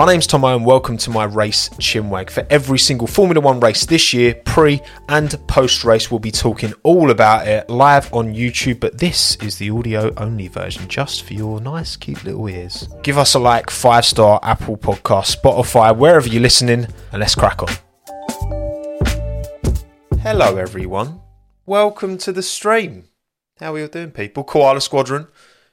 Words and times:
My 0.00 0.06
name's 0.06 0.26
Tommo 0.26 0.56
and 0.56 0.64
welcome 0.64 0.96
to 0.96 1.10
my 1.10 1.24
race 1.24 1.68
chinwag. 1.78 2.30
For 2.30 2.46
every 2.48 2.78
single 2.78 3.06
Formula 3.06 3.38
One 3.38 3.60
race 3.60 3.84
this 3.84 4.14
year, 4.14 4.34
pre 4.46 4.80
and 5.10 5.38
post 5.46 5.84
race, 5.84 6.10
we'll 6.10 6.20
be 6.20 6.30
talking 6.30 6.72
all 6.84 7.10
about 7.10 7.46
it 7.46 7.68
live 7.68 8.10
on 8.14 8.32
YouTube, 8.32 8.80
but 8.80 8.96
this 8.96 9.36
is 9.42 9.58
the 9.58 9.68
audio 9.68 10.10
only 10.16 10.48
version 10.48 10.88
just 10.88 11.24
for 11.24 11.34
your 11.34 11.60
nice, 11.60 11.96
cute 11.96 12.24
little 12.24 12.48
ears. 12.48 12.88
Give 13.02 13.18
us 13.18 13.34
a 13.34 13.38
like, 13.38 13.68
five 13.68 14.06
star 14.06 14.40
Apple 14.42 14.78
Podcast, 14.78 15.36
Spotify, 15.36 15.94
wherever 15.94 16.26
you're 16.26 16.40
listening, 16.40 16.86
and 17.12 17.20
let's 17.20 17.34
crack 17.34 17.62
on. 17.62 17.68
Hello, 20.20 20.56
everyone. 20.56 21.20
Welcome 21.66 22.16
to 22.16 22.32
the 22.32 22.42
stream. 22.42 23.04
How 23.58 23.74
are 23.74 23.78
you 23.80 23.88
doing, 23.88 24.12
people? 24.12 24.44
Koala 24.44 24.80
Squadron, 24.80 25.26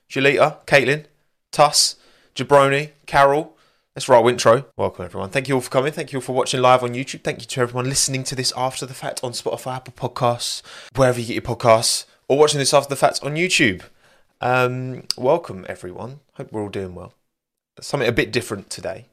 Julita, 0.09 0.65
Caitlin, 0.65 1.05
Tuss, 1.53 1.95
Jabroni, 2.35 2.89
Carol. 3.05 3.56
Let's 3.97 4.07
roll 4.07 4.27
intro. 4.27 4.63
Welcome, 4.77 5.05
everyone. 5.05 5.31
Thank 5.31 5.47
you 5.47 5.55
all 5.55 5.61
for 5.61 5.71
coming. 5.71 5.91
Thank 5.91 6.13
you 6.13 6.17
all 6.19 6.21
for 6.21 6.33
watching 6.33 6.61
live 6.61 6.83
on 6.83 6.93
YouTube. 6.93 7.23
Thank 7.23 7.41
you 7.41 7.47
to 7.47 7.61
everyone 7.61 7.89
listening 7.89 8.23
to 8.25 8.35
this 8.35 8.53
after 8.55 8.85
the 8.85 8.93
fact 8.93 9.21
on 9.23 9.31
Spotify, 9.31 9.77
Apple 9.77 10.09
Podcasts, 10.09 10.61
wherever 10.95 11.19
you 11.19 11.25
get 11.25 11.33
your 11.33 11.55
podcasts, 11.55 12.05
or 12.27 12.37
watching 12.37 12.59
this 12.59 12.75
after 12.75 12.89
the 12.89 12.95
fact 12.95 13.21
on 13.23 13.33
YouTube. 13.33 13.81
Um, 14.39 15.05
welcome, 15.17 15.65
everyone. 15.67 16.19
Hope 16.33 16.51
we're 16.51 16.61
all 16.61 16.69
doing 16.69 16.93
well. 16.93 17.15
Something 17.81 18.07
a 18.07 18.11
bit 18.11 18.31
different 18.31 18.69
today. 18.69 19.07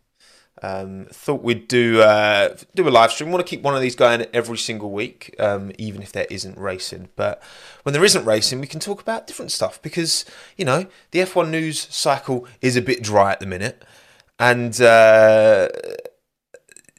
Um, 0.62 1.06
thought 1.10 1.42
we'd 1.42 1.66
do 1.66 2.02
uh, 2.02 2.54
do 2.74 2.86
a 2.86 2.90
live 2.90 3.10
stream. 3.10 3.30
Want 3.30 3.44
to 3.44 3.48
keep 3.48 3.62
one 3.62 3.74
of 3.74 3.80
these 3.80 3.96
going 3.96 4.26
every 4.34 4.58
single 4.58 4.90
week, 4.90 5.34
um, 5.38 5.72
even 5.78 6.02
if 6.02 6.12
there 6.12 6.26
isn't 6.28 6.58
racing. 6.58 7.08
But 7.16 7.42
when 7.84 7.94
there 7.94 8.04
isn't 8.04 8.26
racing, 8.26 8.60
we 8.60 8.66
can 8.66 8.80
talk 8.80 9.00
about 9.00 9.26
different 9.26 9.50
stuff 9.50 9.80
because 9.80 10.26
you 10.58 10.66
know 10.66 10.88
the 11.10 11.20
F1 11.20 11.48
news 11.48 11.88
cycle 11.90 12.46
is 12.60 12.76
a 12.76 12.82
bit 12.82 13.02
dry 13.02 13.32
at 13.32 13.40
the 13.40 13.46
minute, 13.46 13.82
and 14.38 14.80
uh, 14.80 15.68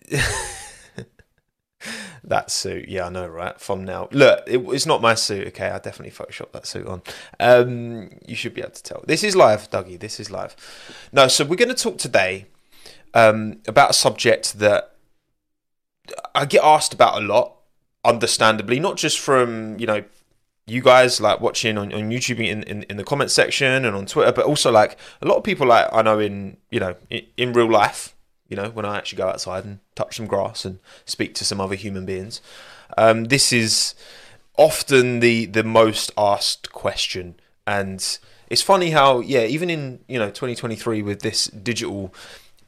that 2.23 2.49
suit, 2.49 2.87
yeah, 2.87 3.05
I 3.05 3.09
know, 3.09 3.27
right? 3.27 3.59
From 3.59 3.83
now, 3.83 4.07
look, 4.11 4.43
it, 4.47 4.59
it's 4.69 4.85
not 4.85 5.01
my 5.01 5.15
suit. 5.15 5.47
Okay, 5.47 5.69
I 5.69 5.79
definitely 5.79 6.11
photoshopped 6.11 6.51
that 6.53 6.65
suit 6.65 6.87
on. 6.87 7.01
Um, 7.39 8.11
you 8.25 8.35
should 8.35 8.53
be 8.53 8.61
able 8.61 8.71
to 8.71 8.83
tell. 8.83 9.03
This 9.07 9.23
is 9.23 9.35
live, 9.35 9.69
Dougie. 9.69 9.99
This 9.99 10.19
is 10.19 10.31
live. 10.31 10.55
No, 11.11 11.27
so 11.27 11.45
we're 11.45 11.55
going 11.55 11.69
to 11.69 11.75
talk 11.75 11.97
today 11.97 12.47
um, 13.13 13.61
about 13.67 13.91
a 13.91 13.93
subject 13.93 14.59
that 14.59 14.95
I 16.33 16.45
get 16.45 16.63
asked 16.63 16.93
about 16.93 17.21
a 17.21 17.25
lot, 17.25 17.55
understandably, 18.03 18.79
not 18.79 18.97
just 18.97 19.19
from 19.19 19.79
you 19.79 19.87
know 19.87 20.03
you 20.67 20.81
guys 20.81 21.21
like 21.21 21.41
watching 21.41 21.77
on, 21.77 21.93
on 21.93 22.09
YouTube 22.09 22.39
in, 22.39 22.63
in, 22.63 22.83
in 22.83 22.97
the 22.97 23.03
comment 23.03 23.29
section 23.31 23.85
and 23.85 23.95
on 23.95 24.05
Twitter, 24.05 24.31
but 24.31 24.45
also 24.45 24.71
like 24.71 24.97
a 25.21 25.27
lot 25.27 25.37
of 25.37 25.43
people 25.43 25.67
like 25.67 25.87
I 25.91 26.01
know 26.01 26.19
in 26.19 26.57
you 26.71 26.79
know 26.79 26.95
in, 27.09 27.21
in 27.37 27.53
real 27.53 27.69
life, 27.69 28.15
you 28.47 28.55
know 28.55 28.69
when 28.69 28.85
I 28.85 28.97
actually 28.97 29.17
go 29.17 29.27
outside 29.27 29.63
and 29.65 29.79
touch 29.95 30.17
some 30.17 30.27
grass 30.27 30.65
and 30.65 30.79
speak 31.05 31.35
to 31.35 31.45
some 31.45 31.61
other 31.61 31.75
human 31.75 32.05
beings. 32.05 32.41
Um, 32.97 33.25
this 33.25 33.53
is 33.53 33.93
often 34.57 35.19
the 35.19 35.45
the 35.45 35.63
most 35.63 36.11
asked 36.17 36.71
question, 36.71 37.35
and 37.67 38.17
it's 38.49 38.61
funny 38.61 38.89
how 38.91 39.19
yeah 39.19 39.43
even 39.43 39.69
in 39.69 39.99
you 40.07 40.17
know 40.17 40.29
2023 40.29 41.01
with 41.01 41.21
this 41.21 41.45
digital 41.45 42.13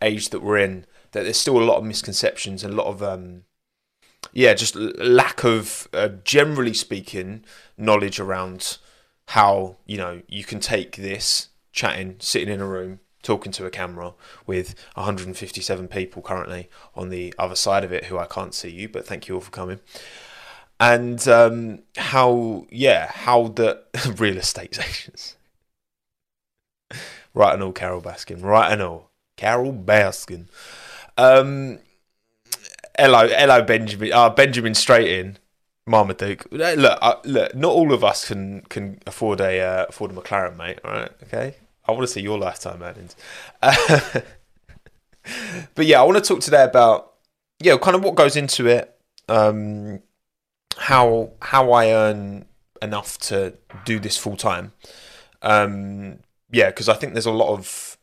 age 0.01 0.29
that 0.29 0.43
we're 0.43 0.57
in 0.59 0.85
that 1.11 1.23
there's 1.23 1.39
still 1.39 1.57
a 1.57 1.63
lot 1.63 1.77
of 1.77 1.83
misconceptions 1.83 2.63
and 2.63 2.73
a 2.73 2.77
lot 2.77 2.85
of 2.85 3.01
um, 3.01 3.43
yeah 4.37 4.53
just 4.53 4.75
lack 4.75 5.43
of 5.43 5.87
uh, 5.93 6.09
generally 6.23 6.73
speaking 6.73 7.43
knowledge 7.75 8.19
around 8.19 8.77
how 9.29 9.77
you 9.87 9.97
know 9.97 10.21
you 10.27 10.43
can 10.43 10.59
take 10.59 10.95
this 10.95 11.49
chatting 11.71 12.15
sitting 12.19 12.53
in 12.53 12.61
a 12.61 12.67
room 12.67 12.99
talking 13.23 13.51
to 13.51 13.65
a 13.65 13.71
camera 13.71 14.13
with 14.45 14.75
157 14.93 15.87
people 15.87 16.21
currently 16.21 16.69
on 16.95 17.09
the 17.09 17.33
other 17.39 17.55
side 17.55 17.83
of 17.83 17.91
it 17.91 18.05
who 18.05 18.17
I 18.19 18.27
can't 18.27 18.53
see 18.53 18.69
you 18.69 18.87
but 18.87 19.07
thank 19.07 19.27
you 19.27 19.33
all 19.35 19.41
for 19.41 19.49
coming. 19.49 19.79
And 20.79 21.27
um, 21.27 21.79
how 21.97 22.67
yeah 22.69 23.07
how 23.07 23.47
the 23.47 23.81
real 24.17 24.37
estate 24.37 24.77
agents 24.79 25.35
right 27.33 27.55
and 27.55 27.63
all 27.63 27.71
Carol 27.71 28.01
Baskin. 28.01 28.43
Right 28.43 28.71
and 28.71 28.83
all 28.83 29.09
Carol 29.35 29.73
Baskin. 29.73 30.45
Um, 31.17 31.79
hello, 32.97 33.27
hello, 33.27 33.61
Benjamin. 33.61 34.13
Uh, 34.13 34.29
Benjamin 34.29 34.73
Straightin, 34.73 35.35
Marmaduke. 35.87 36.45
Look, 36.51 36.99
uh, 37.01 37.15
look. 37.23 37.55
Not 37.55 37.71
all 37.71 37.93
of 37.93 38.03
us 38.03 38.27
can 38.27 38.61
can 38.69 38.99
afford 39.07 39.41
a 39.41 39.59
uh, 39.61 39.85
afford 39.89 40.11
a 40.11 40.13
McLaren, 40.15 40.57
mate. 40.57 40.79
All 40.83 40.91
right, 40.91 41.11
okay. 41.23 41.55
I 41.87 41.91
want 41.91 42.03
to 42.03 42.07
see 42.07 42.21
your 42.21 42.37
lifetime 42.37 42.83
earnings. 42.83 43.15
But 45.75 45.85
yeah, 45.85 45.99
I 45.99 46.03
want 46.03 46.17
to 46.17 46.23
talk 46.23 46.41
today 46.41 46.63
about 46.63 47.13
yeah, 47.59 47.77
kind 47.77 47.95
of 47.95 48.03
what 48.03 48.15
goes 48.15 48.35
into 48.35 48.67
it. 48.67 48.95
Um, 49.27 50.01
how 50.77 51.31
how 51.41 51.71
I 51.71 51.91
earn 51.91 52.45
enough 52.81 53.17
to 53.19 53.55
do 53.85 53.99
this 53.99 54.17
full 54.17 54.37
time. 54.37 54.73
Um, 55.41 56.19
yeah, 56.51 56.67
because 56.67 56.87
I 56.87 56.93
think 56.93 57.13
there's 57.13 57.25
a 57.25 57.31
lot 57.31 57.49
of 57.49 57.97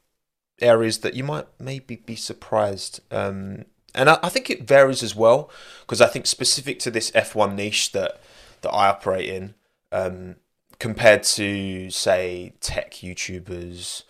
areas 0.61 0.99
that 0.99 1.15
you 1.15 1.25
might 1.25 1.47
maybe 1.59 1.97
be 1.97 2.17
surprised. 2.17 3.01
Um, 3.11 3.65
and 3.95 4.11
I, 4.11 4.19
I, 4.23 4.29
think 4.29 4.51
it 4.51 4.67
varies 4.67 5.03
as 5.03 5.15
well 5.15 5.51
because 5.81 6.01
I 6.01 6.07
think 6.07 6.27
specific 6.27 6.79
to 6.81 6.91
this 6.91 7.11
F1 7.13 7.55
niche 7.55 7.93
that 7.93 8.21
that 8.63 8.71
I 8.71 8.89
operate 8.89 9.29
in, 9.29 9.55
um, 9.93 10.37
compared 10.79 11.23
to 11.25 11.91
say 11.91 12.55
tech 12.61 12.93
YouTubers, 12.93 14.03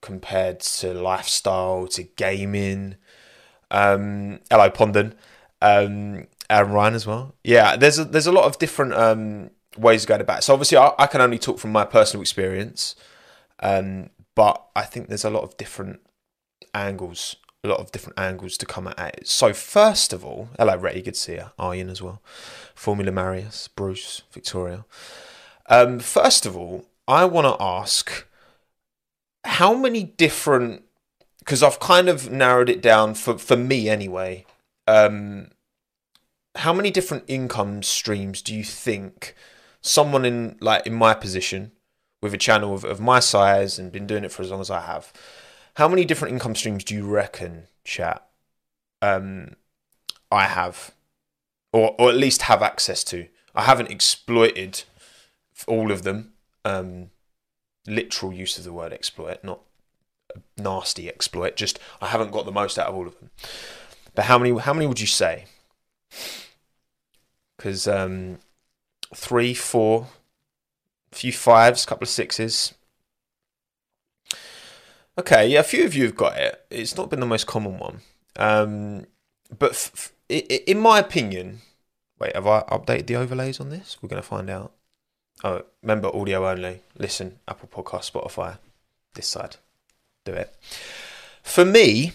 compared 0.00 0.60
to 0.60 0.94
lifestyle, 0.94 1.86
to 1.88 2.02
gaming. 2.02 2.96
Um, 3.70 4.40
hello, 4.50 4.70
Pondon. 4.70 5.14
Um, 5.62 6.26
and 6.48 6.74
Ryan 6.74 6.94
as 6.94 7.06
well. 7.06 7.34
Yeah, 7.44 7.76
there's 7.76 7.98
a, 7.98 8.04
there's 8.04 8.26
a 8.26 8.32
lot 8.32 8.44
of 8.44 8.58
different 8.58 8.94
um, 8.94 9.50
ways 9.78 10.02
of 10.02 10.08
going 10.08 10.20
about 10.20 10.38
it. 10.38 10.42
So 10.42 10.52
obviously, 10.52 10.78
I, 10.78 10.92
I 10.98 11.06
can 11.06 11.20
only 11.20 11.38
talk 11.38 11.58
from 11.58 11.70
my 11.70 11.84
personal 11.84 12.22
experience. 12.22 12.96
Um, 13.60 14.10
but 14.34 14.64
I 14.74 14.82
think 14.82 15.08
there's 15.08 15.24
a 15.24 15.30
lot 15.30 15.42
of 15.42 15.56
different 15.56 16.00
angles, 16.74 17.36
a 17.62 17.68
lot 17.68 17.80
of 17.80 17.92
different 17.92 18.18
angles 18.18 18.56
to 18.58 18.66
come 18.66 18.86
at 18.88 18.98
it. 19.18 19.28
So 19.28 19.52
first 19.52 20.12
of 20.12 20.24
all, 20.24 20.48
hello 20.58 20.78
Retty, 20.78 21.04
good 21.04 21.14
to 21.14 21.20
see 21.20 21.34
you. 21.34 21.88
As 21.88 22.02
well, 22.02 22.22
Formula 22.74 23.12
Marius, 23.12 23.68
Bruce, 23.68 24.22
Victoria. 24.32 24.84
Um, 25.68 26.00
first 26.00 26.46
of 26.46 26.56
all, 26.56 26.86
I 27.06 27.24
want 27.24 27.46
to 27.46 27.62
ask 27.62 28.26
how 29.44 29.74
many 29.74 30.04
different 30.04 30.84
because 31.38 31.62
I've 31.62 31.80
kind 31.80 32.08
of 32.08 32.30
narrowed 32.30 32.68
it 32.68 32.82
down 32.82 33.14
for 33.14 33.38
for 33.38 33.56
me 33.56 33.88
anyway. 33.88 34.46
Um, 34.86 35.50
how 36.56 36.72
many 36.72 36.90
different 36.90 37.24
income 37.28 37.82
streams 37.82 38.42
do 38.42 38.54
you 38.54 38.64
think 38.64 39.34
someone 39.80 40.24
in 40.24 40.56
like 40.60 40.86
in 40.86 40.94
my 40.94 41.14
position 41.14 41.72
with 42.22 42.34
a 42.34 42.38
channel 42.38 42.74
of, 42.74 42.84
of 42.84 43.00
my 43.00 43.20
size 43.20 43.78
and 43.78 43.92
been 43.92 44.06
doing 44.06 44.24
it 44.24 44.32
for 44.32 44.42
as 44.42 44.50
long 44.50 44.60
as 44.60 44.70
I 44.70 44.80
have, 44.82 45.12
how 45.80 45.88
many 45.88 46.04
different 46.04 46.34
income 46.34 46.54
streams 46.54 46.84
do 46.84 46.94
you 46.94 47.06
reckon, 47.06 47.62
chat, 47.84 48.22
um, 49.00 49.56
I 50.30 50.44
have, 50.44 50.90
or 51.72 51.96
or 51.98 52.10
at 52.10 52.16
least 52.16 52.42
have 52.42 52.60
access 52.60 53.02
to? 53.04 53.28
I 53.54 53.62
haven't 53.62 53.90
exploited 53.90 54.84
all 55.66 55.90
of 55.90 56.02
them. 56.02 56.34
Um, 56.66 57.08
literal 57.86 58.30
use 58.30 58.58
of 58.58 58.64
the 58.64 58.74
word 58.74 58.92
exploit, 58.92 59.42
not 59.42 59.60
nasty 60.58 61.08
exploit. 61.08 61.56
Just 61.56 61.78
I 62.02 62.08
haven't 62.08 62.30
got 62.30 62.44
the 62.44 62.52
most 62.52 62.78
out 62.78 62.88
of 62.88 62.94
all 62.94 63.06
of 63.06 63.18
them. 63.18 63.30
But 64.14 64.26
how 64.26 64.38
many? 64.38 64.58
How 64.58 64.74
many 64.74 64.86
would 64.86 65.00
you 65.00 65.06
say? 65.06 65.46
Because 67.56 67.88
um, 67.88 68.36
three, 69.14 69.54
four, 69.54 70.08
a 71.10 71.16
few 71.16 71.32
fives, 71.32 71.84
a 71.84 71.86
couple 71.86 72.04
of 72.04 72.10
sixes. 72.10 72.74
Okay, 75.20 75.48
yeah, 75.48 75.60
a 75.60 75.64
few 75.64 75.84
of 75.84 75.94
you 75.94 76.04
have 76.04 76.16
got 76.16 76.38
it. 76.38 76.64
It's 76.70 76.96
not 76.96 77.10
been 77.10 77.20
the 77.20 77.26
most 77.26 77.46
common 77.46 77.78
one. 77.78 78.00
Um, 78.36 79.04
but 79.58 79.72
f- 79.72 80.14
f- 80.30 80.40
in 80.66 80.78
my 80.78 80.98
opinion, 80.98 81.58
wait, 82.18 82.34
have 82.34 82.46
I 82.46 82.62
updated 82.62 83.06
the 83.06 83.16
overlays 83.16 83.60
on 83.60 83.68
this? 83.68 83.98
We're 84.00 84.08
going 84.08 84.22
to 84.22 84.26
find 84.26 84.48
out. 84.48 84.72
Oh, 85.44 85.64
remember 85.82 86.08
audio 86.16 86.48
only. 86.48 86.80
Listen, 86.96 87.38
Apple 87.46 87.68
Podcast, 87.68 88.10
Spotify, 88.10 88.56
this 89.12 89.28
side. 89.28 89.56
Do 90.24 90.32
it. 90.32 90.56
For 91.42 91.66
me, 91.66 92.12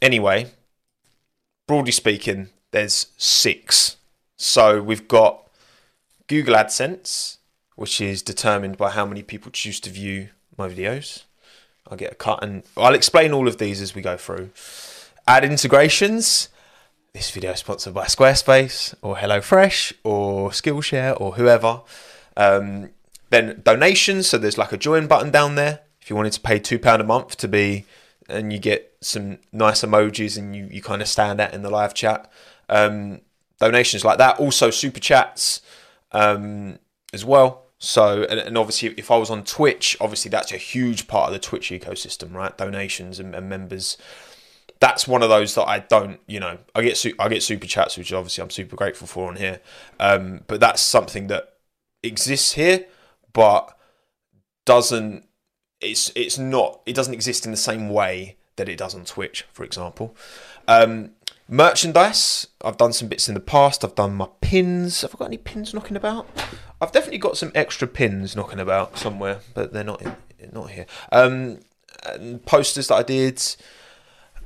anyway, 0.00 0.50
broadly 1.68 1.92
speaking, 1.92 2.48
there's 2.72 3.06
six. 3.18 3.98
So 4.36 4.82
we've 4.82 5.06
got 5.06 5.48
Google 6.26 6.56
AdSense, 6.56 7.36
which 7.76 8.00
is 8.00 8.20
determined 8.20 8.78
by 8.78 8.90
how 8.90 9.06
many 9.06 9.22
people 9.22 9.52
choose 9.52 9.78
to 9.78 9.90
view 9.90 10.30
my 10.58 10.68
videos. 10.68 11.22
I'll 11.88 11.96
get 11.96 12.12
a 12.12 12.16
cut 12.16 12.42
and 12.42 12.62
I'll 12.76 12.94
explain 12.94 13.32
all 13.32 13.48
of 13.48 13.58
these 13.58 13.80
as 13.80 13.94
we 13.94 14.02
go 14.02 14.16
through. 14.16 14.50
Ad 15.26 15.44
integrations. 15.44 16.48
This 17.12 17.30
video 17.30 17.52
is 17.52 17.58
sponsored 17.58 17.92
by 17.92 18.06
Squarespace 18.06 18.94
or 19.02 19.16
HelloFresh 19.16 19.92
or 20.02 20.50
Skillshare 20.50 21.20
or 21.20 21.34
whoever. 21.34 21.82
Um, 22.36 22.90
then 23.30 23.60
donations. 23.62 24.28
So 24.28 24.38
there's 24.38 24.56
like 24.56 24.72
a 24.72 24.78
join 24.78 25.06
button 25.06 25.30
down 25.30 25.56
there. 25.56 25.80
If 26.00 26.08
you 26.08 26.16
wanted 26.16 26.32
to 26.32 26.40
pay 26.40 26.58
£2 26.58 27.00
a 27.00 27.04
month 27.04 27.36
to 27.38 27.48
be 27.48 27.84
and 28.28 28.52
you 28.52 28.58
get 28.58 28.96
some 29.00 29.38
nice 29.52 29.82
emojis 29.82 30.38
and 30.38 30.56
you, 30.56 30.68
you 30.70 30.80
kind 30.80 31.02
of 31.02 31.08
stand 31.08 31.40
out 31.40 31.52
in 31.52 31.62
the 31.62 31.70
live 31.70 31.94
chat. 31.94 32.30
Um, 32.68 33.20
donations 33.60 34.04
like 34.04 34.18
that, 34.18 34.38
also 34.40 34.70
super 34.70 35.00
chats 35.00 35.60
um, 36.12 36.78
as 37.12 37.24
well. 37.24 37.66
So, 37.84 38.22
and, 38.22 38.56
obviously, 38.56 38.90
if 38.96 39.10
I 39.10 39.16
was 39.16 39.28
on 39.28 39.42
Twitch, 39.42 39.96
obviously 40.00 40.28
that's 40.28 40.52
a 40.52 40.56
huge 40.56 41.08
part 41.08 41.26
of 41.26 41.32
the 41.32 41.40
Twitch 41.40 41.70
ecosystem, 41.70 42.32
right? 42.32 42.56
Donations 42.56 43.18
and, 43.18 43.34
and 43.34 43.48
members. 43.48 43.98
That's 44.78 45.08
one 45.08 45.20
of 45.20 45.28
those 45.28 45.56
that 45.56 45.66
I 45.66 45.80
don't, 45.80 46.20
you 46.28 46.38
know, 46.38 46.58
I 46.76 46.82
get 46.82 47.04
I 47.18 47.28
get 47.28 47.42
super 47.42 47.66
chats, 47.66 47.98
which 47.98 48.12
obviously 48.12 48.40
I'm 48.40 48.50
super 48.50 48.76
grateful 48.76 49.08
for 49.08 49.26
on 49.26 49.34
here. 49.34 49.60
Um, 49.98 50.42
but 50.46 50.60
that's 50.60 50.80
something 50.80 51.26
that 51.26 51.54
exists 52.04 52.52
here, 52.52 52.86
but 53.32 53.76
doesn't. 54.64 55.26
It's 55.80 56.12
it's 56.14 56.38
not. 56.38 56.82
It 56.86 56.94
doesn't 56.94 57.14
exist 57.14 57.46
in 57.46 57.50
the 57.50 57.56
same 57.56 57.90
way 57.90 58.36
that 58.54 58.68
it 58.68 58.78
does 58.78 58.94
on 58.94 59.04
Twitch, 59.04 59.44
for 59.52 59.64
example. 59.64 60.14
Um, 60.68 61.10
merchandise. 61.48 62.46
I've 62.64 62.76
done 62.76 62.92
some 62.92 63.08
bits 63.08 63.26
in 63.28 63.34
the 63.34 63.40
past. 63.40 63.84
I've 63.84 63.96
done 63.96 64.14
my 64.14 64.28
pins. 64.40 65.00
Have 65.00 65.16
I 65.16 65.18
got 65.18 65.24
any 65.24 65.38
pins 65.38 65.74
knocking 65.74 65.96
about? 65.96 66.28
I've 66.82 66.90
definitely 66.90 67.18
got 67.18 67.36
some 67.36 67.52
extra 67.54 67.86
pins 67.86 68.34
knocking 68.34 68.58
about 68.58 68.98
somewhere, 68.98 69.38
but 69.54 69.72
they're 69.72 69.84
not 69.84 70.02
in, 70.02 70.16
not 70.52 70.70
here. 70.70 70.86
Um, 71.12 71.60
posters 72.44 72.88
that 72.88 72.96
I 72.96 73.02
did. 73.04 73.40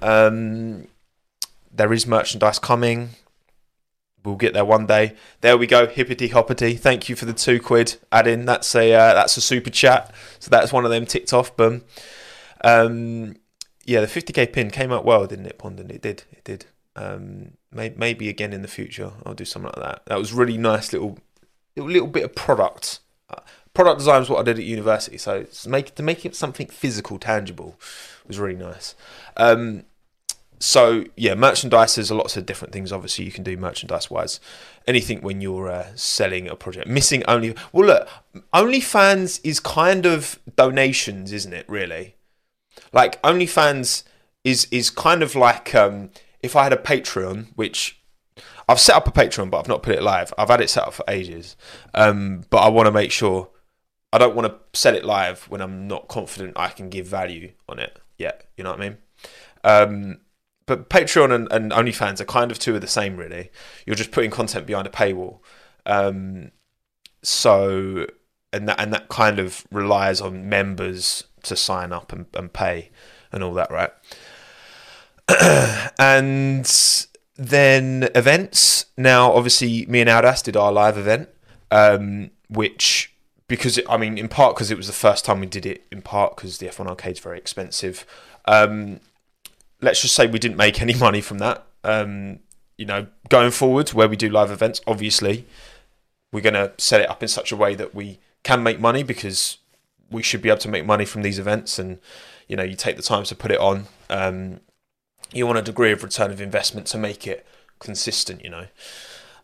Um, 0.02 0.88
there 1.72 1.94
is 1.94 2.06
merchandise 2.06 2.58
coming. 2.58 3.10
We'll 4.22 4.36
get 4.36 4.52
there 4.52 4.66
one 4.66 4.84
day. 4.84 5.14
There 5.40 5.56
we 5.56 5.66
go, 5.66 5.86
hippity 5.86 6.28
hoppity. 6.28 6.74
Thank 6.74 7.08
you 7.08 7.16
for 7.16 7.24
the 7.24 7.32
two 7.32 7.58
quid 7.58 7.96
add 8.12 8.26
in. 8.26 8.44
That's 8.44 8.74
a 8.74 8.92
uh, 8.92 9.14
that's 9.14 9.38
a 9.38 9.40
super 9.40 9.70
chat. 9.70 10.14
So 10.38 10.50
that's 10.50 10.74
one 10.74 10.84
of 10.84 10.90
them 10.90 11.06
ticked 11.06 11.32
off. 11.32 11.56
Boom. 11.56 11.84
Um, 12.62 13.36
yeah, 13.86 14.02
the 14.02 14.06
50k 14.06 14.52
pin 14.52 14.70
came 14.70 14.92
out 14.92 15.06
well, 15.06 15.26
didn't 15.26 15.46
it, 15.46 15.56
Pondon? 15.56 15.90
It 15.90 16.02
did. 16.02 16.24
It 16.32 16.44
did. 16.44 16.66
Um, 16.96 17.52
may, 17.72 17.94
maybe 17.96 18.28
again 18.28 18.52
in 18.52 18.60
the 18.60 18.68
future, 18.68 19.12
I'll 19.24 19.32
do 19.32 19.46
something 19.46 19.72
like 19.74 19.82
that. 19.82 20.02
That 20.06 20.18
was 20.18 20.34
really 20.34 20.58
nice 20.58 20.92
little 20.92 21.18
little, 21.76 21.90
little 21.90 22.08
bit 22.08 22.24
of 22.24 22.34
product. 22.34 23.00
Uh, 23.30 23.40
product 23.74 23.98
design 23.98 24.22
is 24.22 24.28
what 24.28 24.40
I 24.40 24.42
did 24.42 24.58
at 24.58 24.64
university, 24.64 25.18
so 25.18 25.46
make 25.66 25.94
to 25.94 26.02
make 26.02 26.24
it 26.24 26.34
something 26.34 26.66
physical, 26.66 27.18
tangible 27.18 27.78
was 28.26 28.38
really 28.38 28.58
nice. 28.58 28.94
Um, 29.36 29.84
so 30.58 31.04
yeah, 31.16 31.34
merchandise. 31.34 31.96
There's 31.96 32.10
lots 32.10 32.36
of 32.36 32.46
different 32.46 32.72
things. 32.72 32.92
Obviously, 32.92 33.24
you 33.24 33.32
can 33.32 33.44
do 33.44 33.56
merchandise 33.56 34.10
wise. 34.10 34.40
Anything 34.86 35.20
when 35.20 35.40
you're 35.40 35.70
uh, 35.70 35.88
selling 35.94 36.48
a 36.48 36.56
project. 36.56 36.88
Missing 36.88 37.24
only. 37.28 37.54
Well, 37.72 37.86
look, 37.86 38.08
OnlyFans 38.54 39.40
is 39.44 39.60
kind 39.60 40.06
of 40.06 40.38
donations, 40.56 41.32
isn't 41.32 41.52
it? 41.52 41.68
Really, 41.68 42.16
like 42.92 43.20
OnlyFans 43.22 44.04
is 44.44 44.66
is 44.70 44.90
kind 44.90 45.22
of 45.22 45.34
like 45.34 45.74
um, 45.74 46.10
if 46.42 46.56
I 46.56 46.64
had 46.64 46.72
a 46.72 46.76
Patreon, 46.76 47.48
which 47.54 47.95
I've 48.68 48.80
set 48.80 48.96
up 48.96 49.06
a 49.06 49.12
Patreon, 49.12 49.50
but 49.50 49.58
I've 49.58 49.68
not 49.68 49.82
put 49.82 49.94
it 49.94 50.02
live. 50.02 50.34
I've 50.36 50.48
had 50.48 50.60
it 50.60 50.70
set 50.70 50.84
up 50.84 50.94
for 50.94 51.04
ages, 51.08 51.56
um, 51.94 52.44
but 52.50 52.58
I 52.58 52.68
want 52.68 52.86
to 52.86 52.92
make 52.92 53.12
sure 53.12 53.48
I 54.12 54.18
don't 54.18 54.34
want 54.34 54.48
to 54.48 54.78
set 54.78 54.94
it 54.94 55.04
live 55.04 55.44
when 55.48 55.60
I'm 55.60 55.86
not 55.86 56.08
confident 56.08 56.54
I 56.56 56.68
can 56.68 56.88
give 56.88 57.06
value 57.06 57.52
on 57.68 57.78
it 57.78 57.98
yet. 58.18 58.46
You 58.56 58.64
know 58.64 58.70
what 58.70 58.80
I 58.80 58.88
mean? 58.88 58.98
Um, 59.62 60.20
but 60.66 60.90
Patreon 60.90 61.32
and, 61.32 61.50
and 61.52 61.70
OnlyFans 61.70 62.20
are 62.20 62.24
kind 62.24 62.50
of 62.50 62.58
two 62.58 62.74
of 62.74 62.80
the 62.80 62.88
same, 62.88 63.16
really. 63.16 63.50
You're 63.86 63.96
just 63.96 64.10
putting 64.10 64.30
content 64.30 64.66
behind 64.66 64.86
a 64.86 64.90
paywall. 64.90 65.38
Um, 65.84 66.50
so 67.22 68.06
and 68.52 68.68
that 68.68 68.80
and 68.80 68.92
that 68.92 69.08
kind 69.08 69.38
of 69.38 69.66
relies 69.70 70.20
on 70.20 70.48
members 70.48 71.24
to 71.42 71.54
sign 71.56 71.92
up 71.92 72.12
and, 72.12 72.26
and 72.34 72.52
pay 72.52 72.90
and 73.30 73.44
all 73.44 73.54
that, 73.54 73.70
right? 73.70 73.90
and 75.98 76.66
then 77.36 78.08
events. 78.14 78.86
Now, 78.96 79.32
obviously, 79.32 79.86
me 79.86 80.00
and 80.00 80.10
Aldas 80.10 80.42
did 80.42 80.56
our 80.56 80.72
live 80.72 80.96
event, 80.96 81.28
um, 81.70 82.30
which 82.48 83.12
because 83.48 83.78
it, 83.78 83.84
I 83.88 83.96
mean, 83.96 84.18
in 84.18 84.28
part 84.28 84.56
because 84.56 84.70
it 84.70 84.76
was 84.76 84.86
the 84.86 84.92
first 84.92 85.24
time 85.24 85.40
we 85.40 85.46
did 85.46 85.66
it, 85.66 85.84
in 85.92 86.02
part 86.02 86.36
because 86.36 86.58
the 86.58 86.66
F1 86.66 86.86
arcade 86.86 87.16
is 87.16 87.20
very 87.20 87.38
expensive. 87.38 88.04
Um, 88.46 89.00
let's 89.80 90.02
just 90.02 90.14
say 90.14 90.26
we 90.26 90.38
didn't 90.38 90.56
make 90.56 90.80
any 90.80 90.94
money 90.98 91.20
from 91.20 91.38
that. 91.38 91.64
Um, 91.84 92.40
you 92.76 92.86
know, 92.86 93.06
going 93.28 93.50
forward, 93.50 93.90
where 93.90 94.08
we 94.08 94.16
do 94.16 94.28
live 94.28 94.50
events, 94.50 94.80
obviously, 94.86 95.46
we're 96.32 96.40
going 96.40 96.54
to 96.54 96.72
set 96.78 97.00
it 97.00 97.08
up 97.08 97.22
in 97.22 97.28
such 97.28 97.52
a 97.52 97.56
way 97.56 97.74
that 97.74 97.94
we 97.94 98.18
can 98.42 98.62
make 98.62 98.80
money 98.80 99.02
because 99.02 99.58
we 100.10 100.22
should 100.22 100.42
be 100.42 100.48
able 100.48 100.58
to 100.58 100.68
make 100.68 100.84
money 100.84 101.04
from 101.04 101.22
these 101.22 101.38
events, 101.38 101.78
and 101.78 101.98
you 102.48 102.56
know, 102.56 102.62
you 102.62 102.76
take 102.76 102.96
the 102.96 103.02
time 103.02 103.24
to 103.24 103.34
put 103.34 103.50
it 103.50 103.58
on. 103.58 103.86
Um, 104.10 104.60
you 105.32 105.46
want 105.46 105.58
a 105.58 105.62
degree 105.62 105.92
of 105.92 106.02
return 106.02 106.30
of 106.30 106.40
investment 106.40 106.86
to 106.88 106.98
make 106.98 107.26
it 107.26 107.46
consistent, 107.78 108.42
you 108.42 108.50
know. 108.50 108.66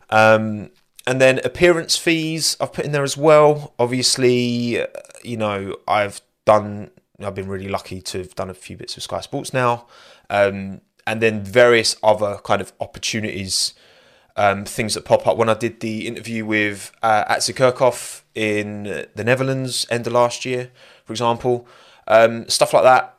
Um, 0.09 0.71
and 1.05 1.19
then 1.19 1.39
appearance 1.43 1.97
fees 1.97 2.55
I've 2.61 2.73
put 2.73 2.85
in 2.85 2.91
there 2.91 3.03
as 3.03 3.17
well. 3.17 3.73
Obviously, 3.77 4.81
uh, 4.81 4.87
you 5.23 5.37
know, 5.37 5.75
I've 5.87 6.21
done, 6.45 6.91
I've 7.19 7.35
been 7.35 7.47
really 7.47 7.67
lucky 7.67 8.01
to 8.01 8.19
have 8.19 8.35
done 8.35 8.49
a 8.49 8.53
few 8.53 8.77
bits 8.77 8.95
of 8.95 9.03
Sky 9.03 9.21
Sports 9.21 9.53
now. 9.53 9.87
Um, 10.29 10.81
and 11.05 11.21
then 11.21 11.43
various 11.43 11.97
other 12.01 12.39
kind 12.43 12.61
of 12.61 12.71
opportunities, 12.79 13.73
um, 14.37 14.63
things 14.63 14.93
that 14.93 15.03
pop 15.03 15.27
up. 15.27 15.35
When 15.35 15.49
I 15.49 15.53
did 15.53 15.81
the 15.81 16.07
interview 16.07 16.45
with 16.45 16.91
uh, 17.03 17.25
Atze 17.25 17.53
Kerkhoff 17.53 18.21
in 18.33 18.83
the 18.83 19.23
Netherlands 19.23 19.85
end 19.91 20.07
of 20.07 20.13
last 20.13 20.45
year, 20.45 20.71
for 21.03 21.11
example, 21.11 21.67
um, 22.07 22.47
stuff 22.47 22.73
like 22.73 22.83
that 22.83 23.12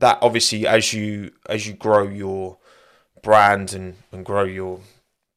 that 0.00 0.18
obviously 0.20 0.66
as 0.66 0.92
you 0.92 1.30
as 1.48 1.66
you 1.66 1.74
grow 1.74 2.08
your 2.08 2.58
brand 3.22 3.72
and, 3.72 3.96
and 4.10 4.24
grow 4.24 4.44
your 4.44 4.80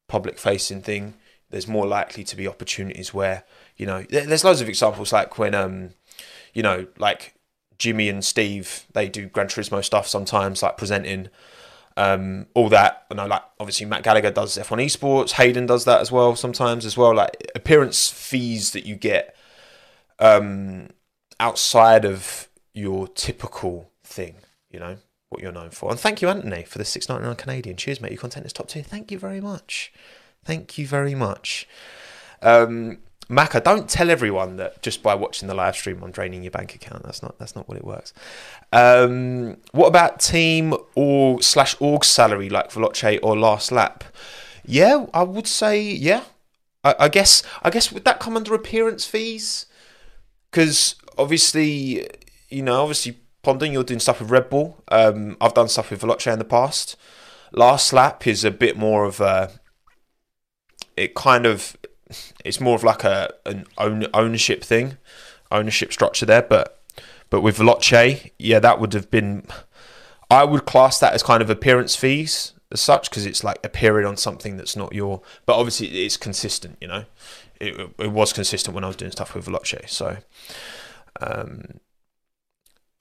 public 0.08 0.40
facing 0.40 0.82
thing, 0.82 1.14
there's 1.50 1.68
more 1.68 1.86
likely 1.86 2.24
to 2.24 2.36
be 2.36 2.48
opportunities 2.48 3.14
where 3.14 3.44
you 3.78 3.86
know 3.86 4.04
there's 4.10 4.44
loads 4.44 4.62
of 4.62 4.70
examples 4.70 5.14
like 5.14 5.38
when 5.38 5.54
um 5.54 5.92
you 6.54 6.64
know 6.64 6.88
like 6.98 7.36
Jimmy 7.78 8.10
and 8.10 8.24
Steve 8.24 8.86
they 8.94 9.10
do 9.10 9.28
Gran 9.28 9.48
Turismo 9.48 9.84
stuff 9.84 10.08
sometimes 10.08 10.64
like 10.64 10.78
presenting 10.78 11.30
um 11.98 12.48
all 12.54 12.70
that. 12.70 13.06
You 13.12 13.18
know 13.18 13.28
like 13.28 13.44
obviously 13.60 13.86
Matt 13.86 14.04
Gallagher 14.04 14.32
does 14.32 14.58
F1 14.58 14.86
esports 14.86 15.32
Hayden 15.32 15.66
does 15.66 15.86
that 15.86 16.00
as 16.00 16.12
well 16.12 16.38
sometimes 16.38 16.86
as 16.86 16.98
well. 16.98 17.14
Like 17.14 17.52
appearance 17.54 18.10
fees 18.10 18.72
that 18.72 18.86
you 18.86 18.96
get 18.96 19.36
um 20.20 20.88
outside 21.40 22.06
of 22.06 22.48
your 22.74 23.10
typical 23.10 23.92
thing 24.06 24.36
you 24.74 24.80
know, 24.80 24.98
what 25.30 25.42
you're 25.42 25.52
known 25.52 25.70
for. 25.70 25.90
And 25.92 26.00
thank 26.00 26.22
you, 26.22 26.28
Anthony, 26.28 26.64
for 26.64 26.78
the 26.78 26.86
six 26.86 27.08
ninety 27.08 27.26
nine 27.26 27.36
Canadian. 27.36 27.78
Cheers, 27.78 28.02
mate. 28.02 28.12
Your 28.12 28.20
content 28.20 28.46
is 28.46 28.54
top 28.54 28.68
tier. 28.68 28.84
Thank 28.84 29.12
you 29.12 29.20
very 29.20 29.40
much. 29.40 29.94
Thank 30.44 30.78
you 30.78 30.86
very 30.86 31.16
much. 31.16 31.68
Um, 32.42 32.98
Macca, 33.30 33.64
don't 33.64 33.90
tell 33.90 34.10
everyone 34.10 34.58
that 34.58 34.82
just 34.82 35.02
by 35.02 35.16
watching 35.16 35.48
the 35.48 35.54
live 35.54 35.76
stream 35.76 36.04
I'm 36.04 36.12
draining 36.12 36.44
your 36.44 36.52
bank 36.52 36.76
account. 36.76 37.04
That's 37.04 37.24
not 37.24 37.40
that's 37.40 37.56
not 37.56 37.70
what 37.70 37.78
it 37.78 37.86
works. 37.86 38.14
Um, 38.74 39.58
what 39.72 39.88
about 39.88 40.20
team 40.20 40.76
or 40.96 41.42
slash 41.42 41.76
org 41.80 42.04
salary 42.04 42.50
like 42.50 42.72
Veloce 42.72 43.20
or 43.24 43.38
last 43.38 43.72
lap? 43.72 44.04
Yeah, 44.66 45.06
I 45.14 45.24
would 45.24 45.48
say 45.48 45.82
yeah. 45.82 46.24
I, 46.84 46.96
I 47.00 47.10
guess 47.10 47.44
I 47.62 47.70
guess 47.70 47.92
would 47.92 48.06
that 48.06 48.20
come 48.20 48.36
under 48.36 48.54
appearance 48.54 49.06
fees? 49.06 49.68
Because 50.52 50.96
obviously, 51.18 52.08
you 52.50 52.62
know, 52.62 52.82
obviously 52.82 53.20
Pondon, 53.44 53.74
you're 53.74 53.84
doing 53.84 54.00
stuff 54.00 54.22
with 54.22 54.32
Red 54.32 54.50
Bull. 54.50 54.82
Um, 54.88 55.36
I've 55.42 55.54
done 55.54 55.68
stuff 55.68 55.92
with 55.92 56.02
Veloce 56.02 56.32
in 56.32 56.40
the 56.40 56.46
past. 56.46 56.96
Last 57.52 57.92
lap 57.92 58.26
is 58.26 58.46
a 58.46 58.52
bit 58.52 58.78
more 58.78 59.04
of 59.04 59.20
a. 59.20 59.52
It 60.96 61.14
kind 61.14 61.46
of, 61.46 61.76
it's 62.46 62.62
more 62.62 62.76
of 62.76 62.84
like 62.84 63.04
a 63.04 63.34
an 63.46 63.66
own, 63.78 64.08
ownership 64.14 64.64
thing, 64.64 64.98
ownership 65.52 65.92
structure 65.92 66.26
there. 66.26 66.42
But 66.42 66.82
but 67.30 67.42
with 67.42 67.58
Veloce, 67.58 68.32
yeah, 68.40 68.60
that 68.60 68.80
would 68.80 68.94
have 68.94 69.12
been. 69.12 69.46
I 70.32 70.46
would 70.46 70.66
class 70.66 71.00
that 71.00 71.14
as 71.14 71.22
kind 71.22 71.44
of 71.44 71.50
appearance 71.50 71.98
fees 71.98 72.54
as 72.72 72.80
such 72.80 73.10
because 73.10 73.26
it's 73.26 73.44
like 73.44 73.60
appearing 73.64 74.06
on 74.08 74.16
something 74.16 74.56
that's 74.56 74.78
not 74.78 74.94
your. 74.94 75.22
But 75.46 75.58
obviously, 75.58 75.88
it's 76.06 76.16
consistent. 76.16 76.78
You 76.80 76.88
know, 76.88 77.06
it, 77.60 77.92
it 78.00 78.12
was 78.12 78.32
consistent 78.32 78.74
when 78.74 78.86
I 78.86 78.88
was 78.88 78.96
doing 78.96 79.12
stuff 79.12 79.36
with 79.36 79.46
Veloce. 79.48 79.90
So. 79.90 80.20
Um, 81.20 81.80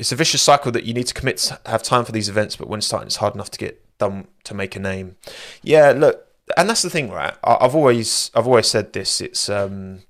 it's 0.02 0.10
a 0.10 0.16
vicious 0.16 0.42
cycle 0.42 0.72
that 0.72 0.82
you 0.82 0.92
need 0.92 1.06
to 1.06 1.14
commit 1.14 1.36
to 1.36 1.60
have 1.64 1.80
time 1.80 2.04
for 2.04 2.10
these 2.10 2.28
events, 2.28 2.56
but 2.56 2.66
when 2.66 2.80
starting, 2.80 3.06
it's 3.06 3.16
hard 3.16 3.36
enough 3.36 3.52
to 3.52 3.58
get 3.58 3.80
done 3.98 4.26
to 4.42 4.52
make 4.52 4.74
a 4.74 4.80
name. 4.80 5.14
Yeah, 5.62 5.92
look, 5.92 6.26
and 6.56 6.68
that's 6.68 6.82
the 6.82 6.90
thing, 6.90 7.08
right? 7.08 7.34
I've 7.44 7.76
always 7.76 8.32
I've 8.34 8.48
always 8.48 8.66
said 8.66 8.94
this. 8.94 9.20
It's 9.20 9.48
um, 9.48 10.02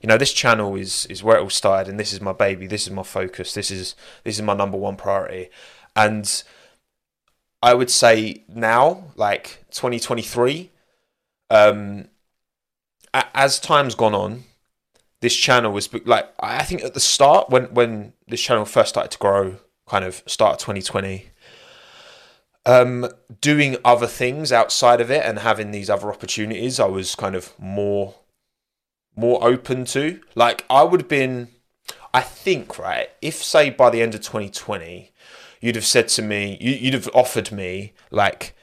you 0.00 0.06
know, 0.06 0.16
this 0.16 0.32
channel 0.32 0.76
is 0.76 1.04
is 1.06 1.24
where 1.24 1.36
it 1.36 1.40
all 1.40 1.50
started, 1.50 1.90
and 1.90 1.98
this 1.98 2.12
is 2.12 2.20
my 2.20 2.32
baby. 2.32 2.68
This 2.68 2.86
is 2.86 2.92
my 2.92 3.02
focus. 3.02 3.52
This 3.52 3.72
is 3.72 3.96
this 4.22 4.36
is 4.36 4.42
my 4.42 4.54
number 4.54 4.78
one 4.78 4.94
priority, 4.94 5.50
and 5.96 6.44
I 7.60 7.74
would 7.74 7.90
say 7.90 8.44
now, 8.46 9.06
like 9.16 9.64
2023, 9.72 10.70
um, 11.50 12.06
as 13.12 13.58
time's 13.58 13.96
gone 13.96 14.14
on, 14.14 14.44
this 15.20 15.36
channel 15.36 15.72
was 15.72 15.88
like 16.06 16.32
I 16.40 16.64
think 16.64 16.82
at 16.82 16.94
the 16.94 17.00
start 17.00 17.50
when 17.50 17.64
when 17.74 18.12
this 18.26 18.40
channel 18.40 18.64
first 18.64 18.90
started 18.90 19.12
to 19.12 19.18
grow, 19.18 19.56
kind 19.86 20.04
of 20.04 20.22
start 20.26 20.54
of 20.54 20.58
2020, 20.60 21.30
um, 22.66 23.08
doing 23.40 23.76
other 23.84 24.06
things 24.06 24.52
outside 24.52 25.00
of 25.00 25.10
it 25.10 25.24
and 25.24 25.40
having 25.40 25.70
these 25.70 25.90
other 25.90 26.10
opportunities, 26.10 26.80
I 26.80 26.86
was 26.86 27.14
kind 27.14 27.34
of 27.34 27.52
more 27.58 28.14
more 29.16 29.42
open 29.44 29.84
to. 29.86 30.20
Like 30.34 30.64
I 30.70 30.84
would 30.84 31.02
have 31.02 31.08
been, 31.08 31.48
I 32.14 32.22
think, 32.22 32.78
right. 32.78 33.10
If 33.20 33.34
say 33.34 33.70
by 33.70 33.90
the 33.90 34.02
end 34.02 34.14
of 34.14 34.22
2020, 34.22 35.12
you'd 35.60 35.74
have 35.74 35.84
said 35.84 36.08
to 36.08 36.22
me, 36.22 36.56
you, 36.60 36.72
you'd 36.72 36.94
have 36.94 37.10
offered 37.14 37.52
me 37.52 37.92
like, 38.10 38.54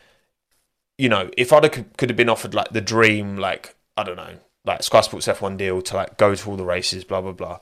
you 0.97 1.09
know, 1.09 1.29
if 1.37 1.53
I 1.53 1.67
could 1.67 2.09
have 2.09 2.17
been 2.17 2.29
offered 2.29 2.53
like 2.55 2.69
the 2.69 2.81
dream, 2.81 3.37
like 3.37 3.75
I 3.95 4.03
don't 4.03 4.15
know, 4.15 4.39
like 4.67 4.83
Sky 4.83 5.01
Sports 5.01 5.27
F1 5.27 5.57
deal 5.57 5.81
to 5.81 5.95
like 5.95 6.17
go 6.17 6.35
to 6.35 6.49
all 6.49 6.57
the 6.57 6.65
races, 6.65 7.03
blah 7.03 7.21
blah 7.21 7.31
blah, 7.31 7.59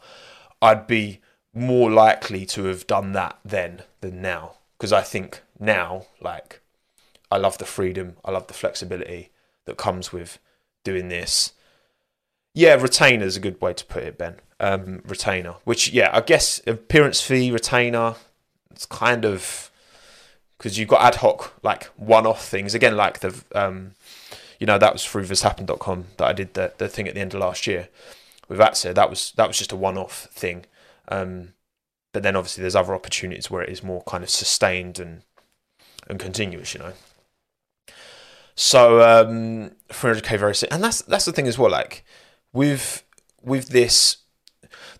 I'd 0.61 0.87
be 0.87 1.21
more 1.53 1.89
likely 1.89 2.45
to 2.45 2.65
have 2.65 2.85
done 2.87 3.13
that 3.13 3.39
then 3.45 3.83
than 4.01 4.21
now 4.21 4.55
because 4.77 4.91
I 4.91 5.01
think 5.01 5.41
now 5.57 6.07
like 6.19 6.61
I 7.31 7.37
love 7.37 7.57
the 7.57 7.65
freedom, 7.65 8.17
I 8.25 8.31
love 8.31 8.47
the 8.47 8.53
flexibility 8.53 9.31
that 9.65 9.77
comes 9.77 10.11
with 10.11 10.39
doing 10.83 11.07
this. 11.07 11.53
Yeah, 12.53 12.75
retainer 12.75 13.25
is 13.25 13.37
a 13.37 13.41
good 13.41 13.61
way 13.61 13.73
to 13.73 13.85
put 13.85 14.03
it, 14.03 14.17
Ben. 14.17 14.35
Um, 14.59 15.01
retainer, 15.05 15.55
which 15.65 15.91
yeah, 15.91 16.09
I 16.13 16.21
guess 16.21 16.61
appearance 16.65 17.21
fee 17.21 17.51
retainer. 17.51 18.15
It's 18.71 18.85
kind 18.85 19.25
of 19.25 19.71
because 20.57 20.77
you've 20.77 20.87
got 20.89 21.01
ad 21.01 21.15
hoc 21.15 21.53
like 21.63 21.85
one-off 21.97 22.45
things 22.45 22.73
again, 22.73 22.95
like 22.95 23.19
the 23.19 23.43
um, 23.53 23.91
you 24.59 24.67
know 24.67 24.77
that 24.77 24.93
was 24.93 25.05
through 25.05 25.25
Verstappen.com 25.25 26.05
that 26.17 26.27
I 26.27 26.33
did 26.33 26.53
the 26.53 26.73
the 26.77 26.87
thing 26.87 27.07
at 27.07 27.13
the 27.13 27.21
end 27.21 27.33
of 27.33 27.39
last 27.39 27.67
year 27.67 27.89
with 28.47 28.57
that 28.57 28.77
said 28.77 28.95
that 28.95 29.09
was 29.09 29.31
that 29.37 29.47
was 29.47 29.57
just 29.57 29.71
a 29.71 29.75
one-off 29.75 30.27
thing. 30.31 30.65
Um, 31.07 31.53
but 32.13 32.23
then 32.23 32.35
obviously 32.35 32.61
there's 32.61 32.75
other 32.75 32.95
opportunities 32.95 33.51
where 33.51 33.61
it 33.61 33.69
is 33.69 33.83
more 33.83 34.03
kind 34.03 34.23
of 34.23 34.29
sustained 34.29 34.99
and 34.99 35.21
and 36.07 36.19
continuous, 36.19 36.73
you 36.73 36.79
know. 36.79 36.93
So 38.55 39.01
um, 39.01 39.71
300k 39.89 40.39
very 40.39 40.55
soon, 40.55 40.69
and 40.71 40.83
that's 40.83 41.01
that's 41.01 41.25
the 41.25 41.33
thing 41.33 41.47
as 41.47 41.57
well. 41.57 41.71
Like 41.71 42.05
with 42.53 43.03
with 43.41 43.69
this, 43.69 44.17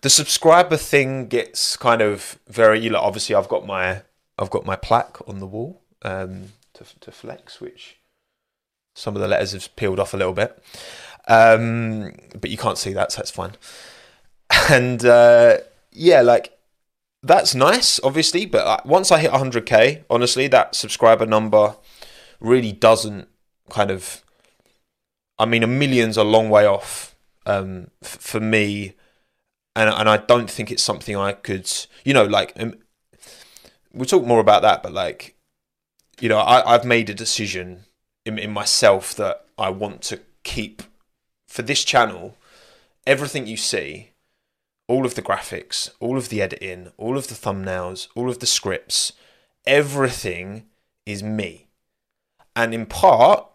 the 0.02 0.10
subscriber 0.10 0.76
thing 0.76 1.28
gets 1.28 1.76
kind 1.76 2.02
of 2.02 2.38
very. 2.48 2.80
You 2.80 2.90
know, 2.90 3.00
obviously 3.00 3.34
I've 3.34 3.48
got 3.48 3.66
my 3.66 4.02
I've 4.38 4.50
got 4.50 4.66
my 4.66 4.76
plaque 4.76 5.16
on 5.26 5.38
the 5.38 5.46
wall 5.46 5.82
um, 6.02 6.52
to 6.74 6.84
to 7.00 7.10
flex, 7.10 7.60
which 7.60 7.98
some 8.96 9.14
of 9.14 9.20
the 9.20 9.28
letters 9.28 9.52
have 9.52 9.76
peeled 9.76 10.00
off 10.00 10.14
a 10.14 10.16
little 10.16 10.32
bit, 10.32 10.58
um, 11.28 12.12
but 12.40 12.50
you 12.50 12.56
can't 12.56 12.78
see 12.78 12.94
that, 12.94 13.12
so 13.12 13.18
that's 13.18 13.30
fine. 13.30 13.52
And 14.70 15.04
uh, 15.04 15.58
yeah, 15.92 16.22
like 16.22 16.56
that's 17.22 17.54
nice, 17.54 18.00
obviously. 18.02 18.46
But 18.46 18.86
once 18.86 19.10
I 19.10 19.18
hit 19.18 19.32
100k, 19.32 20.04
honestly, 20.08 20.46
that 20.48 20.74
subscriber 20.74 21.26
number 21.26 21.76
really 22.40 22.72
doesn't 22.72 23.28
kind 23.68 23.90
of. 23.90 24.22
I 25.38 25.44
mean, 25.44 25.62
a 25.62 25.66
million's 25.66 26.16
a 26.16 26.24
long 26.24 26.48
way 26.48 26.64
off 26.64 27.16
um, 27.44 27.90
f- 28.02 28.18
for 28.20 28.40
me, 28.40 28.94
and 29.74 29.90
and 29.90 30.08
I 30.08 30.16
don't 30.18 30.50
think 30.50 30.70
it's 30.70 30.82
something 30.82 31.16
I 31.16 31.32
could, 31.32 31.70
you 32.04 32.14
know, 32.14 32.24
like 32.24 32.52
um, 32.58 32.74
we'll 33.92 34.06
talk 34.06 34.24
more 34.24 34.40
about 34.40 34.62
that. 34.62 34.82
But 34.82 34.92
like, 34.92 35.34
you 36.20 36.28
know, 36.28 36.38
I, 36.38 36.74
I've 36.74 36.84
made 36.84 37.10
a 37.10 37.14
decision 37.14 37.85
in, 38.26 38.38
in 38.38 38.50
myself 38.50 39.14
that 39.14 39.46
I 39.56 39.70
want 39.70 40.02
to 40.02 40.20
keep 40.42 40.82
for 41.48 41.62
this 41.62 41.84
channel. 41.84 42.36
Everything 43.06 43.46
you 43.46 43.56
see 43.56 44.10
all 44.88 45.04
of 45.04 45.14
the 45.14 45.22
graphics, 45.22 45.90
all 46.00 46.16
of 46.16 46.28
the 46.28 46.42
editing, 46.42 46.92
all 46.96 47.16
of 47.16 47.28
the 47.28 47.34
thumbnails, 47.34 48.08
all 48.14 48.28
of 48.28 48.38
the 48.40 48.46
scripts, 48.46 49.12
everything 49.66 50.66
is 51.04 51.22
me. 51.22 51.66
And 52.54 52.72
in 52.72 52.86
part, 52.86 53.46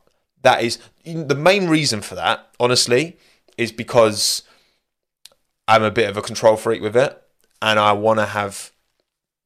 that 0.42 0.64
is 0.64 0.80
the 1.06 1.36
main 1.36 1.68
reason 1.68 2.02
for 2.02 2.16
that, 2.16 2.48
honestly, 2.60 3.18
is 3.58 3.72
because 3.72 4.44
I'm 5.68 5.84
a 5.84 5.92
bit 5.92 6.10
of 6.10 6.18
a 6.18 6.22
control 6.22 6.58
freak 6.58 6.82
with 6.82 6.98
it 6.98 7.22
and 7.62 7.80
I 7.80 7.94
want 7.94 8.20
to 8.20 8.26
have 8.26 8.72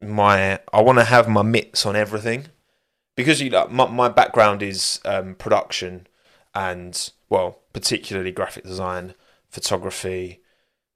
my 0.01 0.59
I 0.73 0.81
want 0.81 0.99
to 0.99 1.03
have 1.03 1.27
my 1.27 1.41
mitts 1.41 1.85
on 1.85 1.95
everything 1.95 2.47
because 3.15 3.41
you 3.41 3.49
know 3.49 3.67
my, 3.69 3.87
my 3.87 4.09
background 4.09 4.61
is 4.61 4.99
um, 5.05 5.35
production 5.35 6.07
and 6.53 7.11
well 7.29 7.59
particularly 7.73 8.31
graphic 8.31 8.63
design 8.63 9.13
photography 9.49 10.41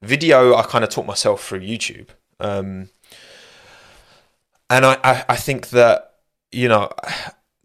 video 0.02 0.56
I 0.56 0.64
kind 0.64 0.84
of 0.84 0.90
taught 0.90 1.06
myself 1.06 1.44
through 1.44 1.62
YouTube. 1.62 2.10
Um, 2.40 2.90
and 4.70 4.86
I, 4.86 4.98
I, 5.04 5.26
I 5.30 5.36
think 5.36 5.70
that, 5.70 6.14
you 6.52 6.68
know, 6.68 6.90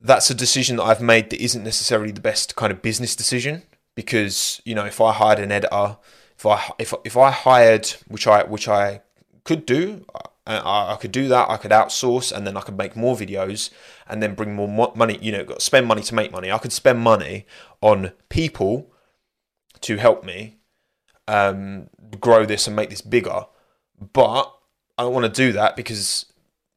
that's 0.01 0.31
a 0.31 0.35
decision 0.35 0.77
that 0.77 0.85
I've 0.85 1.01
made 1.01 1.31
that 1.31 1.43
isn't 1.43 1.63
necessarily 1.63 2.13
the 2.13 2.21
best 2.21 2.57
kind 2.57 2.73
of 2.73 2.83
business 2.83 3.15
decision 3.15 3.63
because, 3.95 4.61
you 4.65 4.75
know, 4.75 4.85
if 4.85 5.01
I 5.01 5.13
hired 5.13 5.39
an 5.39 5.53
editor, 5.53 5.99
if 6.37 6.47
I, 6.47 6.73
if, 6.79 6.93
if 7.05 7.17
I 7.17 7.31
hired, 7.31 7.89
which 8.09 8.27
I, 8.27 8.45
which 8.45 8.69
I 8.69 9.03
could 9.45 9.67
do, 9.67 10.05
I, 10.47 10.93
I 10.93 10.97
could 11.01 11.13
do 11.13 11.29
that. 11.29 11.51
I 11.51 11.57
could 11.57 11.71
outsource 11.71 12.31
and 12.31 12.47
then 12.47 12.57
I 12.57 12.61
could 12.61 12.77
make 12.77 12.97
more 12.97 13.17
videos 13.17 13.71
and 14.07 14.23
then 14.23 14.35
bring 14.35 14.55
more 14.55 14.93
money, 14.95 15.19
you 15.21 15.33
know, 15.33 15.47
spend 15.59 15.87
money 15.87 16.03
to 16.03 16.15
make 16.15 16.33
money. 16.33 16.53
I 16.53 16.59
could 16.59 16.73
spend 16.73 17.01
money 17.01 17.47
on 17.81 18.13
people 18.29 18.93
to 19.81 19.97
help 19.97 20.25
me 20.25 20.59
um, 21.29 21.89
grow 22.21 22.45
this 22.45 22.67
and 22.67 22.77
make 22.77 22.91
this 22.91 23.01
bigger. 23.01 23.47
But 24.13 24.53
I 24.99 25.03
don't 25.03 25.15
want 25.15 25.27
to 25.27 25.47
do 25.47 25.53
that 25.53 25.77
because 25.77 26.27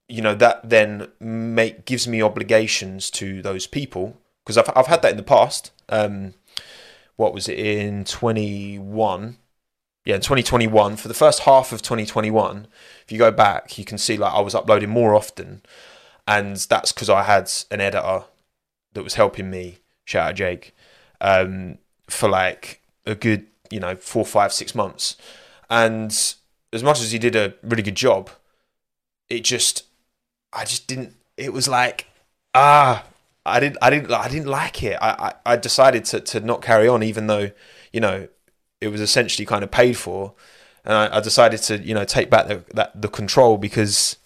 you 0.07 0.21
know 0.21 0.35
that 0.35 0.69
then 0.69 1.09
make 1.19 1.85
gives 1.85 2.07
me 2.07 2.21
obligations 2.21 3.11
to 3.11 3.41
those 3.41 3.67
people 3.67 4.17
because 4.43 4.57
I've 4.57 4.71
I've 4.75 4.87
had 4.87 5.01
that 5.01 5.11
in 5.11 5.17
the 5.17 5.23
past. 5.23 5.71
Um, 5.89 6.33
what 7.15 7.33
was 7.33 7.49
it 7.49 7.59
in 7.59 8.05
twenty 8.05 8.79
one? 8.79 9.37
Yeah, 10.07 10.15
in 10.15 10.21
twenty 10.21 10.41
twenty 10.41 10.67
one 10.67 10.95
for 10.95 11.09
the 11.09 11.13
first 11.13 11.41
half 11.41 11.73
of 11.73 11.81
twenty 11.81 12.05
twenty 12.05 12.31
one. 12.31 12.67
If 13.03 13.11
you 13.11 13.17
go 13.17 13.29
back, 13.29 13.77
you 13.77 13.83
can 13.83 13.97
see 13.97 14.15
like 14.15 14.33
I 14.33 14.39
was 14.39 14.55
uploading 14.55 14.89
more 14.89 15.13
often, 15.13 15.61
and 16.25 16.55
that's 16.55 16.93
because 16.93 17.09
I 17.09 17.23
had 17.23 17.51
an 17.71 17.81
editor 17.81 18.23
that 18.93 19.03
was 19.03 19.15
helping 19.15 19.49
me. 19.49 19.79
Shout 20.05 20.29
out 20.29 20.35
Jake 20.35 20.73
um, 21.19 21.79
for 22.09 22.29
like 22.29 22.81
a 23.05 23.15
good 23.15 23.47
you 23.69 23.81
know 23.81 23.97
four, 23.97 24.25
five, 24.25 24.53
six 24.53 24.73
months, 24.73 25.17
and 25.69 26.11
as 26.71 26.83
much 26.83 27.01
as 27.01 27.11
he 27.11 27.19
did 27.19 27.35
a 27.35 27.55
really 27.61 27.83
good 27.83 27.95
job, 27.95 28.29
it 29.27 29.43
just 29.43 29.83
I 30.53 30.63
just 30.63 30.87
didn't. 30.87 31.17
It 31.35 31.51
was 31.51 31.67
like 31.67 32.07
ah, 32.53 33.03
I 33.45 33.59
didn't, 33.59 33.77
I 33.81 33.89
didn't, 33.89 34.09
I 34.09 34.29
didn't 34.29 34.47
like 34.47 34.83
it. 34.83 34.97
I, 35.01 35.33
I, 35.45 35.53
I 35.53 35.57
decided 35.57 36.05
to 36.05 36.21
to 36.21 36.39
not 36.39 36.61
carry 36.61 36.87
on, 36.87 37.03
even 37.03 37.27
though 37.27 37.51
you 37.91 37.99
know 37.99 38.29
it 38.81 38.89
was 38.89 39.01
essentially 39.01 39.45
kind 39.45 39.63
of 39.63 39.71
paid 39.71 39.97
for, 39.97 40.33
and 40.85 40.93
I, 40.93 41.17
I 41.17 41.19
decided 41.19 41.61
to 41.63 41.79
you 41.79 41.93
know 41.93 42.05
take 42.05 42.29
back 42.29 42.47
the 42.47 42.63
that 42.73 43.01
the 43.01 43.07
control 43.07 43.57
because 43.57 44.17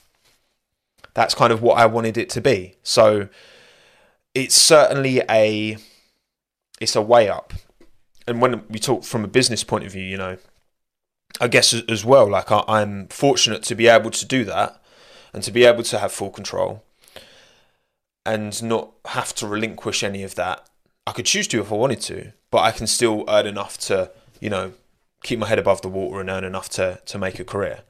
that's 1.14 1.36
kind 1.36 1.52
of 1.52 1.62
what 1.62 1.78
I 1.78 1.86
wanted 1.86 2.18
it 2.18 2.30
to 2.32 2.42
be. 2.42 2.76
So 2.84 3.30
it's 4.34 4.56
certainly 4.56 5.22
a 5.30 5.78
it's 6.80 6.96
a 6.96 7.02
way 7.02 7.30
up 7.30 7.54
and 8.28 8.42
when 8.42 8.64
we 8.70 8.80
talk 8.80 9.04
from 9.04 9.24
a 9.24 9.28
business 9.28 9.64
point 9.64 9.86
of 9.86 9.92
view, 9.92 10.04
you 10.04 10.18
know, 10.18 10.38
I 11.40 11.48
guess 11.48 11.74
as 11.74 12.06
well, 12.06 12.30
like 12.30 12.52
I, 12.52 12.82
am 12.82 13.08
fortunate 13.08 13.64
to 13.64 13.76
be 13.76 13.88
able 13.88 14.12
to 14.12 14.26
do 14.26 14.44
that 14.46 14.82
and 15.34 15.44
to 15.44 15.52
be 15.52 15.66
able 15.66 15.84
to 15.84 16.00
have 16.00 16.12
full 16.12 16.30
control 16.30 16.84
and 18.26 18.62
not 18.62 18.92
have 19.06 19.34
to 19.36 19.48
relinquish 19.48 20.04
any 20.04 20.24
of 20.24 20.36
that. 20.36 20.68
I 21.08 21.14
could 21.14 21.26
choose 21.26 21.48
to 21.50 21.62
if 21.62 21.72
I 21.72 21.76
wanted 21.76 22.02
to, 22.02 22.34
but 22.52 22.60
I 22.60 22.72
can 22.72 22.86
still 22.86 23.26
earn 23.28 23.48
enough 23.48 23.78
to, 23.80 24.12
you 24.42 24.50
know, 24.50 24.74
keep 25.24 25.40
my 25.40 25.48
head 25.48 25.60
above 25.60 25.82
the 25.82 25.88
water 25.88 26.20
and 26.20 26.30
earn 26.30 26.44
enough 26.44 26.68
to 26.72 27.00
to 27.06 27.18
make 27.18 27.40
a 27.40 27.46
career. 27.46 27.84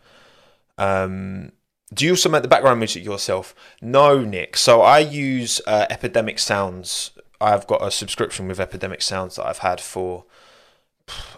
Um, 0.78 1.54
do 1.94 2.06
you 2.06 2.12
also 2.12 2.30
make 2.30 2.44
the 2.44 2.48
background 2.48 2.80
music 2.80 3.04
yourself? 3.04 3.56
No, 3.82 4.20
Nick. 4.20 4.56
So 4.56 4.82
I 4.82 5.00
use 5.00 5.60
uh, 5.66 5.88
Epidemic 5.90 6.38
Sounds 6.38 7.12
I've 7.42 7.66
got 7.66 7.84
a 7.84 7.90
subscription 7.90 8.48
with 8.48 8.60
Epidemic 8.60 9.02
Sounds 9.02 9.36
that 9.36 9.48
I've 9.48 9.58
had 9.60 9.82
for 9.82 10.26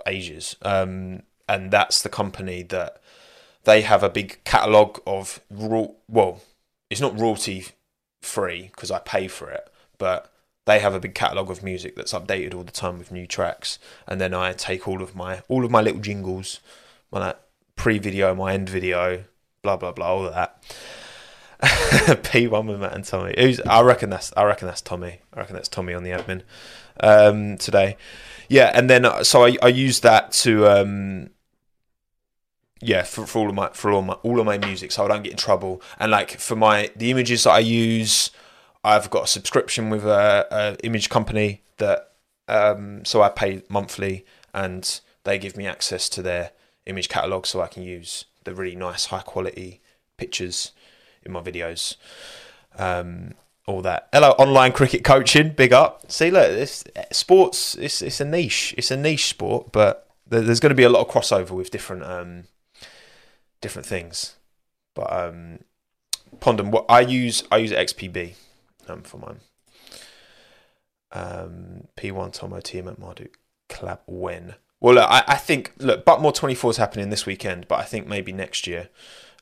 ages, 0.05 0.57
um, 0.61 1.23
and 1.47 1.71
that's 1.71 2.01
the 2.01 2.09
company 2.09 2.61
that 2.63 3.01
they 3.63 3.81
have 3.81 4.03
a 4.03 4.09
big 4.09 4.43
catalog 4.43 4.99
of 5.07 5.39
well, 5.49 6.41
it's 6.89 6.99
not 6.99 7.17
royalty 7.17 7.67
free 8.21 8.69
because 8.75 8.91
I 8.91 8.99
pay 8.99 9.29
for 9.29 9.49
it, 9.49 9.69
but 9.97 10.32
they 10.65 10.79
have 10.79 10.93
a 10.93 10.99
big 10.99 11.13
catalog 11.13 11.49
of 11.49 11.63
music 11.63 11.95
that's 11.95 12.13
updated 12.13 12.53
all 12.53 12.63
the 12.63 12.71
time 12.71 12.97
with 12.97 13.11
new 13.11 13.27
tracks, 13.27 13.79
and 14.07 14.19
then 14.21 14.33
I 14.33 14.53
take 14.53 14.87
all 14.87 15.01
of 15.01 15.15
my 15.15 15.41
all 15.47 15.65
of 15.65 15.71
my 15.71 15.81
little 15.81 16.01
jingles, 16.01 16.59
my 17.11 17.35
pre-video, 17.75 18.33
my 18.33 18.53
end 18.53 18.69
video, 18.69 19.25
blah 19.61 19.77
blah 19.77 19.91
blah, 19.91 20.07
all 20.07 20.25
of 20.25 20.33
that 20.33 20.63
P1 21.63 22.67
with 22.67 22.81
Matt 22.81 22.93
and 22.93 23.05
Tommy. 23.05 23.33
Who's, 23.37 23.61
I 23.61 23.81
reckon 23.81 24.09
that's 24.09 24.33
I 24.35 24.43
reckon 24.43 24.67
that's 24.67 24.81
Tommy. 24.81 25.19
I 25.33 25.39
reckon 25.39 25.55
that's 25.55 25.69
Tommy 25.69 25.93
on 25.93 26.03
the 26.03 26.11
admin 26.11 26.41
um, 26.99 27.57
today. 27.57 27.95
Yeah, 28.49 28.71
and 28.73 28.89
then 28.89 29.05
uh, 29.05 29.23
so 29.23 29.45
I, 29.45 29.57
I 29.61 29.69
use 29.69 30.01
that 30.01 30.33
to 30.43 30.67
um, 30.67 31.29
yeah 32.81 33.03
for, 33.03 33.25
for 33.25 33.39
all 33.39 33.49
of 33.49 33.55
my 33.55 33.69
for 33.69 33.91
all 33.91 34.01
my 34.01 34.13
all 34.15 34.41
of 34.41 34.45
my 34.45 34.57
music, 34.57 34.91
so 34.91 35.05
I 35.05 35.07
don't 35.07 35.23
get 35.23 35.31
in 35.31 35.37
trouble. 35.37 35.81
And 35.99 36.11
like 36.11 36.31
for 36.31 36.57
my 36.57 36.91
the 36.97 37.11
images 37.11 37.45
that 37.45 37.51
I 37.51 37.59
use, 37.59 38.31
I've 38.83 39.09
got 39.09 39.25
a 39.25 39.27
subscription 39.27 39.89
with 39.89 40.05
a, 40.05 40.47
a 40.51 40.85
image 40.85 41.09
company 41.09 41.61
that 41.77 42.13
um, 42.47 43.05
so 43.05 43.21
I 43.21 43.29
pay 43.29 43.63
monthly, 43.69 44.25
and 44.53 44.99
they 45.23 45.37
give 45.37 45.55
me 45.55 45.65
access 45.65 46.09
to 46.09 46.21
their 46.21 46.51
image 46.85 47.09
catalog, 47.09 47.45
so 47.45 47.61
I 47.61 47.67
can 47.67 47.83
use 47.83 48.25
the 48.43 48.53
really 48.53 48.75
nice, 48.75 49.05
high 49.05 49.21
quality 49.21 49.81
pictures 50.17 50.71
in 51.23 51.31
my 51.31 51.41
videos. 51.41 51.95
Um, 52.77 53.35
all 53.65 53.81
that. 53.81 54.09
Hello, 54.11 54.31
online 54.31 54.73
cricket 54.73 55.05
coaching. 55.05 55.51
Big 55.51 55.71
up. 55.71 56.11
See, 56.11 56.29
look, 56.29 56.49
this 56.49 56.83
sports. 57.11 57.75
It's 57.75 58.01
it's 58.01 58.19
a 58.19 58.25
niche. 58.25 58.75
It's 58.77 58.91
a 58.91 58.97
niche 58.97 59.27
sport, 59.27 59.71
but 59.71 60.09
there's 60.27 60.59
going 60.59 60.71
to 60.71 60.75
be 60.75 60.83
a 60.83 60.89
lot 60.89 61.07
of 61.07 61.13
crossover 61.13 61.51
with 61.51 61.71
different 61.71 62.03
um, 62.03 62.43
different 63.61 63.85
things. 63.85 64.35
But 64.93 65.11
um, 65.13 65.59
Pondon, 66.41 66.71
what 66.71 66.85
I 66.89 67.01
use, 67.01 67.43
I 67.49 67.57
use 67.57 67.71
XPB 67.71 68.33
um, 68.87 69.03
for 69.03 69.17
mine. 69.17 69.39
Um, 71.11 71.87
P1 71.95 72.37
Tommo 72.37 72.61
team 72.61 72.87
at 72.87 72.97
Marduk 72.97 73.37
Club 73.69 73.99
when? 74.07 74.55
Well, 74.79 74.95
look, 74.95 75.09
I, 75.09 75.23
I 75.27 75.35
think 75.35 75.73
look, 75.77 76.05
Buckmore 76.05 76.33
24 76.33 76.71
is 76.71 76.77
happening 76.77 77.09
this 77.09 77.25
weekend, 77.25 77.67
but 77.67 77.79
I 77.79 77.83
think 77.83 78.07
maybe 78.07 78.31
next 78.31 78.67
year. 78.67 78.89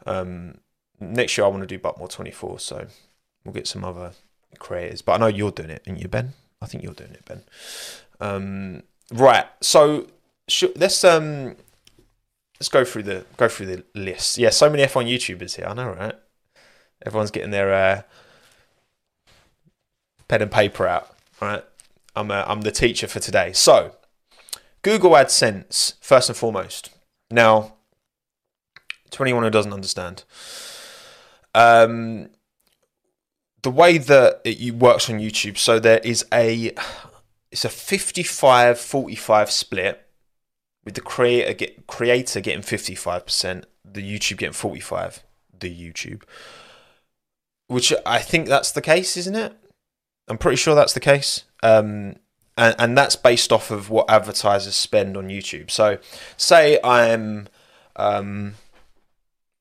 Um, 0.05 0.60
next 1.00 1.38
year 1.38 1.45
I 1.45 1.50
want 1.50 1.62
to 1.62 1.67
do 1.67 1.79
Buckmore 1.79 2.10
24, 2.10 2.60
so 2.60 2.88
we'll 3.43 3.53
get 3.53 3.67
some 3.67 3.83
other 3.83 4.12
creators. 4.60 5.01
But 5.01 5.13
I 5.13 5.17
know 5.17 5.27
you're 5.27 5.51
doing 5.51 5.71
it, 5.71 5.83
aren't 5.88 6.00
you, 6.01 6.07
Ben? 6.07 6.33
I 6.62 6.67
think 6.67 6.83
you're 6.83 6.93
doing 6.93 7.12
it, 7.12 7.25
Ben. 7.25 7.43
Um, 8.19 8.83
right, 9.12 9.48
so 9.62 10.07
sh- 10.48 10.65
let's 10.75 11.03
um 11.03 11.55
let's 12.60 12.69
go 12.69 12.86
through 12.86 13.03
the 13.03 13.25
go 13.38 13.48
through 13.48 13.65
the 13.65 13.83
list. 13.95 14.38
Yeah, 14.38 14.51
so 14.51 14.69
many 14.69 14.83
F1 14.83 15.10
YouTubers 15.10 15.55
here. 15.55 15.65
I 15.65 15.74
know, 15.74 15.89
right? 15.89 16.15
Everyone's 17.03 17.31
getting 17.31 17.50
their 17.50 17.74
uh, 17.74 18.01
pen 20.31 20.41
and 20.41 20.51
paper 20.51 20.88
out. 20.88 21.13
Right, 21.41 21.63
I'm 22.15 22.31
uh, 22.31 22.45
I'm 22.47 22.61
the 22.61 22.71
teacher 22.71 23.07
for 23.07 23.19
today. 23.19 23.51
So, 23.51 23.95
Google 24.81 25.11
AdSense 25.11 25.95
first 26.00 26.29
and 26.29 26.38
foremost. 26.38 26.89
Now, 27.29 27.73
to 29.09 29.23
anyone 29.23 29.43
who 29.43 29.50
doesn't 29.50 29.73
understand, 29.73 30.23
um, 31.53 32.29
the 33.61 33.71
way 33.71 33.97
that 33.97 34.39
it 34.45 34.73
works 34.75 35.09
on 35.09 35.19
YouTube. 35.19 35.57
So 35.57 35.79
there 35.79 36.00
is 36.00 36.25
a 36.33 36.71
it's 37.51 37.65
a 37.65 37.69
55-45 37.69 39.50
split 39.50 40.07
with 40.85 40.93
the 40.93 41.01
creator 41.01 41.53
get 41.53 41.88
creator 41.88 42.39
getting 42.39 42.61
55%, 42.61 43.65
the 43.83 44.01
YouTube 44.01 44.38
getting 44.38 44.53
45, 44.53 45.23
the 45.59 45.69
YouTube. 45.69 46.23
Which 47.67 47.93
I 48.05 48.19
think 48.19 48.47
that's 48.47 48.71
the 48.71 48.81
case, 48.81 49.17
isn't 49.17 49.35
it? 49.35 49.57
I'm 50.31 50.38
pretty 50.38 50.55
sure 50.55 50.75
that's 50.75 50.93
the 50.93 51.01
case. 51.01 51.43
Um, 51.61 52.15
and, 52.57 52.73
and 52.79 52.97
that's 52.97 53.17
based 53.17 53.51
off 53.51 53.69
of 53.69 53.89
what 53.89 54.09
advertisers 54.09 54.75
spend 54.75 55.17
on 55.17 55.27
YouTube. 55.27 55.69
So, 55.69 55.97
say 56.38 56.79
I'm, 56.85 57.50
um, 57.97 58.55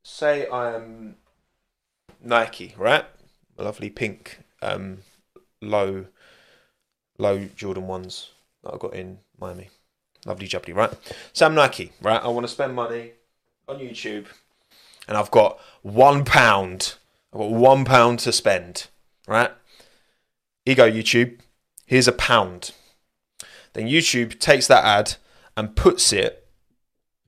say 0.05 0.49
I'm 0.49 1.17
Nike, 2.23 2.73
right? 2.79 3.05
A 3.59 3.65
lovely 3.65 3.91
pink, 3.91 4.39
um, 4.63 4.99
low, 5.61 6.07
low 7.19 7.49
Jordan 7.57 7.89
ones 7.89 8.31
that 8.63 8.73
I 8.73 8.77
got 8.77 8.95
in 8.95 9.19
Miami. 9.41 9.71
Lovely 10.25 10.47
jubbly, 10.47 10.73
right? 10.73 10.93
So 11.33 11.47
I'm 11.47 11.55
Nike, 11.57 11.91
right? 12.01 12.23
I 12.23 12.29
want 12.29 12.47
to 12.47 12.53
spend 12.53 12.77
money 12.77 13.15
on 13.67 13.81
YouTube, 13.81 14.27
and 15.09 15.17
I've 15.17 15.33
got 15.33 15.59
one 15.83 16.25
pound. 16.25 16.95
I've 17.33 17.41
got 17.41 17.51
one 17.51 17.85
pound 17.85 18.21
to 18.21 18.33
spend, 18.33 18.87
right? 19.27 19.51
Here 20.65 20.73
you 20.73 20.77
go, 20.77 20.91
YouTube. 20.91 21.41
Here's 21.87 22.09
a 22.09 22.13
pound. 22.13 22.73
Then 23.73 23.87
YouTube 23.87 24.39
takes 24.39 24.67
that 24.67 24.85
ad 24.85 25.17
and 25.57 25.77
puts 25.77 26.13
it 26.13 26.47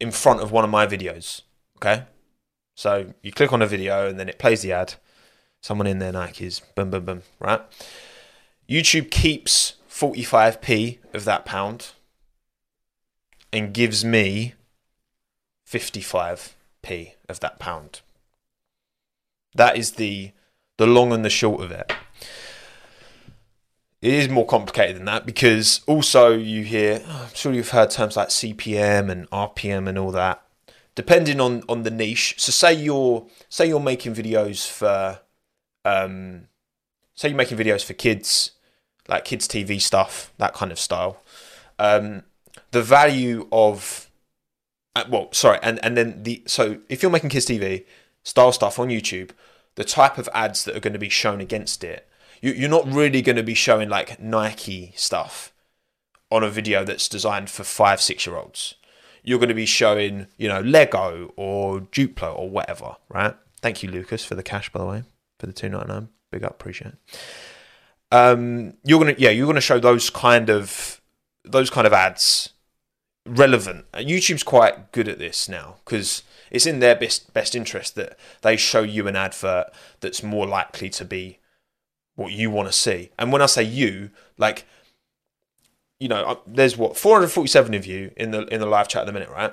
in 0.01 0.11
front 0.11 0.41
of 0.41 0.53
one 0.53 0.65
of 0.65 0.71
my 0.71 0.87
videos. 0.87 1.43
Okay? 1.77 2.05
So 2.75 3.15
you 3.23 3.33
click 3.33 3.53
on 3.53 3.63
a 3.63 3.67
video 3.67 4.09
and 4.09 4.19
then 4.19 4.29
it 4.29 4.39
plays 4.39 4.63
the 4.63 4.73
ad. 4.73 4.95
Someone 5.61 5.87
in 5.87 5.99
there 5.99 6.13
Nikes, 6.13 6.61
boom, 6.75 6.91
boom, 6.91 7.05
boom, 7.05 7.23
right? 7.39 7.61
YouTube 8.69 9.11
keeps 9.11 9.75
45p 9.89 10.99
of 11.15 11.25
that 11.25 11.45
pound 11.45 11.93
and 13.53 13.73
gives 13.73 14.05
me 14.05 14.55
55p 15.69 17.13
of 17.29 17.41
that 17.41 17.59
pound. 17.59 18.01
That 19.55 19.77
is 19.77 19.93
the 19.93 20.33
the 20.79 20.87
long 20.87 21.13
and 21.13 21.25
the 21.25 21.31
short 21.31 21.61
of 21.63 21.71
it. 21.71 21.93
It 24.03 24.15
is 24.15 24.29
more 24.29 24.45
complicated 24.45 24.97
than 24.97 25.05
that 25.05 25.25
because 25.25 25.81
also 25.87 26.33
you 26.33 26.65
hear, 26.65 27.03
oh, 27.07 27.29
I'm 27.29 27.35
sure 27.35 27.53
you've 27.53 27.71
heard 27.71 27.91
terms 27.91 28.17
like 28.17 28.29
CPM 28.29 29.09
and 29.09 29.31
RPM 29.31 29.89
and 29.89 29.97
all 29.97 30.11
that. 30.11 30.43
Depending 30.97 31.41
on, 31.41 31.63
on 31.69 31.85
the 31.85 31.91
niche. 31.91 32.35
So 32.37 32.51
say 32.51 32.75
you're 32.75 33.27
say 33.49 33.69
you're 33.69 33.81
making 33.81 34.15
videos 34.15 34.69
for 34.69 35.21
um, 35.85 36.49
say 37.15 37.29
you're 37.29 37.37
making 37.37 37.57
videos 37.57 37.85
for 37.85 37.95
kids, 37.95 38.51
like 39.09 39.25
kids 39.25 39.47
TV 39.47 39.81
stuff, 39.81 40.33
that 40.37 40.53
kind 40.53 40.73
of 40.73 40.79
style. 40.79 41.23
Um, 41.79 42.25
the 42.73 42.83
value 42.83 43.49
of 43.53 44.11
uh, 44.97 45.05
well, 45.09 45.33
sorry, 45.33 45.61
and 45.63 45.83
and 45.83 45.97
then 45.97 46.25
the 46.25 46.43
so 46.47 46.79
if 46.89 47.03
you're 47.03 47.11
making 47.11 47.31
kids 47.31 47.47
TV 47.47 47.87
style 48.25 48.53
stuff 48.53 48.79
on 48.79 48.89
YouTube, 48.89 49.31
the 49.77 49.85
type 49.85 50.19
of 50.19 50.29
ads 50.35 50.65
that 50.65 50.77
are 50.77 50.81
going 50.81 50.93
to 50.93 50.99
be 50.99 51.09
shown 51.09 51.41
against 51.41 51.85
it, 51.85 52.07
you, 52.43 52.53
you're 52.53 52.69
not 52.69 52.87
really 52.93 53.23
going 53.23 53.37
to 53.37 53.43
be 53.43 53.55
showing 53.55 53.89
like 53.89 54.21
Nike 54.21 54.93
stuff 54.95 55.53
on 56.31 56.43
a 56.43 56.51
video 56.51 56.85
that's 56.85 57.09
designed 57.09 57.49
for 57.49 57.65
five, 57.65 58.03
six 58.03 58.27
year 58.27 58.37
olds. 58.37 58.75
You're 59.23 59.39
going 59.39 59.49
to 59.49 59.55
be 59.55 59.67
showing, 59.67 60.27
you 60.37 60.49
know, 60.49 60.61
Lego 60.61 61.33
or 61.37 61.81
Duplo 61.81 62.37
or 62.37 62.51
whatever, 62.51 62.97
right? 63.09 63.37
Thank 63.61 63.83
you, 63.83 63.91
Lucas, 63.91 64.25
for 64.25 64.35
the 64.35 64.43
cash, 64.43 64.71
by 64.71 64.81
the 64.81 64.87
way, 64.87 65.05
for 65.39 65.47
the 65.47 65.53
two 65.53 65.69
ninety 65.69 65.89
nine. 65.89 66.09
Big 66.33 66.43
up, 66.43 66.53
appreciate 66.53 66.95
it. 66.95 66.99
Um, 68.11 68.75
you're 68.85 68.99
gonna, 68.99 69.15
yeah, 69.17 69.31
you're 69.31 69.47
gonna 69.47 69.61
show 69.61 69.79
those 69.79 70.11
kind 70.11 70.51
of 70.51 71.01
those 71.45 71.71
kind 71.71 71.87
of 71.87 71.93
ads 71.93 72.51
relevant. 73.25 73.87
And 73.95 74.09
YouTube's 74.09 74.43
quite 74.43 74.91
good 74.93 75.09
at 75.09 75.19
this 75.19 75.49
now 75.49 75.77
because 75.85 76.25
it's 76.51 76.67
in 76.67 76.81
their 76.81 76.97
best 76.97 77.33
best 77.33 77.55
interest 77.55 77.95
that 77.95 78.19
they 78.41 78.57
show 78.57 78.83
you 78.83 79.07
an 79.07 79.17
advert 79.17 79.67
that's 80.01 80.23
more 80.23 80.47
likely 80.47 80.91
to 80.91 81.05
be 81.05 81.39
what 82.15 82.33
you 82.33 82.51
want 82.51 82.69
to 82.69 82.73
see. 82.73 83.11
And 83.19 83.33
when 83.33 83.43
I 83.43 83.47
say 83.47 83.63
you, 83.63 84.11
like 84.39 84.67
you 85.99 86.09
know, 86.09 86.41
there's 86.47 86.77
what 86.77 86.97
447 86.97 87.75
of 87.75 87.87
you 87.87 88.11
in 88.17 88.33
the 88.33 88.45
in 88.47 88.61
the 88.61 88.67
live 88.67 88.89
chat 88.89 89.03
at 89.03 89.07
the 89.07 89.13
minute, 89.13 89.31
right? 89.31 89.53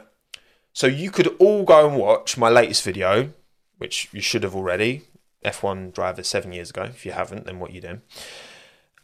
So 0.74 0.88
you 0.88 1.12
could 1.12 1.28
all 1.40 1.64
go 1.64 1.88
and 1.88 1.98
watch 1.98 2.38
my 2.38 2.50
latest 2.50 2.84
video, 2.84 3.32
which 3.78 4.10
you 4.12 4.22
should 4.22 4.44
have 4.44 4.56
already. 4.56 5.04
F1 5.46 5.94
driver 5.94 6.24
seven 6.24 6.52
years 6.52 6.70
ago. 6.70 6.84
If 6.84 7.06
you 7.06 7.12
haven't, 7.12 7.46
then 7.46 7.60
what 7.60 7.72
you 7.72 7.82
doing? 7.82 8.02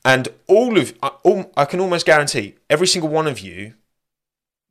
And 0.04 0.28
all 0.48 0.78
of, 0.78 0.94
all, 1.24 1.52
I 1.56 1.66
can 1.66 1.80
almost 1.80 2.06
guarantee 2.06 2.56
every 2.70 2.88
single 2.88 3.10
one 3.10 3.28
of 3.28 3.40
you 3.40 3.74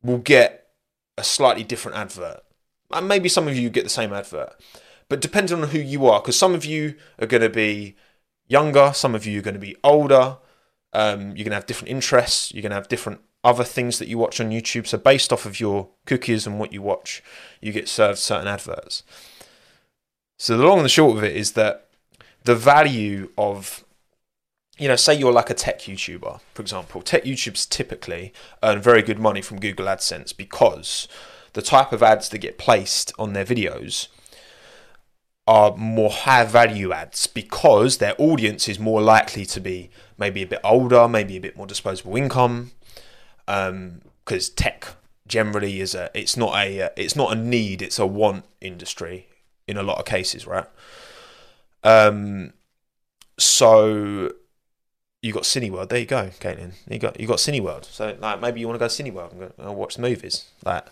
will 0.03 0.19
get 0.19 0.67
a 1.17 1.23
slightly 1.23 1.63
different 1.63 1.97
advert. 1.97 2.41
And 2.91 3.07
maybe 3.07 3.29
some 3.29 3.47
of 3.47 3.57
you 3.57 3.69
get 3.69 3.83
the 3.83 3.89
same 3.89 4.13
advert. 4.13 4.53
But 5.09 5.21
depending 5.21 5.61
on 5.61 5.69
who 5.69 5.79
you 5.79 6.05
are, 6.05 6.21
because 6.21 6.37
some 6.37 6.53
of 6.53 6.65
you 6.65 6.95
are 7.19 7.27
going 7.27 7.41
to 7.41 7.49
be 7.49 7.95
younger, 8.47 8.91
some 8.93 9.15
of 9.15 9.25
you 9.25 9.39
are 9.39 9.43
going 9.43 9.55
to 9.55 9.59
be 9.59 9.75
older, 9.83 10.37
um, 10.93 11.29
you're 11.29 11.43
going 11.43 11.49
to 11.49 11.55
have 11.55 11.65
different 11.65 11.89
interests, 11.89 12.53
you're 12.53 12.61
going 12.61 12.71
to 12.71 12.75
have 12.75 12.87
different 12.87 13.21
other 13.43 13.63
things 13.63 13.99
that 13.99 14.07
you 14.07 14.17
watch 14.17 14.39
on 14.39 14.49
YouTube. 14.49 14.87
So, 14.87 14.97
based 14.97 15.31
off 15.31 15.45
of 15.45 15.59
your 15.59 15.89
cookies 16.05 16.47
and 16.47 16.59
what 16.59 16.73
you 16.73 16.81
watch, 16.81 17.23
you 17.61 17.71
get 17.71 17.87
served 17.87 18.17
certain 18.17 18.47
adverts. 18.47 19.03
So, 20.37 20.57
the 20.57 20.65
long 20.65 20.79
and 20.79 20.85
the 20.85 20.89
short 20.89 21.17
of 21.17 21.23
it 21.23 21.35
is 21.35 21.53
that 21.53 21.87
the 22.43 22.55
value 22.55 23.29
of 23.37 23.85
you 24.77 24.89
know, 24.89 24.95
say 24.95 25.13
you're 25.13 25.31
like 25.31 25.49
a 25.49 25.53
tech 25.53 25.79
YouTuber, 25.79 26.41
for 26.53 26.61
example. 26.61 27.01
Tech 27.01 27.23
YouTubers 27.23 27.69
typically 27.69 28.33
earn 28.61 28.81
very 28.81 29.01
good 29.01 29.19
money 29.19 29.41
from 29.41 29.59
Google 29.59 29.85
AdSense 29.85 30.35
because 30.35 31.07
the 31.53 31.61
type 31.61 31.93
of 31.93 32.03
ads 32.03 32.27
that 32.29 32.39
get 32.39 32.57
placed 32.57 33.13
on 33.17 33.31
their 33.33 33.45
videos 33.45 34.09
are 35.47 35.75
more 35.77 36.09
high 36.09 36.43
value 36.43 36.91
ads 36.91 37.27
because 37.27 37.97
their 37.97 38.15
audience 38.17 38.67
is 38.67 38.79
more 38.79 39.01
likely 39.01 39.45
to 39.45 39.59
be 39.59 39.89
maybe 40.17 40.41
a 40.41 40.47
bit 40.47 40.59
older, 40.63 41.07
maybe 41.07 41.37
a 41.37 41.41
bit 41.41 41.55
more 41.55 41.67
disposable 41.67 42.15
income. 42.15 42.71
Because 43.45 43.69
um, 44.49 44.55
tech 44.55 44.87
generally 45.27 45.79
is 45.79 45.93
a 45.95 46.09
it's 46.13 46.35
not 46.35 46.55
a 46.55 46.91
it's 46.97 47.15
not 47.15 47.31
a 47.31 47.35
need, 47.35 47.81
it's 47.81 47.99
a 47.99 48.07
want 48.07 48.45
industry 48.61 49.27
in 49.67 49.77
a 49.77 49.83
lot 49.83 49.99
of 49.99 50.05
cases, 50.05 50.47
right? 50.47 50.67
Um, 51.83 52.53
so 53.37 54.31
you 55.25 55.33
got 55.33 55.41
Cineworld. 55.41 55.89
There 55.89 55.97
you 55.97 56.05
go, 56.05 56.29
Caitlin. 56.39 56.73
You 56.87 56.99
got 56.99 57.19
you 57.19 57.25
got 57.25 57.39
Cineworld. 57.39 57.85
So 57.85 58.15
like 58.19 58.39
maybe 58.39 58.59
you 58.59 58.67
want 58.67 58.75
to 58.75 58.79
go 58.79 58.87
to 58.87 59.03
Cineworld 59.03 59.31
and 59.31 59.51
go, 59.57 59.71
watch 59.71 59.97
movies. 59.97 60.45
Like, 60.63 60.85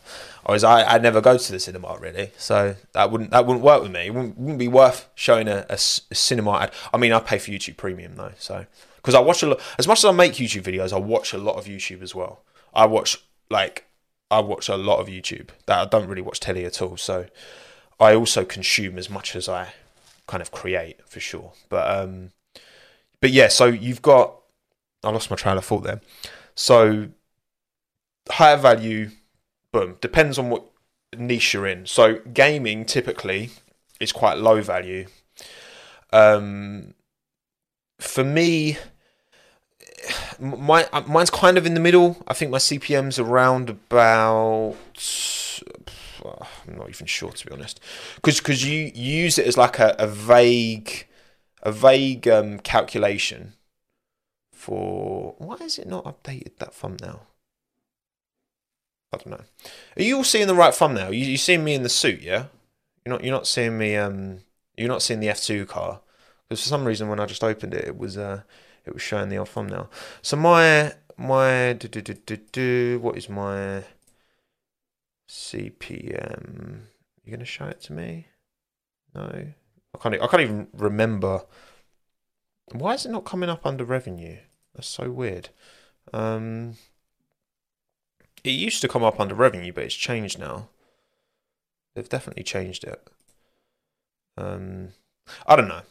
whereas 0.44 0.64
I 0.64 0.96
I 0.96 0.98
never 0.98 1.22
go 1.22 1.38
to 1.38 1.52
the 1.52 1.60
cinema 1.60 2.00
really, 2.00 2.32
so 2.36 2.76
that 2.94 3.12
wouldn't 3.12 3.30
that 3.30 3.46
wouldn't 3.46 3.64
work 3.64 3.84
with 3.84 3.92
me. 3.92 4.08
It 4.08 4.14
wouldn't, 4.16 4.36
wouldn't 4.36 4.58
be 4.58 4.68
worth 4.68 5.08
showing 5.14 5.48
a, 5.48 5.68
a, 5.70 5.76
a, 5.76 6.16
cinema 6.16 6.62
ad. 6.62 6.72
I 6.92 6.98
mean, 6.98 7.14
I 7.14 7.20
pay 7.20 7.38
for 7.38 7.52
YouTube 7.52 7.78
Premium 7.78 8.16
though, 8.16 8.32
so 8.40 8.66
because 8.96 9.14
I 9.14 9.20
watch 9.20 9.44
a 9.44 9.50
lot. 9.50 9.62
As 9.78 9.88
much 9.88 10.00
as 10.00 10.06
I 10.06 10.12
make 10.12 10.34
YouTube 10.34 10.64
videos, 10.64 10.92
I 10.92 10.98
watch 10.98 11.34
a 11.34 11.38
lot 11.38 11.58
of 11.58 11.66
YouTube 11.66 12.02
as 12.02 12.16
well. 12.16 12.42
I 12.74 12.88
watch 12.88 13.20
like 13.52 13.86
I 14.32 14.40
watch 14.40 14.68
a 14.68 14.78
lot 14.78 15.00
of 15.00 15.10
YouTube. 15.10 15.50
That 15.68 15.78
I 15.78 15.86
don't 15.86 16.08
really 16.08 16.24
watch 16.24 16.40
telly 16.40 16.66
at 16.66 16.82
all. 16.82 16.98
So 16.98 17.28
I 18.00 18.16
also 18.16 18.46
consume 18.46 18.98
as 18.98 19.12
much 19.12 19.36
as 19.36 19.48
I 19.48 19.74
kind 20.26 20.42
of 20.42 20.50
create 20.50 21.08
for 21.08 21.20
sure. 21.20 21.54
But 21.70 22.00
um 22.00 22.32
but 23.24 23.32
yeah, 23.32 23.48
so 23.48 23.68
you've 23.68 24.02
got 24.02 24.36
I 25.02 25.10
lost 25.10 25.30
my 25.30 25.38
train 25.38 25.56
of 25.56 25.64
thought 25.64 25.86
there. 25.86 26.02
So 26.56 27.08
higher 28.30 28.58
value, 28.58 29.12
boom, 29.72 29.96
depends 30.02 30.38
on 30.38 30.50
what 30.50 30.66
niche 31.18 31.54
you're 31.54 31.66
in. 31.66 31.86
So 31.86 32.16
gaming 32.34 32.84
typically 32.84 33.52
is 34.02 34.12
quite 34.12 34.40
low 34.40 34.62
value. 34.62 35.06
Um, 36.12 36.96
for 37.98 38.26
me, 38.26 38.78
my 40.38 40.86
mine's 41.08 41.30
kind 41.30 41.58
of 41.58 41.66
in 41.66 41.76
the 41.76 41.80
middle. 41.80 42.22
I 42.28 42.34
think 42.34 42.52
my 42.52 42.58
CPM's 42.58 43.20
around 43.20 43.70
about. 43.70 44.76
I'm 46.26 46.78
not 46.78 46.90
even 46.90 47.08
sure 47.08 47.32
to 47.32 47.48
be 47.48 47.54
honest, 47.54 47.80
because 48.16 48.40
because 48.40 48.66
you 48.66 48.92
use 48.94 49.38
it 49.38 49.48
as 49.48 49.58
like 49.58 49.80
a, 49.80 49.96
a 49.98 50.08
vague 50.08 51.08
a 51.64 51.72
vague 51.72 52.28
um, 52.28 52.60
calculation 52.60 53.54
for 54.52 55.36
why 55.40 55.56
is 55.56 55.80
it 55.80 55.88
not 55.88 56.06
updated 56.06 56.58
that 56.60 56.74
thumbnail? 56.74 57.26
I 59.12 59.18
don't 59.18 59.32
know. 59.32 59.44
Are 59.98 60.04
you 60.04 60.18
all 60.18 60.24
seeing 60.24 60.48
the 60.48 60.56
right 60.56 60.74
thumbnail? 60.74 61.14
You 61.14 61.26
you 61.26 61.38
seeing 61.38 61.64
me 61.64 61.74
in 61.74 61.84
the 61.84 61.90
suit? 61.90 62.22
Yeah. 62.22 62.46
You're 63.06 63.16
not 63.16 63.24
you're 63.24 63.34
not 63.34 63.48
seeing 63.48 63.78
me. 63.78 63.96
Um, 63.96 64.40
you're 64.78 64.88
not 64.88 65.02
seeing 65.02 65.20
the 65.20 65.28
F2 65.28 65.68
car 65.68 66.02
because 66.48 66.62
for 66.62 66.70
some 66.70 66.86
reason 66.86 67.10
when 67.10 67.20
I 67.20 67.26
just 67.26 67.44
opened 67.44 67.74
it, 67.74 67.86
it 67.86 67.98
was 67.98 68.18
uh, 68.18 68.42
it 68.86 68.94
was 68.94 69.02
showing 69.02 69.30
the 69.30 69.38
old 69.38 69.50
thumbnail. 69.50 69.90
So 70.22 70.38
my 70.38 70.94
my 71.18 71.74
do, 71.74 71.88
do, 71.88 72.02
do, 72.02 72.14
do, 72.14 72.38
do, 72.38 73.00
what 73.02 73.18
is 73.18 73.30
my 73.30 73.84
CPM? 75.30 76.88
You're 77.24 77.38
gonna 77.38 77.46
show 77.46 77.66
it 77.66 77.82
to 77.82 77.94
me? 77.94 78.28
No. 79.14 79.54
I 79.94 79.98
can't. 79.98 80.22
I 80.22 80.28
can't 80.28 80.42
even 80.42 80.68
remember. 80.74 81.44
Why 82.72 82.94
is 82.94 83.06
it 83.06 83.12
not 83.12 83.26
coming 83.26 83.50
up 83.50 83.66
under 83.66 83.86
revenue? 83.86 84.38
That's 84.74 84.88
so 84.88 85.12
weird. 85.12 85.50
Um, 86.12 86.76
it 88.44 88.52
used 88.52 88.82
to 88.82 88.88
come 88.88 89.04
up 89.04 89.20
under 89.20 89.36
revenue, 89.36 89.72
but 89.72 89.84
it's 89.84 89.96
changed 89.96 90.40
now. 90.40 90.70
They've 91.96 92.10
definitely 92.10 92.44
changed 92.44 92.84
it. 92.84 93.08
Um, 94.38 94.90
I 95.46 95.56
don't 95.56 95.68
know. 95.68 95.82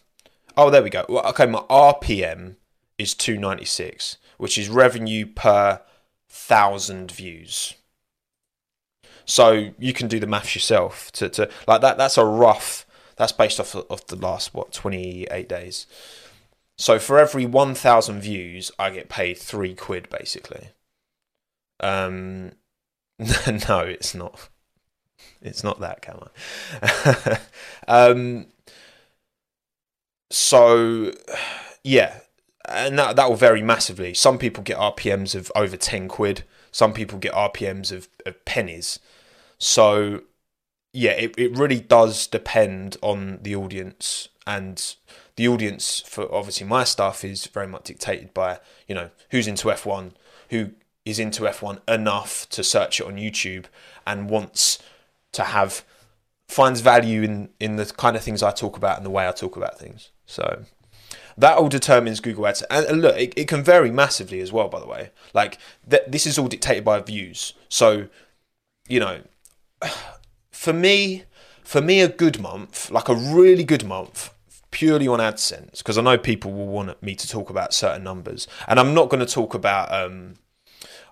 Oh, 0.57 0.69
there 0.71 0.83
we 0.83 0.91
go. 0.91 1.07
Well, 1.09 1.27
okay, 1.29 1.47
my 1.47 1.61
RPM 1.71 2.57
is 2.99 3.15
296, 3.15 4.19
which 4.37 4.59
is 4.59 4.69
revenue 4.69 5.27
per 5.27 5.81
thousand 6.29 7.11
views. 7.11 7.75
So 9.25 9.73
you 9.79 9.93
can 9.93 10.09
do 10.09 10.19
the 10.19 10.27
maths 10.27 10.55
yourself 10.55 11.13
to, 11.13 11.29
to 11.31 11.49
like 11.67 11.81
that. 11.81 11.97
That's 11.97 12.19
a 12.19 12.25
rough 12.25 12.85
that's 13.17 13.33
based 13.33 13.61
off 13.61 13.75
of 13.75 14.07
the 14.07 14.17
last 14.17 14.55
what 14.55 14.73
28 14.73 15.49
days. 15.49 15.87
So 16.79 16.99
for 16.99 17.19
every 17.19 17.47
1,000 17.47 18.21
views, 18.21 18.73
I 18.79 18.91
get 18.91 19.09
paid 19.09 19.39
three 19.39 19.75
quid 19.75 20.09
basically. 20.09 20.71
Um, 21.81 22.53
no, 23.19 23.81
it's 23.81 24.15
not. 24.15 24.49
It's 25.41 25.63
not 25.63 25.81
that, 25.81 26.03
can 26.03 26.19
I? 26.83 27.39
um, 27.89 28.47
so 30.31 31.13
yeah, 31.85 32.21
and 32.69 32.99
that 32.99 33.17
that 33.17 33.29
will 33.29 33.37
vary 33.37 33.63
massively. 33.63 34.15
Some 34.15 34.39
people 34.39 34.63
get 34.63 34.79
RPMs 34.79 35.35
of 35.35 35.53
over 35.55 35.77
10 35.77 36.09
quid. 36.09 36.45
Some 36.71 36.93
people 36.93 37.19
get 37.19 37.35
RPMs 37.35 37.93
of, 37.93 38.09
of 38.25 38.43
pennies. 38.45 38.99
So 39.59 40.23
yeah, 40.93 41.13
it, 41.13 41.35
it 41.39 41.57
really 41.57 41.81
does 41.81 42.27
depend 42.27 42.97
on 43.03 43.39
the 43.43 43.57
audience 43.57 44.29
and 44.47 44.95
the 45.37 45.49
audience 45.49 46.01
for 46.01 46.33
obviously 46.33 46.67
my 46.67 46.85
stuff 46.85 47.25
is 47.25 47.47
very 47.47 47.67
much 47.67 47.85
dictated 47.85 48.35
by, 48.35 48.59
you 48.87 48.95
know, 48.95 49.11
who's 49.31 49.47
into 49.47 49.69
F1, 49.69 50.13
who 50.51 50.73
is 51.05 51.19
into 51.19 51.43
F1 51.43 51.81
enough 51.89 52.49
to 52.51 52.63
search 52.63 53.01
it 53.01 53.07
on 53.07 53.17
YouTube 53.17 53.67
and 54.07 54.29
wants 54.29 54.79
to 55.33 55.45
have 55.45 55.85
finds 56.49 56.83
value 56.83 57.23
in 57.23 57.49
in 57.59 57.77
the 57.77 57.87
kind 57.87 58.15
of 58.15 58.23
things 58.23 58.43
I 58.43 58.51
talk 58.51 58.77
about 58.77 58.99
and 58.99 59.07
the 59.07 59.11
way 59.11 59.27
I 59.27 59.33
talk 59.33 59.57
about 59.57 59.79
things. 59.79 60.11
So 60.27 60.65
that 61.39 61.57
all 61.57 61.69
determines 61.69 62.21
Google 62.21 62.47
Ads. 62.47 62.63
And, 62.71 63.01
look, 63.01 63.17
it, 63.17 63.33
it 63.37 63.49
can 63.49 63.63
vary 63.63 63.91
massively 63.91 64.41
as 64.41 64.53
well, 64.53 64.69
by 64.69 64.81
the 64.81 64.87
way. 64.87 65.11
Like, 65.33 65.59
th- 65.89 66.05
this 66.07 66.27
is 66.27 66.39
all 66.39 66.49
dictated 66.49 66.85
by 66.85 67.01
views. 67.01 67.55
So, 67.69 68.09
you 68.87 69.01
know, 69.01 69.23
for 70.63 70.73
me, 70.73 71.25
for 71.65 71.81
me, 71.81 72.01
a 72.03 72.09
good 72.09 72.39
month, 72.39 72.89
like 72.89 73.09
a 73.09 73.17
really 73.17 73.65
good 73.65 73.85
month, 73.85 74.33
purely 74.71 75.09
on 75.09 75.19
AdSense, 75.19 75.79
because 75.79 75.99
I 75.99 76.03
know 76.03 76.17
people 76.17 76.53
will 76.53 76.69
want 76.69 77.03
me 77.03 77.17
to 77.17 77.27
talk 77.27 77.51
about 77.51 77.75
certain 77.75 78.05
numbers, 78.05 78.47
and 78.69 78.79
I'm 78.79 78.95
not 78.95 79.09
going 79.09 79.27
to 79.27 79.33
talk 79.33 79.55
about. 79.55 79.93
Um, 79.93 80.35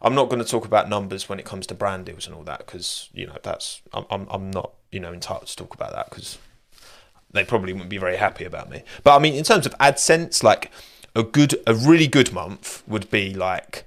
I'm 0.03 0.15
not 0.15 0.29
going 0.29 0.39
to 0.39 0.49
talk 0.49 0.67
about 0.67 0.89
numbers 0.89 1.29
when 1.29 1.41
it 1.41 1.45
comes 1.45 1.67
to 1.67 1.75
brand 1.75 2.07
deals 2.07 2.29
and 2.29 2.35
all 2.37 2.45
that 2.45 2.59
because 2.61 3.11
you 3.13 3.27
know 3.27 3.39
that's 3.43 3.83
I'm, 3.93 4.07
I'm 4.09 4.29
I'm 4.31 4.51
not 4.53 4.73
you 4.93 5.01
know 5.01 5.13
entitled 5.13 5.49
to 5.49 5.57
talk 5.57 5.75
about 5.75 5.93
that 5.95 6.11
because 6.11 6.39
they 7.33 7.45
probably 7.45 7.73
wouldn't 7.73 7.91
be 7.91 7.99
very 7.99 8.19
happy 8.19 8.45
about 8.45 8.71
me. 8.71 8.85
But 9.03 9.17
I 9.17 9.19
mean, 9.19 9.35
in 9.35 9.43
terms 9.43 9.67
of 9.67 9.77
AdSense, 9.79 10.45
like 10.45 10.71
a 11.17 11.25
good, 11.25 11.57
a 11.67 11.75
really 11.75 12.07
good 12.07 12.33
month 12.33 12.85
would 12.87 13.11
be 13.11 13.35
like 13.35 13.85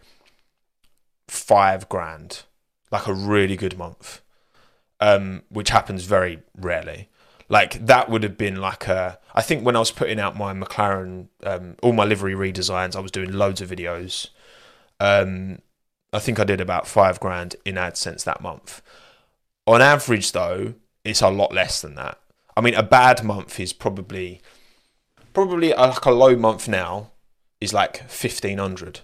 five 1.29 1.87
grand, 1.87 2.43
like 2.91 3.07
a 3.07 3.13
really 3.13 3.55
good 3.55 3.77
month 3.77 4.19
um, 5.03 5.43
which 5.49 5.69
happens 5.69 6.05
very 6.05 6.39
rarely. 6.57 7.09
Like 7.49 7.85
that 7.85 8.09
would 8.09 8.23
have 8.23 8.37
been 8.37 8.55
like 8.55 8.87
a. 8.87 9.19
I 9.35 9.41
think 9.41 9.65
when 9.65 9.75
I 9.75 9.79
was 9.79 9.91
putting 9.91 10.17
out 10.17 10.37
my 10.37 10.53
McLaren, 10.53 11.27
um, 11.43 11.75
all 11.83 11.91
my 11.91 12.05
livery 12.05 12.33
redesigns, 12.33 12.95
I 12.95 13.01
was 13.01 13.11
doing 13.11 13.33
loads 13.33 13.59
of 13.59 13.69
videos. 13.69 14.29
Um, 15.01 15.59
I 16.13 16.19
think 16.19 16.39
I 16.39 16.45
did 16.45 16.61
about 16.61 16.87
five 16.87 17.19
grand 17.19 17.57
in 17.65 17.75
AdSense 17.75 18.23
that 18.23 18.41
month. 18.41 18.81
On 19.67 19.81
average, 19.81 20.31
though, 20.31 20.75
it's 21.03 21.21
a 21.21 21.29
lot 21.29 21.53
less 21.53 21.81
than 21.81 21.95
that. 21.95 22.17
I 22.55 22.61
mean, 22.61 22.75
a 22.75 22.83
bad 22.83 23.25
month 23.25 23.59
is 23.59 23.73
probably 23.73 24.41
probably 25.33 25.73
like 25.73 26.05
a 26.05 26.11
low 26.11 26.37
month 26.37 26.69
now 26.69 27.11
is 27.59 27.73
like 27.73 28.09
fifteen 28.09 28.57
hundred. 28.57 29.01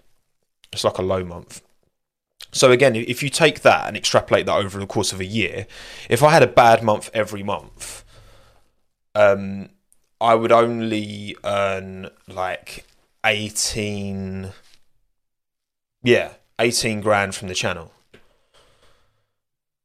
It's 0.72 0.86
like 0.86 0.98
a 0.98 1.02
low 1.02 1.26
month. 1.26 1.62
So 2.52 2.72
again, 2.72 2.96
if 2.96 3.22
you 3.22 3.30
take 3.30 3.62
that 3.62 3.88
and 3.88 3.96
extrapolate 3.96 4.48
that 4.48 4.58
over 4.58 4.80
the 4.80 4.88
course 4.88 5.14
of 5.14 5.20
a 5.20 5.26
year, 5.26 5.68
if 6.10 6.24
I 6.24 6.32
had 6.32 6.44
a 6.44 6.48
bad 6.48 6.84
month 6.84 7.10
every 7.14 7.44
month, 7.44 8.04
um, 9.14 9.70
I 10.20 10.36
would 10.36 10.52
only 10.52 11.36
earn 11.44 12.10
like 12.28 12.86
eighteen, 13.24 14.52
yeah, 16.02 16.34
eighteen 16.58 17.02
grand 17.02 17.36
from 17.36 17.50
the 17.50 17.54
channel. 17.54 17.94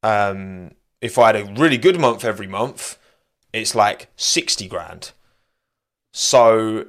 Um, 0.03 0.73
if 1.01 1.19
I 1.19 1.27
had 1.27 1.37
a 1.37 1.45
really 1.61 1.79
good 1.79 2.01
month 2.01 2.25
every 2.25 2.47
month, 2.47 2.99
it's 3.53 3.75
like 3.75 4.09
sixty 4.17 4.69
grand. 4.69 5.13
So 6.15 6.87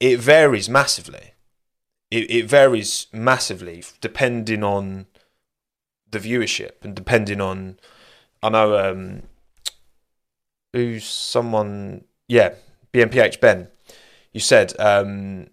it 0.00 0.18
varies 0.18 0.68
massively 0.68 1.33
it, 2.14 2.30
it 2.30 2.46
varies 2.46 3.08
massively 3.12 3.82
depending 4.00 4.62
on 4.62 5.06
the 6.08 6.20
viewership 6.20 6.72
and 6.82 6.94
depending 6.94 7.40
on 7.40 7.78
I 8.42 8.50
know 8.50 8.78
um 8.78 9.22
who's 10.72 11.04
someone 11.04 12.04
yeah 12.28 12.54
BMPH 12.92 13.40
Ben 13.40 13.68
you 14.32 14.40
said 14.40 14.78
um 14.78 15.48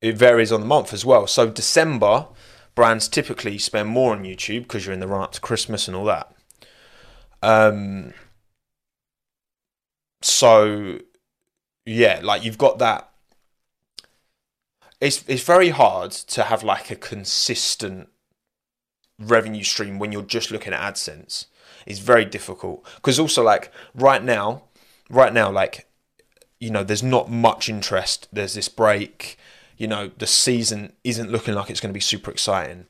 it 0.00 0.16
varies 0.16 0.52
on 0.52 0.60
the 0.60 0.66
month 0.66 0.92
as 0.92 1.04
well. 1.04 1.26
So 1.26 1.48
December 1.48 2.28
brands 2.74 3.08
typically 3.08 3.56
spend 3.58 3.88
more 3.88 4.12
on 4.12 4.24
YouTube 4.24 4.62
because 4.62 4.84
you're 4.84 4.94
in 4.94 5.00
the 5.00 5.06
run 5.06 5.22
up 5.22 5.32
to 5.32 5.40
Christmas 5.40 5.86
and 5.86 5.96
all 5.96 6.04
that. 6.06 6.34
Um 7.42 8.14
so 10.22 10.98
yeah 11.84 12.20
like 12.22 12.42
you've 12.42 12.56
got 12.56 12.78
that 12.78 13.10
it's 15.00 15.24
it's 15.28 15.42
very 15.42 15.70
hard 15.70 16.10
to 16.12 16.44
have 16.44 16.62
like 16.62 16.90
a 16.90 16.96
consistent 16.96 18.08
revenue 19.18 19.62
stream 19.62 19.98
when 19.98 20.12
you're 20.12 20.22
just 20.22 20.50
looking 20.50 20.72
at 20.72 20.94
AdSense. 20.94 21.46
It's 21.86 21.98
very 22.00 22.24
difficult 22.24 22.86
because 22.96 23.18
also 23.18 23.42
like 23.42 23.70
right 23.94 24.22
now, 24.22 24.64
right 25.10 25.32
now 25.32 25.50
like 25.50 25.86
you 26.60 26.70
know 26.70 26.84
there's 26.84 27.02
not 27.02 27.30
much 27.30 27.68
interest. 27.68 28.28
There's 28.32 28.54
this 28.54 28.68
break. 28.68 29.38
you 29.76 29.88
know, 29.88 30.10
the 30.18 30.26
season 30.26 30.92
isn't 31.02 31.30
looking 31.30 31.54
like 31.54 31.70
it's 31.70 31.80
going 31.80 31.90
to 31.90 31.94
be 31.94 32.00
super 32.00 32.30
exciting. 32.30 32.86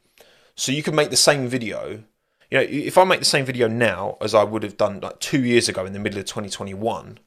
So 0.54 0.70
you 0.72 0.82
can 0.82 0.94
make 0.94 1.10
the 1.10 1.16
same 1.16 1.48
video. 1.48 2.04
You 2.50 2.58
know, 2.58 2.66
if 2.68 2.98
I 2.98 3.04
make 3.04 3.20
the 3.20 3.24
same 3.24 3.44
video 3.44 3.68
now 3.68 4.16
as 4.20 4.34
I 4.34 4.44
would 4.44 4.62
have 4.62 4.76
done 4.76 5.00
like 5.00 5.18
two 5.18 5.42
years 5.42 5.68
ago 5.68 5.86
in 5.86 5.92
the 5.92 5.98
middle 5.98 6.18
of 6.18 6.26
2021, 6.26 7.18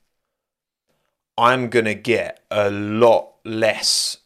I'm 1.37 1.69
to 1.85 1.95
get 1.95 2.45
a 2.49 2.69
lot 2.69 3.33
less 3.43 4.17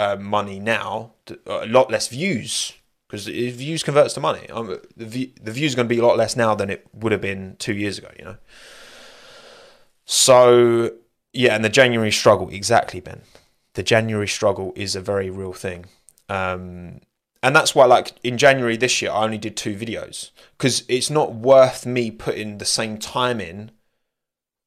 uh, 0.00 0.16
money 0.16 0.58
now, 0.58 1.12
a 1.46 1.66
lot 1.66 1.90
less 1.90 2.08
views 2.08 2.72
because 3.06 3.26
views 3.26 3.82
converts 3.82 4.14
to 4.14 4.20
money. 4.20 4.48
Um, 4.48 4.78
the 4.96 5.06
view, 5.06 5.30
the 5.40 5.52
views 5.52 5.74
going 5.74 5.88
to 5.88 5.94
be 5.94 6.00
a 6.00 6.06
lot 6.06 6.16
less 6.16 6.36
now 6.36 6.54
than 6.54 6.70
it 6.70 6.86
would 6.94 7.12
have 7.12 7.20
been 7.20 7.56
two 7.58 7.74
years 7.74 7.98
ago. 7.98 8.08
You 8.18 8.24
know. 8.24 8.36
So 10.06 10.92
yeah, 11.32 11.54
and 11.54 11.64
the 11.64 11.68
January 11.68 12.12
struggle 12.12 12.48
exactly, 12.48 13.00
Ben. 13.00 13.22
The 13.74 13.82
January 13.82 14.28
struggle 14.28 14.72
is 14.74 14.96
a 14.96 15.00
very 15.00 15.28
real 15.28 15.52
thing. 15.52 15.86
Um, 16.28 17.00
and 17.42 17.54
that's 17.54 17.74
why, 17.74 17.84
like 17.84 18.12
in 18.22 18.38
January 18.38 18.76
this 18.76 19.02
year, 19.02 19.10
I 19.10 19.24
only 19.24 19.38
did 19.38 19.56
two 19.56 19.76
videos 19.76 20.30
because 20.56 20.84
it's 20.88 21.10
not 21.10 21.34
worth 21.34 21.84
me 21.84 22.10
putting 22.10 22.56
the 22.56 22.64
same 22.64 22.96
time 22.96 23.40
in 23.40 23.70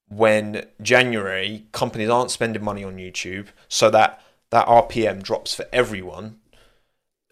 when 0.10 0.68
January 0.82 1.66
companies 1.72 2.10
aren't 2.10 2.30
spending 2.30 2.64
money 2.64 2.84
on 2.84 2.98
YouTube, 2.98 3.48
so 3.68 3.90
that 3.90 4.22
that 4.54 4.68
RPM 4.68 5.24
drops 5.24 5.56
for 5.56 5.66
everyone. 5.74 6.38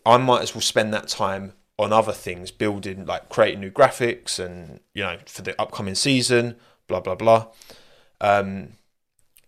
I 0.04 0.18
might 0.18 0.42
as 0.42 0.56
well 0.56 0.62
spend 0.62 0.92
that 0.96 1.08
time 1.08 1.54
on 1.78 1.94
other 1.94 2.14
things, 2.14 2.50
building 2.50 3.06
like 3.06 3.30
creating 3.30 3.60
new 3.60 3.70
graphics 3.70 4.44
and 4.44 4.80
you 4.96 5.04
know 5.04 5.18
for 5.28 5.44
the 5.44 5.60
upcoming 5.62 5.94
season, 5.94 6.56
blah 6.88 7.00
blah 7.00 7.14
blah. 7.14 7.46
Um, 8.20 8.70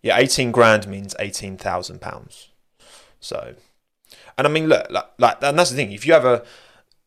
yeah, 0.04 0.20
eighteen 0.20 0.52
grand 0.52 0.88
means 0.88 1.16
eighteen 1.20 1.58
thousand 1.58 2.00
pounds. 2.00 2.50
So, 3.20 3.56
and 4.38 4.46
I 4.46 4.52
mean, 4.52 4.68
look, 4.68 4.86
like, 4.92 5.10
like, 5.18 5.38
and 5.42 5.58
that's 5.58 5.72
the 5.72 5.76
thing. 5.76 5.94
If 5.94 6.06
you 6.06 6.14
have 6.14 6.26
a, 6.26 6.44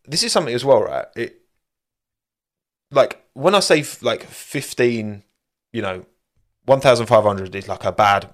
this 0.05 0.25
is 0.25 0.33
something 0.33 0.55
as 0.55 0.65
well, 0.65 0.83
right? 0.83 1.07
It, 1.15 1.43
like 2.91 3.25
when 3.35 3.55
I 3.55 3.61
say 3.61 3.85
like 4.03 4.25
fifteen, 4.25 5.23
you 5.73 5.83
know, 5.83 6.07
one 6.65 6.81
thousand 6.81 7.07
five 7.07 7.23
hundred 7.23 7.55
is 7.55 7.69
like 7.69 7.85
a 7.85 7.93
bad, 7.93 8.29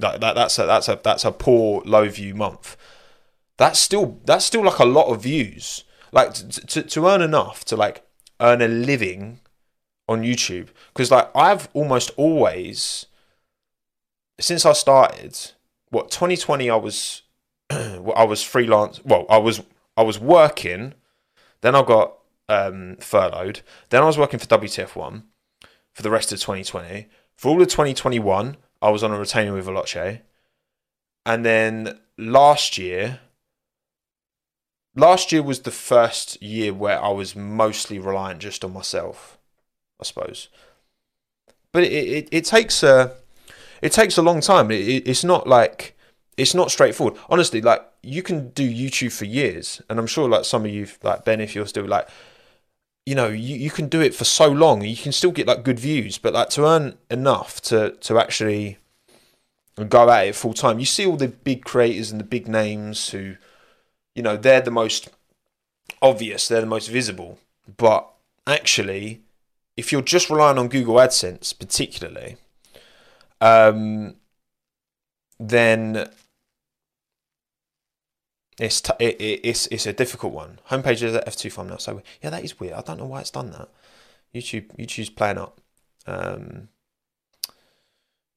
like 0.00 0.20
that. 0.20 0.34
That's 0.34 0.58
a 0.58 0.66
that's 0.66 0.88
a 0.88 1.00
that's 1.02 1.24
a 1.24 1.32
poor 1.32 1.82
low 1.84 2.08
view 2.08 2.34
month. 2.34 2.76
That's 3.56 3.78
still 3.78 4.20
that's 4.24 4.44
still 4.44 4.64
like 4.64 4.78
a 4.78 4.84
lot 4.84 5.06
of 5.06 5.22
views. 5.22 5.84
Like 6.12 6.34
to 6.34 6.66
to, 6.66 6.82
to 6.82 7.06
earn 7.06 7.22
enough 7.22 7.64
to 7.66 7.76
like 7.76 8.04
earn 8.40 8.62
a 8.62 8.68
living 8.68 9.40
on 10.08 10.22
YouTube 10.22 10.68
because 10.92 11.10
like 11.10 11.30
I've 11.34 11.68
almost 11.72 12.10
always 12.16 13.06
since 14.40 14.66
I 14.66 14.72
started 14.72 15.52
what 15.90 16.10
2020 16.10 16.68
I 16.68 16.76
was 16.76 17.22
I 17.70 18.24
was 18.24 18.42
freelance 18.42 19.00
well 19.04 19.26
I 19.30 19.38
was 19.38 19.62
I 19.96 20.02
was 20.02 20.18
working 20.18 20.94
then 21.62 21.74
I 21.74 21.82
got 21.82 22.18
um, 22.48 22.96
furloughed 22.96 23.62
then 23.88 24.02
I 24.02 24.06
was 24.06 24.18
working 24.18 24.38
for 24.38 24.46
WTF1 24.46 25.22
for 25.94 26.02
the 26.02 26.10
rest 26.10 26.32
of 26.32 26.40
2020 26.40 27.08
for 27.36 27.48
all 27.48 27.62
of 27.62 27.68
2021 27.68 28.56
I 28.84 28.90
was 28.90 29.02
on 29.02 29.12
a 29.12 29.18
retainer 29.18 29.52
with 29.54 29.66
Veloce 29.66 30.20
and 31.26 31.44
then 31.44 31.98
last 32.18 32.78
year 32.78 33.20
last 34.94 35.32
year 35.32 35.42
was 35.42 35.60
the 35.60 35.70
first 35.70 36.40
year 36.42 36.72
where 36.72 37.02
I 37.02 37.08
was 37.08 37.34
mostly 37.34 37.98
reliant 37.98 38.40
just 38.40 38.64
on 38.64 38.72
myself 38.72 39.38
I 40.00 40.04
suppose. 40.04 40.48
But 41.72 41.84
it, 41.84 41.92
it, 41.92 42.28
it 42.30 42.44
takes 42.44 42.82
a 42.82 43.14
it 43.82 43.92
takes 43.92 44.16
a 44.16 44.22
long 44.22 44.40
time. 44.40 44.70
It, 44.70 45.06
it's 45.06 45.24
not 45.24 45.46
like 45.46 45.96
it's 46.36 46.54
not 46.54 46.70
straightforward. 46.70 47.18
Honestly, 47.28 47.60
like 47.60 47.82
you 48.02 48.22
can 48.22 48.50
do 48.50 48.68
YouTube 48.68 49.12
for 49.12 49.24
years, 49.24 49.82
and 49.88 49.98
I'm 49.98 50.06
sure 50.06 50.28
like 50.28 50.44
some 50.44 50.64
of 50.64 50.70
you, 50.70 50.86
like 51.02 51.24
Ben, 51.24 51.40
if 51.40 51.54
you're 51.54 51.66
still 51.66 51.86
like, 51.86 52.08
you 53.06 53.14
know, 53.14 53.28
you, 53.28 53.56
you 53.56 53.70
can 53.70 53.88
do 53.88 54.00
it 54.00 54.14
for 54.14 54.24
so 54.24 54.48
long, 54.48 54.82
you 54.82 54.96
can 54.96 55.12
still 55.12 55.32
get 55.32 55.46
like 55.46 55.64
good 55.64 55.78
views, 55.78 56.18
but 56.18 56.32
like 56.32 56.50
to 56.50 56.66
earn 56.66 56.96
enough 57.10 57.60
to 57.62 57.92
to 57.92 58.18
actually 58.18 58.78
go 59.88 60.08
at 60.10 60.28
it 60.28 60.34
full 60.34 60.54
time. 60.54 60.78
You 60.78 60.86
see 60.86 61.06
all 61.06 61.16
the 61.16 61.28
big 61.28 61.64
creators 61.64 62.10
and 62.10 62.20
the 62.20 62.24
big 62.24 62.48
names 62.48 63.10
who, 63.10 63.36
you 64.14 64.22
know, 64.22 64.36
they're 64.36 64.60
the 64.60 64.70
most 64.70 65.08
obvious, 66.00 66.48
they're 66.48 66.60
the 66.60 66.66
most 66.66 66.88
visible, 66.88 67.38
but 67.76 68.08
actually 68.46 69.20
if 69.76 69.90
you're 69.90 70.02
just 70.02 70.30
relying 70.30 70.58
on 70.58 70.68
Google 70.68 70.96
AdSense, 70.96 71.56
particularly, 71.58 72.36
um, 73.40 74.16
then 75.38 76.08
it's 78.58 78.80
t- 78.80 78.92
it, 78.98 79.20
it, 79.20 79.40
it's 79.42 79.66
it's 79.68 79.86
a 79.86 79.92
difficult 79.92 80.32
one. 80.32 80.60
Homepage 80.70 81.02
is 81.02 81.14
at 81.14 81.26
F2 81.26 81.52
thumbnail, 81.52 81.78
so 81.78 82.02
yeah, 82.22 82.30
that 82.30 82.44
is 82.44 82.58
weird. 82.60 82.74
I 82.74 82.82
don't 82.82 82.98
know 82.98 83.06
why 83.06 83.20
it's 83.20 83.30
done 83.30 83.50
that. 83.50 83.68
YouTube 84.34 84.74
YouTube's 84.76 85.10
playing 85.10 85.38
up. 85.38 85.60
Um, 86.06 86.68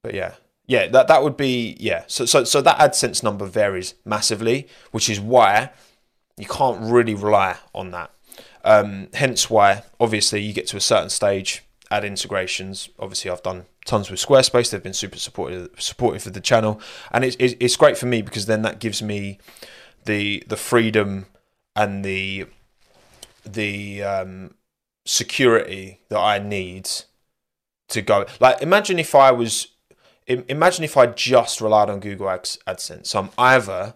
but 0.03 0.13
yeah, 0.13 0.35
yeah, 0.65 0.87
that 0.87 1.07
that 1.07 1.23
would 1.23 1.37
be 1.37 1.75
yeah. 1.79 2.03
So 2.07 2.25
so 2.25 2.43
so 2.43 2.61
that 2.61 2.77
AdSense 2.77 3.23
number 3.23 3.45
varies 3.45 3.95
massively, 4.05 4.67
which 4.91 5.09
is 5.09 5.19
why 5.19 5.71
you 6.37 6.45
can't 6.45 6.79
really 6.81 7.15
rely 7.15 7.57
on 7.73 7.91
that. 7.91 8.11
Um, 8.63 9.07
hence 9.13 9.49
why, 9.49 9.83
obviously, 9.99 10.41
you 10.41 10.53
get 10.53 10.67
to 10.67 10.77
a 10.77 10.81
certain 10.81 11.09
stage, 11.09 11.63
add 11.89 12.03
integrations. 12.03 12.89
Obviously, 12.99 13.31
I've 13.31 13.43
done 13.43 13.65
tons 13.85 14.11
with 14.11 14.19
Squarespace. 14.19 14.69
They've 14.69 14.83
been 14.83 14.93
super 14.93 15.17
supportive, 15.17 15.69
supportive 15.77 16.27
of 16.27 16.33
the 16.33 16.41
channel, 16.41 16.79
and 17.11 17.23
it's, 17.23 17.37
it's 17.39 17.75
great 17.75 17.97
for 17.97 18.05
me 18.05 18.21
because 18.21 18.45
then 18.45 18.61
that 18.63 18.79
gives 18.79 19.01
me 19.01 19.39
the 20.07 20.43
the 20.47 20.57
freedom 20.57 21.27
and 21.75 22.03
the 22.03 22.47
the 23.45 24.03
um, 24.03 24.55
security 25.05 26.01
that 26.09 26.19
I 26.19 26.39
need 26.39 26.89
to 27.89 28.01
go. 28.01 28.25
Like, 28.39 28.61
imagine 28.61 28.99
if 28.99 29.15
I 29.15 29.31
was, 29.31 29.67
imagine 30.27 30.83
if 30.83 30.97
I 30.97 31.05
just 31.07 31.61
relied 31.61 31.89
on 31.89 31.99
Google 31.99 32.29
Ads, 32.29 32.59
AdSense. 32.67 33.07
So 33.07 33.19
I'm 33.19 33.29
either 33.37 33.93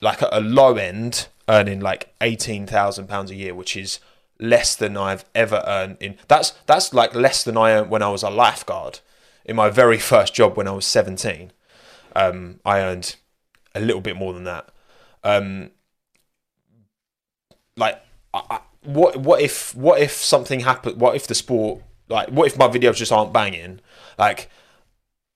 like 0.00 0.22
at 0.22 0.28
a 0.32 0.40
low 0.40 0.76
end 0.76 1.28
earning 1.48 1.80
like 1.80 2.14
eighteen 2.20 2.66
thousand 2.66 3.08
pounds 3.08 3.30
a 3.30 3.34
year, 3.34 3.54
which 3.54 3.76
is 3.76 3.98
less 4.38 4.76
than 4.76 4.96
I've 4.96 5.24
ever 5.34 5.62
earned 5.66 5.96
in. 6.00 6.16
That's 6.28 6.50
that's 6.66 6.94
like 6.94 7.14
less 7.14 7.42
than 7.42 7.56
I 7.56 7.72
earned 7.72 7.90
when 7.90 8.02
I 8.02 8.10
was 8.10 8.22
a 8.22 8.30
lifeguard 8.30 9.00
in 9.44 9.56
my 9.56 9.70
very 9.70 9.98
first 10.12 10.34
job 10.34 10.56
when 10.56 10.68
I 10.68 10.72
was 10.72 10.86
seventeen. 10.86 11.52
Um, 12.14 12.60
I 12.64 12.80
earned 12.80 13.16
a 13.74 13.80
little 13.80 14.00
bit 14.00 14.16
more 14.16 14.32
than 14.32 14.44
that. 14.44 14.70
Um, 15.26 15.70
like, 17.76 18.00
I, 18.32 18.42
I, 18.50 18.60
what 18.84 19.16
what 19.16 19.40
if 19.40 19.74
what 19.74 20.00
if 20.00 20.12
something 20.12 20.60
happened? 20.60 21.00
What 21.00 21.16
if 21.16 21.26
the 21.26 21.34
sport 21.34 21.82
like 22.08 22.28
what 22.28 22.46
if 22.46 22.56
my 22.56 22.68
videos 22.68 22.96
just 22.96 23.12
aren't 23.12 23.32
banging? 23.32 23.80
Like 24.18 24.50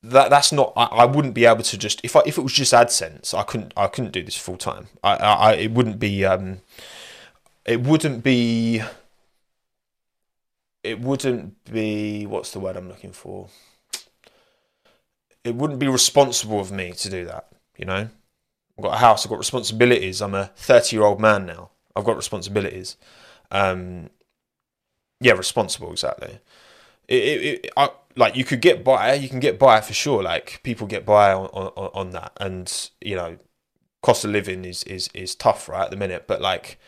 that 0.02 0.30
that's 0.30 0.52
not 0.52 0.72
I, 0.76 0.84
I 0.84 1.04
wouldn't 1.04 1.34
be 1.34 1.44
able 1.44 1.62
to 1.62 1.76
just 1.76 2.00
if 2.04 2.16
I 2.16 2.22
if 2.24 2.38
it 2.38 2.42
was 2.42 2.52
just 2.52 2.72
AdSense 2.72 3.34
I 3.34 3.42
couldn't 3.42 3.72
I 3.76 3.86
couldn't 3.86 4.12
do 4.12 4.22
this 4.22 4.36
full 4.36 4.56
time 4.56 4.88
I, 5.02 5.16
I 5.16 5.52
it 5.54 5.72
wouldn't 5.72 5.98
be 5.98 6.24
um 6.24 6.62
it 7.66 7.82
wouldn't 7.82 8.24
be 8.24 8.82
it 10.82 11.00
wouldn't 11.00 11.64
be 11.70 12.24
what's 12.24 12.50
the 12.52 12.60
word 12.60 12.76
I'm 12.76 12.88
looking 12.88 13.12
for 13.12 13.48
it 15.44 15.54
wouldn't 15.54 15.78
be 15.78 15.88
responsible 15.88 16.60
of 16.60 16.72
me 16.72 16.92
to 16.92 17.10
do 17.10 17.26
that 17.26 17.48
you 17.76 17.84
know 17.84 18.08
I've 18.80 18.90
got 18.90 18.94
a 18.94 18.98
house 18.98 19.24
I've 19.24 19.30
got 19.30 19.38
responsibilities 19.38 20.20
I'm 20.20 20.34
a 20.34 20.50
30 20.56 20.96
year 20.96 21.04
old 21.04 21.20
man 21.20 21.46
now 21.46 21.70
I've 21.94 22.04
got 22.04 22.16
responsibilities 22.16 22.96
um 23.50 24.10
yeah 25.20 25.32
responsible 25.32 25.92
exactly 25.92 26.40
it, 27.08 27.14
it, 27.14 27.64
it 27.64 27.72
I, 27.76 27.90
like 28.16 28.36
you 28.36 28.44
could 28.44 28.60
get 28.60 28.84
by, 28.84 29.14
you 29.14 29.28
can 29.28 29.40
get 29.40 29.58
by 29.58 29.80
for 29.80 29.92
sure. 29.92 30.22
Like 30.22 30.60
people 30.62 30.86
get 30.86 31.04
by 31.04 31.32
on, 31.32 31.46
on, 31.46 31.90
on 31.94 32.10
that, 32.10 32.32
and 32.40 32.90
you 33.00 33.16
know, 33.16 33.38
cost 34.02 34.24
of 34.24 34.30
living 34.30 34.64
is 34.64 34.84
is 34.84 35.10
is 35.14 35.34
tough 35.34 35.68
right 35.68 35.84
at 35.84 35.90
the 35.90 35.96
minute. 35.96 36.26
But 36.26 36.40
like, 36.40 36.78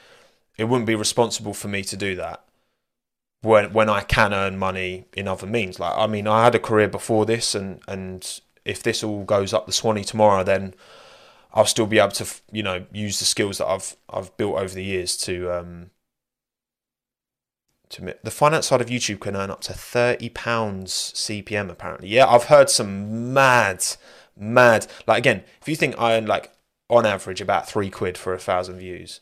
it 0.57 0.65
wouldn't 0.65 0.87
be 0.87 0.95
responsible 0.95 1.55
for 1.55 1.69
me 1.69 1.83
to 1.85 1.97
do 1.97 2.15
that 2.17 2.45
when 3.43 3.73
when 3.73 3.89
I 3.89 4.03
can 4.03 4.33
earn 4.33 4.59
money 4.59 5.07
in 5.15 5.29
other 5.29 5.47
means. 5.47 5.79
Like 5.81 5.97
I 5.97 6.07
mean, 6.07 6.27
I 6.27 6.45
had 6.45 6.55
a 6.55 6.61
career 6.61 6.89
before 6.89 7.27
this, 7.27 7.55
and 7.55 7.81
and 7.89 8.41
if 8.65 8.83
this 8.83 9.03
all 9.03 9.25
goes 9.25 9.53
up 9.53 9.67
the 9.67 9.73
Swanee 9.73 10.05
tomorrow, 10.05 10.45
then 10.45 10.75
I'll 11.55 11.67
still 11.67 11.87
be 11.87 11.99
able 11.99 12.13
to 12.13 12.27
you 12.51 12.63
know 12.63 12.87
use 12.93 13.19
the 13.19 13.25
skills 13.25 13.59
that 13.59 13.67
I've 13.67 13.97
I've 14.09 14.37
built 14.37 14.57
over 14.57 14.75
the 14.75 14.85
years 14.85 15.17
to 15.19 15.51
um 15.51 15.91
to 17.91 18.15
the 18.23 18.31
finance 18.31 18.69
side 18.69 18.81
of 18.81 18.89
YouTube 18.89 19.21
can 19.21 19.37
earn 19.37 19.51
up 19.51 19.61
to 19.63 19.73
thirty 19.73 20.29
pounds 20.29 21.13
CPM 21.15 21.71
apparently. 21.71 22.09
Yeah, 22.09 22.27
I've 22.27 22.45
heard 22.45 22.71
some 22.71 23.33
mad, 23.35 23.85
mad. 24.37 24.87
Like 25.07 25.19
again, 25.19 25.45
if 25.61 25.69
you 25.69 25.77
think 25.77 25.99
I 25.99 26.17
earn 26.17 26.27
like 26.27 26.53
on 26.89 27.07
average 27.07 27.41
about 27.41 27.69
three 27.69 27.91
quid 27.91 28.17
for 28.17 28.33
a 28.33 28.39
thousand 28.39 28.79
views, 28.79 29.21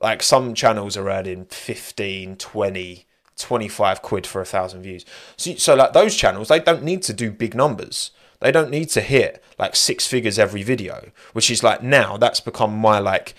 like 0.00 0.22
some 0.22 0.54
channels 0.54 0.96
are 0.96 1.08
earning 1.08 1.46
15, 1.46 2.36
20, 2.36 3.06
25 3.36 4.02
quid 4.02 4.26
for 4.26 4.40
a 4.40 4.46
thousand 4.46 4.82
views. 4.82 5.04
So, 5.36 5.54
so 5.54 5.74
like 5.74 5.92
those 5.92 6.16
channels, 6.16 6.48
they 6.48 6.60
don't 6.60 6.82
need 6.82 7.02
to 7.02 7.12
do 7.12 7.30
big 7.30 7.54
numbers. 7.54 8.10
They 8.40 8.50
don't 8.50 8.70
need 8.70 8.88
to 8.90 9.00
hit 9.00 9.42
like 9.58 9.76
six 9.76 10.06
figures 10.06 10.38
every 10.38 10.62
video, 10.62 11.10
which 11.32 11.50
is 11.50 11.62
like 11.62 11.82
now 11.82 12.16
that's 12.16 12.40
become 12.40 12.74
my 12.76 12.98
like, 12.98 13.34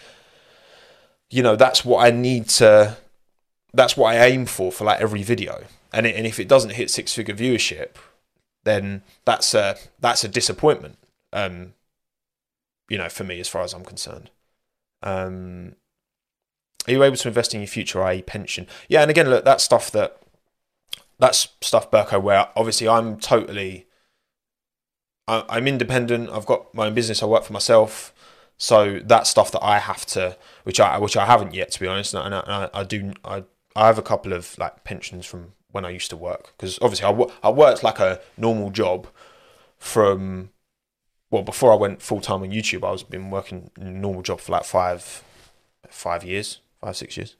you 1.29 1.41
know, 1.41 1.55
that's 1.55 1.83
what 1.83 2.05
I 2.05 2.11
need 2.11 2.47
to, 2.49 2.97
that's 3.73 3.97
what 3.97 4.15
I 4.15 4.25
aim 4.25 4.45
for 4.45 4.71
for 4.71 4.83
like 4.83 5.01
every 5.01 5.23
video. 5.23 5.65
And 5.91 6.05
it, 6.05 6.15
and 6.15 6.27
if 6.27 6.39
it 6.39 6.47
doesn't 6.47 6.71
hit 6.71 6.89
six 6.89 7.13
figure 7.13 7.35
viewership, 7.35 7.95
then 8.63 9.01
that's 9.25 9.53
a 9.53 9.75
that's 9.99 10.23
a 10.23 10.27
disappointment. 10.27 10.97
Um, 11.33 11.73
you 12.89 12.97
know, 12.97 13.09
for 13.09 13.23
me 13.23 13.39
as 13.39 13.47
far 13.47 13.63
as 13.63 13.73
I'm 13.73 13.85
concerned. 13.85 14.29
Um, 15.01 15.75
are 16.87 16.91
you 16.91 17.03
able 17.03 17.15
to 17.15 17.27
invest 17.27 17.53
in 17.53 17.61
your 17.61 17.67
future, 17.67 18.03
i.e., 18.03 18.21
pension? 18.21 18.67
Yeah, 18.89 19.01
and 19.01 19.09
again, 19.09 19.29
look, 19.29 19.45
that's 19.45 19.63
stuff 19.63 19.91
that 19.91 20.17
that's 21.17 21.49
stuff, 21.61 21.89
Burko, 21.89 22.21
where 22.21 22.49
obviously 22.55 22.87
I'm 22.87 23.17
totally 23.17 23.85
I, 25.39 25.57
am 25.57 25.67
independent. 25.67 26.29
I've 26.29 26.45
got 26.45 26.73
my 26.73 26.87
own 26.87 26.93
business. 26.93 27.23
I 27.23 27.25
work 27.25 27.43
for 27.43 27.53
myself. 27.53 28.13
So 28.57 28.99
that 29.05 29.25
stuff 29.25 29.51
that 29.51 29.63
I 29.63 29.79
have 29.79 30.05
to, 30.07 30.37
which 30.63 30.79
I 30.79 30.99
which 30.99 31.17
I 31.17 31.25
haven't 31.25 31.53
yet, 31.53 31.71
to 31.71 31.79
be 31.79 31.87
honest. 31.87 32.13
And 32.13 32.35
I, 32.35 32.39
and 32.39 32.51
I, 32.51 32.69
I 32.73 32.83
do 32.83 33.13
I 33.25 33.43
I 33.75 33.87
have 33.87 33.97
a 33.97 34.03
couple 34.03 34.33
of 34.33 34.57
like 34.57 34.83
pensions 34.83 35.25
from 35.25 35.53
when 35.71 35.85
I 35.85 35.89
used 35.89 36.09
to 36.09 36.17
work 36.17 36.53
because 36.57 36.77
obviously 36.81 37.05
I, 37.05 37.47
I 37.47 37.49
worked 37.49 37.81
like 37.81 37.99
a 37.99 38.19
normal 38.37 38.69
job 38.69 39.07
from 39.77 40.51
well 41.31 41.43
before 41.43 41.71
I 41.71 41.75
went 41.75 42.01
full 42.01 42.21
time 42.21 42.43
on 42.43 42.51
YouTube. 42.51 42.85
I 42.85 42.91
was 42.91 43.03
been 43.03 43.31
working 43.31 43.71
a 43.77 43.85
normal 43.85 44.21
job 44.21 44.39
for 44.41 44.51
like 44.51 44.65
five 44.65 45.23
five 45.89 46.23
years, 46.23 46.59
five 46.81 46.95
six 46.95 47.17
years. 47.17 47.35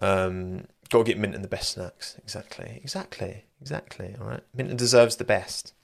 Um, 0.00 0.66
got 0.88 0.98
to 0.98 1.04
get 1.04 1.18
mint 1.18 1.32
Minton 1.32 1.42
the 1.42 1.48
best 1.48 1.72
snacks. 1.72 2.16
Exactly, 2.22 2.80
exactly, 2.82 3.44
exactly. 3.60 4.14
All 4.20 4.28
right, 4.28 4.42
Minton 4.54 4.76
deserves 4.76 5.16
the 5.16 5.24
best. 5.24 5.74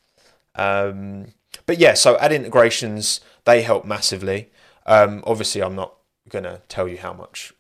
Um, 0.58 1.32
but 1.66 1.78
yeah, 1.78 1.94
so 1.94 2.18
ad 2.18 2.32
integrations 2.32 3.20
they 3.44 3.62
help 3.62 3.84
massively. 3.84 4.50
Um, 4.84 5.22
obviously, 5.26 5.62
I'm 5.62 5.74
not 5.74 5.94
going 6.28 6.44
to 6.44 6.60
tell 6.68 6.88
you 6.88 6.98
how 6.98 7.12
much 7.12 7.52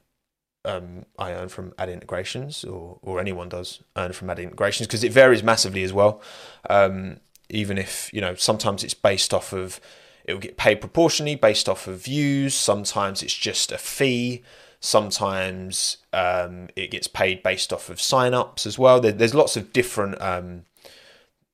um, 0.64 1.06
I 1.18 1.32
earn 1.32 1.48
from 1.48 1.72
ad 1.78 1.88
integrations, 1.88 2.64
or 2.64 2.98
or 3.02 3.20
anyone 3.20 3.48
does 3.48 3.82
earn 3.96 4.12
from 4.12 4.28
ad 4.30 4.38
integrations, 4.38 4.86
because 4.86 5.04
it 5.04 5.12
varies 5.12 5.42
massively 5.42 5.82
as 5.82 5.92
well. 5.92 6.20
Um, 6.68 7.20
even 7.48 7.78
if 7.78 8.12
you 8.12 8.20
know, 8.20 8.34
sometimes 8.34 8.84
it's 8.84 8.94
based 8.94 9.32
off 9.32 9.52
of 9.52 9.80
it 10.24 10.34
will 10.34 10.40
get 10.40 10.58
paid 10.58 10.80
proportionally 10.80 11.36
based 11.36 11.68
off 11.68 11.86
of 11.86 12.04
views. 12.04 12.54
Sometimes 12.54 13.22
it's 13.22 13.34
just 13.34 13.72
a 13.72 13.78
fee. 13.78 14.42
Sometimes 14.80 15.96
um, 16.12 16.68
it 16.76 16.90
gets 16.90 17.08
paid 17.08 17.42
based 17.42 17.72
off 17.72 17.88
of 17.88 18.00
sign-ups 18.00 18.66
as 18.66 18.78
well. 18.78 19.00
There, 19.00 19.10
there's 19.10 19.34
lots 19.34 19.56
of 19.56 19.72
different 19.72 20.20
um, 20.20 20.64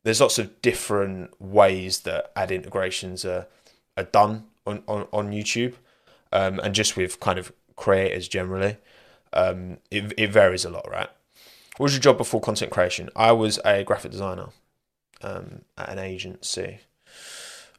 there's 0.04 0.20
lots 0.20 0.38
of 0.38 0.62
different 0.62 1.38
ways 1.40 2.00
that 2.00 2.30
ad 2.36 2.50
integrations 2.52 3.24
are 3.24 3.46
are 3.96 4.04
done 4.04 4.44
on 4.66 4.82
on, 4.86 5.08
on 5.12 5.32
YouTube, 5.32 5.74
um, 6.32 6.60
and 6.60 6.74
just 6.74 6.96
with 6.96 7.18
kind 7.20 7.38
of 7.38 7.52
creators 7.76 8.28
generally, 8.28 8.76
um, 9.32 9.78
it 9.90 10.12
it 10.16 10.30
varies 10.30 10.64
a 10.64 10.70
lot, 10.70 10.88
right? 10.90 11.08
What 11.76 11.84
was 11.84 11.94
your 11.94 12.00
job 12.00 12.18
before 12.18 12.40
content 12.40 12.70
creation? 12.70 13.10
I 13.16 13.32
was 13.32 13.58
a 13.64 13.82
graphic 13.82 14.12
designer 14.12 14.50
um, 15.22 15.62
at 15.76 15.88
an 15.88 15.98
agency. 15.98 16.80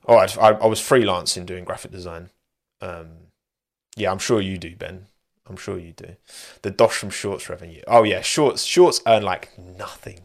Oh, 0.07 0.17
I, 0.17 0.25
I 0.51 0.67
was 0.67 0.81
freelancing 0.81 1.45
doing 1.45 1.63
graphic 1.63 1.91
design. 1.91 2.29
Um, 2.81 3.07
yeah, 3.95 4.11
I'm 4.11 4.19
sure 4.19 4.41
you 4.41 4.57
do, 4.57 4.75
Ben. 4.75 5.07
I'm 5.47 5.55
sure 5.55 5.79
you 5.79 5.93
do. 5.93 6.15
The 6.61 6.71
dosh 6.71 6.97
from 6.97 7.09
shorts 7.09 7.49
revenue. 7.49 7.81
Oh 7.87 8.03
yeah, 8.03 8.21
shorts. 8.21 8.63
Shorts 8.63 9.01
earn 9.07 9.23
like 9.23 9.57
nothing 9.57 10.21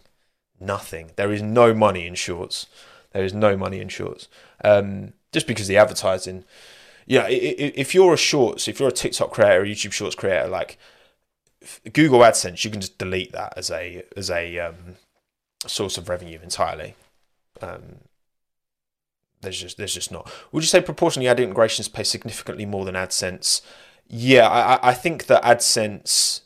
nothing. 0.61 1.13
There 1.17 1.33
is 1.33 1.43
no 1.43 1.75
money 1.75 2.07
in 2.07 2.15
shorts. 2.15 2.67
There 3.13 3.25
is 3.25 3.35
no 3.35 3.57
money 3.57 3.81
in 3.81 3.89
shorts. 3.89 4.29
Um, 4.65 5.15
just 5.33 5.47
because 5.47 5.69
the 5.69 5.77
advertising, 5.77 6.45
yeah, 7.07 7.27
if 7.29 7.95
you're 7.95 8.15
a 8.15 8.19
shorts, 8.19 8.69
if 8.69 8.79
you're 8.79 8.89
a 8.89 8.93
TikTok 8.93 9.33
creator, 9.33 9.63
a 9.63 9.67
YouTube 9.67 9.93
Shorts 9.93 10.15
creator, 10.15 10.49
like 10.49 10.79
Google 11.93 12.21
AdSense, 12.21 12.65
you 12.65 12.71
can 12.71 12.81
just 12.81 12.99
delete 12.99 13.33
that 13.33 13.55
as 13.57 13.71
a 13.71 14.05
as 14.17 14.31
a 14.31 14.59
um, 14.59 14.97
source 15.67 15.99
of 15.99 16.09
revenue 16.09 16.39
entirely. 16.43 16.95
Um, 17.61 17.99
there's 19.43 19.61
just 19.61 19.77
there's 19.77 19.95
just 19.95 20.13
not. 20.13 20.31
Would 20.53 20.63
you 20.63 20.69
say 20.69 20.81
proportionally 20.81 21.29
ad 21.29 21.41
integrations 21.41 21.89
pay 21.89 22.05
significantly 22.05 22.67
more 22.67 22.85
than 22.85 22.95
AdSense? 22.95 23.63
Yeah, 24.09 24.49
I, 24.49 24.91
I 24.91 24.95
think 24.95 25.27
that 25.27 25.43
AdSense. 25.43 26.43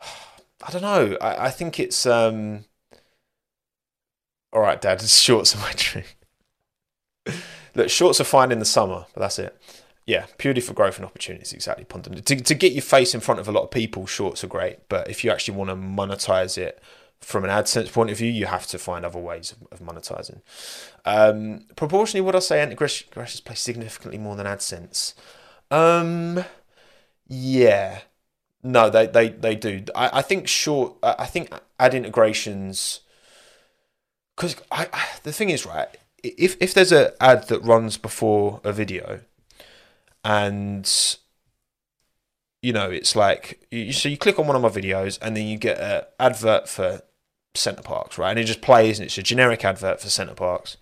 I 0.62 0.70
don't 0.70 0.82
know. 0.82 1.16
I, 1.20 1.46
I 1.46 1.50
think 1.50 1.80
it's 1.80 2.06
um, 2.06 2.64
all 4.52 4.60
right, 4.62 4.80
Dad, 4.80 5.00
shorts 5.08 5.54
are 5.54 5.60
my 5.60 5.72
dream. 5.76 6.04
Look, 7.74 7.88
shorts 7.88 8.20
are 8.20 8.24
fine 8.24 8.52
in 8.52 8.58
the 8.58 8.64
summer, 8.64 9.06
but 9.14 9.20
that's 9.20 9.38
it. 9.38 9.56
Yeah, 10.06 10.26
purely 10.38 10.60
for 10.60 10.74
growth 10.74 10.96
and 10.96 11.06
opportunities, 11.06 11.52
exactly. 11.52 11.84
To, 11.84 12.36
to 12.36 12.54
get 12.54 12.72
your 12.72 12.82
face 12.82 13.14
in 13.14 13.20
front 13.20 13.38
of 13.38 13.46
a 13.46 13.52
lot 13.52 13.62
of 13.62 13.70
people, 13.70 14.06
shorts 14.06 14.42
are 14.42 14.48
great. 14.48 14.88
But 14.88 15.08
if 15.08 15.22
you 15.22 15.30
actually 15.30 15.56
want 15.56 15.70
to 15.70 15.76
monetize 15.76 16.58
it 16.58 16.82
from 17.20 17.44
an 17.44 17.50
AdSense 17.50 17.92
point 17.92 18.10
of 18.10 18.18
view, 18.18 18.30
you 18.30 18.46
have 18.46 18.66
to 18.68 18.78
find 18.78 19.04
other 19.04 19.20
ways 19.20 19.52
of, 19.52 19.68
of 19.70 19.86
monetizing. 19.86 20.40
Um, 21.04 21.66
proportionally, 21.76 22.22
would 22.22 22.34
I 22.34 22.40
say 22.40 22.62
integrations 22.62 23.40
play 23.40 23.54
significantly 23.54 24.18
more 24.18 24.34
than 24.34 24.46
AdSense? 24.46 25.14
Um, 25.70 26.44
yeah, 27.28 28.00
no, 28.64 28.90
they 28.90 29.06
they 29.06 29.28
they 29.28 29.54
do. 29.54 29.84
I, 29.94 30.18
I 30.18 30.22
think 30.22 30.48
short. 30.48 30.96
I 31.02 31.26
think 31.26 31.52
ad 31.78 31.94
integrations 31.94 33.00
because 34.40 34.56
I, 34.72 34.88
I, 34.90 35.06
the 35.22 35.32
thing 35.32 35.50
is 35.50 35.66
right 35.66 35.88
if 36.24 36.56
if 36.60 36.72
there's 36.72 36.92
an 36.92 37.10
ad 37.20 37.48
that 37.48 37.62
runs 37.62 37.98
before 37.98 38.62
a 38.64 38.72
video 38.72 39.20
and 40.24 40.90
you 42.62 42.72
know 42.72 42.90
it's 42.90 43.14
like 43.14 43.66
you, 43.70 43.92
so 43.92 44.08
you 44.08 44.16
click 44.16 44.38
on 44.38 44.46
one 44.46 44.56
of 44.56 44.62
my 44.62 44.70
videos 44.70 45.18
and 45.20 45.36
then 45.36 45.46
you 45.46 45.58
get 45.58 45.78
an 45.78 46.04
advert 46.18 46.70
for 46.70 47.02
Center 47.54 47.82
Parcs 47.82 48.16
right? 48.16 48.30
And 48.30 48.38
it 48.38 48.44
just 48.44 48.62
plays 48.62 48.98
and 48.98 49.04
it's 49.06 49.18
a 49.18 49.22
generic 49.22 49.62
advert 49.62 50.00
for 50.00 50.08
Center 50.08 50.34
Parcs. 50.34 50.78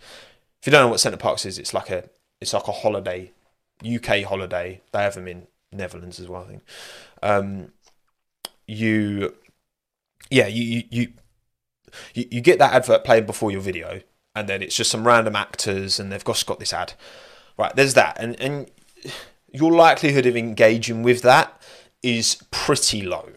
If 0.61 0.67
you 0.67 0.71
don't 0.71 0.83
know 0.83 0.89
what 0.89 1.01
Center 1.01 1.17
Parcs 1.17 1.45
is 1.45 1.59
it's 1.59 1.75
like 1.75 1.91
a 1.91 2.09
it's 2.41 2.53
like 2.53 2.69
a 2.69 2.73
holiday 2.73 3.33
UK 3.85 4.23
holiday. 4.23 4.81
They 4.93 5.03
have 5.03 5.15
them 5.15 5.27
in 5.27 5.49
Netherlands 5.73 6.21
as 6.21 6.29
well 6.29 6.43
I 6.43 6.47
think. 6.47 6.63
Um 7.25 7.73
you 8.69 9.35
yeah 10.31 10.47
you 10.47 10.63
you, 10.63 10.83
you 10.91 11.13
you, 12.15 12.27
you 12.31 12.41
get 12.41 12.59
that 12.59 12.73
advert 12.73 13.05
playing 13.05 13.27
before 13.27 13.51
your 13.51 13.61
video, 13.61 14.01
and 14.35 14.49
then 14.49 14.63
it's 14.63 14.77
just 14.77 14.91
some 14.91 15.07
random 15.07 15.37
actors, 15.37 15.99
and 15.99 16.13
they've 16.13 16.25
just 16.25 16.47
got 16.47 16.59
this 16.59 16.73
ad. 16.73 16.95
Right, 17.57 17.75
there's 17.75 17.95
that, 17.95 18.17
and 18.21 18.41
and 18.41 18.71
your 19.53 19.73
likelihood 19.73 20.27
of 20.27 20.37
engaging 20.37 21.03
with 21.03 21.23
that 21.23 21.61
is 22.03 22.43
pretty 22.51 23.03
low. 23.03 23.31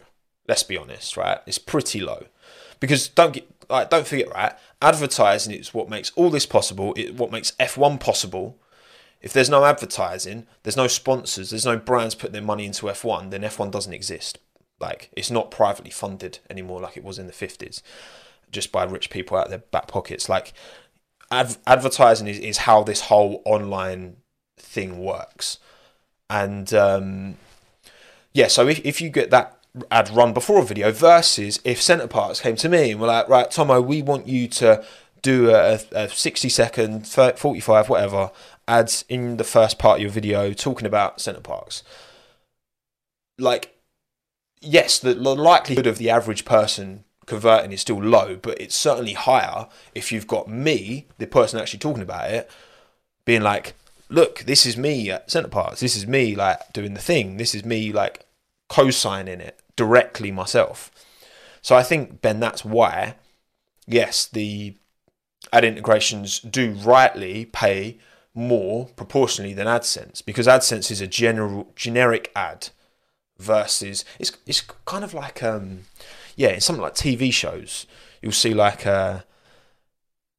Let's 0.48 0.62
be 0.62 0.76
honest, 0.76 1.16
right? 1.16 1.38
It's 1.46 1.58
pretty 1.58 2.00
low 2.00 2.26
because 2.80 3.08
don't 3.08 3.32
get 3.32 3.48
like 3.70 3.90
don't 3.90 4.06
forget, 4.06 4.32
right? 4.32 4.54
Advertising 4.80 5.54
is 5.54 5.72
what 5.72 5.88
makes 5.88 6.10
all 6.14 6.30
this 6.30 6.46
possible. 6.46 6.92
It 6.96 7.16
what 7.16 7.32
makes 7.32 7.52
F1 7.52 8.00
possible. 8.00 8.58
If 9.20 9.32
there's 9.32 9.50
no 9.50 9.64
advertising, 9.64 10.46
there's 10.64 10.76
no 10.76 10.88
sponsors, 10.88 11.50
there's 11.50 11.64
no 11.64 11.76
brands 11.76 12.16
putting 12.16 12.32
their 12.32 12.42
money 12.42 12.66
into 12.66 12.86
F1, 12.86 13.30
then 13.30 13.42
F1 13.42 13.70
doesn't 13.70 13.92
exist. 13.92 14.38
Like 14.80 15.10
it's 15.16 15.30
not 15.30 15.52
privately 15.52 15.92
funded 15.92 16.40
anymore 16.50 16.80
like 16.80 16.96
it 16.96 17.04
was 17.04 17.18
in 17.18 17.28
the 17.28 17.32
50s 17.32 17.82
just 18.52 18.70
by 18.70 18.84
rich 18.84 19.10
people 19.10 19.36
out 19.36 19.48
their 19.48 19.58
back 19.58 19.88
pockets. 19.88 20.28
Like 20.28 20.52
adv- 21.30 21.58
advertising 21.66 22.28
is, 22.28 22.38
is 22.38 22.58
how 22.58 22.82
this 22.82 23.02
whole 23.02 23.42
online 23.44 24.16
thing 24.56 24.98
works. 24.98 25.58
And 26.30 26.72
um, 26.72 27.36
yeah, 28.32 28.48
so 28.48 28.68
if, 28.68 28.84
if 28.84 29.00
you 29.00 29.10
get 29.10 29.30
that 29.30 29.58
ad 29.90 30.10
run 30.10 30.32
before 30.32 30.60
a 30.60 30.64
video 30.64 30.92
versus 30.92 31.60
if 31.64 31.80
Center 31.80 32.06
Parcs 32.06 32.40
came 32.40 32.56
to 32.56 32.68
me 32.68 32.92
and 32.92 33.00
were 33.00 33.06
like, 33.06 33.28
right, 33.28 33.48
Tommo, 33.48 33.84
we 33.84 34.02
want 34.02 34.28
you 34.28 34.46
to 34.48 34.84
do 35.22 35.50
a, 35.50 35.80
a 35.92 36.08
60 36.08 36.48
second, 36.48 37.06
45, 37.06 37.88
whatever, 37.88 38.30
ads 38.68 39.04
in 39.08 39.36
the 39.36 39.44
first 39.44 39.78
part 39.78 39.98
of 39.98 40.02
your 40.02 40.10
video 40.10 40.52
talking 40.52 40.86
about 40.86 41.20
Center 41.20 41.40
Parcs. 41.40 41.82
Like, 43.38 43.74
yes, 44.60 44.98
the 44.98 45.14
likelihood 45.14 45.86
of 45.86 45.98
the 45.98 46.10
average 46.10 46.44
person 46.44 47.04
converting 47.26 47.72
is 47.72 47.80
still 47.80 48.02
low, 48.02 48.36
but 48.36 48.60
it's 48.60 48.76
certainly 48.76 49.12
higher 49.14 49.68
if 49.94 50.12
you've 50.12 50.26
got 50.26 50.48
me, 50.48 51.06
the 51.18 51.26
person 51.26 51.60
actually 51.60 51.78
talking 51.78 52.02
about 52.02 52.30
it, 52.30 52.50
being 53.24 53.42
like, 53.42 53.74
look, 54.08 54.40
this 54.40 54.66
is 54.66 54.76
me 54.76 55.10
at 55.10 55.30
Center 55.30 55.48
Parcs. 55.48 55.80
This 55.80 55.96
is 55.96 56.06
me 56.06 56.34
like 56.34 56.72
doing 56.72 56.94
the 56.94 57.00
thing. 57.00 57.36
This 57.36 57.54
is 57.54 57.64
me 57.64 57.92
like 57.92 58.26
co-signing 58.68 59.40
it 59.40 59.60
directly 59.76 60.30
myself. 60.30 60.90
So 61.60 61.76
I 61.76 61.82
think 61.82 62.20
Ben, 62.20 62.40
that's 62.40 62.64
why, 62.64 63.14
yes, 63.86 64.26
the 64.26 64.76
ad 65.52 65.64
integrations 65.64 66.40
do 66.40 66.72
rightly 66.72 67.44
pay 67.46 67.98
more 68.34 68.86
proportionally 68.96 69.52
than 69.52 69.66
AdSense 69.66 70.24
because 70.24 70.46
AdSense 70.46 70.90
is 70.90 71.00
a 71.00 71.06
general 71.06 71.72
generic 71.76 72.32
ad 72.34 72.70
versus 73.38 74.04
it's 74.18 74.32
it's 74.46 74.60
kind 74.86 75.04
of 75.04 75.12
like 75.12 75.42
um 75.42 75.80
yeah, 76.42 76.48
in 76.48 76.60
something 76.60 76.82
like 76.82 76.94
TV 76.94 77.32
shows, 77.32 77.86
you'll 78.20 78.32
see 78.32 78.52
like 78.52 78.84
uh, 78.84 79.20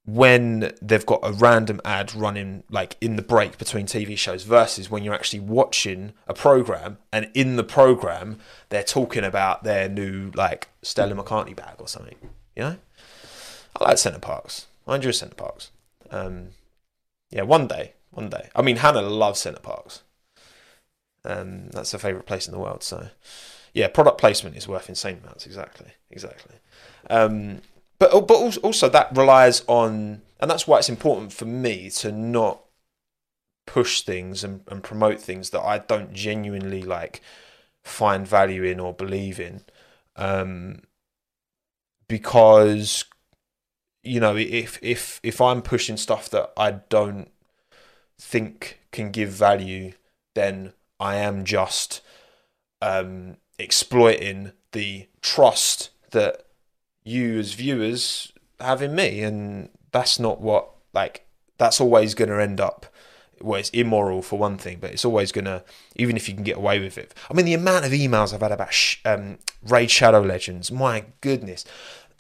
when 0.04 0.74
they've 0.82 1.06
got 1.06 1.22
a 1.24 1.32
random 1.32 1.80
ad 1.86 2.14
running 2.14 2.66
like 2.70 2.98
in 3.00 3.16
the 3.16 3.22
break 3.22 3.58
between 3.58 3.86
TV 3.86 4.18
shows 4.18 4.44
versus 4.44 4.92
when 4.92 5.06
you're 5.06 5.14
actually 5.14 5.40
watching 5.40 6.12
a 6.28 6.34
program 6.34 6.98
and 7.14 7.32
in 7.34 7.56
the 7.56 7.64
program 7.64 8.38
they're 8.68 8.84
talking 8.84 9.24
about 9.24 9.64
their 9.64 9.88
new 9.88 10.30
like 10.36 10.68
Stella 10.82 11.16
McCartney 11.16 11.56
bag 11.56 11.76
or 11.80 11.88
something. 11.88 12.18
You 12.54 12.64
know, 12.64 12.78
I 13.80 13.86
like 13.86 13.98
Center 13.98 14.20
Parcs. 14.20 14.68
I 14.86 14.96
enjoy 14.96 15.12
Center 15.12 15.36
Parcs. 15.36 15.72
Um, 16.12 16.50
yeah, 17.30 17.44
one 17.44 17.66
day, 17.66 17.94
one 18.12 18.28
day. 18.28 18.50
I 18.54 18.62
mean, 18.62 18.76
Hannah 18.76 19.04
loves 19.04 19.40
Center 19.40 19.62
Parcs. 19.62 20.04
Um, 21.24 21.70
that's 21.70 21.94
her 21.94 21.98
favorite 21.98 22.26
place 22.26 22.46
in 22.46 22.52
the 22.52 22.60
world. 22.60 22.84
So, 22.84 23.08
yeah, 23.74 23.88
product 23.88 24.20
placement 24.20 24.56
is 24.56 24.68
worth 24.68 24.90
insane 24.90 25.20
amounts. 25.24 25.46
Exactly, 25.46 25.92
exactly. 26.12 26.56
Um, 27.10 27.62
but 28.00 28.28
but 28.28 28.58
also 28.58 28.90
that 28.90 29.16
relies 29.16 29.64
on, 29.68 30.22
and 30.40 30.50
that's 30.50 30.68
why 30.68 30.78
it's 30.78 30.90
important 30.90 31.34
for 31.34 31.46
me 31.46 31.90
to 31.92 32.12
not 32.12 32.62
push 33.66 34.02
things 34.02 34.44
and, 34.44 34.62
and 34.68 34.84
promote 34.84 35.20
things 35.20 35.52
that 35.52 35.62
I 35.62 35.80
don't 35.80 36.14
genuinely 36.14 36.84
like 36.84 37.22
find 37.84 38.28
value 38.28 38.64
in 38.64 38.80
or 38.80 38.94
believe 38.94 39.40
in, 39.40 39.62
um, 40.16 40.82
because 42.08 43.06
you 44.04 44.20
know 44.20 44.36
if 44.36 44.78
if 44.84 45.20
if 45.24 45.42
I'm 45.42 45.62
pushing 45.64 45.98
stuff 45.98 46.30
that 46.30 46.52
I 46.56 46.72
don't 46.90 47.32
think 48.20 48.80
can 48.92 49.10
give 49.12 49.30
value, 49.30 49.94
then 50.36 50.74
I 51.00 51.16
am 51.16 51.44
just 51.44 52.02
um, 52.82 53.38
exploiting 53.64 54.52
the 54.74 55.08
trust 55.22 55.90
that 56.12 56.46
you 57.04 57.40
as 57.40 57.54
viewers 57.54 58.32
have 58.60 58.82
in 58.82 58.96
me, 58.96 59.22
and 59.22 59.70
that's 59.92 60.20
not 60.20 60.42
what 60.42 60.70
like 60.94 61.26
that's 61.58 61.82
always 61.82 62.14
going 62.14 62.30
to 62.30 62.42
end 62.42 62.60
up. 62.60 62.86
Well, 63.42 63.60
it's 63.60 63.70
immoral 63.72 64.22
for 64.22 64.40
one 64.40 64.58
thing, 64.58 64.78
but 64.80 64.92
it's 64.92 65.04
always 65.04 65.34
going 65.34 65.46
to, 65.46 65.64
even 65.98 66.16
if 66.16 66.30
you 66.30 66.36
can 66.36 66.46
get 66.46 66.56
away 66.56 66.80
with 66.80 66.98
it. 66.98 67.14
I 67.30 67.34
mean, 67.34 67.46
the 67.46 67.54
amount 67.54 67.84
of 67.84 67.92
emails 67.92 68.34
I've 68.34 68.40
had 68.40 68.54
about 68.54 68.74
sh- 68.74 69.02
um, 69.04 69.38
Raid 69.68 69.92
Shadow 69.92 70.22
Legends, 70.22 70.72
my 70.72 71.06
goodness. 71.20 71.66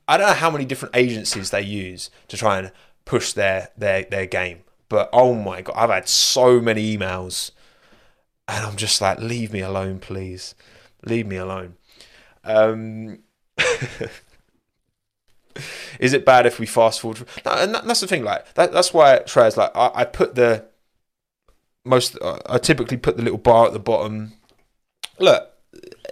I 0.06 0.18
don't 0.18 0.28
know 0.28 0.34
how 0.34 0.52
many 0.52 0.66
different 0.66 0.98
agencies 0.98 1.50
they 1.50 1.62
use 1.62 2.10
to 2.28 2.36
try 2.36 2.60
and 2.60 2.72
push 3.06 3.32
their 3.34 3.70
their 3.78 4.04
their 4.04 4.26
game, 4.26 4.64
but 4.89 5.10
oh 5.14 5.34
my 5.34 5.62
god, 5.62 5.76
I've 5.78 5.89
had 5.89 6.10
so 6.10 6.60
many 6.60 6.98
emails, 6.98 7.52
and 8.48 8.66
I'm 8.66 8.76
just 8.76 9.00
like, 9.00 9.20
leave 9.20 9.54
me 9.54 9.62
alone, 9.62 10.00
please, 10.00 10.56
leave 11.06 11.28
me 11.28 11.36
alone. 11.38 11.76
Um, 12.43 13.20
is 15.99 16.14
it 16.14 16.26
bad 16.26 16.45
if 16.45 16.60
we 16.60 16.66
fast 16.66 17.01
forward? 17.01 17.28
No, 17.45 17.51
and 17.51 17.76
that, 17.76 17.86
that's 17.86 18.01
the 18.01 18.08
thing. 18.08 18.24
Like 18.24 18.54
that, 18.56 18.72
that's 18.72 18.93
why 18.93 19.20
Trey's 19.20 19.58
like 19.58 19.72
I, 19.76 19.91
I 19.95 20.06
put 20.06 20.36
the 20.36 20.66
most. 21.86 22.18
I 22.22 22.58
typically 22.58 22.97
put 22.97 23.18
the 23.18 23.24
little 23.24 23.38
bar 23.38 23.68
at 23.68 23.74
the 23.74 23.80
bottom. 23.80 24.34
Look, 25.20 25.49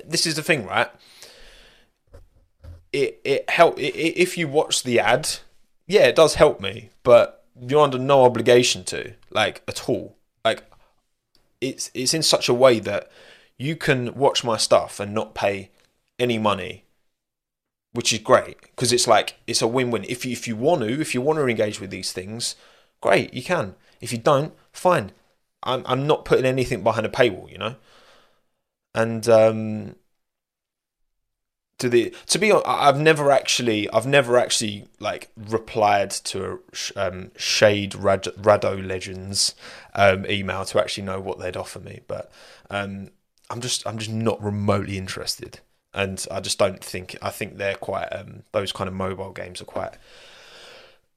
this 0.06 0.26
is 0.26 0.36
the 0.36 0.44
thing, 0.44 0.66
right? 0.66 0.89
It 2.94 3.22
it 3.24 3.50
help 3.50 3.80
it, 3.80 3.96
if 3.96 4.38
you 4.38 4.48
watch 4.48 4.84
the 4.84 5.00
ad. 5.00 5.30
Yeah, 5.88 6.08
it 6.08 6.16
does 6.16 6.36
help 6.36 6.62
me, 6.62 6.89
but 7.04 7.46
you're 7.60 7.84
under 7.84 7.98
no 7.98 8.24
obligation 8.24 8.84
to 8.86 9.14
like 9.30 9.62
at 9.68 9.89
all. 9.89 10.16
Like 10.46 10.64
it's 11.60 11.92
it's 11.94 12.14
in 12.14 12.24
such 12.24 12.50
a 12.50 12.54
way 12.54 12.80
that 12.80 13.10
you 13.62 13.76
can 13.76 14.14
watch 14.16 14.43
my 14.43 14.57
stuff 14.57 14.99
and 14.99 15.14
not 15.14 15.36
pay 15.36 15.70
any 16.18 16.38
money 16.38 16.84
which 17.93 18.14
is 18.14 18.20
great 18.20 18.62
because 18.62 18.93
it's 18.93 19.07
like 19.07 19.36
it's 19.47 19.62
a 19.62 19.68
win-win. 19.68 20.05
If 20.07 20.26
you 20.26 20.32
if 20.32 20.47
you 20.47 20.55
want 20.55 20.82
to, 20.82 21.01
if 21.01 21.14
you 21.14 21.22
want 21.22 21.39
to 21.39 21.47
engage 21.47 21.80
with 21.82 21.89
these 21.89 22.12
things, 22.12 22.55
great, 23.01 23.34
you 23.34 23.43
can. 23.43 23.76
If 23.99 24.12
you 24.12 24.18
don't, 24.18 24.53
fine. 24.72 25.12
I'm 25.64 25.84
I'm 25.86 26.07
not 26.07 26.26
putting 26.26 26.45
anything 26.45 26.84
behind 26.84 27.05
a 27.05 27.09
paywall, 27.09 27.51
you 27.51 27.57
know. 27.57 27.76
And 28.95 29.28
um, 29.28 29.95
to 31.80 31.89
the 31.89 32.14
to 32.28 32.39
be 32.39 32.51
honest, 32.51 32.68
I've 32.68 32.99
never 32.99 33.32
actually 33.32 33.89
I've 33.89 34.07
never 34.07 34.38
actually 34.38 34.88
like 34.99 35.30
replied 35.36 36.12
to 36.12 36.59
a 36.95 37.07
um, 37.07 37.32
shade 37.36 37.95
Rad, 37.95 38.24
Rado 38.24 38.86
Legends 38.86 39.53
um, 39.95 40.26
email 40.28 40.64
to 40.66 40.80
actually 40.80 41.03
know 41.03 41.20
what 41.20 41.39
they'd 41.39 41.57
offer 41.57 41.80
me, 41.80 42.01
but 42.07 42.32
um, 42.70 43.09
I'm 43.52 43.60
just 43.62 43.86
I'm 43.86 43.97
just 43.97 44.12
not 44.12 44.41
remotely 44.41 44.97
interested 44.97 45.60
and 45.93 46.26
I 46.32 46.39
just 46.39 46.58
don't 46.58 46.84
think 46.84 47.18
I 47.22 47.30
think 47.30 47.58
they're 47.58 47.76
quite 47.76 48.08
um, 48.08 48.43
those 48.54 48.72
kind 48.72 48.88
of 48.88 48.93
mobile 48.93 49.32
games 49.32 49.62
are 49.62 49.66
quite 49.66 49.97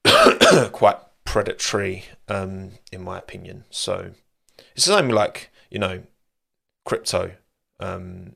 quite 0.72 0.99
predatory 1.24 2.05
um, 2.28 2.72
in 2.91 3.03
my 3.03 3.18
opinion. 3.18 3.64
So 3.70 4.11
it's 4.74 4.87
the 4.87 4.97
same 4.97 5.09
like 5.09 5.51
you 5.70 5.78
know 5.78 6.03
crypto. 6.85 7.32
Um, 7.78 8.35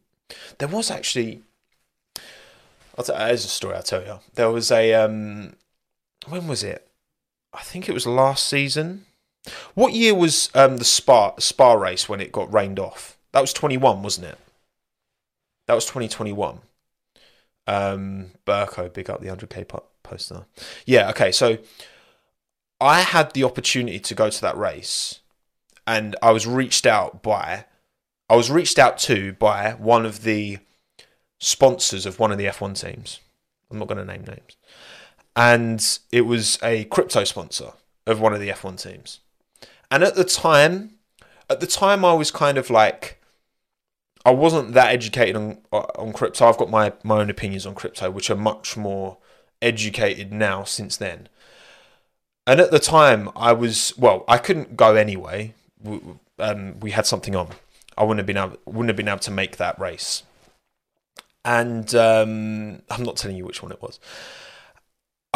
there 0.59 0.69
was 0.69 0.91
actually 0.91 1.43
there's 2.97 3.45
a 3.45 3.49
story 3.49 3.75
I'll 3.75 3.83
tell 3.83 4.05
you. 4.05 4.21
There 4.35 4.51
was 4.51 4.71
a 4.71 4.95
um, 4.95 5.57
when 6.29 6.47
was 6.47 6.63
it? 6.63 6.89
I 7.53 7.63
think 7.63 7.89
it 7.89 7.93
was 7.93 8.07
last 8.07 8.47
season. 8.47 9.07
What 9.75 9.93
year 9.93 10.15
was 10.15 10.51
um, 10.55 10.77
the 10.77 10.85
spa 10.85 11.35
spa 11.39 11.73
race 11.73 12.09
when 12.09 12.21
it 12.21 12.31
got 12.31 12.53
rained 12.53 12.79
off? 12.79 13.18
That 13.39 13.43
was 13.43 13.53
21, 13.53 14.03
wasn't 14.03 14.27
it? 14.27 14.39
That 15.69 15.75
was 15.75 15.85
2021. 15.85 16.59
Um, 17.69 18.33
Burko, 18.45 18.93
big 18.93 19.09
up 19.09 19.21
the 19.21 19.29
100k 19.29 19.81
poster. 20.03 20.47
Yeah, 20.87 21.09
okay. 21.11 21.31
So 21.31 21.59
I 22.81 23.03
had 23.03 23.35
the 23.35 23.45
opportunity 23.45 24.01
to 24.01 24.15
go 24.17 24.29
to 24.29 24.41
that 24.41 24.59
race, 24.59 25.21
and 25.87 26.17
I 26.21 26.33
was 26.33 26.49
reached 26.49 26.85
out 26.85 27.23
by, 27.23 27.67
I 28.29 28.35
was 28.35 28.51
reached 28.51 28.77
out 28.77 28.99
to 29.07 29.35
by 29.35 29.75
one 29.75 30.05
of 30.05 30.25
the 30.25 30.59
sponsors 31.39 32.07
of 32.07 32.19
one 32.19 32.33
of 32.33 32.39
the 32.39 32.47
F1 32.47 32.77
teams. 32.81 33.21
I'm 33.71 33.79
not 33.79 33.87
going 33.87 34.05
to 34.05 34.05
name 34.05 34.25
names. 34.25 34.57
And 35.37 36.01
it 36.11 36.23
was 36.23 36.59
a 36.61 36.87
crypto 36.87 37.23
sponsor 37.23 37.71
of 38.05 38.21
one 38.21 38.35
of 38.35 38.41
the 38.41 38.49
F1 38.49 38.83
teams. 38.83 39.21
And 39.93 40.03
at 40.03 40.17
the 40.17 40.25
time, 40.25 40.95
at 41.49 41.61
the 41.61 41.69
time, 41.69 42.05
I 42.05 42.15
was 42.15 42.33
kind 42.33 42.59
of 42.59 42.69
like, 42.69 43.18
I 44.29 44.31
wasn't 44.31 44.75
that 44.75 44.93
educated 44.93 45.37
on 45.37 45.57
on 45.73 46.13
crypto. 46.13 46.47
I've 46.47 46.59
got 46.59 46.69
my 46.69 46.93
my 47.03 47.21
own 47.21 47.31
opinions 47.31 47.65
on 47.65 47.75
crypto, 47.75 48.11
which 48.11 48.29
are 48.29 48.37
much 48.37 48.77
more 48.77 49.17
educated 49.63 50.31
now 50.31 50.65
since 50.65 50.99
then. 50.99 51.31
And 52.47 52.61
at 52.61 52.71
the 52.71 52.79
time, 52.79 53.31
I 53.35 53.53
was 53.55 53.95
well. 53.97 54.27
I 54.29 54.37
couldn't 54.37 54.77
go 54.77 54.97
anyway. 54.97 55.55
We, 55.83 56.01
um, 56.39 56.79
we 56.81 56.91
had 56.91 57.07
something 57.07 57.35
on. 57.35 57.49
I 57.97 58.03
wouldn't 58.03 58.19
have 58.19 58.27
been 58.27 58.37
able 58.37 58.59
wouldn't 58.67 58.89
have 58.89 58.97
been 58.97 59.09
able 59.09 59.19
to 59.21 59.31
make 59.31 59.57
that 59.57 59.79
race. 59.79 60.25
And 61.43 61.95
um, 61.95 62.83
I'm 62.91 63.03
not 63.03 63.17
telling 63.17 63.39
you 63.39 63.47
which 63.47 63.63
one 63.63 63.73
it 63.73 63.81
was. 63.81 63.99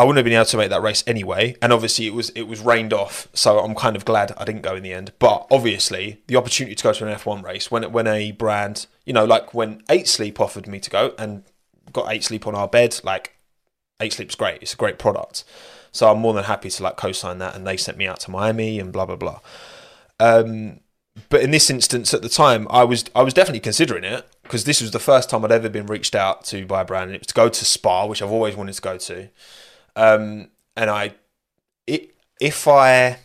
I 0.03 0.05
wouldn't 0.05 0.16
have 0.16 0.24
been 0.24 0.32
able 0.32 0.46
to 0.46 0.57
make 0.57 0.70
that 0.70 0.82
race 0.82 1.05
anyway, 1.07 1.55
and 1.62 1.72
obviously 1.72 2.09
it 2.09 2.12
was 2.12 2.30
it 2.30 2.48
was 2.48 2.59
rained 2.59 2.92
off, 2.92 3.28
so 3.34 3.61
I'm 3.61 3.76
kind 3.76 3.94
of 3.94 4.05
glad 4.05 4.32
I 4.36 4.44
didn't 4.44 4.62
go 4.62 4.74
in 4.74 4.82
the 4.82 4.92
end. 4.92 5.12
But 5.20 5.46
obviously, 5.48 6.20
the 6.26 6.34
opportunity 6.34 6.74
to 6.74 6.82
go 6.82 6.92
to 6.92 7.07
an 7.07 7.14
F1 7.14 7.44
race 7.44 7.70
when 7.70 7.84
when 7.92 8.09
a 8.09 8.32
brand, 8.32 8.86
you 9.07 9.12
know, 9.12 9.24
like 9.24 9.55
when 9.55 9.80
Eight 9.88 10.09
Sleep 10.09 10.40
offered 10.40 10.66
me 10.66 10.80
to 10.80 10.90
go 10.90 11.14
and 11.20 11.44
got 11.92 12.11
Eight 12.11 12.24
Sleep 12.24 12.48
on 12.48 12.57
our 12.57 12.66
bed, 12.66 12.98
like 13.05 13.36
Eight 14.00 14.12
Sleep's 14.12 14.34
great, 14.34 14.61
it's 14.61 14.74
a 14.74 14.76
great 14.76 14.98
product, 14.98 15.44
so 15.92 16.11
I'm 16.11 16.18
more 16.18 16.34
than 16.34 16.44
happy 16.44 16.68
to 16.68 16.82
like 16.82 16.96
co-sign 16.96 17.38
that, 17.38 17.55
and 17.55 17.64
they 17.64 17.76
sent 17.76 17.96
me 17.96 18.09
out 18.09 18.18
to 18.20 18.32
Miami 18.32 18.80
and 18.80 18.92
blah 18.92 19.07
blah 19.07 19.14
blah. 19.14 19.38
Um, 20.18 20.80
but 21.28 21.42
in 21.42 21.53
this 21.53 21.70
instance, 21.70 22.12
at 22.12 22.22
the 22.22 22.28
time, 22.28 22.66
I 22.70 22.82
was 22.82 23.05
I 23.14 23.22
was 23.22 23.34
definitely 23.34 23.61
considering 23.61 24.03
it 24.03 24.26
because 24.42 24.64
this 24.64 24.80
was 24.80 24.90
the 24.90 24.98
first 24.98 25.30
time 25.30 25.44
I'd 25.44 25.53
ever 25.53 25.68
been 25.68 25.86
reached 25.86 26.16
out 26.16 26.44
to 26.46 26.66
by 26.66 26.80
a 26.80 26.84
brand, 26.84 27.11
and 27.11 27.14
it 27.14 27.20
was 27.20 27.28
to 27.28 27.34
go 27.34 27.48
to 27.48 27.64
Spa, 27.64 28.07
which 28.07 28.20
I've 28.20 28.32
always 28.32 28.57
wanted 28.57 28.74
to 28.74 28.82
go 28.82 28.98
to. 28.98 29.28
Um, 29.97 30.49
and 30.76 30.90
I, 30.90 31.14
it, 31.86 32.14
if 32.40 32.66
I, 32.66 33.18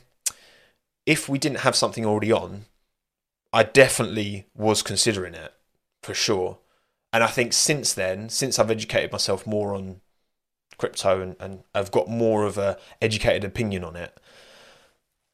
if 1.05 1.29
we 1.29 1.37
didn't 1.37 1.59
have 1.59 1.75
something 1.75 2.05
already 2.05 2.31
on, 2.31 2.65
I 3.53 3.63
definitely 3.63 4.47
was 4.55 4.81
considering 4.81 5.33
it 5.33 5.53
for 6.03 6.13
sure. 6.13 6.59
And 7.13 7.23
I 7.23 7.27
think 7.27 7.53
since 7.53 7.93
then, 7.93 8.29
since 8.29 8.59
I've 8.59 8.71
educated 8.71 9.11
myself 9.11 9.47
more 9.47 9.73
on 9.73 10.01
crypto 10.77 11.21
and, 11.21 11.35
and 11.39 11.63
I've 11.73 11.91
got 11.91 12.09
more 12.09 12.45
of 12.45 12.57
a 12.57 12.77
educated 13.01 13.43
opinion 13.43 13.83
on 13.83 13.95
it, 13.95 14.19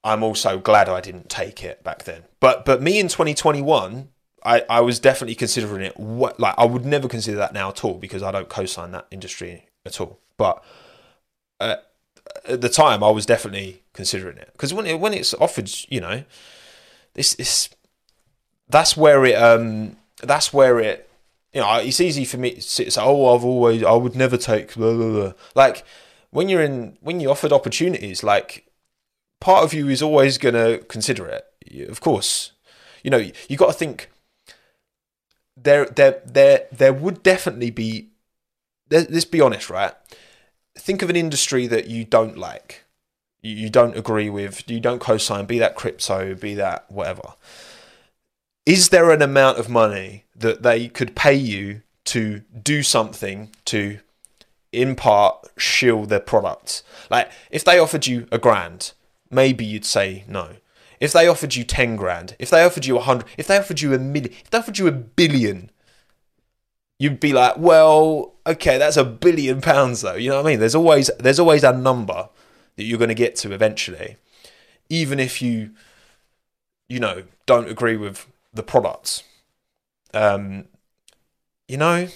I'm 0.04 0.24
also 0.24 0.60
glad 0.60 0.90
I 0.90 1.02
didn't 1.02 1.30
take 1.30 1.64
it 1.64 1.84
back 1.84 2.04
then. 2.04 2.24
But 2.40 2.66
but 2.66 2.82
me 2.82 3.00
in 3.00 3.08
2021, 3.08 4.10
I, 4.46 4.64
I 4.70 4.82
was 4.82 5.00
definitely 5.00 5.36
considering 5.36 5.84
it. 5.84 5.98
What 5.98 6.40
like 6.40 6.56
I 6.58 6.66
would 6.66 6.86
never 6.86 7.08
consider 7.08 7.38
that 7.38 7.54
now 7.54 7.70
at 7.70 7.84
all 7.84 7.96
because 7.96 8.22
I 8.22 8.32
don't 8.32 8.50
co-sign 8.50 8.92
that 8.92 9.08
industry 9.12 9.68
at 9.86 10.02
all. 10.02 10.20
But 10.38 10.64
at 11.60 11.86
the 12.45 12.70
time, 12.70 13.04
I 13.04 13.10
was 13.10 13.26
definitely 13.26 13.84
considering 13.93 14.38
it 14.38 14.49
because 14.54 14.74
when 14.74 14.86
it, 14.86 14.99
when 14.99 15.14
it's 15.14 15.34
offered, 15.36 15.70
you 15.89 16.01
know, 16.01 16.24
this 17.14 17.36
this 17.36 17.70
that's 18.70 18.97
where 18.97 19.26
it 19.26 19.36
um 19.36 19.97
that's 20.22 20.54
where 20.54 20.80
it 20.80 21.10
you 21.54 21.62
know 21.62 21.76
it's 21.78 22.01
easy 22.01 22.26
for 22.26 22.38
me 22.38 22.56
to 22.56 22.62
say 22.62 22.89
oh 22.97 23.36
I've 23.36 23.45
always 23.45 23.84
I 23.84 23.93
would 23.93 24.16
never 24.16 24.38
take 24.38 24.74
blah, 24.76 24.93
blah, 24.93 25.12
blah. 25.12 25.34
like 25.56 25.86
when 26.32 26.49
you're 26.49 26.64
in 26.64 26.97
when 27.01 27.20
you're 27.20 27.32
offered 27.32 27.54
opportunities, 27.54 28.24
like 28.24 28.66
part 29.39 29.64
of 29.64 29.74
you 29.74 29.88
is 29.88 30.01
always 30.01 30.38
going 30.38 30.56
to 30.56 30.84
consider 30.86 31.28
it. 31.28 31.45
Of 31.89 32.01
course, 32.01 32.51
you 33.04 33.12
know 33.12 33.30
you 33.47 33.58
got 33.58 33.68
to 33.68 33.74
think 33.74 34.10
there 35.56 35.86
there 35.86 36.22
there 36.26 36.66
there 36.72 36.93
would 36.93 37.24
definitely 37.24 37.70
be. 37.70 38.10
Let's 38.89 39.26
be 39.26 39.41
honest, 39.41 39.72
right? 39.72 39.93
Think 40.84 41.02
of 41.02 41.10
an 41.10 41.16
industry 41.16 41.66
that 41.68 41.88
you 41.88 42.04
don't 42.04 42.38
like, 42.38 42.84
you 43.42 43.70
don't 43.70 43.98
agree 43.98 44.30
with, 44.30 44.70
you 44.70 44.80
don't 44.80 45.00
co-sign. 45.00 45.46
Be 45.46 45.60
that 45.60 45.76
crypto, 45.76 46.36
be 46.36 46.56
that 46.56 46.92
whatever. 46.92 47.36
Is 48.66 48.90
there 48.90 49.12
an 49.12 49.22
amount 49.22 49.60
of 49.60 49.70
money 49.70 50.26
that 50.36 50.62
they 50.62 50.88
could 50.88 51.16
pay 51.16 51.36
you 51.36 51.82
to 52.06 52.42
do 52.62 52.84
something 52.84 53.52
to 53.66 54.00
in 54.74 54.96
part 54.96 55.48
shield 55.56 56.10
their 56.10 56.20
products. 56.20 56.84
Like 57.10 57.32
if 57.52 57.64
they 57.64 57.80
offered 57.80 58.08
you 58.08 58.28
a 58.32 58.38
grand, 58.38 58.94
maybe 59.30 59.64
you'd 59.64 59.86
say 59.86 60.26
no. 60.28 60.56
If 61.00 61.14
they 61.14 61.28
offered 61.28 61.56
you 61.56 61.64
ten 61.64 61.96
grand, 61.96 62.36
if 62.40 62.50
they 62.50 62.64
offered 62.64 62.86
you 62.86 62.98
a 62.98 63.02
hundred, 63.02 63.28
if 63.38 63.48
they 63.48 63.58
offered 63.58 63.82
you 63.82 63.94
a 63.94 64.00
million, 64.00 64.32
if 64.32 64.50
they 64.50 64.58
offered 64.58 64.80
you 64.80 64.88
a 64.88 64.92
billion, 64.92 65.70
you'd 67.00 67.20
be 67.20 67.34
like, 67.34 67.58
well, 67.58 68.34
okay, 68.46 68.78
that's 68.78 68.98
a 68.98 69.04
billion 69.04 69.62
pounds 69.62 70.02
though. 70.02 70.16
You 70.16 70.30
know 70.30 70.38
what 70.38 70.48
I 70.48 70.52
mean? 70.52 70.60
There's 70.60 70.76
always 70.76 71.10
there's 71.20 71.39
always 71.39 71.64
a 71.64 71.74
number 71.74 72.30
that 72.76 72.84
you're 72.84 72.98
going 73.00 73.10
to 73.10 73.16
get 73.16 73.36
to 73.38 73.52
eventually, 73.54 74.18
even 74.89 75.20
if 75.20 75.41
you, 75.41 75.72
you 76.89 77.00
know, 77.00 77.24
don't 77.46 77.70
agree 77.70 77.98
with 77.98 78.28
the 78.54 78.64
products. 78.64 79.24
Um, 80.14 80.66
you 81.68 81.78
know, 81.78 82.08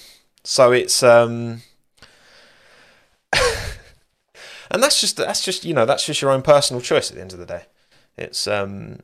so 0.43 0.71
it's 0.71 1.01
um 1.03 1.61
and 4.71 4.83
that's 4.83 5.01
just 5.01 5.17
that's 5.17 5.43
just 5.43 5.65
you 5.65 5.73
know 5.73 5.85
that's 5.85 6.05
just 6.05 6.21
your 6.21 6.31
own 6.31 6.41
personal 6.41 6.81
choice 6.81 7.09
at 7.09 7.15
the 7.15 7.21
end 7.21 7.33
of 7.33 7.39
the 7.39 7.45
day. 7.45 7.63
It's 8.17 8.47
um 8.47 8.99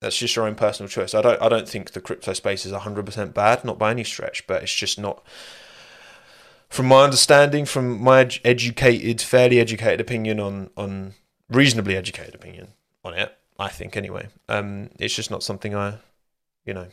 that's 0.00 0.16
just 0.16 0.34
your 0.34 0.46
own 0.46 0.54
personal 0.54 0.88
choice. 0.88 1.14
I 1.14 1.20
don't 1.20 1.40
I 1.42 1.48
don't 1.48 1.68
think 1.68 1.92
the 1.92 2.00
crypto 2.00 2.32
space 2.32 2.64
is 2.64 2.72
hundred 2.72 3.06
percent 3.06 3.34
bad, 3.34 3.64
not 3.64 3.78
by 3.78 3.90
any 3.90 4.04
stretch, 4.04 4.46
but 4.46 4.62
it's 4.62 4.74
just 4.74 4.98
not. 4.98 5.24
From 6.68 6.86
my 6.86 7.02
understanding, 7.02 7.64
from 7.64 8.00
my 8.00 8.30
educated, 8.44 9.20
fairly 9.20 9.58
educated 9.58 10.00
opinion 10.00 10.40
on 10.40 10.70
on 10.76 11.14
reasonably 11.48 11.96
educated 11.96 12.34
opinion 12.34 12.68
on 13.04 13.14
it, 13.14 13.36
I 13.58 13.68
think 13.68 13.96
anyway, 13.96 14.28
um, 14.48 14.90
it's 14.98 15.14
just 15.14 15.30
not 15.30 15.42
something 15.42 15.74
I, 15.74 15.94
you 16.64 16.72
know, 16.72 16.86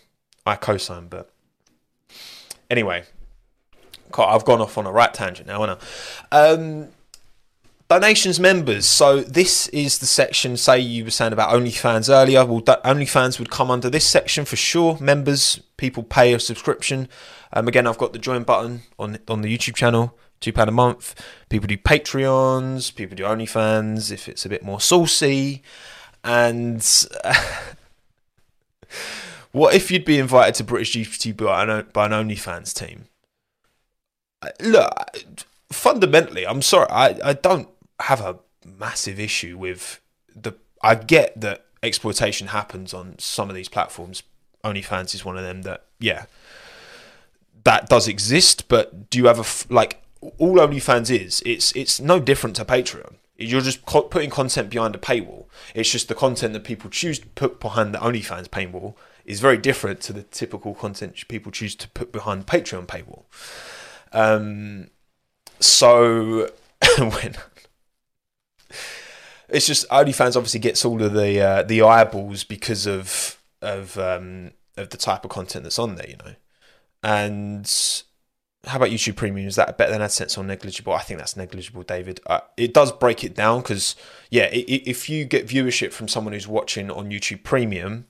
I 0.45 0.55
co-sign. 0.55 1.08
But 1.08 1.32
anyway, 2.70 3.03
I've 4.18 4.45
gone 4.45 4.62
off 4.62 4.78
on 4.78 4.86
a 4.86 4.91
right 4.91 5.14
tangent 5.14 5.47
now, 5.47 5.62
haven't 5.62 5.80
I? 6.32 6.49
Um, 6.49 6.89
donations 7.88 8.40
members. 8.40 8.86
So 8.86 9.22
this 9.22 9.68
is 9.70 10.00
the 10.00 10.06
section. 10.06 10.58
Say 10.58 10.80
you 10.80 11.06
were 11.06 11.12
saying 11.12 11.34
about 11.34 11.52
OnlyFans 11.52 12.10
earlier. 12.10 12.46
Well, 12.46 12.62
OnlyFans 12.62 13.40
would 13.40 13.50
come 13.50 13.72
under 13.72 13.90
this 13.90 14.06
section 14.06 14.46
for 14.46 14.56
sure. 14.56 14.98
Members, 15.00 15.60
people 15.78 16.04
pay 16.04 16.34
a 16.34 16.40
subscription. 16.40 17.08
Um, 17.54 17.68
again, 17.68 17.88
I've 17.88 17.98
got 17.98 18.14
the 18.14 18.20
join 18.20 18.44
button 18.44 18.82
on 19.00 19.20
on 19.28 19.42
the 19.42 19.56
YouTube 19.56 19.76
channel. 19.76 20.18
Two 20.40 20.54
pound 20.54 20.70
a 20.70 20.74
month. 20.74 21.16
People 21.50 21.68
do 21.68 21.78
Patreons. 21.78 22.94
People 22.94 23.16
do 23.16 23.24
OnlyFans 23.24 24.12
if 24.12 24.28
it's 24.28 24.46
a 24.46 24.50
bit 24.50 24.64
more 24.64 24.80
saucy. 24.80 25.64
And 26.24 26.86
what 29.52 29.74
if 29.74 29.90
you'd 29.90 30.06
be 30.06 30.20
invited 30.20 30.56
to 30.56 30.64
British 30.64 30.94
GPT 30.94 31.36
by 31.36 31.64
an, 31.64 31.88
by 31.94 32.06
an 32.06 32.12
OnlyFans 32.12 32.74
team? 32.74 33.06
Look, 34.62 34.92
fundamentally, 35.72 36.46
I'm 36.46 36.62
sorry, 36.62 36.88
I, 36.90 37.18
I 37.24 37.34
don't 37.34 37.68
have 38.02 38.22
a 38.22 38.39
massive 38.66 39.20
issue 39.20 39.58
with 39.58 40.02
the. 40.36 40.54
I 40.82 40.95
get 40.95 41.39
that 41.41 41.66
exploitation 41.82 42.48
happens 42.48 42.93
on 42.93 43.16
some 43.20 43.50
of 43.50 43.56
these 43.56 43.70
platforms. 43.70 44.24
OnlyFans 44.64 45.16
is 45.16 45.24
one 45.24 45.38
of 45.38 45.43
them 45.43 45.62
that, 45.64 45.86
yeah, 46.00 46.26
that 47.64 47.88
does 47.89 48.08
exist. 48.08 48.68
But 48.68 49.10
do 49.10 49.18
you 49.18 49.26
have 49.26 49.39
a 49.39 49.74
like 49.74 50.02
all 50.38 50.58
OnlyFans 50.58 51.10
is? 51.10 51.41
It's 51.45 51.76
it's 51.76 52.00
no 52.00 52.20
different 52.20 52.56
to 52.58 52.66
Patreon. 52.66 53.16
You're 53.38 53.62
just 53.62 53.86
putting 53.86 54.32
content 54.32 54.72
behind 54.72 54.95
a 54.95 54.98
paywall. 54.98 55.45
It's 55.76 55.91
just 55.91 56.08
the 56.08 56.16
content 56.16 56.54
that 56.54 56.64
people 56.64 56.89
choose 56.89 57.20
to 57.20 57.28
put 57.28 57.60
behind 57.60 57.93
the 57.93 58.00
OnlyFans 58.00 58.50
paywall 58.50 58.95
is 59.26 59.41
very 59.41 59.58
different 59.58 60.02
to 60.02 60.14
the 60.14 60.24
typical 60.24 60.74
content 60.74 61.28
people 61.28 61.52
choose 61.52 61.76
to 61.76 61.88
put 61.89 62.12
behind 62.12 62.41
the 62.41 62.45
Patreon 62.45 62.88
paywall. 62.88 63.26
Um, 64.12 64.89
so 65.60 66.50
when 66.98 67.36
it's 69.50 69.68
just 69.68 69.88
OnlyFans 69.89 70.36
obviously 70.36 70.60
gets 70.60 70.84
all 70.84 71.02
of 71.02 71.14
the 71.14 71.39
uh, 71.39 71.64
the 71.64 71.82
eyeballs 71.82 72.43
because 72.43 72.86
of 72.86 73.41
of 73.62 73.98
um, 73.98 74.52
of 74.76 74.89
the 74.89 74.98
type 74.98 75.24
of 75.24 75.32
content 75.32 75.64
that's 75.64 75.80
on 75.80 75.95
there, 75.95 76.10
you 76.10 76.18
know. 76.18 76.36
And 77.04 77.72
how 78.66 78.78
about 78.78 78.89
YouTube 78.89 79.16
Premium? 79.16 79.48
Is 79.48 79.56
that 79.56 79.78
better 79.78 79.91
than 79.91 80.02
AdSense 80.02 80.38
or 80.38 80.43
negligible? 80.43 80.93
I 80.93 81.02
think 81.02 81.20
that's 81.20 81.38
negligible, 81.38 81.84
David. 81.84 82.20
Uh, 82.26 82.41
it 82.58 82.74
does 82.74 82.91
break 82.91 83.24
it 83.24 83.36
down 83.36 83.62
because 83.62 83.95
yeah, 84.30 84.45
it, 84.45 84.66
if 84.88 85.10
you 85.10 85.26
get 85.26 85.48
viewership 85.48 85.93
from 85.93 86.08
someone 86.08 86.34
who's 86.34 86.48
watching 86.48 86.91
on 86.91 87.10
YouTube 87.10 87.43
Premium, 87.43 88.06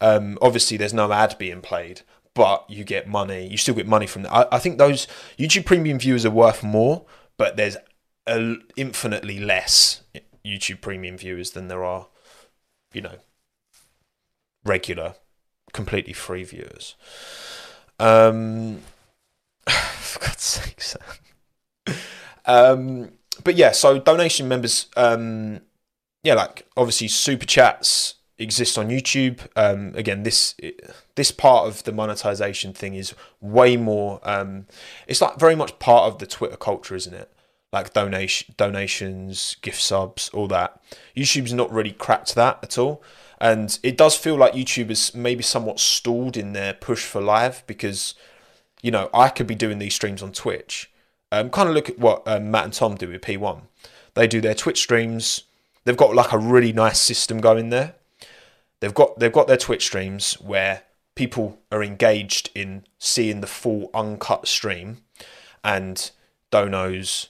um, 0.00 0.38
obviously 0.40 0.76
there's 0.76 0.94
no 0.94 1.12
ad 1.12 1.36
being 1.38 1.60
played, 1.60 2.02
but 2.34 2.64
you 2.68 2.84
get 2.84 3.08
money. 3.08 3.46
You 3.46 3.56
still 3.56 3.74
get 3.74 3.86
money 3.86 4.06
from 4.06 4.22
that. 4.22 4.32
I, 4.32 4.46
I 4.52 4.58
think 4.58 4.78
those 4.78 5.06
YouTube 5.38 5.66
Premium 5.66 5.98
viewers 5.98 6.24
are 6.24 6.30
worth 6.30 6.62
more, 6.62 7.04
but 7.36 7.56
there's 7.56 7.76
a, 8.26 8.56
infinitely 8.76 9.38
less 9.38 10.02
YouTube 10.48 10.80
Premium 10.80 11.16
viewers 11.18 11.52
than 11.52 11.68
there 11.68 11.84
are, 11.84 12.08
you 12.92 13.00
know, 13.00 13.16
regular, 14.64 15.14
completely 15.72 16.12
free 16.12 16.44
viewers. 16.44 16.94
Um, 17.98 18.80
for 19.68 20.20
God's 20.20 20.42
sake, 20.42 20.82
um, 22.46 23.12
but 23.44 23.56
yeah, 23.56 23.72
so 23.72 23.98
donation 23.98 24.48
members, 24.48 24.86
um, 24.96 25.60
yeah, 26.22 26.34
like 26.34 26.66
obviously 26.76 27.08
super 27.08 27.46
chats 27.46 28.14
exist 28.38 28.78
on 28.78 28.88
YouTube. 28.88 29.46
Um, 29.56 29.92
again, 29.94 30.22
this 30.22 30.54
this 31.14 31.30
part 31.30 31.66
of 31.66 31.84
the 31.84 31.92
monetization 31.92 32.72
thing 32.72 32.94
is 32.94 33.14
way 33.40 33.76
more. 33.76 34.20
Um, 34.22 34.66
it's 35.06 35.20
like 35.20 35.38
very 35.38 35.54
much 35.54 35.78
part 35.78 36.12
of 36.12 36.18
the 36.18 36.26
Twitch 36.26 36.58
culture, 36.58 36.94
isn't 36.94 37.14
it? 37.14 37.32
Like 37.72 37.92
donation 37.92 38.54
donations, 38.56 39.56
gift 39.62 39.80
subs, 39.80 40.28
all 40.30 40.48
that. 40.48 40.80
YouTube's 41.16 41.52
not 41.52 41.72
really 41.72 41.92
cracked 41.92 42.34
that 42.34 42.58
at 42.62 42.78
all. 42.78 43.02
And 43.40 43.78
it 43.82 43.96
does 43.96 44.16
feel 44.16 44.36
like 44.36 44.54
YouTube 44.54 44.90
is 44.90 45.14
maybe 45.14 45.42
somewhat 45.42 45.78
stalled 45.78 46.36
in 46.36 46.54
their 46.54 46.74
push 46.74 47.04
for 47.04 47.20
live 47.20 47.62
because, 47.66 48.14
you 48.82 48.90
know, 48.90 49.10
I 49.14 49.28
could 49.28 49.46
be 49.46 49.54
doing 49.54 49.78
these 49.78 49.94
streams 49.94 50.22
on 50.22 50.32
Twitch. 50.32 50.90
Um, 51.30 51.50
kind 51.50 51.68
of 51.68 51.74
look 51.74 51.88
at 51.88 51.98
what 51.98 52.26
um, 52.26 52.50
Matt 52.50 52.64
and 52.64 52.72
Tom 52.72 52.96
do 52.96 53.08
with 53.08 53.20
P1. 53.20 53.62
They 54.14 54.26
do 54.26 54.40
their 54.40 54.54
Twitch 54.54 54.80
streams. 54.80 55.44
They've 55.84 55.96
got 55.96 56.14
like 56.14 56.32
a 56.32 56.38
really 56.38 56.72
nice 56.72 57.00
system 57.00 57.40
going 57.40 57.70
there. 57.70 57.94
They've 58.80 58.94
got 58.94 59.18
they've 59.18 59.32
got 59.32 59.46
their 59.46 59.56
Twitch 59.56 59.84
streams 59.84 60.34
where 60.34 60.84
people 61.14 61.58
are 61.70 61.82
engaged 61.82 62.50
in 62.54 62.84
seeing 62.98 63.40
the 63.40 63.46
full 63.46 63.90
uncut 63.92 64.46
stream, 64.48 65.02
and 65.62 66.10
donos 66.50 67.28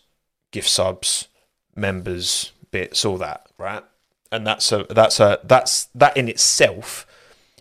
gift 0.50 0.68
subs, 0.68 1.28
members, 1.74 2.52
bits, 2.70 3.04
all 3.04 3.18
that, 3.18 3.46
right? 3.58 3.84
And 4.30 4.46
that's 4.46 4.70
a 4.72 4.86
that's 4.90 5.20
a 5.20 5.40
that's 5.44 5.86
that 5.94 6.16
in 6.16 6.28
itself 6.28 7.06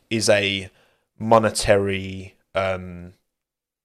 is 0.10 0.30
a 0.30 0.70
monetary 1.20 2.36
um, 2.56 3.14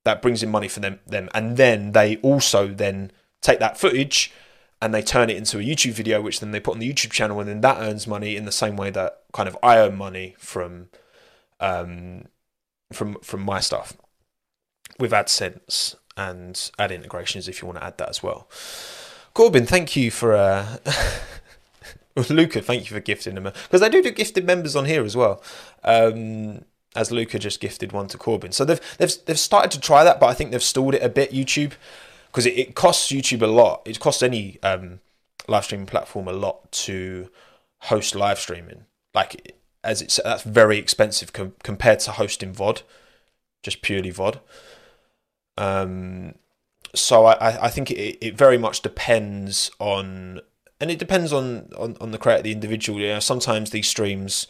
that 0.05 0.23
brings 0.23 0.43
in 0.43 0.51
money 0.51 0.69
for 0.69 0.81
them 0.81 1.01
them 1.07 1.29
and 1.35 1.57
then 1.57 1.93
they 1.93 2.17
also 2.19 2.69
then 2.69 3.13
take 3.41 3.59
that 3.61 3.79
footage 3.79 4.33
and 4.81 4.93
they 4.93 5.03
turn 5.03 5.31
it 5.31 5.37
into 5.37 5.59
a 5.59 5.63
YouTube 5.63 5.93
video 5.93 6.21
which 6.21 6.41
then 6.41 6.51
they 6.51 6.61
put 6.61 6.75
on 6.75 6.81
the 6.81 6.93
YouTube 6.93 7.13
channel 7.13 7.39
and 7.39 7.49
then 7.49 7.61
that 7.61 7.79
earns 7.79 8.07
money 8.07 8.37
in 8.37 8.45
the 8.45 8.53
same 8.53 8.77
way 8.77 8.91
that 8.91 9.23
kind 9.33 9.49
of 9.49 9.57
I 9.63 9.79
earn 9.79 9.97
money 9.97 10.35
from 10.39 10.89
um, 11.61 12.27
from 12.93 13.17
from 13.23 13.43
my 13.43 13.61
stuff 13.61 13.97
with 14.99 15.13
AdSense 15.13 15.97
and 16.17 16.71
ad 16.79 16.93
integrations 16.93 17.49
if 17.49 17.61
you 17.61 17.67
want 17.67 17.79
to 17.79 17.85
add 17.85 17.99
that 17.99 18.09
as 18.09 18.23
well. 18.23 18.49
Corbin, 19.35 19.67
thank 19.67 19.97
you 19.97 20.11
for 20.11 20.35
uh, 20.35 20.77
Luca. 22.29 22.61
Thank 22.61 22.91
you 22.91 22.95
for 22.95 23.01
gifting 23.01 23.35
them 23.35 23.45
because 23.45 23.81
they 23.81 23.89
do 23.89 24.03
do 24.03 24.11
gifted 24.11 24.47
members 24.47 24.77
on 24.77 24.85
here 24.85 25.05
as 25.05 25.17
well. 25.17 25.43
Um, 25.85 26.65
as 26.95 27.11
Luca 27.11 27.39
just 27.39 27.61
gifted 27.61 27.93
one 27.93 28.09
to 28.09 28.19
Corbin, 28.19 28.53
so 28.53 28.65
they've 28.65 28.97
they've 28.99 29.13
they've 29.25 29.39
started 29.39 29.71
to 29.73 29.81
try 29.81 30.05
that, 30.05 30.21
but 30.21 30.27
I 30.27 30.35
think 30.35 30.51
they've 30.51 30.63
stalled 30.63 30.95
it 30.95 31.03
a 31.03 31.09
bit. 31.09 31.33
YouTube 31.33 31.73
because 32.33 32.47
it, 32.47 32.59
it 32.59 32.75
costs 32.75 33.13
YouTube 33.13 33.43
a 33.43 33.47
lot. 33.47 33.83
It 33.85 34.01
costs 34.01 34.23
any 34.23 34.59
um, 34.63 35.01
live 35.47 35.65
streaming 35.65 35.87
platform 35.87 36.29
a 36.29 36.33
lot 36.33 36.73
to 36.73 37.29
host 37.83 38.15
live 38.15 38.39
streaming. 38.39 38.87
Like 39.15 39.55
as 39.85 40.01
it's 40.01 40.21
that's 40.25 40.43
very 40.43 40.79
expensive 40.79 41.33
com- 41.33 41.55
compared 41.63 42.01
to 42.01 42.13
hosting 42.13 42.55
VOD, 42.55 42.83
just 43.63 43.83
purely 43.83 44.13
VOD. 44.13 44.41
Um, 45.59 46.35
so 46.95 47.27
I, 47.27 47.67
I 47.67 47.69
think 47.69 47.91
it, 47.91 48.19
it 48.25 48.37
very 48.37 48.59
much 48.59 48.83
depends 48.83 49.71
on, 49.79 50.41
and 50.81 50.91
it 50.91 50.99
depends 50.99 51.33
on, 51.33 51.71
on, 51.77 51.97
on 52.01 52.11
the 52.11 52.19
creator, 52.19 52.43
the 52.43 52.53
individual. 52.53 53.01
You 53.01 53.09
know, 53.09 53.21
sometimes 53.21 53.71
these 53.71 53.89
streams, 53.89 54.47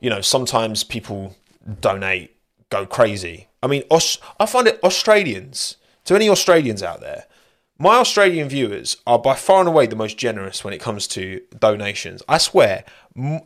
you 0.00 0.10
know, 0.10 0.20
sometimes 0.20 0.84
people 0.84 1.36
donate, 1.80 2.36
go 2.70 2.86
crazy. 2.86 3.48
I 3.62 3.66
mean, 3.66 3.84
Aus- 3.90 4.18
I 4.38 4.46
find 4.46 4.66
it 4.66 4.80
Australians, 4.82 5.76
to 6.04 6.14
any 6.14 6.28
Australians 6.28 6.82
out 6.82 7.00
there, 7.00 7.26
my 7.78 7.96
Australian 7.96 8.48
viewers 8.48 8.98
are 9.08 9.18
by 9.18 9.34
far 9.34 9.60
and 9.60 9.68
away 9.68 9.86
the 9.86 9.96
most 9.96 10.16
generous 10.16 10.62
when 10.62 10.72
it 10.72 10.80
comes 10.80 11.08
to 11.08 11.40
donations. 11.58 12.22
I 12.28 12.38
swear, 12.38 12.84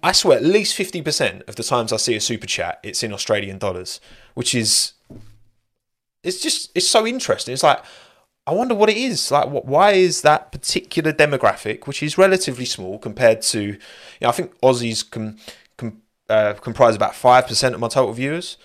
I 0.03 0.13
swear, 0.13 0.37
at 0.37 0.45
least 0.45 0.77
50% 0.77 1.49
of 1.49 1.57
the 1.57 1.63
times 1.63 1.91
I 1.93 1.97
see 1.97 2.17
a 2.17 2.21
super 2.21 2.47
chat, 2.47 2.79
it's 2.83 3.03
in 3.03 3.15
Australian 3.15 3.57
dollars, 3.57 4.01
which 4.35 4.55
is 4.55 4.93
it's 6.27 6.41
just 6.41 6.70
it's 6.74 6.89
so 6.89 7.07
interesting. 7.07 7.55
It's 7.55 7.62
like 7.62 7.83
I 8.47 8.53
wonder 8.53 8.74
what 8.74 8.89
it 8.89 8.97
is. 8.97 9.31
Like, 9.31 9.49
what, 9.49 9.64
why 9.64 9.93
is 9.93 10.22
that 10.22 10.53
particular 10.53 11.12
demographic, 11.12 11.87
which 11.87 12.03
is 12.03 12.16
relatively 12.16 12.64
small 12.64 12.99
compared 12.99 13.43
to, 13.43 13.61
you 13.61 13.79
know, 14.20 14.29
I 14.29 14.33
think 14.33 14.57
Aussies 14.61 15.09
can, 15.09 15.39
can 15.77 16.01
uh, 16.29 16.55
comprise 16.55 16.95
about 16.95 17.16
five 17.16 17.49
percent 17.49 17.74
of 17.74 17.81
my 17.81 17.89
total 17.89 18.12
viewers. 18.12 18.57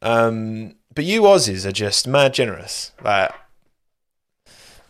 Um, 0.00 0.76
but 0.94 1.04
you 1.04 1.22
Aussies 1.22 1.66
are 1.66 1.72
just 1.72 2.06
mad 2.08 2.32
generous. 2.32 2.92
Like, 3.04 3.32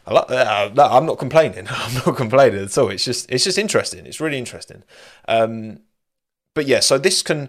I 0.07 0.14
like, 0.14 0.30
uh, 0.30 0.70
no, 0.74 0.84
I'm 0.84 1.07
not 1.07 1.18
complaining. 1.18 1.66
I'm 1.70 1.94
not 1.94 2.16
complaining 2.16 2.64
at 2.64 2.78
all. 2.78 2.90
It's 2.90 3.05
just 3.05 3.30
it's 3.30 3.44
just 3.44 3.59
interesting. 3.59 4.07
It's 4.07 4.20
really 4.20 4.38
interesting. 4.38 4.84
Um, 5.26 5.80
but 6.55 6.66
yeah, 6.66 6.80
so 6.80 6.96
this 6.96 7.22
can 7.22 7.48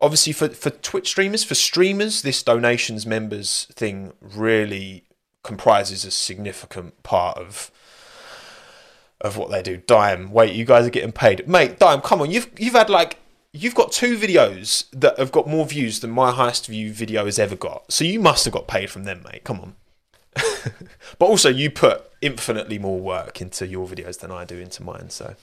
obviously 0.00 0.32
for, 0.32 0.48
for 0.48 0.70
Twitch 0.70 1.08
streamers, 1.08 1.44
for 1.44 1.54
streamers, 1.54 2.22
this 2.22 2.42
donations 2.42 3.06
members 3.06 3.66
thing 3.72 4.12
really 4.20 5.04
comprises 5.42 6.04
a 6.04 6.10
significant 6.10 7.02
part 7.02 7.38
of 7.38 7.70
of 9.20 9.36
what 9.36 9.50
they 9.50 9.62
do. 9.62 9.76
Dime, 9.76 10.30
wait, 10.30 10.54
you 10.54 10.64
guys 10.64 10.86
are 10.86 10.90
getting 10.90 11.12
paid, 11.12 11.46
mate. 11.46 11.78
Dime, 11.78 12.00
come 12.00 12.22
on, 12.22 12.30
you've 12.30 12.50
you've 12.58 12.74
had 12.74 12.88
like 12.88 13.18
you've 13.52 13.74
got 13.74 13.92
two 13.92 14.16
videos 14.16 14.84
that 14.92 15.18
have 15.18 15.32
got 15.32 15.48
more 15.48 15.66
views 15.66 16.00
than 16.00 16.10
my 16.10 16.30
highest 16.30 16.66
view 16.66 16.92
video 16.92 17.24
has 17.24 17.38
ever 17.38 17.56
got. 17.56 17.92
So 17.92 18.04
you 18.04 18.20
must 18.20 18.44
have 18.44 18.54
got 18.54 18.68
paid 18.68 18.90
from 18.90 19.04
them, 19.04 19.22
mate. 19.30 19.44
Come 19.44 19.60
on. 19.60 19.74
but 21.18 21.26
also, 21.26 21.48
you 21.48 21.70
put 21.70 22.08
infinitely 22.22 22.78
more 22.78 23.00
work 23.00 23.40
into 23.40 23.66
your 23.66 23.86
videos 23.86 24.20
than 24.20 24.30
I 24.30 24.44
do 24.44 24.58
into 24.58 24.82
mine. 24.82 25.10
So, 25.10 25.34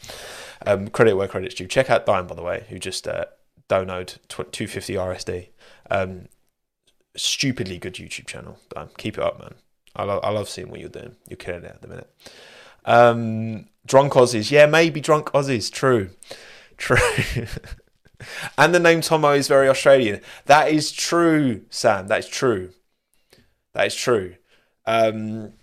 um, 0.66 0.88
credit 0.88 1.16
where 1.16 1.28
credit's 1.28 1.56
due. 1.56 1.68
Check 1.68 1.90
out 1.90 2.06
Dime, 2.06 2.26
by 2.26 2.36
the 2.36 2.42
way, 2.42 2.66
who 2.70 2.80
just 2.80 3.08
uh, 3.08 3.26
download 3.70 4.18
250 4.30 4.94
RSD. 4.94 5.48
Um, 5.90 6.28
stupidly 7.16 7.78
good 7.78 7.96
YouTube 7.96 8.28
channel. 8.28 8.60
Dime. 8.70 8.90
Keep 8.98 9.18
it 9.18 9.24
up, 9.24 9.40
man. 9.40 9.56
I, 9.96 10.04
lo- 10.04 10.20
I 10.24 10.30
love 10.30 10.50
seeing 10.50 10.70
what 10.70 10.80
you're 10.80 10.90
doing. 10.90 11.16
You're 11.28 11.38
killing 11.38 11.64
it 11.64 11.72
at 11.72 11.82
the 11.82 11.88
minute. 11.88 12.14
Um, 12.86 13.68
drunk 13.86 14.14
Aussies. 14.14 14.52
Yeah, 14.52 14.66
maybe 14.66 15.02
drunk 15.02 15.32
Aussies. 15.32 15.72
True. 15.72 16.12
True. 16.78 16.98
and 18.58 18.74
the 18.74 18.80
name 18.80 19.02
Tommo 19.02 19.38
is 19.38 19.48
very 19.48 19.68
Australian. 19.68 20.22
That 20.46 20.72
is 20.72 20.92
true, 20.92 21.64
Sam. 21.70 22.08
That 22.08 22.20
is 22.20 22.28
true. 22.28 22.72
That 23.74 23.88
is 23.88 23.96
true. 23.96 24.36
Um, 24.86 25.54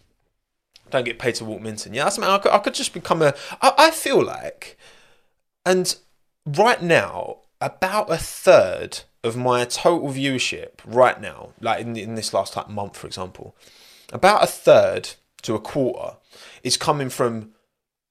don't 0.91 1.05
get 1.05 1.19
paid 1.19 1.37
to 1.37 1.45
walk 1.45 1.63
Minton. 1.63 1.95
Yeah, 1.95 2.05
that's 2.05 2.19
man. 2.19 2.31
I 2.31 2.39
could, 2.39 2.53
I 2.53 2.59
could 2.59 2.75
just 2.75 2.93
become 2.93 3.23
a. 3.23 3.35
I, 3.63 3.73
I 3.79 3.91
feel 3.91 4.23
like, 4.23 4.79
and 5.65 5.97
right 6.47 6.83
now, 6.83 7.39
about 7.65 8.13
a 8.13 8.19
third 8.19 9.01
of 9.23 9.37
my 9.37 9.65
total 9.65 10.11
viewership 10.11 10.73
right 10.85 11.19
now, 11.21 11.51
like 11.61 11.81
in, 11.81 11.97
in 11.97 12.15
this 12.15 12.35
last 12.35 12.57
like 12.57 12.69
month, 12.69 12.97
for 12.97 13.07
example, 13.07 13.57
about 14.13 14.45
a 14.45 14.47
third 14.47 15.15
to 15.43 15.55
a 15.55 15.61
quarter 15.61 16.17
is 16.63 16.77
coming 16.77 17.09
from 17.09 17.53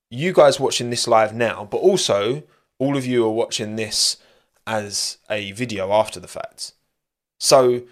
you 0.10 0.34
guys 0.34 0.60
watching 0.60 0.89
this 0.89 1.08
live 1.08 1.34
now, 1.36 1.68
but 1.70 1.78
also 1.78 2.43
all 2.80 2.97
of 2.97 3.06
you 3.06 3.26
are 3.26 3.32
watching 3.32 3.76
this 3.76 4.18
as 4.66 5.18
a 5.30 5.51
video 5.51 5.91
after 5.91 6.20
the 6.20 6.28
fact. 6.28 6.74
So, 7.39 7.84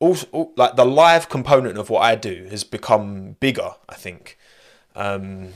also, 0.00 0.52
like 0.56 0.74
the 0.74 0.84
live 0.84 1.28
component 1.28 1.78
of 1.78 1.90
what 1.90 2.02
I 2.02 2.16
do 2.16 2.48
has 2.50 2.64
become 2.64 3.36
bigger. 3.38 3.74
I 3.88 3.94
think, 3.94 4.36
um, 4.96 5.50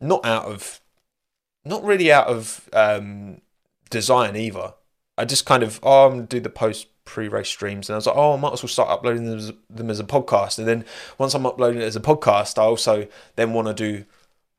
not 0.00 0.24
out 0.24 0.44
of, 0.44 0.80
not 1.64 1.82
really 1.82 2.12
out 2.12 2.26
of 2.26 2.68
um, 2.72 3.40
design 3.88 4.36
either. 4.36 4.74
I 5.18 5.24
just 5.24 5.46
kind 5.46 5.62
of 5.62 5.80
oh, 5.82 6.06
I'm 6.06 6.12
gonna 6.12 6.26
do 6.26 6.40
the 6.40 6.50
post 6.50 6.88
pre-race 7.04 7.48
streams, 7.48 7.88
and 7.88 7.94
I 7.94 7.98
was 7.98 8.06
like, 8.06 8.16
oh, 8.16 8.34
I 8.34 8.36
might 8.36 8.52
as 8.52 8.62
well 8.62 8.68
start 8.68 8.88
uploading 8.88 9.26
them 9.26 9.38
as, 9.38 9.52
them 9.68 9.90
as 9.90 10.00
a 10.00 10.04
podcast. 10.04 10.58
And 10.58 10.68
then 10.68 10.84
once 11.18 11.34
I'm 11.34 11.46
uploading 11.46 11.82
it 11.82 11.84
as 11.84 11.96
a 11.96 12.00
podcast, 12.00 12.58
I 12.58 12.62
also 12.62 13.08
then 13.36 13.52
want 13.52 13.68
to 13.68 13.74
do 13.74 14.04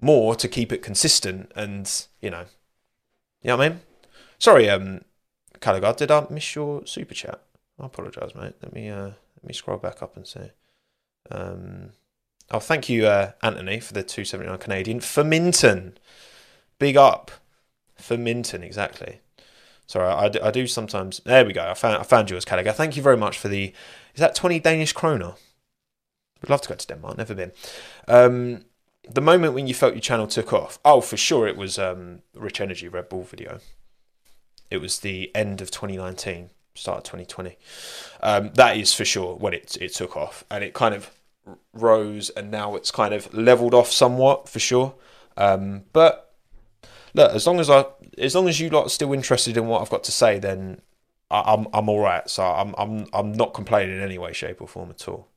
more 0.01 0.35
to 0.35 0.47
keep 0.47 0.71
it 0.71 0.83
consistent, 0.83 1.51
and 1.55 1.89
you 2.21 2.29
know, 2.29 2.45
you 3.41 3.47
know 3.47 3.57
what 3.57 3.65
I 3.65 3.69
mean. 3.69 3.79
Sorry, 4.39 4.69
um, 4.69 5.05
Caligar, 5.61 5.95
did 5.95 6.11
I 6.11 6.25
miss 6.29 6.55
your 6.55 6.85
super 6.85 7.13
chat? 7.13 7.41
I 7.79 7.85
apologise, 7.85 8.35
mate. 8.35 8.55
Let 8.61 8.73
me 8.73 8.89
uh, 8.89 9.05
let 9.05 9.45
me 9.45 9.53
scroll 9.53 9.77
back 9.77 10.03
up 10.03 10.15
and 10.15 10.27
see. 10.27 10.51
Um, 11.31 11.91
oh, 12.51 12.59
thank 12.59 12.89
you, 12.89 13.07
uh, 13.07 13.31
Anthony, 13.41 13.79
for 13.79 13.93
the 13.93 14.03
two 14.03 14.25
seventy 14.25 14.49
nine 14.49 14.59
Canadian 14.59 14.99
for 14.99 15.23
Minton. 15.23 15.97
Big 16.77 16.97
up 16.97 17.31
for 17.95 18.17
Minton, 18.17 18.63
exactly. 18.63 19.21
Sorry, 19.87 20.07
I, 20.07 20.47
I 20.47 20.51
do 20.51 20.65
sometimes. 20.67 21.21
There 21.25 21.45
we 21.45 21.53
go. 21.53 21.67
I 21.69 21.73
found 21.73 21.97
I 21.97 22.03
found 22.03 22.29
yours, 22.29 22.45
Caliga. 22.45 22.73
Thank 22.73 22.95
you 22.95 23.03
very 23.03 23.17
much 23.17 23.37
for 23.37 23.47
the. 23.47 23.73
Is 24.13 24.19
that 24.19 24.35
twenty 24.35 24.59
Danish 24.59 24.93
kroner? 24.93 25.33
Would 26.41 26.49
love 26.49 26.61
to 26.61 26.69
go 26.69 26.75
to 26.75 26.87
Denmark. 26.87 27.17
Never 27.17 27.35
been. 27.35 27.51
Um, 28.07 28.65
the 29.09 29.21
moment 29.21 29.53
when 29.53 29.67
you 29.67 29.73
felt 29.73 29.93
your 29.93 30.01
channel 30.01 30.27
took 30.27 30.53
off. 30.53 30.79
Oh, 30.83 31.01
for 31.01 31.17
sure, 31.17 31.47
it 31.47 31.57
was 31.57 31.77
um, 31.77 32.21
Rich 32.35 32.61
Energy 32.61 32.87
Red 32.87 33.09
Bull 33.09 33.23
video. 33.23 33.59
It 34.69 34.77
was 34.77 34.99
the 34.99 35.31
end 35.35 35.61
of 35.61 35.71
2019, 35.71 36.49
start 36.75 36.97
of 36.99 37.03
2020. 37.03 37.57
Um, 38.21 38.51
that 38.55 38.77
is 38.77 38.93
for 38.93 39.05
sure 39.05 39.35
when 39.35 39.53
it 39.53 39.77
it 39.79 39.93
took 39.93 40.17
off, 40.17 40.43
and 40.49 40.63
it 40.63 40.73
kind 40.73 40.95
of 40.95 41.11
rose, 41.73 42.29
and 42.31 42.49
now 42.49 42.75
it's 42.75 42.91
kind 42.91 43.13
of 43.13 43.33
leveled 43.33 43.73
off 43.73 43.91
somewhat 43.91 44.49
for 44.49 44.59
sure. 44.59 44.95
Um, 45.37 45.83
but 45.93 46.33
look, 47.13 47.31
as 47.33 47.45
long 47.45 47.59
as 47.59 47.69
I, 47.69 47.85
as 48.17 48.35
long 48.35 48.47
as 48.47 48.59
you 48.59 48.69
lot 48.69 48.85
are 48.85 48.89
still 48.89 49.13
interested 49.13 49.57
in 49.57 49.67
what 49.67 49.81
I've 49.81 49.89
got 49.89 50.03
to 50.05 50.11
say, 50.11 50.39
then 50.39 50.81
I, 51.29 51.53
am 51.53 51.67
I'm 51.73 51.89
all 51.89 51.99
right. 51.99 52.29
So 52.29 52.43
I'm 52.43 52.75
I'm 52.77 53.07
I'm 53.13 53.33
not 53.33 53.53
complaining 53.53 53.97
in 53.97 54.03
any 54.03 54.17
way, 54.17 54.33
shape, 54.33 54.61
or 54.61 54.67
form 54.67 54.89
at 54.89 55.07
all. 55.07 55.29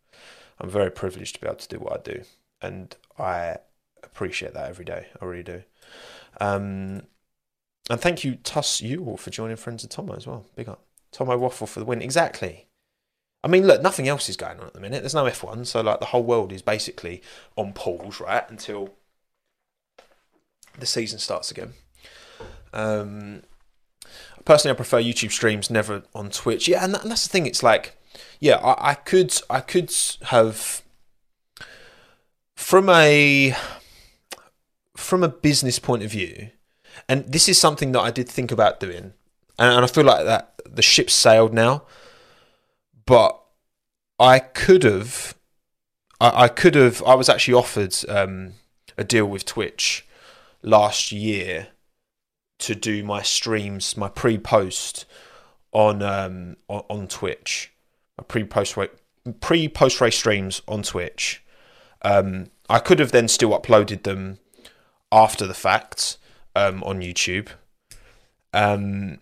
I'm 0.59 0.71
very 0.71 0.91
privileged 0.91 1.35
to 1.35 1.41
be 1.41 1.47
able 1.47 1.57
to 1.57 1.69
do 1.69 1.79
what 1.79 1.93
I 1.93 2.03
do, 2.03 2.23
and 2.61 2.95
I 3.19 3.57
appreciate 4.03 4.55
that 4.55 4.69
every 4.69 4.85
day. 4.85 5.07
I 5.21 5.25
really 5.25 5.43
do. 5.43 5.63
Um, 6.41 7.03
and 7.89 8.01
thank 8.01 8.25
you, 8.25 8.37
Tuss, 8.37 8.83
you 8.83 9.05
all 9.05 9.17
for 9.17 9.31
joining 9.31 9.57
Friends 9.57 9.85
of 9.85 9.91
Tommo 9.91 10.17
as 10.17 10.27
well. 10.27 10.47
Big 10.57 10.69
up, 10.69 10.83
Tommo 11.13 11.39
Waffle 11.39 11.67
for 11.67 11.81
the 11.81 11.87
win. 11.87 12.03
Exactly. 12.03 12.67
I 13.45 13.49
mean, 13.49 13.67
look, 13.67 13.81
nothing 13.81 14.09
else 14.09 14.29
is 14.29 14.37
going 14.37 14.59
on 14.59 14.67
at 14.67 14.75
the 14.75 14.81
minute. 14.81 15.03
There's 15.03 15.15
no 15.15 15.25
F1, 15.25 15.67
so 15.67 15.81
like 15.81 16.01
the 16.01 16.07
whole 16.07 16.25
world 16.25 16.53
is 16.53 16.63
basically 16.63 17.23
on 17.55 17.73
pause, 17.73 18.21
right, 18.21 18.49
until 18.51 18.95
the 20.79 20.87
season 20.87 21.19
starts 21.19 21.51
again. 21.51 21.75
Um, 22.77 23.43
personally, 24.45 24.75
I 24.75 24.77
prefer 24.77 25.03
YouTube 25.03 25.33
streams, 25.33 25.71
never 25.71 26.03
on 26.15 26.31
Twitch. 26.31 26.69
Yeah, 26.69 26.85
and, 26.85 26.95
that, 26.95 27.03
and 27.03 27.11
that's 27.11 27.27
the 27.27 27.33
thing. 27.33 27.47
It's 27.47 27.63
like, 27.63 27.97
yeah, 28.39 28.57
I, 28.57 28.91
I 28.91 28.95
could, 28.95 29.35
I 29.49 29.61
could 29.61 29.93
have 30.27 30.83
from 32.55 32.89
a 32.89 33.55
from 34.97 35.23
a 35.23 35.29
business 35.29 35.79
point 35.79 36.03
of 36.03 36.11
view, 36.11 36.51
and 37.09 37.27
this 37.27 37.49
is 37.49 37.59
something 37.59 37.93
that 37.93 38.01
I 38.01 38.11
did 38.11 38.29
think 38.29 38.53
about 38.53 38.79
doing, 38.79 39.15
and, 39.59 39.75
and 39.75 39.85
I 39.85 39.87
feel 39.87 40.05
like 40.05 40.25
that 40.25 40.61
the 40.65 40.83
ship 40.83 41.11
sailed 41.11 41.55
now, 41.55 41.85
but 43.07 43.41
I 44.19 44.39
could 44.39 44.83
have, 44.83 45.35
I, 46.21 46.49
could 46.49 46.75
have, 46.75 47.03
I 47.05 47.15
was 47.15 47.29
actually 47.29 47.55
offered 47.55 47.95
um, 48.09 48.55
a 48.97 49.05
deal 49.05 49.27
with 49.27 49.45
Twitch 49.45 50.07
last 50.63 51.13
year 51.13 51.69
to 52.59 52.75
do 52.75 53.03
my 53.03 53.23
streams, 53.23 53.97
my 53.97 54.09
pre-post 54.09 55.05
on 55.73 56.03
um, 56.03 56.57
on, 56.69 57.07
Twitch, 57.07 57.73
my 58.19 58.25
pre-post 58.25 58.77
pre-post 59.41 60.01
race 60.01 60.17
streams 60.17 60.63
on 60.67 60.83
Twitch. 60.83 61.43
Um, 62.03 62.51
I 62.69 62.79
could 62.79 62.99
have 62.99 63.13
then 63.13 63.29
still 63.29 63.51
uploaded 63.51 64.03
them 64.05 64.39
after 65.13 65.47
the 65.47 65.55
fact 65.55 66.19
um, 66.55 66.83
on 66.85 67.01
YouTube. 67.01 67.49
Um, 68.53 69.19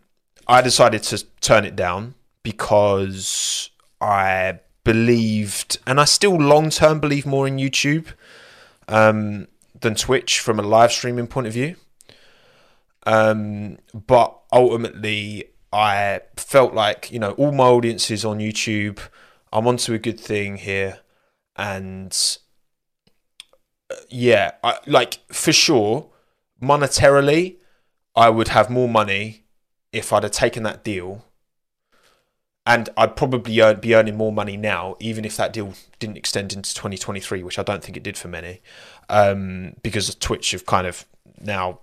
I 0.47 0.61
decided 0.61 1.03
to 1.05 1.24
turn 1.41 1.64
it 1.64 1.74
down 1.74 2.14
because 2.43 3.70
I 4.01 4.61
believed, 4.85 5.78
and 5.87 6.01
I 6.01 6.05
still 6.05 6.37
long 6.37 6.70
term 6.70 7.01
believe 7.01 7.26
more 7.26 7.47
in 7.47 7.57
YouTube. 7.57 8.09
Um, 8.87 9.49
than 9.85 9.95
Twitch 9.95 10.41
from 10.41 10.59
a 10.59 10.62
live 10.62 10.91
streaming 10.91 11.28
point 11.28 11.47
of 11.47 11.53
view. 11.53 11.76
Um, 13.07 13.78
but 13.92 14.38
ultimately, 14.52 15.50
I 15.72 16.20
felt 16.36 16.74
like 16.74 17.11
you 17.11 17.18
know 17.18 17.32
all 17.32 17.52
my 17.52 17.64
audiences 17.64 18.24
on 18.24 18.38
YouTube. 18.38 18.98
I'm 19.52 19.66
onto 19.66 19.92
a 19.92 19.98
good 19.98 20.18
thing 20.18 20.57
here, 20.57 21.00
and 21.57 22.16
uh, 23.90 23.96
yeah, 24.09 24.52
I, 24.62 24.78
like 24.86 25.18
for 25.32 25.52
sure, 25.52 26.11
monetarily, 26.62 27.57
I 28.16 28.30
would 28.30 28.48
have 28.48 28.70
more 28.70 28.88
money 28.88 29.44
if 29.92 30.12
I'd 30.12 30.22
have 30.24 30.32
taken 30.32 30.62
that 30.64 30.84
deal. 30.84 31.24
And 32.66 32.88
I'd 32.96 33.14
probably 33.14 33.61
earn, 33.61 33.80
be 33.80 33.94
earning 33.94 34.16
more 34.16 34.32
money 34.32 34.57
now, 34.57 34.96
even 34.98 35.26
if 35.26 35.36
that 35.36 35.52
deal 35.52 35.74
didn't 35.98 36.16
extend 36.16 36.55
into 36.55 36.72
2023, 36.72 37.42
which 37.42 37.59
I 37.59 37.62
don't 37.62 37.84
think 37.84 37.96
it 37.96 38.02
did 38.02 38.16
for 38.16 38.28
many, 38.28 38.62
um, 39.11 39.74
because 39.82 40.14
Twitch 40.14 40.52
have 40.52 40.66
kind 40.66 40.86
of 40.86 41.05
now. 41.40 41.80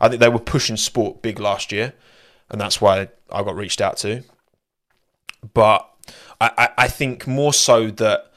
I 0.00 0.08
think 0.08 0.20
they 0.20 0.28
were 0.28 0.38
pushing 0.38 0.76
sport 0.76 1.22
big 1.22 1.38
last 1.38 1.72
year, 1.72 1.94
and 2.50 2.60
that's 2.60 2.80
why 2.80 3.08
I 3.30 3.42
got 3.42 3.56
reached 3.56 3.80
out 3.80 3.96
to. 3.98 4.24
But 5.54 5.88
I, 6.40 6.50
I, 6.58 6.68
I 6.78 6.88
think 6.88 7.26
more 7.26 7.52
so 7.52 7.90
that, 7.90 8.32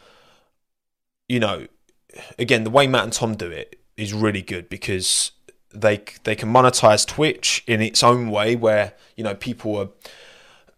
you 1.27 1.39
know, 1.39 1.67
again, 2.37 2.63
the 2.63 2.69
way 2.69 2.87
Matt 2.87 3.05
and 3.05 3.13
Tom 3.13 3.35
do 3.35 3.49
it 3.49 3.79
is 3.97 4.13
really 4.13 4.41
good 4.41 4.69
because 4.69 5.31
they 5.73 6.03
they 6.23 6.35
can 6.35 6.51
monetize 6.51 7.07
Twitch 7.07 7.63
in 7.67 7.81
its 7.81 8.03
own 8.03 8.29
way, 8.29 8.55
where 8.55 8.93
you 9.15 9.23
know 9.23 9.35
people 9.35 9.77
are. 9.77 9.89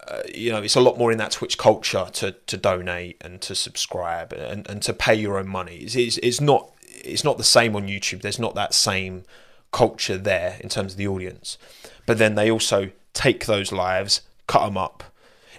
Uh, 0.05 0.21
you 0.35 0.51
know, 0.51 0.61
it's 0.61 0.75
a 0.75 0.81
lot 0.81 0.97
more 0.97 1.13
in 1.13 1.17
that 1.17 1.31
Twitch 1.31 1.57
culture 1.57 2.07
to, 2.11 2.33
to 2.45 2.57
donate 2.57 3.15
and 3.21 3.39
to 3.39 3.55
subscribe 3.55 4.33
and, 4.33 4.69
and 4.69 4.81
to 4.81 4.91
pay 4.91 5.15
your 5.15 5.39
own 5.39 5.47
money. 5.47 5.77
It's, 5.77 5.95
it's, 5.95 6.17
it's 6.17 6.41
not 6.41 6.73
it's 6.85 7.23
not 7.23 7.37
the 7.37 7.43
same 7.45 7.73
on 7.73 7.87
YouTube. 7.87 8.21
There's 8.21 8.37
not 8.37 8.53
that 8.55 8.73
same 8.73 9.23
culture 9.73 10.17
there 10.17 10.57
in 10.61 10.69
terms 10.69 10.93
of 10.93 10.97
the 10.97 11.07
audience. 11.07 11.57
But 12.05 12.17
then 12.17 12.35
they 12.35 12.49
also 12.49 12.91
take 13.13 13.45
those 13.45 13.73
lives, 13.73 14.21
cut 14.47 14.65
them 14.65 14.77
up. 14.77 15.03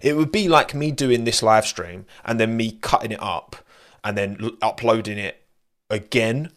It 0.01 0.17
would 0.17 0.33
be 0.33 0.49
like 0.49 0.75
me 0.75 0.91
doing 0.91 1.25
this 1.25 1.43
live 1.43 1.67
stream 1.67 2.07
and 2.25 2.41
then 2.41 2.57
me 2.57 2.79
cutting 2.81 3.13
it 3.13 3.23
up 3.23 3.57
and 4.03 4.17
then 4.17 4.51
uploading 4.63 5.19
it 5.19 5.43
again 5.91 6.51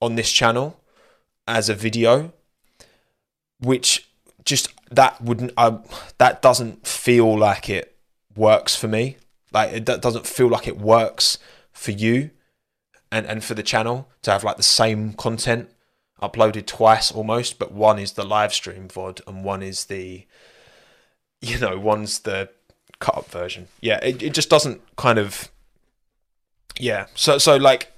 on 0.00 0.16
this 0.16 0.30
channel 0.30 0.80
as 1.46 1.68
a 1.68 1.74
video, 1.74 2.32
which 3.60 4.08
just 4.44 4.72
that 4.90 5.20
wouldn't 5.20 5.52
uh, 5.56 5.78
that 6.18 6.40
doesn't 6.40 6.86
feel 6.86 7.36
like 7.36 7.68
it 7.68 7.96
works 8.34 8.74
for 8.74 8.88
me. 8.88 9.16
Like 9.52 9.72
it 9.72 9.84
doesn't 9.84 10.26
feel 10.26 10.48
like 10.48 10.66
it 10.66 10.78
works 10.78 11.38
for 11.72 11.90
you 11.90 12.30
and 13.12 13.26
and 13.26 13.44
for 13.44 13.54
the 13.54 13.62
channel 13.62 14.08
to 14.22 14.30
have 14.30 14.44
like 14.44 14.56
the 14.56 14.62
same 14.62 15.12
content 15.12 15.70
uploaded 16.22 16.66
twice 16.66 17.12
almost, 17.12 17.58
but 17.58 17.72
one 17.72 17.98
is 17.98 18.12
the 18.12 18.24
live 18.24 18.52
stream 18.52 18.88
VOD 18.88 19.20
and 19.26 19.44
one 19.44 19.62
is 19.62 19.86
the 19.86 20.26
you 21.40 21.58
know, 21.58 21.78
one's 21.78 22.20
the 22.20 22.50
cut 22.98 23.16
up 23.16 23.30
version. 23.30 23.68
Yeah, 23.80 23.98
it, 24.02 24.22
it 24.22 24.34
just 24.34 24.50
doesn't 24.50 24.80
kind 24.96 25.18
of 25.18 25.50
yeah. 26.78 27.06
So 27.14 27.38
so 27.38 27.56
like 27.56 27.92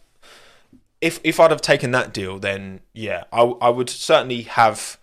if 1.01 1.21
if 1.25 1.41
I'd 1.41 1.51
have 1.51 1.62
taken 1.62 1.91
that 1.93 2.12
deal, 2.12 2.39
then 2.39 2.81
yeah, 2.93 3.25
I 3.33 3.43
I 3.43 3.71
would 3.71 3.91
certainly 3.91 4.43
have. 4.43 4.99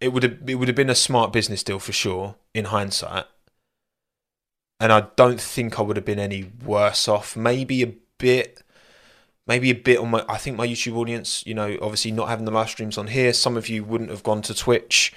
It 0.00 0.12
would 0.12 0.22
have 0.24 0.38
it 0.48 0.56
would 0.56 0.68
have 0.68 0.76
been 0.76 0.90
a 0.90 0.96
smart 0.96 1.32
business 1.32 1.62
deal 1.62 1.78
for 1.78 1.92
sure 1.92 2.34
in 2.54 2.66
hindsight, 2.66 3.26
and 4.80 4.92
I 4.92 5.08
don't 5.16 5.40
think 5.40 5.78
I 5.78 5.82
would 5.82 5.96
have 5.96 6.04
been 6.04 6.18
any 6.18 6.50
worse 6.64 7.06
off. 7.06 7.36
Maybe 7.36 7.82
a 7.82 7.94
bit, 8.18 8.61
maybe 9.52 9.68
a 9.68 9.74
bit 9.74 9.98
on 9.98 10.10
my. 10.10 10.24
I 10.30 10.38
think 10.38 10.56
my 10.56 10.66
YouTube 10.66 10.96
audience, 10.96 11.44
you 11.46 11.52
know, 11.52 11.76
obviously 11.82 12.10
not 12.10 12.30
having 12.30 12.46
the 12.46 12.50
live 12.50 12.70
streams 12.70 12.96
on 12.96 13.08
here, 13.08 13.34
some 13.34 13.58
of 13.58 13.68
you 13.68 13.84
wouldn't 13.84 14.08
have 14.08 14.22
gone 14.22 14.40
to 14.42 14.54
Twitch, 14.54 15.12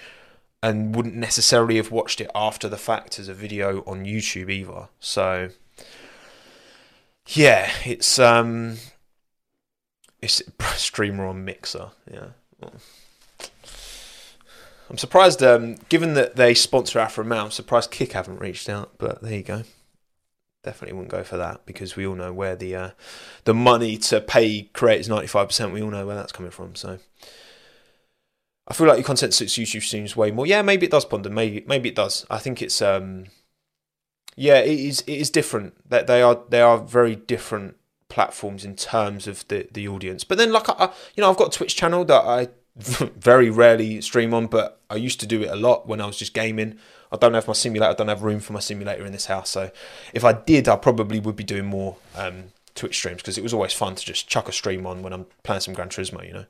and 0.61 0.93
wouldn't 0.93 1.15
necessarily 1.15 1.77
have 1.77 1.89
watched 1.89 2.19
it 2.19 2.29
after 2.35 2.67
the 2.67 2.77
fact 2.77 3.17
as 3.17 3.29
a 3.29 3.33
video 3.33 3.81
on 3.87 4.03
YouTube 4.03 4.49
either. 4.49 4.89
So 4.99 5.51
yeah, 7.27 7.71
it's 7.85 8.19
um 8.19 8.77
it's 10.21 10.41
streamer 10.75 11.25
on 11.25 11.45
Mixer. 11.45 11.91
Yeah. 12.11 12.27
I'm 14.87 14.99
surprised, 14.99 15.41
um, 15.41 15.77
given 15.89 16.13
that 16.13 16.35
they 16.35 16.53
sponsor 16.53 16.99
Alfa 16.99 17.21
I'm 17.21 17.51
surprised 17.51 17.89
Kick 17.89 18.11
haven't 18.11 18.39
reached 18.39 18.69
out, 18.69 18.91
but 18.99 19.21
there 19.21 19.33
you 19.33 19.43
go. 19.43 19.63
Definitely 20.65 20.95
wouldn't 20.95 21.11
go 21.11 21.23
for 21.23 21.37
that 21.37 21.65
because 21.65 21.95
we 21.95 22.05
all 22.05 22.15
know 22.15 22.33
where 22.33 22.55
the 22.55 22.75
uh, 22.75 22.89
the 23.43 23.53
money 23.53 23.97
to 23.97 24.19
pay 24.19 24.63
creators 24.73 25.07
95%, 25.07 25.71
we 25.71 25.81
all 25.81 25.91
know 25.91 26.05
where 26.05 26.15
that's 26.15 26.31
coming 26.31 26.51
from. 26.51 26.75
So 26.75 26.97
I 28.67 28.73
feel 28.73 28.87
like 28.87 28.97
your 28.97 29.05
content 29.05 29.33
suits 29.33 29.53
YouTube 29.53 29.83
streams 29.83 30.15
way 30.15 30.31
more. 30.31 30.47
Yeah, 30.47 30.63
maybe 30.63 30.87
it 30.87 30.91
does, 30.91 31.05
Ponder. 31.05 31.29
Maybe 31.29 31.63
maybe 31.67 31.89
it 31.89 31.95
does. 31.95 32.25
I 32.29 32.39
think 32.39 32.61
it's 32.61 32.81
um 32.81 33.27
yeah, 34.35 34.59
it 34.59 34.79
is 34.79 35.01
it 35.01 35.13
is 35.13 35.29
different. 35.29 35.75
That 35.89 36.07
they 36.07 36.21
are 36.21 36.41
they 36.49 36.61
are 36.61 36.79
very 36.79 37.15
different 37.15 37.77
platforms 38.09 38.65
in 38.65 38.75
terms 38.75 39.27
of 39.27 39.47
the 39.47 39.67
the 39.71 39.87
audience. 39.87 40.23
But 40.23 40.37
then, 40.37 40.51
like, 40.51 40.67
I, 40.67 40.91
you 41.15 41.21
know, 41.21 41.29
I've 41.29 41.37
got 41.37 41.51
Twitch 41.51 41.75
channel 41.75 42.03
that 42.05 42.23
I 42.23 42.47
very 42.75 43.49
rarely 43.49 44.01
stream 44.01 44.33
on, 44.33 44.47
but 44.47 44.81
I 44.89 44.95
used 44.95 45.19
to 45.21 45.27
do 45.27 45.41
it 45.43 45.49
a 45.49 45.55
lot 45.55 45.87
when 45.87 46.01
I 46.01 46.05
was 46.05 46.17
just 46.17 46.33
gaming. 46.33 46.77
I 47.11 47.17
don't 47.17 47.33
have 47.33 47.47
my 47.47 47.53
simulator. 47.53 47.91
I 47.91 47.95
don't 47.95 48.07
have 48.07 48.23
room 48.23 48.39
for 48.39 48.53
my 48.53 48.59
simulator 48.59 49.05
in 49.05 49.11
this 49.11 49.27
house. 49.27 49.49
So 49.49 49.71
if 50.13 50.23
I 50.23 50.33
did, 50.33 50.67
I 50.67 50.75
probably 50.75 51.19
would 51.19 51.35
be 51.35 51.43
doing 51.43 51.65
more 51.65 51.97
um, 52.15 52.45
Twitch 52.73 52.95
streams 52.95 53.17
because 53.17 53.37
it 53.37 53.43
was 53.43 53.53
always 53.53 53.73
fun 53.73 53.95
to 53.95 54.05
just 54.05 54.27
chuck 54.27 54.49
a 54.49 54.51
stream 54.51 54.85
on 54.85 55.01
when 55.01 55.13
I'm 55.13 55.25
playing 55.43 55.61
some 55.61 55.73
Gran 55.73 55.89
Turismo. 55.89 56.25
You 56.25 56.33
know, 56.33 56.45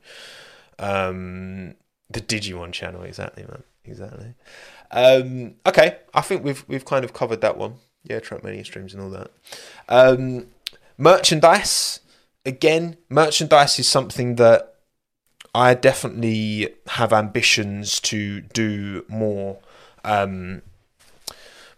um, 0.78 1.74
the 2.10 2.20
Digimon 2.20 2.72
channel, 2.72 3.02
exactly, 3.02 3.44
man, 3.44 3.62
exactly. 3.84 4.34
Um, 4.90 5.54
okay, 5.66 5.98
I 6.14 6.20
think 6.20 6.44
we've 6.44 6.64
we've 6.68 6.84
kind 6.84 7.04
of 7.04 7.12
covered 7.12 7.40
that 7.42 7.56
one. 7.56 7.74
Yeah, 8.04 8.20
Trackmania 8.20 8.64
streams 8.64 8.94
and 8.94 9.02
all 9.02 9.10
that. 9.10 9.30
Um, 9.88 10.46
merchandise 10.98 12.00
again 12.44 12.96
merchandise 13.08 13.78
is 13.78 13.88
something 13.88 14.36
that 14.36 14.76
i 15.54 15.74
definitely 15.74 16.74
have 16.86 17.12
ambitions 17.12 18.00
to 18.00 18.40
do 18.40 19.04
more 19.08 19.58
um, 20.06 20.62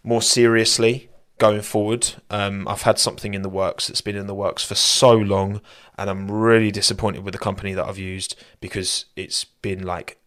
more 0.03 0.21
seriously 0.21 1.09
going 1.37 1.61
forward 1.61 2.15
um, 2.29 2.67
i've 2.67 2.81
had 2.81 2.99
something 2.99 3.33
in 3.33 3.41
the 3.41 3.49
works 3.49 3.87
that's 3.87 4.01
been 4.01 4.15
in 4.15 4.27
the 4.27 4.35
works 4.35 4.63
for 4.63 4.75
so 4.75 5.13
long 5.13 5.61
and 5.97 6.09
i'm 6.09 6.29
really 6.29 6.71
disappointed 6.71 7.23
with 7.23 7.33
the 7.33 7.39
company 7.39 7.73
that 7.73 7.85
i've 7.85 7.97
used 7.97 8.35
because 8.59 9.05
it's 9.15 9.43
been 9.43 9.85
like 9.85 10.19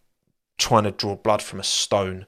trying 0.57 0.83
to 0.83 0.91
draw 0.91 1.15
blood 1.15 1.41
from 1.41 1.59
a 1.59 1.63
stone 1.63 2.25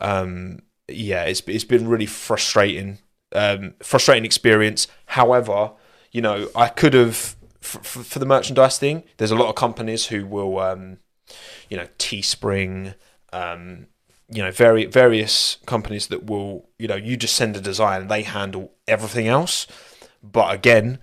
um, 0.00 0.60
yeah 0.88 1.24
it's, 1.24 1.40
it's 1.46 1.64
been 1.64 1.88
really 1.88 2.06
frustrating 2.06 2.98
um, 3.34 3.74
frustrating 3.82 4.24
experience. 4.24 4.86
However, 5.06 5.72
you 6.12 6.22
know, 6.22 6.48
I 6.54 6.68
could 6.68 6.94
have 6.94 7.36
for, 7.60 7.82
for, 7.82 8.18
the 8.18 8.26
merchandise 8.26 8.78
thing. 8.78 9.02
There's 9.16 9.30
a 9.30 9.36
lot 9.36 9.48
of 9.48 9.56
companies 9.56 10.06
who 10.06 10.26
will, 10.26 10.58
um, 10.60 10.98
you 11.68 11.76
know, 11.76 11.88
Teespring, 11.98 12.94
um, 13.32 13.88
you 14.28 14.42
know, 14.42 14.50
very 14.50 14.86
various 14.86 15.58
companies 15.66 16.08
that 16.08 16.26
will, 16.26 16.68
you 16.78 16.88
know, 16.88 16.96
you 16.96 17.16
just 17.16 17.36
send 17.36 17.56
a 17.56 17.60
design 17.60 18.02
and 18.02 18.10
they 18.10 18.22
handle 18.22 18.72
everything 18.88 19.28
else. 19.28 19.66
But 20.22 20.54
again, 20.54 20.98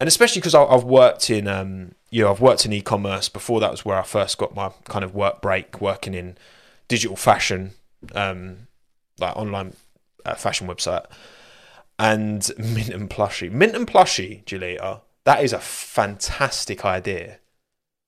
and 0.00 0.08
especially 0.08 0.40
because 0.40 0.54
I've 0.54 0.84
worked 0.84 1.30
in, 1.30 1.46
um, 1.46 1.94
you 2.10 2.22
know, 2.22 2.30
I've 2.30 2.40
worked 2.40 2.66
in 2.66 2.72
e-commerce 2.72 3.28
before. 3.28 3.60
That 3.60 3.70
was 3.70 3.84
where 3.84 3.98
I 3.98 4.02
first 4.02 4.38
got 4.38 4.54
my 4.54 4.70
kind 4.84 5.04
of 5.04 5.14
work 5.14 5.40
break, 5.40 5.80
working 5.80 6.14
in 6.14 6.36
digital 6.88 7.16
fashion, 7.16 7.72
um, 8.14 8.66
like 9.18 9.36
online 9.36 9.74
uh, 10.24 10.34
fashion 10.34 10.66
website 10.66 11.06
and 11.98 12.50
Minton 12.58 13.08
Plushie. 13.08 13.50
Minton 13.50 13.86
Plushie, 13.86 14.44
Julia, 14.44 15.02
that 15.24 15.42
is 15.42 15.52
a 15.52 15.58
fantastic 15.58 16.84
idea. 16.84 17.38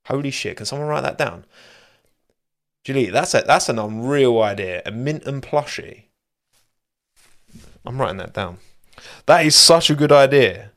Holy 0.07 0.31
shit, 0.31 0.57
can 0.57 0.67
someone 0.67 0.89
write 0.89 1.03
that 1.03 1.19
down? 1.19 1.45
Julie, 2.87 3.07
that's 3.07 3.35
a, 3.35 3.43
that's 3.45 3.69
an 3.69 3.81
unreal 3.81 4.41
idea. 4.41 4.81
A 4.87 4.93
Minton 4.93 5.41
plushie. 5.41 6.05
I'm 7.85 8.01
writing 8.01 8.19
that 8.19 8.33
down. 8.33 8.59
That 9.27 9.45
is 9.45 9.57
such 9.57 9.91
a 9.91 9.97
good 9.97 10.13
idea. 10.13 10.71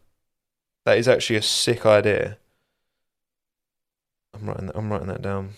That 0.86 0.98
is 0.98 1.08
actually 1.08 1.36
a 1.36 1.44
sick 1.44 1.86
idea. 1.86 2.40
I'm 4.34 4.48
writing 4.48 4.66
that, 4.66 4.76
I'm 4.76 4.92
writing 4.92 5.10
that 5.10 5.22
down. 5.22 5.52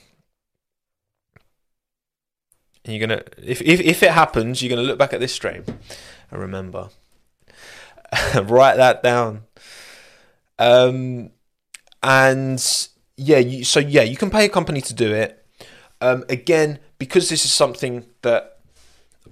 And 2.83 2.95
you're 2.95 3.07
gonna 3.07 3.23
if, 3.37 3.61
if 3.61 3.79
if 3.79 4.03
it 4.03 4.11
happens, 4.11 4.61
you're 4.61 4.75
gonna 4.75 4.85
look 4.85 4.99
back 4.99 5.13
at 5.13 5.21
this 5.21 5.33
stream 5.33 5.63
and 6.31 6.41
remember. 6.41 6.89
Write 8.43 8.75
that 8.75 9.01
down. 9.01 9.43
Um, 10.59 11.29
and 12.03 12.89
yeah, 13.15 13.37
you, 13.37 13.63
so 13.63 13.79
yeah, 13.79 14.03
you 14.03 14.17
can 14.17 14.29
pay 14.29 14.43
a 14.43 14.49
company 14.49 14.81
to 14.81 14.93
do 14.93 15.13
it. 15.13 15.40
Um, 16.01 16.25
again, 16.29 16.79
because 16.97 17.29
this 17.29 17.45
is 17.45 17.53
something 17.53 18.05
that 18.23 18.57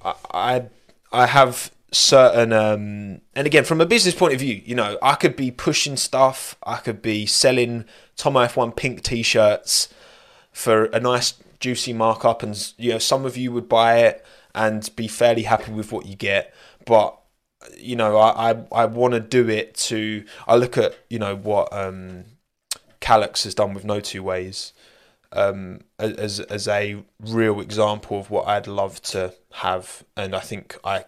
I 0.04 0.66
I, 1.12 1.26
have 1.26 1.72
certain 1.92 2.54
um, 2.54 3.22
and 3.36 3.48
again 3.48 3.66
from 3.66 3.82
a 3.82 3.86
business 3.86 4.14
point 4.14 4.34
of 4.34 4.40
view, 4.40 4.62
you 4.64 4.76
know, 4.76 4.98
I 5.02 5.16
could 5.16 5.36
be 5.36 5.50
pushing 5.50 5.98
stuff. 5.98 6.56
I 6.64 6.78
could 6.78 7.02
be 7.02 7.26
selling 7.26 7.86
Tom 8.16 8.36
F1 8.36 8.76
pink 8.76 9.02
t-shirts 9.02 9.90
for 10.52 10.86
a 10.86 11.00
nice 11.00 11.34
juicy 11.60 11.92
markup, 11.92 12.44
and 12.44 12.74
you 12.78 12.92
know, 12.92 13.00
some 13.00 13.26
of 13.26 13.36
you 13.36 13.52
would 13.52 13.68
buy 13.68 14.00
it 14.00 14.24
and 14.54 14.90
be 14.96 15.08
fairly 15.08 15.44
happy 15.44 15.72
with 15.72 15.92
what 15.92 16.06
you 16.06 16.16
get, 16.16 16.54
but 16.86 17.20
you 17.78 17.96
know, 17.96 18.18
I 18.18 18.52
I, 18.52 18.64
I 18.72 18.86
want 18.86 19.16
to 19.16 19.20
do 19.20 19.50
it 19.50 19.74
to. 19.76 20.24
I 20.48 20.56
look 20.56 20.78
at 20.78 20.98
you 21.10 21.18
know 21.18 21.36
what 21.36 21.74
um, 21.74 22.26
Calyx 23.00 23.44
has 23.44 23.56
done 23.56 23.74
with 23.74 23.86
No 23.86 24.00
Two 24.00 24.22
Ways 24.22 24.74
um, 25.32 25.82
as 26.00 26.40
as 26.40 26.68
a 26.68 27.04
real 27.20 27.60
example 27.62 28.20
of 28.20 28.30
what 28.32 28.48
I'd 28.48 28.68
love 28.68 29.02
to 29.04 29.34
have, 29.54 30.04
and 30.18 30.36
I 30.36 30.40
think 30.40 30.78
I 30.84 31.06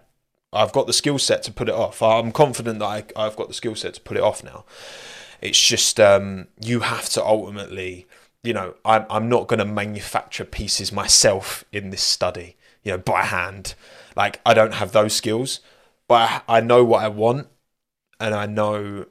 I've 0.53 0.73
got 0.73 0.87
the 0.87 0.93
skill 0.93 1.17
set 1.17 1.43
to 1.43 1.51
put 1.51 1.69
it 1.69 1.75
off. 1.75 2.01
I'm 2.01 2.31
confident 2.31 2.79
that 2.79 2.85
I, 2.85 3.03
I've 3.15 3.35
got 3.35 3.47
the 3.47 3.53
skill 3.53 3.75
set 3.75 3.93
to 3.95 4.01
put 4.01 4.17
it 4.17 4.23
off 4.23 4.43
now. 4.43 4.65
It's 5.41 5.61
just 5.61 5.99
um, 5.99 6.47
you 6.63 6.81
have 6.81 7.09
to 7.09 7.25
ultimately, 7.25 8.05
you 8.43 8.53
know, 8.53 8.75
I'm 8.85 9.05
I'm 9.09 9.29
not 9.29 9.47
going 9.47 9.59
to 9.59 9.65
manufacture 9.65 10.45
pieces 10.45 10.91
myself 10.91 11.65
in 11.71 11.89
this 11.89 12.03
study, 12.03 12.57
you 12.83 12.91
know, 12.91 12.97
by 12.97 13.23
hand. 13.23 13.75
Like 14.15 14.41
I 14.45 14.53
don't 14.53 14.75
have 14.75 14.91
those 14.91 15.13
skills, 15.15 15.61
but 16.07 16.43
I, 16.47 16.57
I 16.57 16.61
know 16.61 16.83
what 16.83 17.03
I 17.03 17.07
want, 17.07 17.47
and 18.19 18.35
I 18.35 18.45
know 18.45 19.05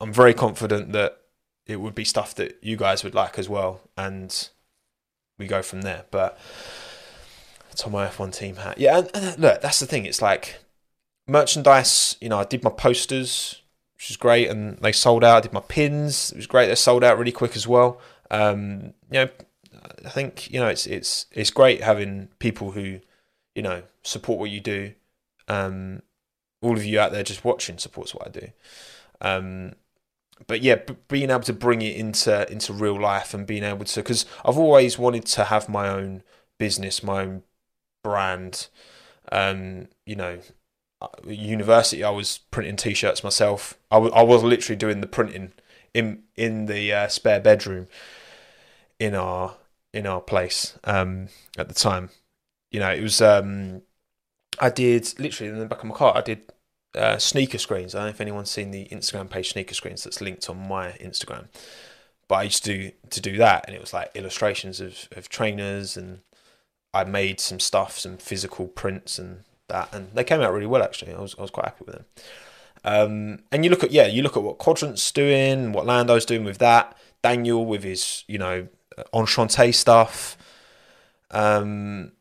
I'm 0.00 0.12
very 0.12 0.34
confident 0.34 0.92
that 0.92 1.20
it 1.66 1.76
would 1.76 1.94
be 1.94 2.04
stuff 2.04 2.34
that 2.36 2.58
you 2.62 2.76
guys 2.76 3.02
would 3.02 3.14
like 3.14 3.38
as 3.38 3.48
well, 3.48 3.80
and 3.96 4.48
we 5.38 5.46
go 5.46 5.62
from 5.62 5.82
there. 5.82 6.04
But 6.10 6.38
it's 7.70 7.84
on 7.84 7.92
my 7.92 8.06
F1 8.06 8.34
team 8.34 8.56
hat. 8.56 8.78
Yeah, 8.78 8.98
and, 8.98 9.10
and 9.14 9.38
look, 9.38 9.60
that's 9.60 9.80
the 9.80 9.86
thing. 9.86 10.06
It's 10.06 10.22
like 10.22 10.60
merchandise. 11.26 12.16
You 12.20 12.28
know, 12.28 12.38
I 12.38 12.44
did 12.44 12.62
my 12.62 12.70
posters, 12.70 13.60
which 13.94 14.08
was 14.08 14.16
great, 14.16 14.48
and 14.48 14.78
they 14.78 14.92
sold 14.92 15.24
out. 15.24 15.36
I 15.38 15.40
did 15.40 15.52
my 15.52 15.60
pins. 15.60 16.30
It 16.32 16.36
was 16.36 16.46
great. 16.46 16.68
They 16.68 16.74
sold 16.74 17.04
out 17.04 17.18
really 17.18 17.32
quick 17.32 17.56
as 17.56 17.66
well. 17.66 18.00
Um, 18.30 18.94
you 19.10 19.20
know, 19.20 19.28
I 20.04 20.10
think 20.10 20.50
you 20.50 20.60
know 20.60 20.68
it's 20.68 20.86
it's 20.86 21.26
it's 21.32 21.50
great 21.50 21.82
having 21.82 22.28
people 22.38 22.72
who 22.72 23.00
you 23.54 23.62
know 23.62 23.82
support 24.02 24.38
what 24.38 24.50
you 24.50 24.60
do. 24.60 24.94
Um, 25.48 26.02
all 26.62 26.76
of 26.76 26.84
you 26.84 26.98
out 26.98 27.12
there 27.12 27.22
just 27.22 27.44
watching 27.44 27.78
supports 27.78 28.14
what 28.14 28.26
I 28.26 28.30
do. 28.30 28.48
Um, 29.20 29.72
but 30.46 30.62
yeah, 30.62 30.76
b- 30.76 30.96
being 31.08 31.30
able 31.30 31.40
to 31.42 31.52
bring 31.52 31.82
it 31.82 31.96
into 31.96 32.50
into 32.50 32.72
real 32.72 33.00
life 33.00 33.34
and 33.34 33.46
being 33.46 33.64
able 33.64 33.84
to 33.84 34.00
because 34.02 34.26
I've 34.44 34.58
always 34.58 34.98
wanted 34.98 35.26
to 35.26 35.44
have 35.44 35.68
my 35.68 35.88
own 35.88 36.22
business, 36.58 37.02
my 37.02 37.22
own 37.22 37.42
brand. 38.04 38.68
Um, 39.32 39.88
you 40.06 40.16
know, 40.16 40.40
uh, 41.02 41.08
university, 41.26 42.04
I 42.04 42.10
was 42.10 42.38
printing 42.50 42.76
t-shirts 42.76 43.24
myself. 43.24 43.78
I, 43.90 43.96
w- 43.96 44.14
I 44.14 44.22
was 44.22 44.42
literally 44.44 44.76
doing 44.76 45.00
the 45.02 45.06
printing 45.08 45.52
in 45.94 46.24
in 46.36 46.66
the 46.66 46.92
uh, 46.92 47.08
spare 47.08 47.40
bedroom 47.40 47.88
in 48.98 49.14
our 49.14 49.56
in 49.92 50.06
our 50.06 50.20
place 50.20 50.78
um, 50.84 51.28
at 51.56 51.68
the 51.68 51.74
time. 51.74 52.10
You 52.70 52.80
know, 52.80 52.92
it 52.92 53.02
was 53.02 53.20
um, 53.22 53.82
I 54.60 54.70
did 54.70 55.18
literally 55.20 55.52
in 55.52 55.58
the 55.58 55.66
back 55.66 55.80
of 55.80 55.86
my 55.86 55.94
car. 55.94 56.16
I 56.16 56.22
did 56.22 56.52
uh, 56.96 57.18
sneaker 57.18 57.58
screens. 57.58 57.94
I 57.94 57.98
don't 57.98 58.06
know 58.06 58.10
if 58.10 58.20
anyone's 58.20 58.50
seen 58.50 58.70
the 58.70 58.86
Instagram 58.86 59.28
page 59.28 59.52
sneaker 59.52 59.74
screens 59.74 60.04
that's 60.04 60.20
linked 60.20 60.48
on 60.48 60.66
my 60.68 60.92
Instagram. 60.92 61.46
But 62.28 62.34
I 62.36 62.42
used 62.44 62.64
to 62.64 62.76
do, 62.76 62.92
to 63.10 63.20
do 63.20 63.36
that, 63.36 63.64
and 63.66 63.76
it 63.76 63.80
was 63.80 63.92
like 63.92 64.10
illustrations 64.14 64.80
of, 64.80 65.08
of 65.12 65.28
trainers, 65.28 65.96
and 65.96 66.20
I 66.92 67.04
made 67.04 67.38
some 67.38 67.60
stuff, 67.60 67.98
some 67.98 68.16
physical 68.16 68.66
prints, 68.66 69.18
and 69.18 69.44
that, 69.68 69.94
and 69.94 70.10
they 70.12 70.24
came 70.24 70.40
out 70.40 70.52
really 70.52 70.66
well. 70.66 70.82
Actually, 70.82 71.14
I 71.14 71.20
was 71.20 71.36
I 71.38 71.42
was 71.42 71.50
quite 71.50 71.66
happy 71.66 71.84
with 71.84 71.94
them. 71.94 72.04
Um, 72.84 73.38
and 73.52 73.64
you 73.64 73.70
look 73.70 73.84
at 73.84 73.92
yeah, 73.92 74.06
you 74.06 74.22
look 74.22 74.36
at 74.36 74.42
what 74.42 74.58
Quadrant's 74.58 75.12
doing, 75.12 75.72
what 75.72 75.86
Lando's 75.86 76.24
doing 76.24 76.44
with 76.44 76.58
that. 76.58 76.96
Daniel 77.22 77.64
with 77.64 77.84
his 77.84 78.24
you 78.26 78.38
know 78.38 78.68
enchanté 79.12 79.74
stuff. 79.74 80.36
Um, 81.30 82.12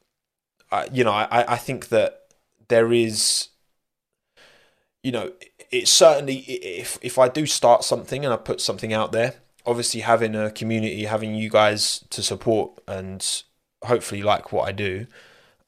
I, 0.71 0.87
you 0.91 1.03
know, 1.03 1.11
I 1.11 1.53
I 1.53 1.57
think 1.57 1.89
that 1.89 2.21
there 2.67 2.91
is 2.91 3.49
you 5.05 5.11
know, 5.11 5.31
it's 5.69 5.91
certainly 5.91 6.37
if 6.37 6.97
if 7.03 7.19
I 7.19 7.29
do 7.29 7.45
start 7.45 7.83
something 7.83 8.25
and 8.25 8.33
I 8.33 8.37
put 8.37 8.59
something 8.59 8.91
out 8.91 9.11
there, 9.11 9.35
obviously 9.63 10.01
having 10.01 10.33
a 10.33 10.49
community, 10.49 11.05
having 11.05 11.35
you 11.35 11.47
guys 11.47 12.03
to 12.09 12.23
support 12.23 12.81
and 12.87 13.43
hopefully 13.83 14.23
like 14.23 14.51
what 14.51 14.67
I 14.67 14.71
do, 14.71 15.05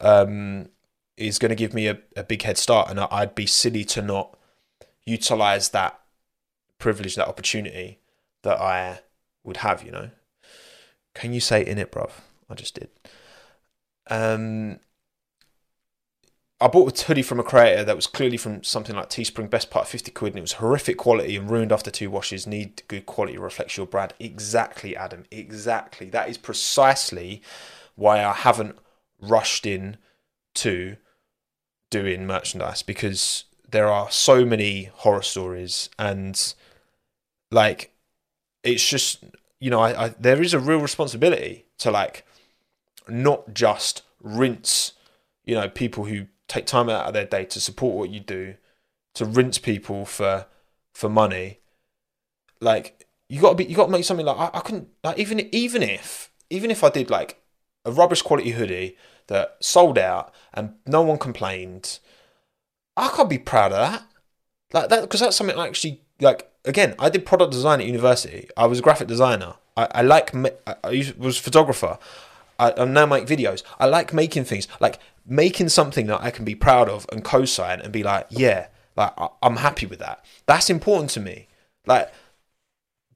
um, 0.00 0.70
is 1.16 1.38
going 1.38 1.50
to 1.50 1.54
give 1.54 1.72
me 1.72 1.86
a, 1.86 2.00
a 2.16 2.24
big 2.24 2.42
head 2.42 2.58
start, 2.58 2.90
and 2.90 2.98
I'd 2.98 3.36
be 3.36 3.46
silly 3.46 3.84
to 3.84 4.02
not 4.02 4.36
utilize 5.06 5.68
that 5.68 6.00
privilege, 6.80 7.14
that 7.14 7.28
opportunity 7.28 8.00
that 8.42 8.60
I 8.60 9.02
would 9.44 9.58
have. 9.58 9.84
You 9.84 9.92
know, 9.92 10.10
can 11.14 11.32
you 11.32 11.38
say 11.38 11.64
in 11.64 11.78
it, 11.78 11.92
bruv? 11.92 12.10
I 12.50 12.54
just 12.54 12.74
did. 12.74 12.88
Um, 14.08 14.80
I 16.60 16.66
bought 16.66 17.00
a 17.00 17.04
hoodie 17.04 17.22
from 17.22 17.38
a 17.38 17.44
creator 17.44 17.84
that 17.84 17.94
was 17.94 18.08
clearly 18.08 18.36
from 18.36 18.64
something 18.64 18.96
like 18.96 19.10
Teespring, 19.10 19.48
best 19.48 19.70
part 19.70 19.86
50 19.86 20.10
quid, 20.10 20.32
and 20.32 20.38
it 20.38 20.42
was 20.42 20.54
horrific 20.54 20.98
quality 20.98 21.36
and 21.36 21.48
ruined 21.48 21.70
after 21.70 21.90
two 21.90 22.10
washes. 22.10 22.48
Need 22.48 22.82
good 22.88 23.06
quality, 23.06 23.38
reflects 23.38 23.76
your 23.76 23.86
brand. 23.86 24.12
Exactly, 24.18 24.96
Adam. 24.96 25.24
Exactly. 25.30 26.10
That 26.10 26.28
is 26.28 26.36
precisely 26.36 27.42
why 27.94 28.24
I 28.24 28.32
haven't 28.32 28.76
rushed 29.20 29.66
in 29.66 29.98
to 30.56 30.96
doing 31.90 32.26
merchandise 32.26 32.82
because 32.82 33.44
there 33.70 33.88
are 33.88 34.10
so 34.10 34.44
many 34.44 34.90
horror 34.92 35.22
stories 35.22 35.88
and 35.98 36.54
like 37.50 37.92
it's 38.62 38.86
just 38.86 39.24
you 39.58 39.70
know 39.70 39.80
I, 39.80 40.06
I 40.06 40.08
there 40.18 40.42
is 40.42 40.54
a 40.54 40.58
real 40.58 40.80
responsibility 40.80 41.66
to 41.78 41.90
like 41.90 42.26
not 43.08 43.54
just 43.54 44.02
rinse 44.20 44.92
you 45.44 45.54
know 45.54 45.68
people 45.68 46.04
who 46.04 46.26
take 46.48 46.66
time 46.66 46.88
out 46.88 47.06
of 47.06 47.14
their 47.14 47.26
day 47.26 47.44
to 47.44 47.60
support 47.60 47.94
what 47.94 48.10
you 48.10 48.20
do, 48.20 48.54
to 49.14 49.24
rinse 49.24 49.58
people 49.58 50.04
for 50.04 50.46
for 50.94 51.08
money. 51.08 51.60
Like 52.60 53.06
you 53.28 53.40
got 53.40 53.50
to 53.50 53.54
be, 53.54 53.64
you 53.64 53.76
got 53.76 53.86
to 53.86 53.92
make 53.92 54.04
something 54.04 54.26
like 54.26 54.38
I, 54.38 54.58
I 54.58 54.60
couldn't 54.60 54.88
like 55.04 55.18
even 55.18 55.48
even 55.54 55.82
if 55.82 56.30
even 56.50 56.70
if 56.70 56.82
I 56.82 56.90
did 56.90 57.10
like 57.10 57.40
a 57.84 57.92
rubbish 57.92 58.22
quality 58.22 58.50
hoodie 58.50 58.96
that 59.28 59.56
sold 59.60 59.98
out 59.98 60.34
and 60.54 60.74
no 60.86 61.02
one 61.02 61.18
complained, 61.18 61.98
I 62.96 63.08
can't 63.08 63.30
be 63.30 63.38
proud 63.38 63.72
of 63.72 63.78
that. 63.78 64.02
Like 64.72 64.88
that 64.88 65.02
because 65.02 65.20
that's 65.20 65.36
something 65.36 65.58
I 65.58 65.66
actually 65.66 66.02
like. 66.20 66.50
Again, 66.64 66.94
I 66.98 67.08
did 67.08 67.24
product 67.24 67.52
design 67.52 67.80
at 67.80 67.86
university. 67.86 68.48
I 68.56 68.66
was 68.66 68.80
a 68.80 68.82
graphic 68.82 69.08
designer. 69.08 69.54
I, 69.76 69.88
I 69.94 70.02
like 70.02 70.34
I, 70.34 70.74
I 70.84 71.14
was 71.16 71.38
photographer. 71.38 71.98
I, 72.58 72.72
I 72.76 72.84
now 72.84 73.06
make 73.06 73.26
videos. 73.26 73.62
I 73.78 73.86
like 73.86 74.12
making 74.12 74.44
things. 74.44 74.68
Like 74.80 74.98
making 75.26 75.68
something 75.68 76.06
that 76.06 76.22
I 76.22 76.30
can 76.30 76.44
be 76.44 76.54
proud 76.54 76.88
of 76.88 77.06
and 77.12 77.24
co-sign 77.24 77.80
and 77.80 77.92
be 77.92 78.02
like, 78.02 78.26
yeah, 78.30 78.68
like 78.96 79.12
I'm 79.42 79.56
happy 79.56 79.86
with 79.86 79.98
that. 80.00 80.24
That's 80.46 80.70
important 80.70 81.10
to 81.10 81.20
me. 81.20 81.48
Like, 81.86 82.12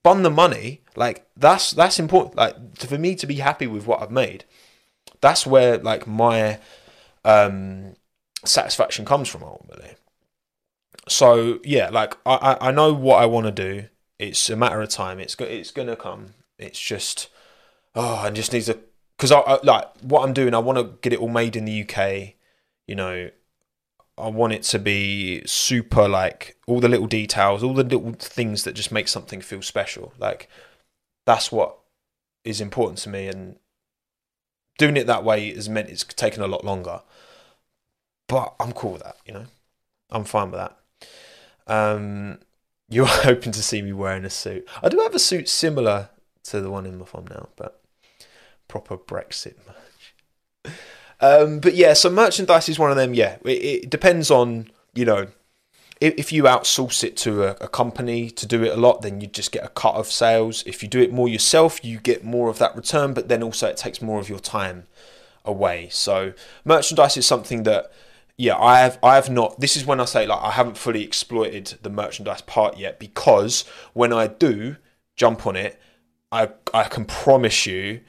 bun 0.03 0.23
the 0.23 0.31
money. 0.31 0.83
Like 0.97 1.27
that's 1.37 1.73
that's 1.73 1.99
important. 1.99 2.37
Like 2.37 2.77
for 2.79 2.99
me 2.99 3.15
to 3.17 3.27
be 3.27 3.37
happy 3.37 3.67
with 3.67 3.87
what 3.87 4.03
I've 4.03 4.11
made. 4.11 4.45
That's 5.21 5.47
where 5.47 5.79
like 5.79 6.07
my 6.07 6.59
um, 7.25 7.95
satisfaction 8.45 9.05
comes 9.05 9.29
from 9.29 9.43
ultimately. 9.43 9.95
So 11.09 11.61
yeah, 11.65 11.89
like 11.91 12.17
I 12.27 12.57
I 12.61 12.71
know 12.71 12.93
what 12.93 13.23
I 13.23 13.27
want 13.27 13.47
to 13.47 13.53
do. 13.53 13.89
It's 14.19 14.51
a 14.51 14.57
matter 14.57 14.81
of 14.81 14.89
time. 14.89 15.19
It's 15.19 15.35
it's 15.41 15.71
gonna 15.71 15.97
come. 15.97 16.35
It's 16.59 16.79
just 16.81 17.29
oh, 17.95 18.17
I 18.17 18.31
just 18.31 18.53
need 18.53 18.63
to 18.63 18.79
because 19.23 19.31
I, 19.31 19.39
I, 19.39 19.61
like 19.63 19.89
what 20.01 20.25
I'm 20.25 20.33
doing. 20.33 20.53
I 20.53 20.59
want 20.59 20.79
to 20.79 20.99
get 21.01 21.13
it 21.13 21.21
all 21.21 21.29
made 21.29 21.55
in 21.55 21.65
the 21.65 21.89
UK. 21.89 22.35
You 22.89 22.97
know, 22.97 23.31
I 24.19 24.29
want 24.29 24.53
it 24.53 24.65
to 24.65 24.81
be 24.81 25.45
super 25.47 26.09
like 26.09 26.57
all 26.67 26.81
the 26.81 26.89
little 26.89 27.07
details, 27.07 27.63
all 27.63 27.73
the 27.73 27.85
little 27.85 28.15
things 28.15 28.65
that 28.65 28.73
just 28.73 28.91
make 28.91 29.07
something 29.07 29.41
feel 29.41 29.63
special. 29.63 30.13
Like 30.19 30.49
that's 31.25 31.53
what 31.53 31.79
is 32.45 32.61
important 32.61 32.99
to 32.99 33.11
me, 33.11 33.29
and 33.29 33.55
doing 34.77 34.97
it 34.97 35.07
that 35.07 35.23
way 35.23 35.55
has 35.55 35.69
meant 35.69 35.89
it's 35.89 36.03
taken 36.03 36.43
a 36.43 36.49
lot 36.49 36.65
longer. 36.65 37.03
But 38.27 38.57
I'm 38.59 38.73
cool 38.73 38.95
with 38.95 39.05
that. 39.05 39.19
You 39.25 39.35
know, 39.35 39.47
I'm 40.11 40.25
fine 40.25 40.51
with 40.51 40.59
that. 40.59 40.77
Um, 41.69 42.41
you're 42.89 43.07
hoping 43.07 43.53
to 43.53 43.63
see 43.63 43.83
me 43.83 43.93
wearing 43.93 44.25
a 44.25 44.31
suit. 44.31 44.69
I 44.83 44.89
do 44.89 44.99
have 44.99 45.15
a 45.15 45.21
suit 45.21 45.49
similar 45.49 46.11
to 46.43 46.61
the 46.61 46.73
one 46.73 46.87
in 46.87 46.99
my 46.99 47.05
thumbnail, 47.05 47.51
but 47.55 47.82
proper 48.73 48.97
Brexit 48.97 49.57
merch. 49.67 50.75
Um, 51.21 51.61
but 51.61 51.75
yeah, 51.75 51.93
so 51.93 52.09
merchandise 52.09 52.71
is 52.71 52.79
one 52.79 52.91
of 52.91 52.97
them. 52.97 53.13
Yeah, 53.13 53.37
it, 53.45 53.85
it 53.85 53.91
depends 53.91 54.31
on 54.31 54.71
you 54.95 55.05
know 55.05 55.27
if, 56.01 56.15
if 56.17 56.33
you 56.33 56.45
outsource 56.45 57.05
it 57.05 57.15
to 57.19 57.45
a, 57.45 57.51
a, 57.61 57.69
company 57.69 58.31
to 58.31 58.47
do 58.47 58.65
it 58.65 58.73
a 58.73 58.81
lot, 58.81 59.03
then 59.03 59.21
you 59.21 59.27
just 59.27 59.53
get 59.53 59.63
a 59.63 59.69
cut 59.69 59.95
of 59.95 60.07
sales. 60.07 60.65
If 60.67 60.83
you 60.83 60.89
do 60.89 61.03
it 61.03 61.13
more 61.13 61.29
yourself, 61.29 61.85
you 61.85 62.01
get 62.01 62.25
more 62.25 62.49
of 62.49 62.59
that 62.61 62.75
return, 62.75 63.13
but 63.13 63.29
then 63.29 63.43
also 63.43 63.69
it 63.69 63.77
takes 63.77 64.01
more 64.01 64.19
of 64.19 64.31
your 64.31 64.41
time 64.41 64.87
away. 65.45 65.91
So 65.91 66.33
merchandise 66.65 67.19
is 67.19 67.27
something 67.27 67.65
that 67.65 67.93
yeah, 68.39 68.57
I 68.57 68.81
have 68.81 68.99
I 69.03 69.17
have 69.17 69.29
not 69.29 69.61
this 69.61 69.77
is 69.77 69.85
when 69.85 70.01
I 70.01 70.07
say 70.07 70.27
like 70.27 70.41
I 70.43 70.53
haven't 70.53 70.79
fully 70.79 71.05
exploited 71.05 71.79
the 71.83 71.91
merchandise 71.91 72.41
part 72.41 72.79
yet 72.79 72.99
because 72.99 73.67
when 73.93 74.15
I 74.15 74.29
do 74.29 74.77
jump 75.15 75.47
on 75.47 75.57
it, 75.57 75.79
I 76.33 76.49
I 76.73 76.85
can 76.85 77.05
promise 77.05 77.67
you 77.67 78.01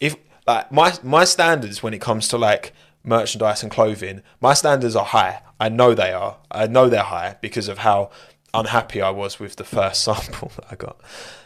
if 0.00 0.16
like 0.46 0.70
my 0.70 0.94
my 1.02 1.24
standards 1.24 1.82
when 1.82 1.94
it 1.94 2.00
comes 2.00 2.28
to 2.28 2.38
like 2.38 2.72
merchandise 3.04 3.62
and 3.62 3.70
clothing, 3.70 4.22
my 4.40 4.54
standards 4.54 4.96
are 4.96 5.04
high. 5.04 5.42
I 5.58 5.68
know 5.68 5.94
they 5.94 6.12
are. 6.12 6.38
I 6.50 6.66
know 6.66 6.88
they're 6.88 7.02
high 7.02 7.36
because 7.40 7.68
of 7.68 7.78
how 7.78 8.10
unhappy 8.52 9.00
I 9.00 9.10
was 9.10 9.38
with 9.38 9.56
the 9.56 9.64
first 9.64 10.02
sample 10.04 10.52
that 10.56 10.66
I 10.70 10.76
got. 10.76 11.00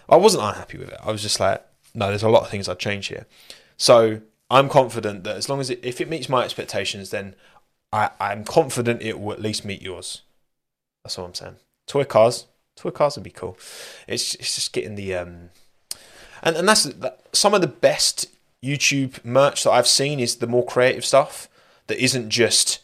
I 0.09 0.17
wasn't 0.17 0.45
unhappy 0.45 0.79
with 0.79 0.89
it. 0.89 0.99
I 1.03 1.13
was 1.13 1.23
just 1.23 1.39
like, 1.39 1.65
no, 1.95 2.09
there's 2.09 2.23
a 2.23 2.29
lot 2.29 2.43
of 2.43 2.51
things 2.51 2.69
I'd 2.69 2.79
change 2.79 3.07
here. 3.09 3.27
So 3.77 4.21
I'm 4.51 4.69
confident 4.69 5.25
that 5.25 5.37
as 5.37 5.49
long 5.49 5.61
as 5.61 5.71
it, 5.71 5.81
if 5.83 6.01
it 6.01 6.09
meets 6.09 6.29
my 6.29 6.45
expectations, 6.45 7.11
then 7.11 7.37
I, 7.93 8.11
I'm 8.19 8.45
confident 8.45 9.03
it 9.03 9.21
will 9.21 9.33
at 9.33 9.41
least 9.41 9.65
meet 9.65 9.83
yours. 9.83 10.23
That's 11.05 11.19
all 11.19 11.25
I'm 11.27 11.35
saying. 11.35 11.57
Toy 11.87 12.05
cars, 12.05 12.47
toy 12.77 12.91
cars 12.91 13.17
would 13.17 13.25
be 13.25 13.31
cool. 13.31 13.57
It's 14.07 14.35
it's 14.37 14.55
just 14.55 14.73
getting 14.73 14.97
the 14.97 15.15
um, 15.15 15.51
and 16.43 16.57
and 16.57 16.69
that's 16.69 16.85
that, 16.85 17.21
some 17.33 17.55
of 17.55 17.61
the 17.61 17.67
best 17.67 18.27
YouTube 18.63 19.25
merch 19.25 19.65
that 19.65 19.71
I've 19.71 19.87
seen 19.87 20.21
is 20.21 20.37
the 20.37 20.47
more 20.47 20.65
creative 20.65 21.05
stuff 21.05 21.49
that 21.87 22.03
isn't 22.03 22.31
just 22.31 22.81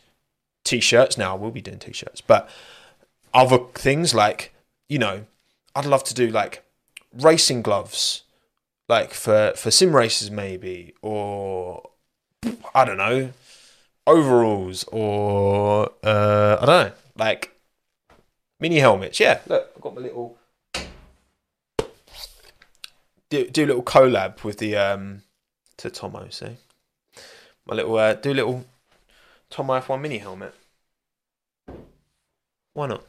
t-shirts. 0.64 1.18
Now 1.18 1.34
I 1.36 1.38
will 1.38 1.50
be 1.50 1.60
doing 1.60 1.78
t-shirts, 1.78 2.20
but 2.20 2.48
other 3.34 3.58
things 3.74 4.14
like 4.14 4.52
you 4.88 4.98
know, 4.98 5.26
I'd 5.74 5.84
love 5.84 6.04
to 6.04 6.14
do 6.14 6.28
like 6.28 6.64
racing 7.12 7.62
gloves, 7.62 8.22
like 8.88 9.12
for 9.12 9.52
for 9.56 9.70
sim 9.70 9.94
races 9.94 10.30
maybe, 10.30 10.94
or 11.02 11.90
I 12.74 12.84
don't 12.84 12.98
know, 12.98 13.32
overalls, 14.06 14.84
or 14.84 15.90
uh, 16.02 16.58
I 16.60 16.66
don't 16.66 16.86
know, 16.86 16.92
like 17.16 17.56
mini 18.60 18.78
helmets. 18.78 19.20
Yeah, 19.20 19.40
look, 19.46 19.72
I've 19.74 19.82
got 19.82 19.94
my 19.94 20.02
little 20.02 20.38
do 23.28 23.48
do 23.50 23.64
a 23.64 23.66
little 23.66 23.82
collab 23.82 24.44
with 24.44 24.58
the 24.58 24.76
um 24.76 25.22
to 25.78 25.90
Tommo. 25.90 26.32
See, 26.32 26.56
my 27.66 27.74
little 27.74 27.96
uh, 27.96 28.14
do 28.14 28.32
little 28.32 28.64
Tommo 29.50 29.80
F1 29.80 30.00
mini 30.00 30.18
helmet. 30.18 30.54
Why 32.72 32.86
not? 32.86 33.04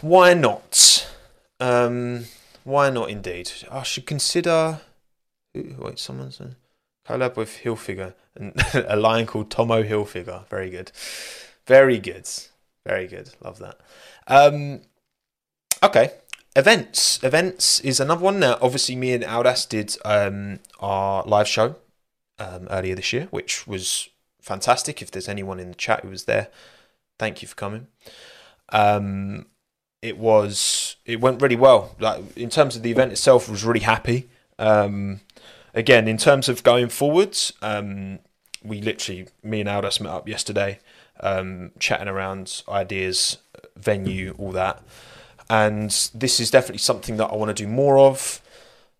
Why 0.00 0.34
not? 0.34 1.10
Um, 1.58 2.24
why 2.64 2.90
not? 2.90 3.10
Indeed, 3.10 3.50
I 3.70 3.82
should 3.82 4.06
consider. 4.06 4.80
Wait, 5.54 5.98
someone's 5.98 6.40
a 6.40 6.56
collab 7.06 7.36
with 7.36 7.60
Hilfiger 7.62 8.14
and 8.34 8.54
a 8.74 8.96
line 8.96 9.26
called 9.26 9.50
Tommo 9.50 9.86
Hilfiger. 9.86 10.46
Very 10.48 10.70
good, 10.70 10.92
very 11.66 11.98
good, 11.98 12.28
very 12.86 13.06
good. 13.06 13.30
Love 13.42 13.58
that. 13.58 13.78
Um, 14.26 14.80
okay, 15.82 16.12
events. 16.56 17.22
Events 17.22 17.80
is 17.80 18.00
another 18.00 18.22
one. 18.22 18.40
Now, 18.40 18.58
obviously, 18.60 18.96
me 18.96 19.12
and 19.12 19.24
Aldas 19.24 19.68
did 19.68 19.96
um, 20.04 20.60
our 20.80 21.22
live 21.24 21.48
show 21.48 21.76
um, 22.38 22.66
earlier 22.70 22.94
this 22.94 23.12
year, 23.12 23.28
which 23.30 23.66
was 23.66 24.08
fantastic. 24.40 25.02
If 25.02 25.10
there's 25.10 25.28
anyone 25.28 25.60
in 25.60 25.68
the 25.68 25.76
chat 25.76 26.02
who 26.02 26.10
was 26.10 26.24
there, 26.24 26.48
thank 27.18 27.42
you 27.42 27.48
for 27.48 27.54
coming. 27.54 27.86
Um, 28.70 29.46
it 30.02 30.16
was 30.16 30.96
it 31.04 31.20
went 31.20 31.42
really 31.42 31.56
well. 31.56 31.94
Like 31.98 32.36
in 32.36 32.50
terms 32.50 32.76
of 32.76 32.82
the 32.82 32.90
event 32.90 33.12
itself, 33.12 33.48
I 33.48 33.52
was 33.52 33.64
really 33.64 33.80
happy. 33.80 34.28
Um, 34.58 35.20
again, 35.74 36.08
in 36.08 36.16
terms 36.16 36.48
of 36.48 36.62
going 36.62 36.88
forwards, 36.88 37.52
um, 37.62 38.20
we 38.62 38.80
literally 38.80 39.28
me 39.42 39.60
and 39.60 39.68
Aldas 39.68 40.00
met 40.00 40.10
up 40.10 40.28
yesterday, 40.28 40.80
um, 41.20 41.72
chatting 41.78 42.08
around 42.08 42.62
ideas, 42.68 43.38
venue, 43.76 44.34
all 44.38 44.52
that. 44.52 44.82
And 45.50 45.90
this 46.14 46.38
is 46.38 46.50
definitely 46.50 46.78
something 46.78 47.16
that 47.16 47.26
I 47.26 47.34
want 47.34 47.54
to 47.54 47.62
do 47.62 47.68
more 47.68 47.98
of, 47.98 48.40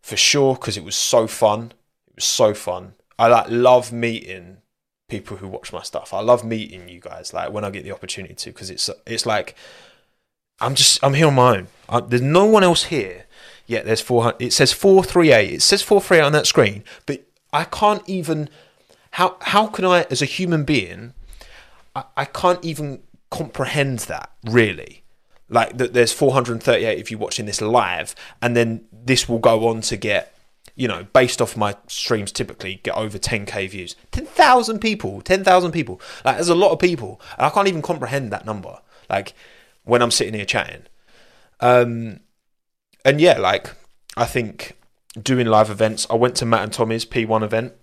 for 0.03 0.17
sure, 0.17 0.55
because 0.57 0.77
it 0.77 0.85
was 0.85 0.97
so 0.97 1.29
fun. 1.29 1.73
It 2.09 2.17
was 2.17 2.25
so 2.25 2.55
fun. 2.55 2.95
I 3.19 3.29
like 3.29 3.47
love 3.49 3.93
meeting 3.93 4.59
people 5.09 5.37
who 5.37 5.47
watch 5.47 5.73
my 5.73 5.83
stuff. 5.83 6.13
I 6.13 6.21
love 6.21 6.45
meeting 6.45 6.89
you 6.89 6.99
guys. 6.99 7.33
Like 7.33 7.53
when 7.53 7.65
I 7.65 7.71
get 7.71 7.85
the 7.85 7.93
opportunity 7.93 8.35
to, 8.35 8.51
because 8.51 8.69
it's 8.69 8.91
it's 9.07 9.27
like 9.27 9.55
I'm 10.61 10.75
just 10.75 10.99
I'm 11.05 11.15
here 11.15 11.29
on 11.29 11.35
my 11.35 11.59
own. 11.59 11.69
I, 11.89 12.01
there's 12.01 12.21
no 12.21 12.47
one 12.47 12.65
else 12.65 12.85
here. 12.85 13.27
Yet 13.67 13.85
there's 13.85 14.01
four. 14.01 14.35
It 14.41 14.53
says 14.53 14.73
four 14.73 15.05
three 15.05 15.33
eight. 15.33 15.53
It 15.53 15.63
says 15.63 15.83
four 15.83 16.01
three 16.01 16.19
eight 16.19 16.23
on 16.23 16.33
that 16.33 16.49
screen, 16.49 16.83
but 17.07 17.23
I 17.53 17.65
can't 17.65 18.03
even. 18.09 18.49
How 19.13 19.37
how 19.41 19.69
can 19.69 19.85
I, 19.85 20.03
as 20.11 20.21
a 20.21 20.27
human 20.27 20.65
being, 20.65 21.15
I, 21.95 22.05
I 22.17 22.25
can't 22.25 22.65
even 22.65 23.03
comprehend 23.31 24.01
that 24.01 24.31
really. 24.45 25.00
Like 25.51 25.77
that, 25.77 25.93
there's 25.93 26.13
438 26.13 26.99
if 26.99 27.11
you're 27.11 27.21
watching 27.21 27.47
this 27.47 27.61
live, 27.61 28.15
and 28.41 28.57
then 28.57 28.87
this 28.93 29.29
will 29.29 29.41
go 29.41 29.69
on 29.69 29.83
to 29.83 29.97
get 29.97 30.35
you 30.77 30.89
know, 30.89 31.05
based 31.13 31.43
off 31.43 31.59
my 31.59 31.77
streams, 31.89 32.33
typically 32.33 32.81
get 32.83 32.97
over 32.97 33.19
10k 33.19 33.69
views. 33.69 33.97
10,000 34.13 34.79
people, 34.79 35.21
10,000 35.21 35.73
people. 35.73 36.01
Like, 36.25 36.37
there's 36.37 36.49
a 36.49 36.55
lot 36.55 36.71
of 36.71 36.79
people. 36.79 37.21
And 37.37 37.47
I 37.47 37.51
can't 37.51 37.69
even 37.69 37.83
comprehend 37.83 38.33
that 38.33 38.47
number. 38.47 38.79
Like, 39.11 39.35
when 39.85 40.01
I'm 40.01 40.11
sitting 40.11 40.33
here 40.33 40.47
chatting. 40.47 40.85
Um, 41.61 42.21
and 43.05 43.21
yeah, 43.21 43.39
like, 43.39 43.75
I 44.17 44.25
think 44.25 44.79
doing 45.23 45.47
live 45.47 45.69
events, 45.69 46.07
I 46.09 46.15
went 46.15 46.37
to 46.37 46.47
Matt 46.47 46.63
and 46.63 46.73
Tommy's 46.73 47.05
P1 47.05 47.43
event, 47.43 47.75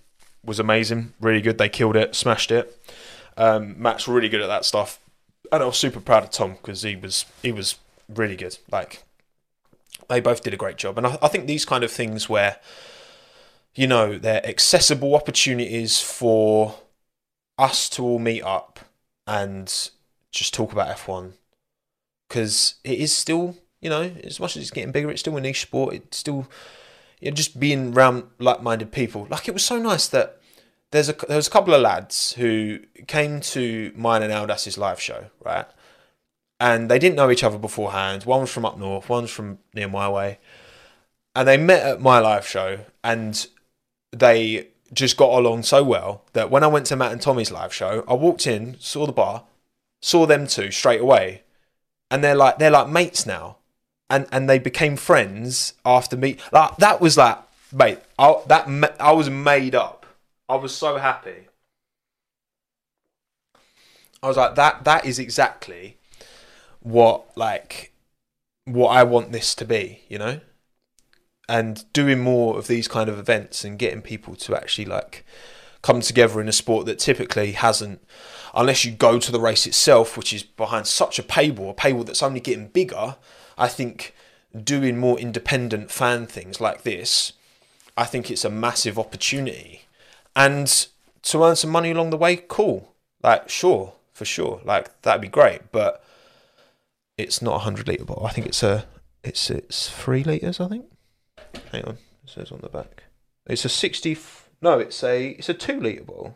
was 0.44 0.60
amazing, 0.60 1.14
really 1.20 1.42
good. 1.42 1.58
They 1.58 1.70
killed 1.70 1.96
it, 1.96 2.16
smashed 2.16 2.52
it. 2.52 2.82
Um, 3.36 3.80
Matt's 3.80 4.08
really 4.08 4.30
good 4.30 4.42
at 4.42 4.48
that 4.48 4.66
stuff. 4.66 5.00
And 5.52 5.64
I 5.64 5.66
was 5.66 5.78
super 5.78 6.00
proud 6.00 6.24
of 6.24 6.32
Tom 6.32 6.54
because 6.54 6.82
he 6.82 6.96
was 6.96 7.26
he 7.42 7.52
was 7.52 7.76
really 8.10 8.36
good. 8.36 8.58
Like 8.72 9.04
they 10.10 10.20
both 10.20 10.44
did 10.44 10.54
a 10.54 10.58
great 10.58 10.78
job. 10.78 10.98
And 10.98 11.08
I, 11.08 11.18
I 11.22 11.28
think 11.28 11.48
these 11.48 11.66
kind 11.66 11.84
of 11.84 11.92
things 11.92 12.30
where, 12.30 12.60
you 13.76 13.88
know, 13.88 14.18
they're 14.18 14.46
accessible 14.46 15.16
opportunities 15.16 16.02
for 16.02 16.76
us 17.58 17.90
to 17.90 18.04
all 18.04 18.20
meet 18.20 18.44
up 18.44 18.80
and 19.26 19.90
just 20.32 20.54
talk 20.54 20.72
about 20.72 20.96
F1 20.96 21.34
because 22.28 22.76
it 22.84 23.00
is 23.00 23.14
still, 23.14 23.56
you 23.82 23.90
know, 23.90 24.12
as 24.24 24.40
much 24.40 24.56
as 24.56 24.64
it's 24.64 24.72
getting 24.72 24.92
bigger, 24.92 25.10
it's 25.10 25.22
still 25.22 25.38
a 25.38 25.42
niche 25.42 25.62
sport. 25.62 25.96
It's 25.96 26.18
still, 26.18 26.48
you 27.20 27.32
know, 27.32 27.36
just 27.36 27.60
being 27.60 27.94
around 27.94 28.24
like-minded 28.40 28.92
people. 28.92 29.28
Like 29.30 29.48
it 29.48 29.54
was 29.54 29.66
so 29.66 29.80
nice 29.80 30.08
that 30.10 30.40
there's 30.92 31.10
a 31.10 31.14
there 31.28 31.38
was 31.38 31.48
a 31.48 31.52
couple 31.52 31.74
of 31.74 31.82
lads 31.82 32.34
who 32.34 32.80
came 33.08 33.42
to 33.42 33.92
mine 33.96 34.24
and 34.24 34.32
Aldas's 34.34 34.78
live 34.78 35.00
show, 35.00 35.26
right? 35.44 35.66
and 36.60 36.90
they 36.90 37.00
didn't 37.00 37.16
know 37.16 37.30
each 37.30 37.44
other 37.44 37.58
beforehand. 37.58 38.24
One 38.24 38.42
was 38.42 38.52
from 38.52 38.66
up 38.66 38.78
north, 38.78 39.10
one's 39.10 39.30
from 39.30 39.60
near 39.74 39.88
my 39.88 40.10
way, 40.10 40.40
and 41.36 41.48
they 41.48 41.58
met 41.58 41.86
at 41.86 42.02
my 42.02 42.20
live 42.20 42.48
show, 42.48 42.80
and 43.04 43.46
they 44.12 44.70
just 44.94 45.18
got 45.18 45.32
along 45.38 45.64
so 45.64 45.84
well 45.84 46.24
that 46.34 46.50
when 46.50 46.64
I 46.64 46.68
went 46.68 46.86
to 46.88 46.96
Matt 46.96 47.12
and 47.12 47.22
Tommy's 47.22 47.52
live 47.52 47.74
show, 47.74 48.04
I 48.08 48.14
walked 48.14 48.48
in, 48.48 48.78
saw 48.80 49.06
the 49.06 49.12
bar, 49.12 49.44
saw 50.02 50.26
them 50.26 50.48
two 50.48 50.72
straight 50.72 51.02
away, 51.02 51.44
and 52.10 52.24
they're 52.24 52.36
like 52.36 52.58
they're 52.58 52.72
like 52.72 52.90
mates 52.90 53.26
now, 53.26 53.58
and 54.10 54.28
and 54.32 54.50
they 54.50 54.60
became 54.60 54.96
friends 54.96 55.74
after 55.86 56.18
me. 56.18 56.38
Like 56.52 56.78
that 56.78 57.02
was 57.02 57.18
like 57.18 57.38
mate, 57.72 58.00
I, 58.18 58.42
that 58.48 58.96
I 59.00 59.12
was 59.12 59.30
made 59.30 59.76
up. 59.76 59.97
I 60.50 60.56
was 60.56 60.74
so 60.74 60.98
happy. 60.98 61.48
I 64.24 64.28
was 64.28 64.38
like 64.38 64.56
that. 64.56 64.84
That 64.84 65.06
is 65.06 65.20
exactly 65.20 65.98
what 66.80 67.26
like 67.38 67.92
what 68.66 68.90
I 68.90 69.04
want 69.04 69.32
this 69.32 69.56
to 69.56 69.66
be, 69.66 70.02
you 70.10 70.18
know? 70.18 70.42
And 71.50 71.86
doing 71.94 72.20
more 72.20 72.58
of 72.58 72.68
these 72.68 72.88
kind 72.88 73.10
of 73.10 73.18
events 73.18 73.64
and 73.64 73.80
getting 73.80 74.02
people 74.02 74.36
to 74.36 74.56
actually 74.56 74.86
like 74.86 75.26
come 75.82 76.02
together 76.02 76.42
in 76.42 76.50
a 76.50 76.54
sport 76.54 76.86
that 76.86 77.00
typically 77.00 77.54
hasn't 77.54 78.02
unless 78.54 78.84
you 78.84 78.92
go 78.92 79.20
to 79.20 79.32
the 79.32 79.40
race 79.40 79.66
itself, 79.68 80.18
which 80.18 80.34
is 80.34 80.44
behind 80.44 80.88
such 80.88 81.20
a 81.20 81.24
paywall, 81.24 81.72
a 81.72 81.74
paywall 81.74 82.06
that's 82.06 82.24
only 82.24 82.40
getting 82.40 82.68
bigger, 82.68 83.16
I 83.58 83.68
think 83.68 84.14
doing 84.64 84.98
more 84.98 85.20
independent 85.20 85.92
fan 85.92 86.26
things 86.26 86.60
like 86.60 86.84
this, 86.84 87.34
I 87.96 88.06
think 88.06 88.32
it's 88.32 88.46
a 88.46 88.50
massive 88.50 88.98
opportunity. 88.98 89.87
And 90.38 90.88
to 91.24 91.44
earn 91.44 91.56
some 91.56 91.72
money 91.72 91.92
along 91.92 92.12
the 92.12 92.18
way, 92.18 92.38
cool. 92.38 92.94
Like, 93.24 93.50
sure, 93.50 93.94
for 94.14 94.24
sure. 94.24 94.62
Like, 94.64 95.02
that'd 95.02 95.20
be 95.20 95.28
great. 95.28 95.72
But 95.72 96.04
it's 97.18 97.42
not 97.42 97.56
a 97.56 97.60
hundred 97.60 97.88
liter 97.88 98.06
bottle. 98.06 98.28
I 98.28 98.32
think 98.32 98.48
it's 98.48 98.64
a 98.64 98.86
it's 99.24 99.50
it's 99.50 99.90
three 99.90 100.24
liters. 100.24 100.60
I 100.60 100.68
think. 100.68 100.86
Hang 101.72 101.86
on, 101.86 101.98
it 102.24 102.30
says 102.30 102.52
on 102.52 102.60
the 102.62 102.70
back. 102.70 103.04
It's 103.48 103.66
a 103.66 103.70
sixty. 103.70 104.16
No, 104.62 104.80
it's 104.80 105.04
a 105.04 105.30
it's 105.30 105.50
a 105.50 105.54
two 105.54 105.80
liter 105.80 106.04
bottle. 106.04 106.36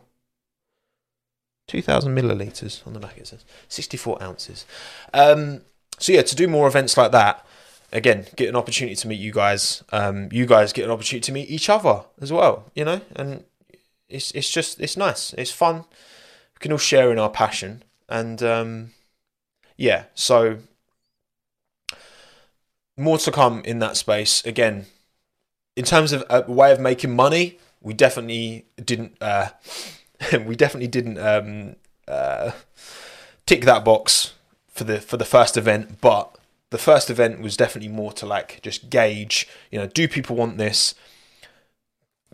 Two 1.68 1.82
thousand 1.82 2.16
milliliters 2.16 2.84
on 2.86 2.92
the 2.92 3.00
back. 3.00 3.16
It 3.18 3.28
says 3.28 3.44
sixty 3.68 3.96
four 3.96 4.20
ounces. 4.22 4.66
Um, 5.14 5.62
so 5.98 6.12
yeah, 6.12 6.22
to 6.22 6.34
do 6.34 6.48
more 6.48 6.66
events 6.66 6.96
like 6.96 7.12
that, 7.12 7.46
again, 7.92 8.26
get 8.34 8.48
an 8.48 8.56
opportunity 8.56 8.96
to 8.96 9.06
meet 9.06 9.20
you 9.20 9.30
guys. 9.30 9.84
Um, 9.92 10.28
you 10.32 10.46
guys 10.46 10.72
get 10.72 10.84
an 10.84 10.90
opportunity 10.90 11.24
to 11.26 11.32
meet 11.32 11.48
each 11.48 11.68
other 11.70 12.02
as 12.20 12.32
well. 12.32 12.70
You 12.74 12.84
know, 12.84 13.00
and 13.14 13.44
it's 14.12 14.30
it's 14.32 14.50
just 14.50 14.80
it's 14.80 14.96
nice. 14.96 15.32
It's 15.34 15.50
fun. 15.50 15.76
We 16.54 16.60
can 16.60 16.72
all 16.72 16.78
share 16.78 17.10
in 17.10 17.18
our 17.18 17.30
passion, 17.30 17.82
and 18.08 18.42
um, 18.42 18.90
yeah. 19.76 20.04
So 20.14 20.58
more 22.96 23.18
to 23.18 23.30
come 23.32 23.62
in 23.64 23.78
that 23.80 23.96
space. 23.96 24.44
Again, 24.44 24.86
in 25.76 25.84
terms 25.84 26.12
of 26.12 26.24
a 26.28 26.50
way 26.50 26.72
of 26.72 26.80
making 26.80 27.16
money, 27.16 27.58
we 27.80 27.94
definitely 27.94 28.66
didn't. 28.82 29.16
Uh, 29.20 29.50
we 30.44 30.56
definitely 30.56 30.88
didn't 30.88 31.18
um, 31.18 31.76
uh, 32.06 32.52
tick 33.46 33.64
that 33.64 33.84
box 33.84 34.34
for 34.68 34.84
the 34.84 35.00
for 35.00 35.16
the 35.16 35.24
first 35.24 35.56
event, 35.56 36.00
but 36.00 36.36
the 36.72 36.78
first 36.78 37.10
event 37.10 37.40
was 37.40 37.56
definitely 37.56 37.90
more 37.90 38.12
to 38.14 38.26
like 38.26 38.60
just 38.62 38.88
gauge, 38.88 39.46
you 39.70 39.78
know, 39.78 39.86
do 39.86 40.08
people 40.08 40.34
want 40.34 40.56
this? 40.56 40.94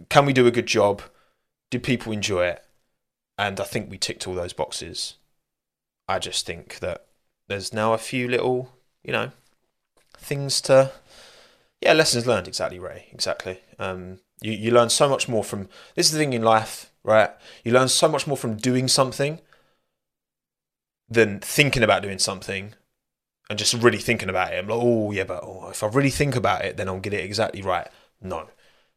Can 0.09 0.25
we 0.25 0.33
do 0.33 0.47
a 0.47 0.53
good 0.53 0.67
job? 0.67 1.03
Do 1.71 1.79
people 1.79 2.13
enjoy 2.13 2.47
it? 2.47 2.65
And 3.37 3.61
I 3.61 3.65
think 3.65 3.91
we 3.91 3.99
ticked 3.99 4.27
all 4.27 4.35
those 4.35 4.53
boxes. 4.53 5.15
I 6.09 6.19
just 6.19 6.47
think 6.47 6.79
that 6.81 7.07
there's 7.49 7.73
now 7.73 7.93
a 7.93 7.99
few 7.99 8.29
little, 8.29 8.73
you 9.03 9.13
know, 9.13 9.31
things 10.19 10.61
to 10.63 10.93
yeah, 11.81 11.93
lessons 11.93 12.27
learned 12.27 12.49
exactly, 12.49 12.79
Ray. 12.79 13.07
Exactly. 13.13 13.61
Um, 13.79 14.19
you 14.41 14.53
you 14.53 14.71
learn 14.71 14.91
so 14.91 15.09
much 15.09 15.29
more 15.29 15.45
from 15.45 15.69
this 15.95 16.07
is 16.07 16.13
the 16.13 16.19
thing 16.19 16.33
in 16.33 16.43
life, 16.43 16.93
right? 17.05 17.31
You 17.65 17.73
learn 17.73 17.89
so 17.89 18.09
much 18.09 18.27
more 18.27 18.37
from 18.37 18.57
doing 18.57 18.89
something 18.89 19.41
than 21.09 21.41
thinking 21.41 21.83
about 21.83 22.03
doing 22.03 22.19
something 22.19 22.75
and 23.49 23.59
just 23.59 23.75
really 23.75 23.99
thinking 23.99 24.29
about 24.29 24.53
it. 24.53 24.59
I'm 24.59 24.69
like, 24.69 24.81
oh 24.81 25.11
yeah, 25.13 25.25
but 25.25 25.43
oh, 25.43 25.71
if 25.71 25.83
I 25.83 25.89
really 25.89 26.11
think 26.11 26.37
about 26.37 26.65
it, 26.65 26.77
then 26.77 26.89
I'll 26.89 27.01
get 27.01 27.15
it 27.15 27.25
exactly 27.25 27.63
right. 27.63 27.89
No, 28.21 28.49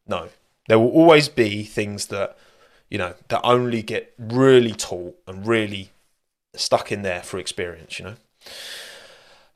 no. 0.06 0.28
There 0.68 0.78
will 0.78 0.90
always 0.90 1.28
be 1.28 1.64
things 1.64 2.06
that 2.06 2.36
you 2.92 2.98
know 2.98 3.14
that 3.28 3.40
only 3.42 3.80
get 3.82 4.12
really 4.18 4.72
taught 4.72 5.16
and 5.26 5.46
really 5.46 5.92
stuck 6.54 6.92
in 6.92 7.00
there 7.00 7.22
for 7.22 7.38
experience. 7.38 7.98
You 7.98 8.04
know. 8.04 8.14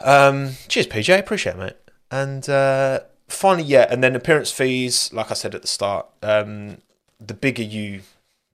Um, 0.01 0.53
cheers, 0.69 0.87
PJ. 0.87 1.19
Appreciate 1.19 1.57
it, 1.57 1.59
mate. 1.59 1.77
And 2.11 2.49
uh, 2.49 3.01
finally, 3.29 3.65
yeah, 3.65 3.87
and 3.91 4.03
then 4.03 4.17
appearance 4.17 4.51
fees. 4.51 5.13
Like 5.13 5.31
I 5.31 5.35
said 5.35 5.55
at 5.55 5.61
the 5.61 5.69
start, 5.69 6.07
um, 6.23 6.79
the 7.21 7.35
bigger 7.35 7.63
you 7.63 8.01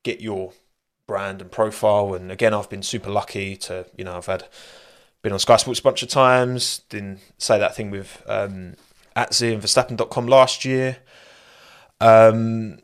get 0.03 0.21
your 0.21 0.53
brand 1.07 1.41
and 1.41 1.53
profile, 1.53 2.13
and 2.15 2.33
again, 2.33 2.53
I've 2.53 2.69
been 2.69 2.83
super 2.83 3.11
lucky 3.11 3.55
to 3.59 3.87
you 3.97 4.03
know 4.03 4.17
I've 4.17 4.27
had 4.27 4.49
been 5.23 5.33
on 5.33 5.39
Sky 5.39 5.59
Sports 5.59 5.79
a 5.79 5.85
bunch 5.85 6.03
of 6.03 6.09
times. 6.09 6.81
Didn't 6.89 7.21
say 7.39 7.57
that 7.57 7.77
thing 7.77 7.93
with 7.93 8.21
um, 8.27 8.75
Atzi 9.17 9.53
and 9.53 9.63
Verstappen.com 9.63 10.27
last 10.27 10.65
year. 10.65 10.97
Um, 12.01 12.81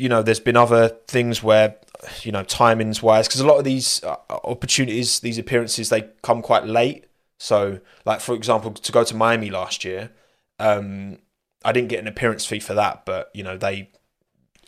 you 0.00 0.08
know, 0.08 0.22
there's 0.22 0.40
been 0.40 0.56
other 0.56 0.88
things 1.08 1.42
where, 1.42 1.76
you 2.22 2.32
know, 2.32 2.42
timings 2.42 3.02
wise, 3.02 3.28
because 3.28 3.42
a 3.42 3.46
lot 3.46 3.58
of 3.58 3.64
these 3.64 4.02
uh, 4.02 4.16
opportunities, 4.30 5.20
these 5.20 5.36
appearances, 5.36 5.90
they 5.90 6.08
come 6.22 6.40
quite 6.40 6.64
late. 6.64 7.04
So, 7.36 7.80
like 8.06 8.22
for 8.22 8.34
example, 8.34 8.72
to 8.72 8.92
go 8.92 9.04
to 9.04 9.14
Miami 9.14 9.50
last 9.50 9.84
year, 9.84 10.10
um, 10.58 11.18
I 11.66 11.72
didn't 11.72 11.88
get 11.88 12.00
an 12.00 12.06
appearance 12.06 12.46
fee 12.46 12.60
for 12.60 12.72
that, 12.72 13.04
but 13.04 13.30
you 13.34 13.42
know 13.42 13.58
they 13.58 13.90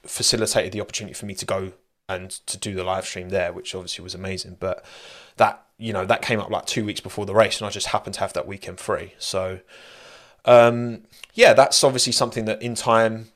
facilitated 0.04 0.72
the 0.72 0.82
opportunity 0.82 1.14
for 1.14 1.24
me 1.24 1.34
to 1.36 1.46
go 1.46 1.72
and 2.10 2.30
to 2.30 2.58
do 2.58 2.74
the 2.74 2.84
live 2.84 3.06
stream 3.06 3.30
there, 3.30 3.54
which 3.54 3.74
obviously 3.74 4.02
was 4.02 4.14
amazing. 4.14 4.58
But 4.60 4.84
that 5.38 5.64
you 5.78 5.94
know 5.94 6.04
that 6.04 6.20
came 6.20 6.40
up 6.40 6.50
like 6.50 6.66
two 6.66 6.84
weeks 6.84 7.00
before 7.00 7.24
the 7.24 7.34
race, 7.34 7.58
and 7.58 7.66
I 7.66 7.70
just 7.70 7.86
happened 7.86 8.14
to 8.14 8.20
have 8.20 8.34
that 8.34 8.46
weekend 8.46 8.80
free. 8.80 9.14
So 9.18 9.60
um, 10.44 11.04
yeah, 11.32 11.54
that's 11.54 11.82
obviously 11.82 12.12
something 12.12 12.44
that 12.44 12.60
in 12.60 12.74
time 12.74 13.32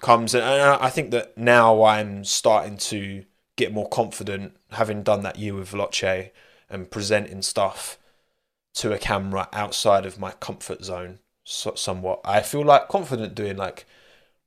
comes, 0.00 0.34
and 0.34 0.44
I 0.44 0.90
think 0.90 1.10
that 1.10 1.36
now 1.36 1.82
I'm 1.84 2.24
starting 2.24 2.76
to 2.78 3.24
get 3.56 3.72
more 3.72 3.88
confident, 3.88 4.56
having 4.72 5.02
done 5.02 5.22
that 5.22 5.38
year 5.38 5.54
with 5.54 5.70
Veloce 5.70 6.30
and 6.68 6.90
presenting 6.90 7.42
stuff 7.42 7.98
to 8.74 8.92
a 8.92 8.98
camera 8.98 9.48
outside 9.52 10.04
of 10.04 10.18
my 10.18 10.32
comfort 10.32 10.84
zone 10.84 11.18
so, 11.44 11.74
somewhat. 11.74 12.20
I 12.24 12.42
feel 12.42 12.64
like 12.64 12.88
confident 12.88 13.34
doing 13.34 13.56
like 13.56 13.86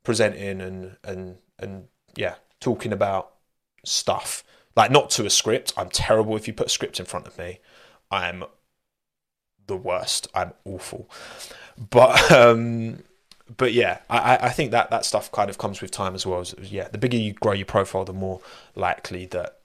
presenting 0.04 0.60
and 0.60 0.96
and 1.02 1.38
and 1.58 1.88
yeah, 2.14 2.36
talking 2.60 2.92
about 2.92 3.32
stuff 3.84 4.44
like 4.76 4.90
not 4.90 5.10
to 5.10 5.26
a 5.26 5.30
script. 5.30 5.72
I'm 5.76 5.90
terrible 5.90 6.36
if 6.36 6.46
you 6.46 6.54
put 6.54 6.66
a 6.66 6.70
script 6.70 7.00
in 7.00 7.06
front 7.06 7.26
of 7.26 7.36
me. 7.38 7.58
I'm 8.10 8.44
the 9.66 9.76
worst. 9.76 10.28
I'm 10.34 10.52
awful. 10.64 11.10
But 11.76 12.30
um 12.30 13.02
but 13.56 13.72
yeah, 13.72 13.98
I, 14.08 14.38
I 14.42 14.48
think 14.50 14.70
that 14.70 14.90
that 14.90 15.04
stuff 15.04 15.30
kind 15.32 15.50
of 15.50 15.58
comes 15.58 15.80
with 15.80 15.90
time 15.90 16.14
as 16.14 16.26
well. 16.26 16.40
As, 16.40 16.54
yeah, 16.60 16.88
the 16.88 16.98
bigger 16.98 17.16
you 17.16 17.32
grow 17.32 17.52
your 17.52 17.66
profile, 17.66 18.04
the 18.04 18.12
more 18.12 18.40
likely 18.74 19.26
that 19.26 19.58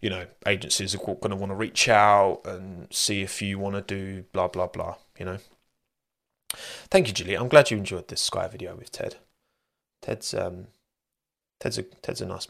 you 0.00 0.10
know 0.10 0.26
agencies 0.46 0.94
are 0.94 0.98
going 0.98 1.30
to 1.30 1.36
want 1.36 1.50
to 1.50 1.56
reach 1.56 1.88
out 1.88 2.42
and 2.44 2.86
see 2.92 3.22
if 3.22 3.42
you 3.42 3.58
want 3.58 3.74
to 3.74 3.80
do 3.82 4.24
blah 4.32 4.48
blah 4.48 4.66
blah. 4.66 4.96
You 5.18 5.24
know. 5.24 5.38
Thank 6.90 7.08
you, 7.08 7.12
Julie. 7.12 7.34
I'm 7.34 7.48
glad 7.48 7.70
you 7.70 7.76
enjoyed 7.76 8.08
this 8.08 8.22
Sky 8.22 8.48
video 8.48 8.74
with 8.74 8.90
Ted. 8.90 9.16
Ted's 10.00 10.32
um, 10.32 10.68
Ted's 11.60 11.78
a 11.78 11.82
Ted's 11.82 12.20
a 12.20 12.26
nice, 12.26 12.46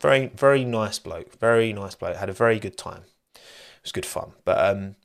very 0.00 0.28
very 0.28 0.64
nice 0.64 0.98
bloke. 0.98 1.38
Very 1.38 1.72
nice 1.72 1.94
bloke. 1.94 2.16
Had 2.16 2.30
a 2.30 2.34
very 2.34 2.58
good 2.58 2.78
time. 2.78 3.02
It 3.34 3.40
was 3.82 3.92
good 3.92 4.06
fun. 4.06 4.32
But 4.44 4.64
um, 4.64 4.96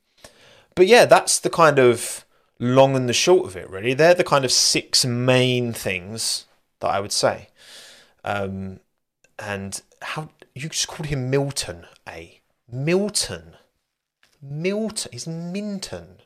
but 0.75 0.87
yeah, 0.87 1.05
that's 1.05 1.39
the 1.39 1.49
kind 1.49 1.79
of 1.79 2.23
long 2.59 2.95
and 2.95 3.07
the 3.07 3.13
short 3.13 3.45
of 3.47 3.55
it. 3.55 3.69
Really, 3.69 3.93
they're 3.93 4.13
the 4.13 4.23
kind 4.23 4.45
of 4.45 4.51
six 4.51 5.05
main 5.05 5.73
things 5.73 6.45
that 6.79 6.87
I 6.89 6.99
would 6.99 7.11
say. 7.11 7.49
Um, 8.23 8.79
and 9.39 9.81
how 10.01 10.29
you 10.53 10.69
just 10.69 10.87
called 10.87 11.07
him 11.07 11.29
Milton? 11.29 11.85
A 12.07 12.41
Milton. 12.71 13.55
Milton. 14.41 15.11
He's 15.11 15.27
Minton. 15.27 16.17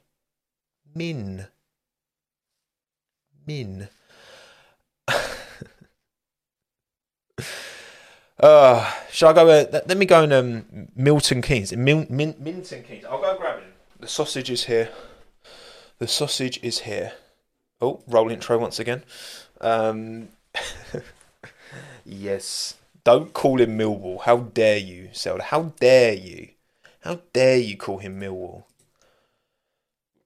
Min. 0.93 1.47
Min. 3.45 3.89
Uh, 8.41 8.91
shall 9.11 9.29
I 9.29 9.33
go? 9.33 9.47
Uh, 9.47 9.81
let 9.85 9.97
me 9.97 10.05
go 10.07 10.23
and 10.23 10.33
um, 10.33 10.87
Milton 10.95 11.43
Keynes. 11.43 11.75
Mil- 11.75 12.07
Min- 12.09 12.35
Milton 12.39 12.83
Keynes. 12.83 13.05
I'll 13.05 13.21
go 13.21 13.37
grab 13.37 13.59
him. 13.59 13.69
The 13.99 14.07
sausage 14.07 14.49
is 14.49 14.65
here. 14.65 14.89
The 16.01 16.07
sausage 16.07 16.59
is 16.63 16.79
here. 16.79 17.13
Oh, 17.79 18.01
roll 18.07 18.31
intro 18.31 18.57
once 18.57 18.79
again. 18.79 19.03
Um, 19.61 20.29
yes. 22.03 22.73
Don't 23.03 23.33
call 23.33 23.61
him 23.61 23.77
Millwall. 23.77 24.21
How 24.21 24.37
dare 24.37 24.79
you, 24.79 25.09
Zelda? 25.13 25.43
How 25.43 25.73
dare 25.79 26.13
you? 26.13 26.47
How 27.01 27.21
dare 27.33 27.57
you 27.57 27.77
call 27.77 27.99
him 27.99 28.19
Millwall? 28.19 28.63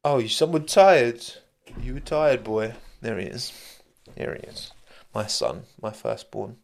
Oh, 0.05 0.19
you 0.19 0.30
someone 0.30 0.65
tired? 0.65 1.26
You 1.82 1.95
were 1.95 1.99
tired, 1.99 2.45
boy. 2.45 2.76
There 3.01 3.19
he 3.19 3.26
is. 3.26 3.51
Here 4.15 4.34
he 4.34 4.47
is. 4.47 4.71
My 5.13 5.28
son, 5.28 5.63
my 5.82 5.91
firstborn. 5.91 6.55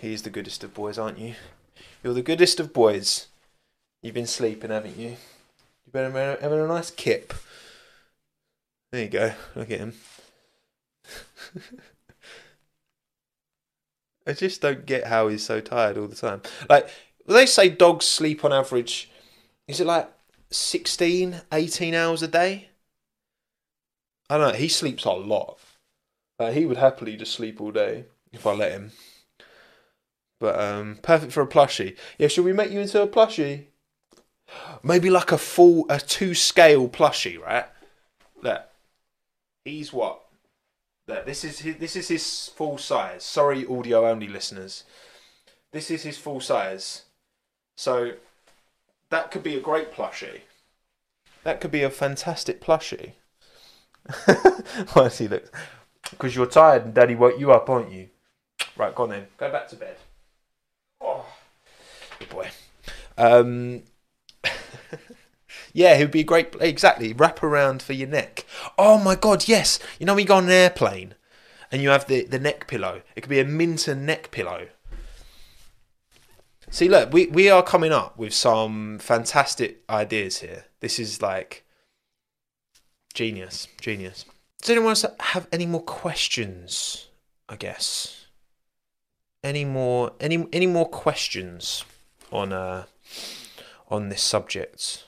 He's 0.00 0.22
the 0.22 0.30
goodest 0.30 0.64
of 0.64 0.74
boys, 0.74 0.98
aren't 0.98 1.20
you? 1.20 1.36
You're 2.02 2.14
the 2.14 2.22
goodest 2.22 2.58
of 2.58 2.72
boys. 2.72 3.28
You've 4.02 4.14
been 4.14 4.26
sleeping, 4.26 4.70
haven't 4.72 4.96
you? 4.96 5.16
You've 5.86 5.92
been 5.92 6.12
having 6.12 6.58
a 6.58 6.66
nice 6.66 6.90
kip. 6.90 7.32
There 8.94 9.02
you 9.02 9.08
go. 9.08 9.32
Look 9.56 9.72
at 9.72 9.80
him. 9.80 9.92
I 14.24 14.34
just 14.34 14.60
don't 14.60 14.86
get 14.86 15.08
how 15.08 15.26
he's 15.26 15.44
so 15.44 15.60
tired 15.60 15.98
all 15.98 16.06
the 16.06 16.14
time. 16.14 16.42
Like, 16.70 16.88
they 17.26 17.44
say 17.44 17.70
dogs 17.70 18.04
sleep 18.04 18.44
on 18.44 18.52
average, 18.52 19.10
is 19.66 19.80
it 19.80 19.88
like 19.88 20.08
16, 20.52 21.40
18 21.50 21.94
hours 21.94 22.22
a 22.22 22.28
day? 22.28 22.68
I 24.30 24.38
don't 24.38 24.52
know. 24.52 24.58
He 24.58 24.68
sleeps 24.68 25.04
a 25.04 25.10
lot. 25.10 25.58
He 26.52 26.64
would 26.64 26.76
happily 26.76 27.16
just 27.16 27.32
sleep 27.32 27.60
all 27.60 27.72
day 27.72 28.04
if 28.32 28.46
I 28.46 28.52
let 28.52 28.70
him. 28.70 28.92
But 30.38 30.60
um, 30.60 31.00
perfect 31.02 31.32
for 31.32 31.42
a 31.42 31.48
plushie. 31.48 31.96
Yeah, 32.16 32.28
should 32.28 32.44
we 32.44 32.52
make 32.52 32.70
you 32.70 32.78
into 32.78 33.02
a 33.02 33.08
plushie? 33.08 33.64
Maybe 34.84 35.10
like 35.10 35.32
a 35.32 35.38
full, 35.38 35.84
a 35.90 35.98
two 35.98 36.32
scale 36.32 36.88
plushie, 36.88 37.40
right? 37.40 37.66
That 38.44 38.70
he's 39.64 39.92
what? 39.92 40.20
That 41.06 41.26
this 41.26 41.44
is 41.44 41.60
his, 41.60 41.76
this 41.76 41.96
is 41.96 42.08
his 42.08 42.50
full 42.54 42.78
size. 42.78 43.24
Sorry, 43.24 43.66
audio 43.66 44.08
only 44.08 44.28
listeners. 44.28 44.84
This 45.72 45.90
is 45.90 46.02
his 46.02 46.16
full 46.16 46.40
size. 46.40 47.02
So 47.76 48.12
that 49.10 49.30
could 49.30 49.42
be 49.42 49.56
a 49.56 49.60
great 49.60 49.92
plushie. 49.92 50.40
That 51.42 51.60
could 51.60 51.70
be 51.70 51.82
a 51.82 51.90
fantastic 51.90 52.60
plushie. 52.60 53.12
Why 54.92 55.04
does 55.04 55.18
he 55.18 55.28
look? 55.28 55.54
Because 56.10 56.34
you're 56.34 56.46
tired 56.46 56.84
and 56.84 56.94
Daddy 56.94 57.14
woke 57.14 57.38
you 57.38 57.52
up, 57.52 57.68
aren't 57.68 57.92
you? 57.92 58.08
Right, 58.76 58.94
go 58.94 59.04
on 59.04 59.10
then. 59.10 59.26
Go 59.36 59.50
back 59.50 59.68
to 59.68 59.76
bed. 59.76 59.96
Oh, 61.00 61.26
good 62.18 62.28
boy. 62.28 62.48
Um, 63.18 63.82
yeah, 65.74 65.94
it 65.94 66.00
would 66.00 66.10
be 66.10 66.20
a 66.20 66.24
great. 66.24 66.54
Exactly, 66.60 67.12
wrap 67.12 67.42
around 67.42 67.82
for 67.82 67.92
your 67.92 68.08
neck. 68.08 68.46
Oh 68.78 68.98
my 68.98 69.14
god, 69.16 69.46
yes. 69.46 69.78
You 69.98 70.06
know 70.06 70.14
when 70.14 70.22
you 70.22 70.28
go 70.28 70.36
on 70.36 70.44
an 70.44 70.50
airplane 70.50 71.14
and 71.70 71.82
you 71.82 71.90
have 71.90 72.06
the, 72.06 72.24
the 72.24 72.38
neck 72.38 72.66
pillow. 72.66 73.02
It 73.14 73.20
could 73.20 73.30
be 73.30 73.40
a 73.40 73.44
Minton 73.44 74.06
neck 74.06 74.30
pillow. 74.30 74.68
See, 76.70 76.88
look, 76.88 77.12
we, 77.12 77.26
we 77.26 77.50
are 77.50 77.62
coming 77.62 77.92
up 77.92 78.16
with 78.16 78.32
some 78.32 78.98
fantastic 78.98 79.82
ideas 79.90 80.38
here. 80.38 80.64
This 80.80 80.98
is 80.98 81.20
like 81.20 81.64
genius, 83.12 83.68
genius. 83.80 84.24
Does 84.62 84.70
anyone 84.70 84.90
else 84.90 85.04
have 85.20 85.46
any 85.52 85.66
more 85.66 85.82
questions? 85.82 87.08
I 87.48 87.56
guess. 87.56 88.24
any 89.44 89.64
more 89.64 90.12
any 90.18 90.46
any 90.52 90.66
more 90.66 90.88
questions 90.88 91.84
on 92.32 92.52
uh 92.52 92.84
on 93.88 94.08
this 94.08 94.22
subject 94.22 95.04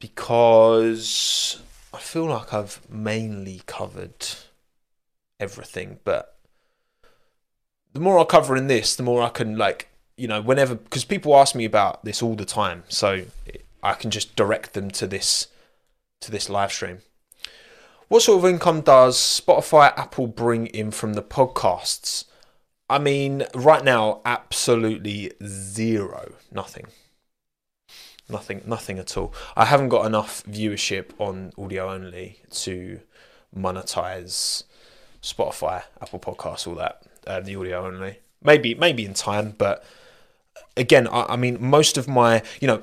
because 0.00 1.62
I 1.94 1.98
feel 1.98 2.24
like 2.24 2.52
I've 2.52 2.80
mainly 2.90 3.62
covered 3.66 4.26
everything, 5.38 6.00
but 6.02 6.36
the 7.92 8.00
more 8.00 8.18
I 8.18 8.24
cover 8.24 8.56
in 8.56 8.66
this, 8.66 8.96
the 8.96 9.02
more 9.04 9.22
I 9.22 9.28
can 9.28 9.56
like 9.56 9.88
you 10.16 10.26
know 10.26 10.42
whenever 10.42 10.74
because 10.74 11.04
people 11.04 11.36
ask 11.36 11.54
me 11.54 11.64
about 11.64 12.04
this 12.04 12.22
all 12.22 12.34
the 12.34 12.44
time, 12.44 12.82
so 12.88 13.24
I 13.82 13.94
can 13.94 14.10
just 14.10 14.34
direct 14.34 14.72
them 14.74 14.90
to 14.92 15.06
this 15.06 15.48
to 16.20 16.30
this 16.30 16.50
live 16.50 16.72
stream. 16.72 16.98
What 18.08 18.22
sort 18.22 18.44
of 18.44 18.50
income 18.50 18.80
does 18.80 19.16
Spotify, 19.16 19.96
Apple 19.96 20.26
bring 20.26 20.66
in 20.66 20.90
from 20.90 21.12
the 21.12 21.22
podcasts? 21.22 22.24
I 22.88 22.98
mean, 22.98 23.44
right 23.54 23.84
now, 23.84 24.20
absolutely 24.24 25.30
zero, 25.46 26.32
nothing, 26.50 26.88
nothing, 28.30 28.62
nothing 28.66 28.98
at 28.98 29.16
all. 29.16 29.34
I 29.56 29.64
haven't 29.66 29.88
got 29.88 30.06
enough 30.06 30.42
viewership 30.44 31.10
on 31.18 31.52
audio 31.58 31.90
only 31.90 32.40
to 32.50 33.00
monetize 33.56 34.64
Spotify, 35.22 35.82
Apple 36.00 36.18
Podcasts, 36.18 36.66
all 36.66 36.74
that, 36.76 37.02
uh, 37.26 37.40
the 37.40 37.56
audio 37.56 37.86
only. 37.86 38.20
Maybe, 38.42 38.74
maybe 38.74 39.04
in 39.04 39.14
time, 39.14 39.54
but 39.58 39.84
again, 40.76 41.06
I, 41.08 41.26
I 41.30 41.36
mean, 41.36 41.58
most 41.60 41.98
of 41.98 42.08
my, 42.08 42.42
you 42.60 42.68
know, 42.68 42.82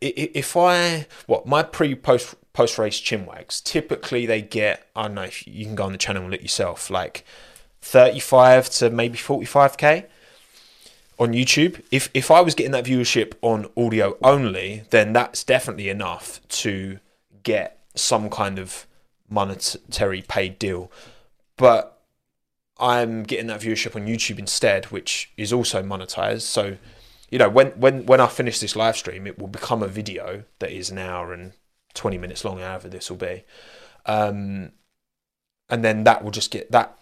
if 0.00 0.56
I 0.56 1.06
what 1.26 1.46
my 1.46 1.62
pre 1.62 1.94
post 1.94 2.34
post 2.52 2.78
race 2.78 2.98
chin 2.98 3.26
wags 3.26 3.60
typically 3.60 4.26
they 4.26 4.42
get 4.42 4.86
I 4.94 5.02
don't 5.04 5.14
know 5.14 5.28
you 5.44 5.64
can 5.64 5.74
go 5.74 5.84
on 5.84 5.92
the 5.92 5.98
channel 5.98 6.22
and 6.22 6.30
look 6.30 6.42
yourself 6.42 6.90
like 6.90 7.24
35 7.82 8.70
to 8.70 8.90
maybe 8.90 9.18
45k 9.18 10.06
on 11.20 11.32
YouTube. 11.34 11.84
If 11.92 12.08
if 12.14 12.30
I 12.30 12.40
was 12.40 12.54
getting 12.54 12.72
that 12.72 12.86
viewership 12.86 13.34
on 13.42 13.70
audio 13.76 14.16
only, 14.24 14.84
then 14.90 15.12
that's 15.12 15.44
definitely 15.44 15.90
enough 15.90 16.40
to 16.48 16.98
get 17.42 17.78
some 17.94 18.30
kind 18.30 18.58
of 18.58 18.86
monetary 19.28 20.22
paid 20.22 20.58
deal. 20.58 20.90
But 21.56 22.00
I'm 22.78 23.22
getting 23.22 23.48
that 23.48 23.60
viewership 23.60 23.94
on 23.94 24.06
YouTube 24.06 24.38
instead, 24.38 24.86
which 24.86 25.30
is 25.36 25.52
also 25.52 25.82
monetized. 25.82 26.42
So, 26.42 26.78
you 27.30 27.38
know, 27.38 27.50
when 27.50 27.68
when 27.72 28.06
when 28.06 28.20
I 28.20 28.26
finish 28.26 28.58
this 28.58 28.74
live 28.74 28.96
stream, 28.96 29.26
it 29.26 29.38
will 29.38 29.48
become 29.48 29.82
a 29.82 29.88
video 29.88 30.44
that 30.58 30.72
is 30.72 30.90
an 30.90 30.98
hour 30.98 31.34
and 31.34 31.52
20 31.94 32.16
minutes 32.16 32.44
long, 32.44 32.58
however 32.58 32.88
this 32.88 33.10
will 33.10 33.18
be. 33.18 33.44
Um, 34.06 34.72
and 35.68 35.84
then 35.84 36.04
that 36.04 36.24
will 36.24 36.30
just 36.30 36.50
get 36.50 36.72
that 36.72 36.96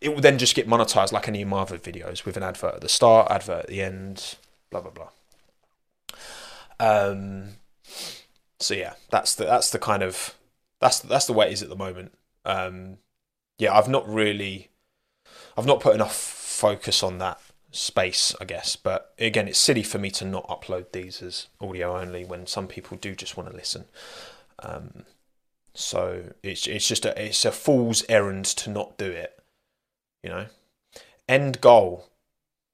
it 0.00 0.10
will 0.10 0.20
then 0.20 0.38
just 0.38 0.54
get 0.54 0.68
monetized 0.68 1.12
like 1.12 1.28
any 1.28 1.44
my 1.44 1.60
other 1.60 1.78
videos 1.78 2.24
with 2.24 2.36
an 2.36 2.42
advert 2.42 2.76
at 2.76 2.80
the 2.80 2.88
start, 2.88 3.30
advert 3.30 3.64
at 3.64 3.66
the 3.68 3.82
end, 3.82 4.36
blah 4.70 4.80
blah 4.80 4.90
blah. 4.90 5.08
Um, 6.80 7.56
so 8.60 8.74
yeah, 8.74 8.94
that's 9.10 9.34
the 9.34 9.44
that's 9.44 9.70
the 9.70 9.78
kind 9.78 10.02
of 10.02 10.34
that's 10.80 11.00
that's 11.00 11.26
the 11.26 11.32
way 11.32 11.48
it 11.48 11.52
is 11.52 11.62
at 11.62 11.68
the 11.68 11.76
moment. 11.76 12.12
Um, 12.44 12.98
yeah, 13.58 13.76
I've 13.76 13.88
not 13.88 14.08
really, 14.08 14.68
I've 15.56 15.66
not 15.66 15.80
put 15.80 15.94
enough 15.94 16.14
focus 16.14 17.02
on 17.02 17.18
that 17.18 17.40
space, 17.72 18.34
I 18.40 18.44
guess. 18.44 18.76
But 18.76 19.12
again, 19.18 19.48
it's 19.48 19.58
silly 19.58 19.82
for 19.82 19.98
me 19.98 20.10
to 20.12 20.24
not 20.24 20.48
upload 20.48 20.92
these 20.92 21.22
as 21.22 21.48
audio 21.60 21.98
only 21.98 22.24
when 22.24 22.46
some 22.46 22.68
people 22.68 22.96
do 22.96 23.14
just 23.14 23.36
want 23.36 23.50
to 23.50 23.56
listen. 23.56 23.86
Um, 24.60 25.04
so 25.74 26.32
it's 26.42 26.66
it's 26.66 26.88
just 26.88 27.04
a 27.04 27.26
it's 27.26 27.44
a 27.44 27.52
fool's 27.52 28.04
errand 28.08 28.44
to 28.46 28.70
not 28.70 28.96
do 28.98 29.10
it. 29.10 29.38
You 30.28 30.34
know, 30.34 30.46
end 31.26 31.62
goal. 31.62 32.04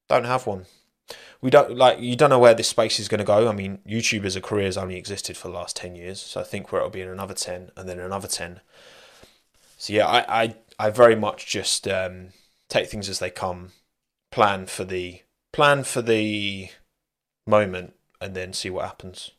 Don't 0.08 0.24
have 0.24 0.44
one. 0.44 0.66
We 1.40 1.50
don't 1.50 1.76
like 1.76 2.00
you 2.00 2.16
don't 2.16 2.30
know 2.30 2.40
where 2.40 2.52
this 2.52 2.66
space 2.66 2.98
is 2.98 3.06
going 3.06 3.20
to 3.20 3.24
go. 3.24 3.48
I 3.48 3.52
mean, 3.52 3.78
YouTube 3.86 4.24
as 4.24 4.34
a 4.34 4.40
career 4.40 4.64
has 4.64 4.76
only 4.76 4.96
existed 4.96 5.36
for 5.36 5.46
the 5.46 5.54
last 5.54 5.76
ten 5.76 5.94
years, 5.94 6.20
so 6.20 6.40
I 6.40 6.42
think 6.44 6.72
where 6.72 6.80
it'll 6.80 6.90
be 6.90 7.00
in 7.00 7.08
another 7.08 7.34
ten, 7.34 7.70
and 7.76 7.88
then 7.88 8.00
another 8.00 8.26
ten. 8.26 8.58
So 9.78 9.92
yeah, 9.92 10.08
I 10.08 10.42
I, 10.42 10.54
I 10.80 10.90
very 10.90 11.14
much 11.14 11.46
just 11.46 11.86
um, 11.86 12.30
take 12.68 12.88
things 12.88 13.08
as 13.08 13.20
they 13.20 13.30
come 13.30 13.70
plan 14.32 14.66
for 14.66 14.82
the 14.84 15.22
plan 15.52 15.84
for 15.84 16.02
the 16.02 16.70
moment 17.46 17.94
and 18.20 18.34
then 18.34 18.52
see 18.52 18.68
what 18.68 18.86
happens. 18.86 19.30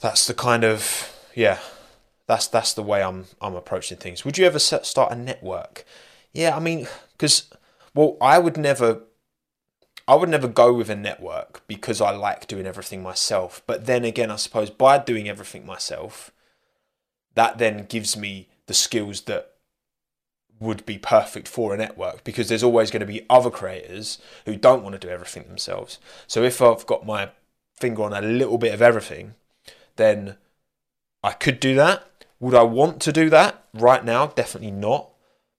That's 0.00 0.26
the 0.26 0.34
kind 0.34 0.62
of 0.62 1.10
yeah. 1.34 1.58
That's 2.32 2.46
that's 2.46 2.72
the 2.72 2.82
way 2.82 3.02
I'm 3.02 3.26
I'm 3.42 3.54
approaching 3.54 3.98
things. 3.98 4.24
Would 4.24 4.38
you 4.38 4.46
ever 4.46 4.58
set, 4.58 4.86
start 4.86 5.12
a 5.12 5.14
network? 5.14 5.84
Yeah, 6.32 6.56
I 6.56 6.60
mean, 6.60 6.88
because 7.12 7.50
well, 7.94 8.16
I 8.22 8.38
would 8.38 8.56
never 8.56 9.02
I 10.08 10.14
would 10.14 10.30
never 10.30 10.48
go 10.48 10.72
with 10.72 10.88
a 10.88 10.96
network 10.96 11.62
because 11.66 12.00
I 12.00 12.12
like 12.12 12.46
doing 12.46 12.64
everything 12.64 13.02
myself. 13.02 13.62
But 13.66 13.84
then 13.84 14.06
again, 14.06 14.30
I 14.30 14.36
suppose 14.36 14.70
by 14.70 14.96
doing 14.96 15.28
everything 15.28 15.66
myself, 15.66 16.30
that 17.34 17.58
then 17.58 17.84
gives 17.84 18.16
me 18.16 18.48
the 18.66 18.72
skills 18.72 19.20
that 19.22 19.50
would 20.58 20.86
be 20.86 20.96
perfect 20.96 21.46
for 21.46 21.74
a 21.74 21.76
network 21.76 22.24
because 22.24 22.48
there's 22.48 22.62
always 22.62 22.90
going 22.90 23.00
to 23.00 23.06
be 23.06 23.26
other 23.28 23.50
creators 23.50 24.16
who 24.46 24.56
don't 24.56 24.82
want 24.82 24.94
to 24.94 25.06
do 25.06 25.12
everything 25.12 25.42
themselves. 25.48 25.98
So 26.26 26.42
if 26.44 26.62
I've 26.62 26.86
got 26.86 27.04
my 27.04 27.28
finger 27.78 28.04
on 28.04 28.14
a 28.14 28.22
little 28.22 28.56
bit 28.56 28.72
of 28.72 28.80
everything, 28.80 29.34
then 29.96 30.38
I 31.22 31.32
could 31.32 31.60
do 31.60 31.74
that. 31.74 32.08
Would 32.42 32.56
I 32.56 32.64
want 32.64 33.00
to 33.02 33.12
do 33.12 33.30
that 33.30 33.62
right 33.72 34.04
now? 34.04 34.26
Definitely 34.26 34.72
not. 34.72 35.10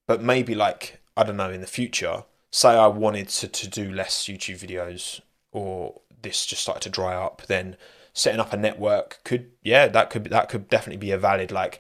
But 0.06 0.22
maybe 0.22 0.54
like 0.54 1.00
I 1.16 1.24
don't 1.24 1.38
know 1.38 1.50
in 1.50 1.62
the 1.62 1.68
future, 1.68 2.26
say 2.52 2.72
I 2.72 2.88
wanted 2.88 3.30
to, 3.30 3.48
to 3.48 3.68
do 3.70 3.90
less 3.90 4.26
YouTube 4.26 4.60
videos 4.60 5.22
or 5.54 6.02
this 6.22 6.46
just 6.46 6.62
started 6.62 6.82
to 6.82 6.90
dry 6.90 7.16
up, 7.16 7.44
then 7.48 7.78
setting 8.12 8.42
up 8.42 8.52
a 8.52 8.58
network 8.58 9.20
could 9.24 9.52
yeah, 9.62 9.88
that 9.88 10.10
could 10.10 10.26
that 10.26 10.50
could 10.50 10.68
definitely 10.68 10.98
be 10.98 11.12
a 11.12 11.18
valid 11.18 11.52
like 11.52 11.80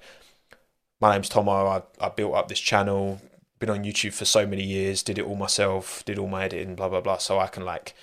my 1.01 1.11
name's 1.11 1.30
Tommo. 1.30 1.84
I, 1.99 2.05
I 2.05 2.07
built 2.07 2.34
up 2.34 2.47
this 2.47 2.61
channel, 2.61 3.19
been 3.59 3.69
on 3.69 3.84
YouTube 3.84 4.13
for 4.13 4.23
so 4.23 4.47
many 4.47 4.63
years, 4.63 5.03
did 5.03 5.19
it 5.19 5.25
all 5.25 5.35
myself, 5.35 6.05
did 6.05 6.17
all 6.17 6.30
my 6.30 6.45
editing, 6.45 6.75
blah 6.75 6.88
blah 6.88 7.01
blah. 7.01 7.17
So 7.17 7.39
I 7.39 7.47
can 7.47 7.65
like, 7.65 7.93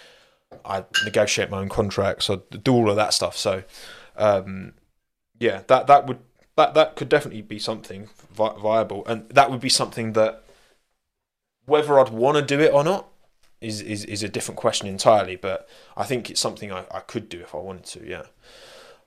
I 0.66 0.85
negotiate 1.06 1.48
my 1.48 1.60
own 1.60 1.70
contracts, 1.70 2.28
I 2.28 2.40
do 2.62 2.74
all 2.74 2.90
of 2.90 2.97
that 2.97 3.14
stuff. 3.14 3.39
So, 3.39 3.62
um, 4.18 4.74
yeah, 5.39 5.62
that 5.68 5.86
that 5.86 6.06
would 6.06 6.18
that 6.56 6.74
that 6.74 6.97
could 6.97 7.09
definitely 7.09 7.43
be 7.43 7.59
something 7.59 8.09
vi- 8.32 8.56
viable, 8.59 9.06
and 9.06 9.28
that 9.31 9.51
would 9.51 9.60
be 9.60 9.68
something 9.68 10.12
that 10.14 10.44
whether 11.66 11.98
I'd 11.98 12.10
want 12.10 12.36
to 12.36 12.43
do 12.43 12.60
it 12.60 12.72
or 12.72 12.85
not 12.85 13.09
is, 13.60 13.81
is 13.81 14.05
is 14.05 14.22
a 14.22 14.28
different 14.28 14.59
question 14.59 14.89
entirely. 14.89 15.36
But 15.36 15.68
I 15.97 16.05
think 16.05 16.31
it's 16.31 16.40
something 16.40 16.72
I, 16.72 16.85
I 16.90 17.01
could 17.01 17.28
do 17.28 17.40
if 17.40 17.55
I 17.55 17.59
wanted 17.59 17.85
to. 17.86 18.06
Yeah. 18.06 18.24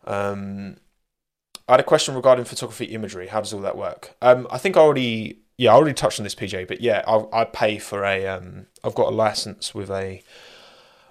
Um, 0.06 0.78
I 1.68 1.74
had 1.74 1.80
a 1.80 1.84
question 1.84 2.16
regarding 2.16 2.46
photography 2.46 2.86
imagery. 2.86 3.28
How 3.28 3.40
does 3.40 3.54
all 3.54 3.62
that 3.62 3.78
work? 3.78 4.16
Um, 4.22 4.48
I 4.52 4.58
think 4.58 4.76
I 4.76 4.82
already, 4.82 5.40
yeah, 5.58 5.72
I 5.72 5.76
already 5.76 5.94
touched 5.94 6.20
on 6.20 6.26
this, 6.26 6.36
PJ. 6.36 6.68
But 6.68 6.82
yeah, 6.82 7.04
I, 7.08 7.42
I 7.42 7.46
pay 7.46 7.78
for 7.78 8.04
a. 8.04 8.28
Um, 8.28 8.68
I've 8.84 8.96
got 8.96 9.08
a 9.08 9.16
license 9.16 9.74
with 9.74 9.90
a 9.90 10.22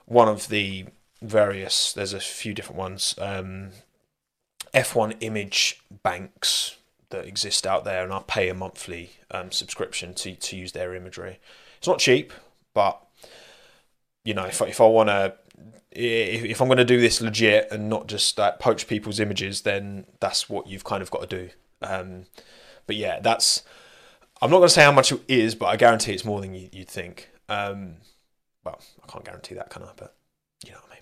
one 0.06 0.28
of 0.28 0.48
the 0.48 0.86
various. 1.22 1.92
There's 1.92 2.12
a 2.12 2.20
few 2.20 2.52
different 2.52 2.78
ones. 2.78 3.14
Um, 3.18 3.70
F1 4.74 5.16
image 5.20 5.80
banks 6.02 6.76
that 7.10 7.26
exist 7.26 7.66
out 7.66 7.84
there, 7.84 8.02
and 8.02 8.12
I 8.12 8.22
pay 8.26 8.48
a 8.48 8.54
monthly 8.54 9.12
um, 9.30 9.52
subscription 9.52 10.14
to 10.14 10.34
to 10.34 10.56
use 10.56 10.72
their 10.72 10.94
imagery. 10.94 11.38
It's 11.78 11.88
not 11.88 11.98
cheap, 11.98 12.32
but 12.74 13.00
you 14.24 14.34
know, 14.34 14.44
if 14.46 14.60
if 14.62 14.80
I 14.80 14.86
want 14.86 15.08
to 15.08 15.34
if, 15.94 16.44
if 16.44 16.60
I'm 16.60 16.68
going 16.68 16.78
to 16.78 16.84
do 16.84 17.00
this 17.00 17.20
legit 17.20 17.68
and 17.70 17.88
not 17.88 18.06
just 18.06 18.38
like 18.38 18.58
poach 18.58 18.86
people's 18.86 19.20
images, 19.20 19.62
then 19.62 20.06
that's 20.20 20.48
what 20.48 20.66
you've 20.66 20.84
kind 20.84 21.02
of 21.02 21.10
got 21.10 21.28
to 21.28 21.38
do. 21.38 21.50
Um, 21.82 22.24
but 22.86 22.96
yeah, 22.96 23.20
that's. 23.20 23.62
I'm 24.40 24.50
not 24.50 24.56
going 24.56 24.68
to 24.68 24.74
say 24.74 24.82
how 24.82 24.92
much 24.92 25.12
it 25.12 25.20
is, 25.28 25.54
but 25.54 25.66
I 25.66 25.76
guarantee 25.76 26.12
it's 26.12 26.24
more 26.24 26.40
than 26.40 26.54
you, 26.54 26.68
would 26.74 26.88
think. 26.88 27.28
Um, 27.48 27.96
well, 28.64 28.80
I 29.02 29.10
can't 29.10 29.24
guarantee 29.24 29.54
that, 29.54 29.70
can 29.70 29.84
I? 29.84 29.90
But 29.96 30.16
you 30.64 30.72
know 30.72 30.78
what 30.78 30.98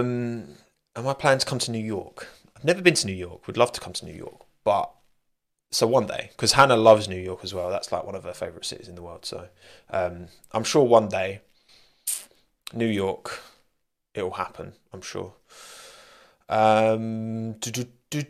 mean. 0.00 0.48
Um, 0.50 0.56
am 0.96 1.08
I 1.08 1.14
planning 1.14 1.40
to 1.40 1.46
come 1.46 1.58
to 1.60 1.70
New 1.70 1.84
York? 1.84 2.28
I've 2.56 2.64
never 2.64 2.82
been 2.82 2.94
to 2.94 3.06
New 3.06 3.12
York. 3.12 3.46
Would 3.46 3.56
love 3.56 3.72
to 3.72 3.80
come 3.80 3.92
to 3.94 4.04
New 4.04 4.14
York, 4.14 4.42
but 4.64 4.90
so 5.70 5.86
one 5.86 6.06
day, 6.06 6.30
because 6.32 6.52
Hannah 6.52 6.76
loves 6.76 7.08
New 7.08 7.16
York 7.16 7.40
as 7.42 7.54
well. 7.54 7.70
That's 7.70 7.90
like 7.90 8.04
one 8.04 8.14
of 8.14 8.24
her 8.24 8.34
favorite 8.34 8.66
cities 8.66 8.88
in 8.88 8.94
the 8.94 9.02
world. 9.02 9.24
So 9.24 9.48
um, 9.90 10.28
I'm 10.52 10.64
sure 10.64 10.84
one 10.84 11.08
day 11.08 11.40
New 12.74 12.86
York, 12.86 13.40
it'll 14.14 14.32
happen. 14.32 14.74
I'm 14.92 15.00
sure. 15.00 15.34
Um, 16.48 17.52
do, 17.54 17.70
do, 17.70 17.86
do, 18.10 18.24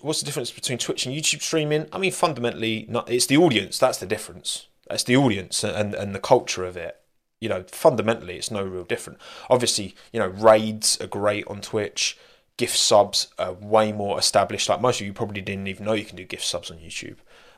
what's 0.00 0.20
the 0.20 0.26
difference 0.26 0.50
between 0.50 0.78
Twitch 0.78 1.06
and 1.06 1.14
YouTube 1.14 1.42
streaming? 1.42 1.86
I 1.92 1.98
mean, 1.98 2.10
fundamentally, 2.12 2.86
not, 2.88 3.08
it's 3.08 3.26
the 3.26 3.36
audience. 3.36 3.78
That's 3.78 3.98
the 3.98 4.06
difference. 4.06 4.66
It's 4.90 5.04
the 5.04 5.16
audience 5.16 5.62
and, 5.62 5.94
and 5.94 6.14
the 6.14 6.20
culture 6.20 6.64
of 6.64 6.76
it. 6.76 7.01
You 7.42 7.48
know, 7.48 7.64
fundamentally, 7.68 8.36
it's 8.36 8.50
no 8.50 8.62
real 8.62 8.84
different. 8.84 9.18
Obviously, 9.50 9.96
you 10.12 10.20
know, 10.20 10.28
raids 10.28 11.00
are 11.00 11.06
great 11.06 11.46
on 11.48 11.60
Twitch. 11.60 12.16
Gift 12.56 12.76
subs 12.76 13.28
are 13.38 13.52
way 13.52 13.92
more 13.92 14.18
established. 14.18 14.68
Like 14.68 14.80
most 14.80 15.00
of 15.00 15.06
you 15.06 15.12
probably 15.12 15.40
didn't 15.40 15.66
even 15.66 15.86
know 15.86 15.94
you 15.94 16.04
can 16.04 16.16
do 16.16 16.24
gift 16.24 16.44
subs 16.44 16.70
on 16.70 16.78
YouTube. 16.78 17.16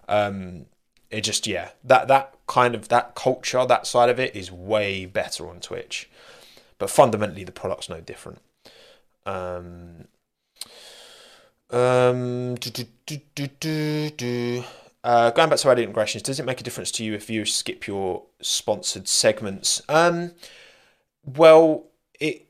Um, 0.08 0.66
it 1.10 1.22
just 1.22 1.46
yeah 1.46 1.70
that 1.84 2.08
that 2.08 2.34
kind 2.46 2.74
of 2.74 2.88
that 2.88 3.14
culture 3.14 3.64
that 3.64 3.86
side 3.86 4.08
of 4.08 4.18
it 4.18 4.34
is 4.34 4.50
way 4.50 5.06
better 5.06 5.48
on 5.48 5.60
Twitch, 5.60 6.08
but 6.78 6.90
fundamentally 6.90 7.44
the 7.44 7.52
product's 7.52 7.88
no 7.88 8.00
different. 8.00 8.40
Um, 9.26 10.08
um, 11.70 12.54
do, 12.56 12.70
do, 12.70 12.84
do, 13.34 13.48
do, 13.60 14.10
do. 14.10 14.64
Uh, 15.04 15.30
going 15.32 15.50
back 15.50 15.58
to 15.58 15.70
ad 15.70 15.78
integrations, 15.78 16.22
does 16.22 16.40
it 16.40 16.46
make 16.46 16.62
a 16.62 16.64
difference 16.64 16.90
to 16.90 17.04
you 17.04 17.12
if 17.12 17.28
you 17.28 17.44
skip 17.44 17.86
your 17.86 18.22
sponsored 18.40 19.06
segments? 19.06 19.82
Um, 19.86 20.32
well, 21.22 21.84
it 22.18 22.46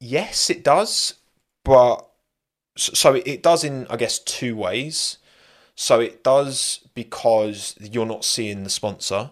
yes, 0.00 0.48
it 0.48 0.64
does, 0.64 1.14
but 1.62 2.08
so 2.78 3.14
it 3.14 3.42
does 3.42 3.62
in 3.62 3.86
I 3.90 3.96
guess 3.96 4.18
two 4.18 4.56
ways. 4.56 5.18
So 5.74 6.00
it 6.00 6.24
does 6.24 6.80
because 6.94 7.74
you're 7.78 8.06
not 8.06 8.24
seeing 8.24 8.64
the 8.64 8.70
sponsor, 8.70 9.30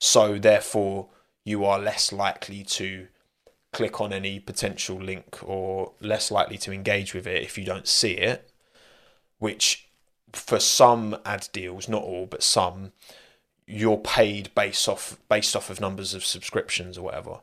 so 0.00 0.38
therefore 0.38 1.08
you 1.44 1.64
are 1.64 1.80
less 1.80 2.12
likely 2.12 2.62
to 2.62 3.08
click 3.72 4.00
on 4.00 4.12
any 4.12 4.38
potential 4.38 4.98
link 4.98 5.38
or 5.42 5.92
less 6.00 6.30
likely 6.30 6.58
to 6.58 6.72
engage 6.72 7.12
with 7.12 7.26
it 7.26 7.42
if 7.42 7.58
you 7.58 7.64
don't 7.64 7.88
see 7.88 8.12
it, 8.12 8.50
which 9.38 9.85
for 10.36 10.60
some 10.60 11.16
ad 11.24 11.48
deals, 11.52 11.88
not 11.88 12.02
all, 12.02 12.26
but 12.26 12.42
some, 12.42 12.92
you're 13.66 13.98
paid 13.98 14.54
based 14.54 14.88
off 14.88 15.18
based 15.28 15.56
off 15.56 15.70
of 15.70 15.80
numbers 15.80 16.14
of 16.14 16.24
subscriptions 16.24 16.96
or 16.96 17.02
whatever. 17.02 17.40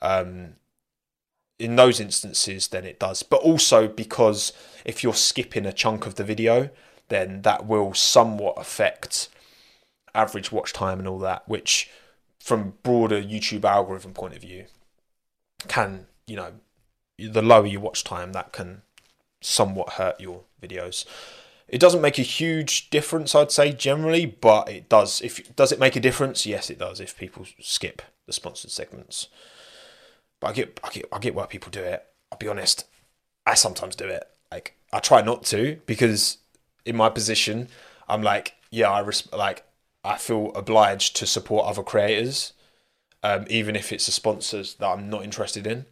Um, 0.00 0.54
in 1.58 1.76
those 1.76 2.00
instances, 2.00 2.68
then 2.68 2.84
it 2.84 2.98
does. 2.98 3.22
But 3.22 3.40
also 3.40 3.88
because 3.88 4.52
if 4.84 5.02
you're 5.02 5.14
skipping 5.14 5.66
a 5.66 5.72
chunk 5.72 6.06
of 6.06 6.16
the 6.16 6.24
video, 6.24 6.70
then 7.08 7.42
that 7.42 7.66
will 7.66 7.94
somewhat 7.94 8.54
affect 8.56 9.28
average 10.14 10.52
watch 10.52 10.72
time 10.72 10.98
and 10.98 11.08
all 11.08 11.18
that, 11.20 11.48
which 11.48 11.90
from 12.38 12.74
broader 12.82 13.20
YouTube 13.20 13.64
algorithm 13.64 14.12
point 14.12 14.34
of 14.34 14.42
view 14.42 14.66
can, 15.68 16.06
you 16.26 16.36
know, 16.36 16.52
the 17.18 17.42
lower 17.42 17.66
your 17.66 17.80
watch 17.80 18.04
time, 18.04 18.32
that 18.32 18.52
can 18.52 18.82
somewhat 19.40 19.94
hurt 19.94 20.20
your 20.20 20.42
videos. 20.62 21.04
It 21.68 21.80
doesn't 21.80 22.02
make 22.02 22.18
a 22.18 22.22
huge 22.22 22.90
difference, 22.90 23.34
I'd 23.34 23.50
say 23.50 23.72
generally, 23.72 24.26
but 24.26 24.68
it 24.68 24.88
does. 24.88 25.20
If 25.22 25.54
does 25.56 25.72
it 25.72 25.80
make 25.80 25.96
a 25.96 26.00
difference? 26.00 26.46
Yes, 26.46 26.70
it 26.70 26.78
does. 26.78 27.00
If 27.00 27.16
people 27.16 27.46
skip 27.60 28.02
the 28.26 28.32
sponsored 28.32 28.70
segments, 28.70 29.28
but 30.40 30.48
I 30.48 30.52
get, 30.52 30.80
I 30.84 30.90
get, 30.90 31.08
I 31.10 31.18
get 31.18 31.34
why 31.34 31.46
people 31.46 31.70
do 31.70 31.80
it. 31.80 32.04
I'll 32.30 32.38
be 32.38 32.48
honest. 32.48 32.86
I 33.46 33.54
sometimes 33.54 33.96
do 33.96 34.06
it. 34.06 34.24
Like 34.52 34.76
I 34.92 34.98
try 35.00 35.22
not 35.22 35.44
to 35.44 35.80
because 35.86 36.38
in 36.84 36.96
my 36.96 37.08
position, 37.08 37.68
I'm 38.08 38.22
like, 38.22 38.54
yeah, 38.70 38.90
I 38.90 39.00
res- 39.00 39.32
like 39.32 39.64
I 40.04 40.16
feel 40.18 40.52
obliged 40.54 41.16
to 41.16 41.26
support 41.26 41.66
other 41.66 41.82
creators, 41.82 42.52
um, 43.22 43.46
even 43.48 43.74
if 43.74 43.90
it's 43.90 44.06
the 44.06 44.12
sponsors 44.12 44.74
that 44.74 44.86
I'm 44.86 45.08
not 45.08 45.24
interested 45.24 45.66
in. 45.66 45.86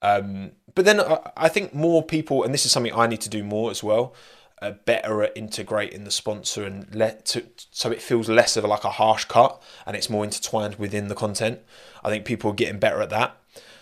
Um, 0.00 0.52
but 0.74 0.86
then 0.86 1.00
I, 1.00 1.30
I 1.36 1.48
think 1.48 1.74
more 1.74 2.02
people, 2.02 2.42
and 2.42 2.54
this 2.54 2.64
is 2.64 2.72
something 2.72 2.92
I 2.94 3.06
need 3.06 3.20
to 3.22 3.28
do 3.28 3.44
more 3.44 3.70
as 3.70 3.82
well 3.82 4.14
uh, 4.62 4.72
better 4.84 5.22
at 5.22 5.36
integrating 5.36 6.04
the 6.04 6.10
sponsor 6.10 6.64
and 6.64 6.94
let 6.94 7.26
to 7.26 7.44
so 7.70 7.90
it 7.90 8.00
feels 8.00 8.28
less 8.28 8.56
of 8.56 8.64
like 8.64 8.84
a 8.84 8.90
harsh 8.90 9.24
cut 9.24 9.62
and 9.86 9.96
it's 9.96 10.10
more 10.10 10.24
intertwined 10.24 10.76
within 10.76 11.08
the 11.08 11.14
content. 11.14 11.60
I 12.02 12.10
think 12.10 12.24
people 12.24 12.50
are 12.50 12.54
getting 12.54 12.78
better 12.78 13.00
at 13.02 13.10
that. 13.10 13.36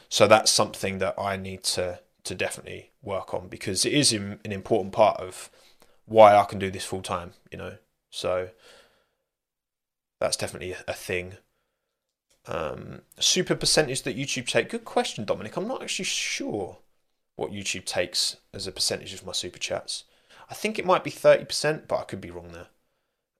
So 0.08 0.26
that's 0.26 0.50
something 0.50 0.98
that 0.98 1.14
I 1.18 1.36
need 1.36 1.62
to 1.64 2.00
to 2.24 2.34
definitely 2.34 2.90
work 3.02 3.34
on 3.34 3.48
because 3.48 3.84
it 3.84 3.92
is 3.92 4.12
an 4.12 4.38
important 4.44 4.92
part 4.92 5.18
of 5.18 5.50
why 6.04 6.36
I 6.36 6.44
can 6.44 6.58
do 6.58 6.70
this 6.70 6.84
full 6.84 7.02
time, 7.02 7.32
you 7.50 7.58
know. 7.58 7.76
So 8.10 8.50
that's 10.20 10.36
definitely 10.36 10.76
a 10.86 10.92
thing. 10.92 11.34
Um, 12.46 13.02
super 13.18 13.54
percentage 13.54 14.02
that 14.02 14.16
YouTube 14.16 14.46
take. 14.46 14.68
Good 14.68 14.84
question, 14.84 15.24
Dominic. 15.24 15.56
I'm 15.56 15.68
not 15.68 15.82
actually 15.82 16.04
sure 16.04 16.78
what 17.36 17.50
YouTube 17.50 17.84
takes 17.84 18.36
as 18.52 18.66
a 18.66 18.72
percentage 18.72 19.14
of 19.14 19.24
my 19.24 19.32
super 19.32 19.58
chats. 19.58 20.04
I 20.50 20.54
think 20.54 20.78
it 20.78 20.86
might 20.86 21.04
be 21.04 21.10
30%, 21.10 21.88
but 21.88 21.98
I 21.98 22.04
could 22.04 22.20
be 22.20 22.30
wrong 22.30 22.52
there. 22.52 22.66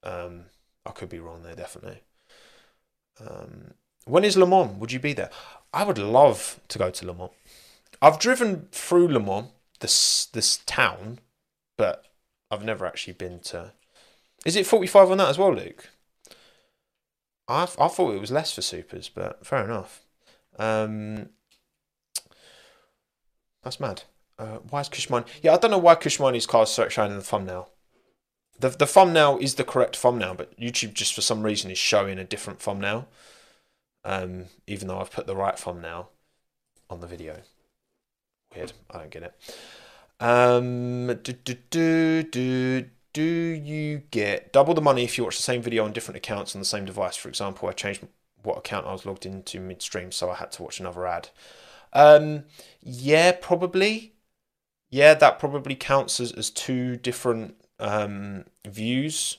Um, 0.02 0.44
I 0.84 0.90
could 0.90 1.08
be 1.08 1.18
wrong 1.18 1.42
there, 1.42 1.54
definitely. 1.54 2.00
Um, 3.20 3.74
when 4.04 4.24
is 4.24 4.36
Le 4.36 4.46
Mans? 4.46 4.78
Would 4.78 4.92
you 4.92 4.98
be 4.98 5.12
there? 5.12 5.30
I 5.72 5.84
would 5.84 5.98
love 5.98 6.60
to 6.68 6.78
go 6.78 6.90
to 6.90 7.06
Le 7.06 7.14
Mans. 7.14 7.30
I've 8.00 8.18
driven 8.18 8.68
through 8.72 9.08
Le 9.08 9.20
Mans, 9.20 9.48
this 9.80 10.26
this 10.26 10.58
town, 10.66 11.20
but 11.76 12.06
I've 12.50 12.64
never 12.64 12.86
actually 12.86 13.14
been 13.14 13.40
to. 13.40 13.72
Is 14.44 14.56
it 14.56 14.66
45 14.66 15.10
on 15.10 15.18
that 15.18 15.28
as 15.28 15.38
well, 15.38 15.54
Luke? 15.54 15.90
I 17.48 17.62
I 17.62 17.88
thought 17.88 18.14
it 18.14 18.20
was 18.20 18.32
less 18.32 18.52
for 18.52 18.62
supers, 18.62 19.08
but 19.08 19.46
fair 19.46 19.64
enough. 19.64 20.02
Um, 20.58 21.30
that's 23.62 23.80
mad. 23.80 24.02
Uh, 24.38 24.58
why 24.70 24.80
is 24.80 24.88
Kushman? 24.88 25.26
Yeah, 25.42 25.54
I 25.54 25.58
don't 25.58 25.70
know 25.70 25.78
why 25.78 25.94
Kush 25.94 26.18
Maini's 26.18 26.46
car 26.46 26.64
is 26.64 26.80
showing 26.88 27.10
in 27.10 27.18
the 27.18 27.22
thumbnail. 27.22 27.68
The 28.58 28.70
the 28.70 28.86
thumbnail 28.86 29.38
is 29.40 29.54
the 29.54 29.64
correct 29.64 29.96
thumbnail, 29.96 30.34
but 30.34 30.58
YouTube 30.58 30.94
just 30.94 31.14
for 31.14 31.20
some 31.20 31.42
reason 31.42 31.70
is 31.70 31.78
showing 31.78 32.18
a 32.18 32.24
different 32.24 32.60
thumbnail. 32.60 33.08
Um, 34.04 34.46
even 34.66 34.88
though 34.88 35.00
I've 35.00 35.12
put 35.12 35.26
the 35.26 35.36
right 35.36 35.58
thumbnail 35.58 36.10
on 36.90 37.00
the 37.00 37.06
video. 37.06 37.38
Weird. 38.54 38.72
I 38.90 38.98
don't 38.98 39.10
get 39.10 39.22
it. 39.22 39.34
Um, 40.20 41.06
do, 41.06 41.32
do, 41.32 41.54
do, 41.70 42.22
do, 42.22 42.84
do 43.12 43.22
you 43.22 44.02
get 44.10 44.52
double 44.52 44.74
the 44.74 44.80
money 44.80 45.04
if 45.04 45.18
you 45.18 45.24
watch 45.24 45.36
the 45.36 45.42
same 45.42 45.62
video 45.62 45.84
on 45.84 45.92
different 45.92 46.16
accounts 46.16 46.54
on 46.54 46.60
the 46.60 46.66
same 46.66 46.84
device? 46.84 47.16
For 47.16 47.28
example, 47.28 47.68
I 47.68 47.72
changed 47.72 48.06
what 48.42 48.58
account 48.58 48.86
I 48.86 48.92
was 48.92 49.06
logged 49.06 49.26
into 49.26 49.60
midstream, 49.60 50.12
so 50.12 50.30
I 50.30 50.36
had 50.36 50.52
to 50.52 50.62
watch 50.62 50.80
another 50.80 51.06
ad. 51.06 51.28
Um, 51.92 52.44
yeah, 52.82 53.32
probably 53.32 54.14
yeah, 54.92 55.14
that 55.14 55.38
probably 55.38 55.74
counts 55.74 56.20
as, 56.20 56.32
as 56.32 56.50
two 56.50 56.96
different 56.96 57.56
um, 57.80 58.44
views 58.68 59.38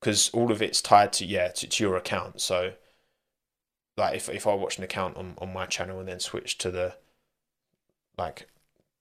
because 0.00 0.30
all 0.30 0.52
of 0.52 0.62
it's 0.62 0.80
tied 0.80 1.12
to 1.14 1.26
yeah 1.26 1.48
to, 1.48 1.66
to, 1.66 1.82
your 1.82 1.96
account. 1.96 2.40
So 2.40 2.74
like 3.96 4.14
if 4.14 4.28
if 4.28 4.46
I 4.46 4.54
watch 4.54 4.78
an 4.78 4.84
account 4.84 5.16
on, 5.16 5.34
on 5.38 5.52
my 5.52 5.66
channel 5.66 5.98
and 5.98 6.08
then 6.08 6.20
switch 6.20 6.58
to 6.58 6.70
the 6.70 6.94
like 8.16 8.48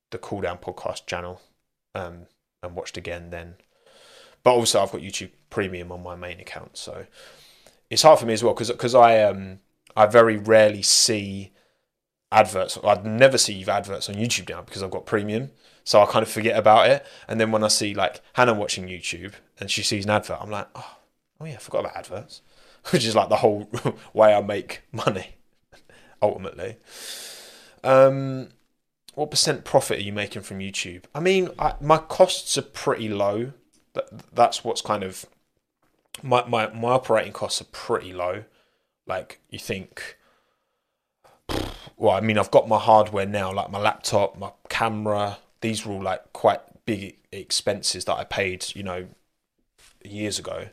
the 0.10 0.18
cool 0.18 0.41
down 0.41 0.57
podcast 0.57 1.06
channel 1.06 1.41
um, 1.94 2.26
and 2.64 2.76
watched 2.76 2.98
again 2.98 3.30
then 3.30 3.56
but 4.44 4.53
also 4.53 4.82
I've 4.82 4.91
got 4.91 5.02
YouTube 5.02 5.30
Premium 5.52 5.91
on 5.91 6.02
my 6.02 6.15
main 6.15 6.40
account, 6.40 6.76
so 6.76 7.06
it's 7.91 8.02
hard 8.02 8.18
for 8.20 8.26
me 8.26 8.34
as 8.34 8.44
well 8.44 8.56
because 8.56 8.72
because 8.72 8.95
I 8.95 9.22
um 9.22 9.60
I 9.95 10.07
very 10.07 10.38
rarely 10.38 10.82
see 10.82 11.52
adverts. 12.32 12.80
I'd 12.84 13.06
never 13.06 13.38
see 13.38 13.64
adverts 13.68 14.10
on 14.10 14.15
YouTube 14.15 14.49
now 14.49 14.64
because 14.64 14.82
I've 14.82 14.90
got 14.90 15.06
Premium 15.06 15.52
so 15.84 16.01
I 16.01 16.05
kind 16.05 16.23
of 16.23 16.30
forget 16.30 16.57
about 16.57 16.89
it. 16.89 17.05
And 17.27 17.39
then 17.39 17.51
when 17.51 17.64
I 17.64 17.68
see 17.68 17.93
like 17.93 18.22
Hannah 18.34 18.53
watching 18.53 18.88
YouTube 18.88 19.34
and 19.60 19.69
she 19.69 19.84
sees 19.84 20.05
an 20.05 20.11
advert, 20.11 20.39
I'm 20.41 20.49
like, 20.49 20.68
oh, 20.76 20.97
oh 21.41 21.45
yeah, 21.45 21.55
I 21.55 21.57
forgot 21.57 21.81
about 21.81 21.97
adverts, 21.97 22.41
which 22.91 23.05
is 23.05 23.15
like 23.15 23.30
the 23.30 23.38
whole 23.38 23.69
way 24.14 24.34
I 24.34 24.41
make 24.41 24.81
money 24.91 25.35
ultimately. 26.22 26.77
Um, 27.84 28.49
what 29.15 29.30
percent 29.30 29.65
profit 29.65 29.99
are 29.99 30.03
you 30.03 30.14
making 30.14 30.43
from 30.43 30.60
YouTube? 30.60 31.03
I 31.14 31.19
mean, 31.19 31.49
I, 31.60 31.76
my 31.81 31.97
costs 31.97 32.57
are 32.57 32.64
pretty 32.64 33.10
low. 33.10 33.51
That 33.93 34.34
that's 34.34 34.64
what's 34.64 34.81
kind 34.81 35.03
of 35.03 35.26
my 36.23 36.45
my 36.45 36.68
my 36.68 36.91
operating 36.91 37.34
costs 37.34 37.61
are 37.61 37.65
pretty 37.65 38.14
low. 38.14 38.45
Like 39.05 39.39
you 39.49 39.60
think. 39.60 40.18
Well, 41.95 42.15
I 42.15 42.22
mean, 42.22 42.39
I've 42.39 42.51
got 42.51 42.68
my 42.68 42.80
hardware 42.80 43.26
now, 43.26 43.53
like 43.53 43.69
my 43.69 43.80
laptop, 43.80 44.38
my 44.38 44.51
camera, 44.68 45.38
these 45.64 45.85
were 45.85 45.94
all 45.94 46.03
like 46.03 46.34
quite 46.34 46.60
big 46.85 47.18
expenses 47.31 48.06
that 48.06 48.18
I 48.18 48.26
paid, 48.26 48.65
you 48.76 48.84
know, 48.84 49.07
years 50.03 50.38
ago. 50.38 50.68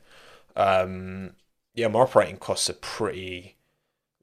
Um, 0.57 1.35
yeah, 1.75 1.87
my 1.89 2.01
operating 2.01 2.37
costs 2.37 2.69
are 2.69 2.75
pretty 2.75 3.57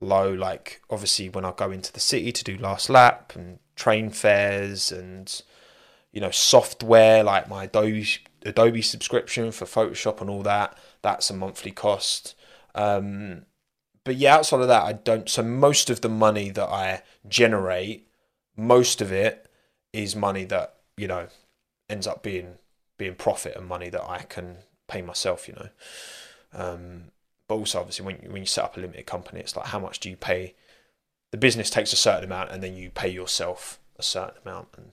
low. 0.01 0.31
Like 0.31 0.81
obviously 0.89 1.29
when 1.29 1.45
I 1.45 1.53
go 1.55 1.71
into 1.71 1.91
the 1.91 2.01
city 2.01 2.31
to 2.33 2.43
do 2.43 2.57
last 2.57 2.89
lap 2.89 3.33
and 3.35 3.59
train 3.75 4.09
fares 4.09 4.91
and 4.91 5.41
you 6.11 6.19
know 6.19 6.31
software 6.31 7.23
like 7.23 7.47
my 7.47 7.65
Adobe 7.65 8.05
Adobe 8.43 8.81
subscription 8.81 9.51
for 9.51 9.65
Photoshop 9.65 10.19
and 10.19 10.29
all 10.29 10.43
that, 10.43 10.77
that's 11.01 11.29
a 11.29 11.33
monthly 11.33 11.71
cost. 11.71 12.35
Um, 12.75 13.45
but 14.03 14.17
yeah, 14.17 14.35
outside 14.35 14.61
of 14.61 14.67
that, 14.67 14.83
I 14.83 14.93
don't. 14.93 15.29
So 15.29 15.43
most 15.43 15.89
of 15.89 16.01
the 16.01 16.09
money 16.09 16.49
that 16.49 16.67
I 16.67 17.03
generate, 17.27 18.09
most 18.55 19.01
of 19.01 19.11
it 19.13 19.46
is 19.97 20.15
money 20.15 20.45
that 20.45 20.75
you 20.95 21.07
know 21.07 21.27
ends 21.89 22.07
up 22.07 22.21
being 22.23 22.55
being 22.97 23.15
profit 23.15 23.55
and 23.55 23.67
money 23.67 23.89
that 23.89 24.03
I 24.03 24.19
can 24.19 24.57
pay 24.87 25.01
myself. 25.01 25.47
You 25.47 25.55
know, 25.55 25.69
um, 26.53 27.03
but 27.47 27.55
also 27.55 27.79
obviously 27.79 28.05
when 28.05 28.19
you, 28.21 28.29
when 28.29 28.41
you 28.41 28.47
set 28.47 28.63
up 28.63 28.77
a 28.77 28.79
limited 28.79 29.05
company, 29.05 29.39
it's 29.39 29.55
like 29.55 29.67
how 29.67 29.79
much 29.79 29.99
do 29.99 30.09
you 30.09 30.15
pay? 30.15 30.53
The 31.31 31.37
business 31.37 31.69
takes 31.69 31.91
a 31.91 31.97
certain 31.97 32.23
amount, 32.23 32.51
and 32.51 32.63
then 32.63 32.75
you 32.75 32.89
pay 32.89 33.09
yourself 33.09 33.79
a 33.97 34.03
certain 34.03 34.35
amount. 34.45 34.69
And 34.77 34.91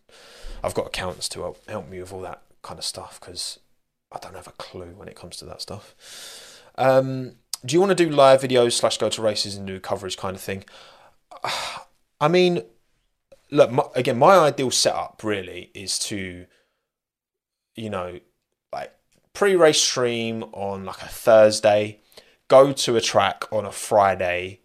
I've 0.63 0.75
got 0.75 0.87
accountants 0.87 1.29
to 1.31 1.41
help 1.43 1.69
help 1.69 1.89
me 1.89 2.01
with 2.01 2.13
all 2.13 2.23
that 2.23 2.43
kind 2.63 2.79
of 2.79 2.85
stuff 2.85 3.21
because 3.21 3.61
I 4.11 4.19
don't 4.19 4.35
have 4.35 4.49
a 4.49 4.53
clue 4.53 4.95
when 4.97 5.09
it 5.09 5.17
comes 5.17 5.37
to 5.39 5.45
that 5.45 5.61
stuff. 5.61 5.95
Um, 6.77 7.33
do 7.65 7.75
you 7.75 7.81
want 7.81 7.97
to 7.97 8.05
do 8.05 8.11
live 8.11 8.41
videos 8.41 8.73
slash 8.73 8.99
go 8.99 9.09
to 9.09 9.23
races 9.23 9.55
and 9.55 9.67
do 9.67 9.79
coverage 9.81 10.17
kind 10.17 10.35
of 10.35 10.43
thing? 10.43 10.65
I 12.21 12.29
mean, 12.29 12.63
look, 13.51 13.71
my, 13.71 13.85
again, 13.95 14.19
my 14.19 14.37
ideal 14.37 14.71
setup 14.71 15.23
really 15.23 15.71
is 15.75 15.99
to, 16.01 16.47
you 17.77 17.91
know, 17.91 18.21
like 18.73 18.95
pre-race 19.33 19.81
stream 19.81 20.45
on 20.53 20.85
like 20.85 21.03
a 21.03 21.09
Thursday, 21.09 22.01
go 22.49 22.73
to 22.73 22.97
a 22.97 23.01
track 23.01 23.45
on 23.53 23.65
a 23.65 23.73
Friday 23.73 24.61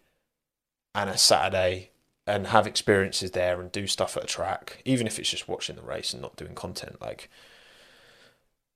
and 0.94 1.08
a 1.10 1.18
Saturday, 1.18 1.90
and 2.26 2.48
have 2.48 2.66
experiences 2.66 3.32
there 3.32 3.60
and 3.60 3.72
do 3.72 3.86
stuff 3.86 4.16
at 4.16 4.24
a 4.24 4.26
track, 4.26 4.82
even 4.84 5.06
if 5.06 5.18
it's 5.18 5.30
just 5.30 5.48
watching 5.48 5.74
the 5.74 5.82
race 5.82 6.12
and 6.12 6.22
not 6.22 6.36
doing 6.36 6.54
content, 6.54 7.00
like, 7.00 7.28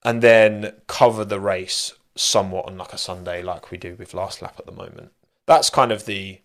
and 0.02 0.22
then 0.22 0.72
cover 0.88 1.24
the 1.24 1.38
race 1.38 1.92
somewhat 2.16 2.66
on 2.66 2.76
like 2.76 2.92
a 2.92 2.98
Sunday, 2.98 3.42
like 3.42 3.70
we 3.70 3.78
do 3.78 3.94
with 3.96 4.14
Last 4.14 4.42
Lap 4.42 4.56
at 4.58 4.66
the 4.66 4.72
moment. 4.72 5.12
That's 5.46 5.70
kind 5.70 5.92
of 5.92 6.06
the 6.06 6.40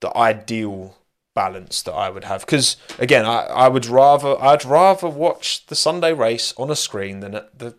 the 0.00 0.16
ideal 0.16 0.98
balance 1.34 1.82
that 1.82 1.92
I 1.92 2.10
would 2.10 2.24
have. 2.24 2.44
Because 2.44 2.76
again, 2.98 3.24
I, 3.24 3.44
I 3.44 3.68
would 3.68 3.86
rather 3.86 4.40
I'd 4.42 4.64
rather 4.64 5.08
watch 5.08 5.66
the 5.66 5.74
Sunday 5.74 6.12
race 6.12 6.52
on 6.56 6.70
a 6.70 6.76
screen 6.76 7.20
than 7.20 7.34
at 7.34 7.58
the 7.58 7.74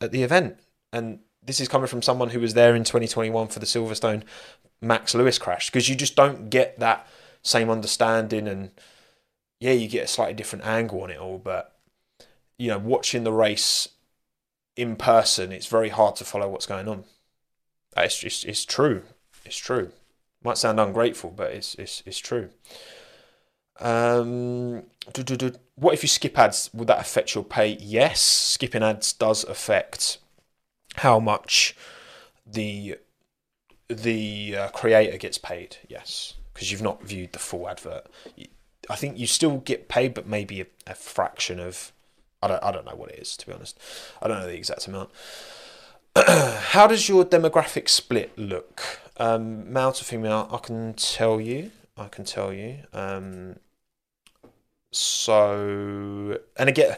at 0.00 0.12
the 0.12 0.22
event. 0.22 0.58
And 0.92 1.20
this 1.42 1.60
is 1.60 1.68
coming 1.68 1.88
from 1.88 2.02
someone 2.02 2.30
who 2.30 2.40
was 2.40 2.54
there 2.54 2.74
in 2.74 2.84
2021 2.84 3.48
for 3.48 3.58
the 3.58 3.66
Silverstone 3.66 4.22
Max 4.80 5.14
Lewis 5.14 5.38
crash 5.38 5.70
because 5.70 5.88
you 5.88 5.94
just 5.94 6.16
don't 6.16 6.50
get 6.50 6.78
that 6.78 7.06
same 7.42 7.70
understanding 7.70 8.48
and 8.48 8.70
yeah, 9.60 9.72
you 9.72 9.88
get 9.88 10.04
a 10.04 10.08
slightly 10.08 10.34
different 10.34 10.66
angle 10.66 11.02
on 11.02 11.10
it 11.10 11.18
all. 11.18 11.38
But 11.38 11.74
you 12.58 12.68
know, 12.68 12.78
watching 12.78 13.24
the 13.24 13.32
race 13.32 13.88
in 14.76 14.96
person, 14.96 15.52
it's 15.52 15.66
very 15.66 15.88
hard 15.88 16.16
to 16.16 16.24
follow 16.24 16.48
what's 16.48 16.66
going 16.66 16.88
on. 16.88 17.04
It's 17.96 18.18
just 18.18 18.44
it's 18.44 18.64
true. 18.64 19.02
It's 19.44 19.56
true. 19.56 19.92
Might 20.44 20.58
sound 20.58 20.78
ungrateful, 20.78 21.30
but 21.30 21.52
it's 21.52 21.74
it's 21.76 22.02
it's 22.04 22.18
true. 22.18 22.50
Um, 23.80 24.84
what 25.74 25.94
if 25.94 26.02
you 26.02 26.08
skip 26.08 26.38
ads? 26.38 26.70
Would 26.72 26.86
that 26.88 27.00
affect 27.00 27.34
your 27.34 27.44
pay? 27.44 27.78
Yes, 27.80 28.20
skipping 28.20 28.82
ads 28.82 29.12
does 29.12 29.44
affect 29.44 30.18
how 30.96 31.18
much 31.18 31.74
the 32.46 32.98
the 33.88 34.56
uh, 34.56 34.68
creator 34.68 35.16
gets 35.16 35.38
paid. 35.38 35.78
Yes, 35.88 36.34
because 36.52 36.70
you've 36.70 36.82
not 36.82 37.02
viewed 37.02 37.32
the 37.32 37.38
full 37.38 37.68
advert. 37.68 38.06
I 38.90 38.96
think 38.96 39.18
you 39.18 39.26
still 39.26 39.58
get 39.58 39.88
paid, 39.88 40.12
but 40.12 40.26
maybe 40.26 40.60
a, 40.60 40.66
a 40.86 40.94
fraction 40.94 41.58
of. 41.58 41.90
I 42.42 42.48
don't. 42.48 42.62
I 42.62 42.70
don't 42.70 42.84
know 42.84 42.96
what 42.96 43.10
it 43.10 43.18
is 43.18 43.36
to 43.38 43.46
be 43.46 43.52
honest. 43.54 43.78
I 44.20 44.28
don't 44.28 44.40
know 44.40 44.46
the 44.46 44.56
exact 44.56 44.86
amount. 44.86 45.08
How 46.16 46.86
does 46.86 47.08
your 47.08 47.24
demographic 47.24 47.88
split 47.88 48.36
look? 48.38 49.00
Um, 49.16 49.72
male 49.72 49.92
to 49.92 50.04
female, 50.04 50.48
I 50.50 50.58
can 50.58 50.94
tell 50.94 51.40
you. 51.40 51.70
I 51.96 52.08
can 52.08 52.24
tell 52.24 52.52
you. 52.52 52.78
Um, 52.92 53.56
so, 54.90 56.38
and 56.56 56.68
again, 56.68 56.96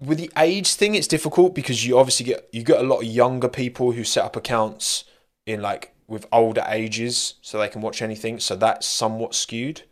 with 0.00 0.18
the 0.18 0.30
age 0.36 0.74
thing, 0.74 0.94
it's 0.94 1.06
difficult 1.06 1.54
because 1.54 1.86
you 1.86 1.98
obviously 1.98 2.26
get 2.26 2.48
you 2.52 2.62
get 2.62 2.80
a 2.80 2.84
lot 2.84 2.98
of 2.98 3.04
younger 3.04 3.48
people 3.48 3.92
who 3.92 4.04
set 4.04 4.24
up 4.24 4.36
accounts 4.36 5.04
in 5.46 5.60
like 5.60 5.94
with 6.06 6.26
older 6.32 6.64
ages, 6.68 7.34
so 7.42 7.58
they 7.58 7.68
can 7.68 7.82
watch 7.82 8.00
anything. 8.00 8.40
So 8.40 8.56
that's 8.56 8.86
somewhat 8.86 9.34
skewed 9.34 9.82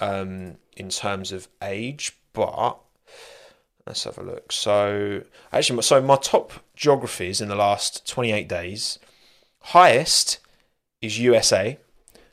um, 0.00 0.56
in 0.76 0.88
terms 0.88 1.32
of 1.32 1.48
age, 1.62 2.16
but 2.32 2.78
let's 3.86 4.04
have 4.04 4.18
a 4.18 4.22
look. 4.22 4.52
So 4.52 5.22
actually, 5.52 5.82
so 5.82 6.00
my 6.00 6.16
top 6.16 6.52
geographies 6.74 7.40
in 7.40 7.48
the 7.48 7.54
last 7.54 8.06
28 8.08 8.48
days, 8.48 8.98
highest 9.60 10.38
is 11.06 11.18
USA 11.18 11.78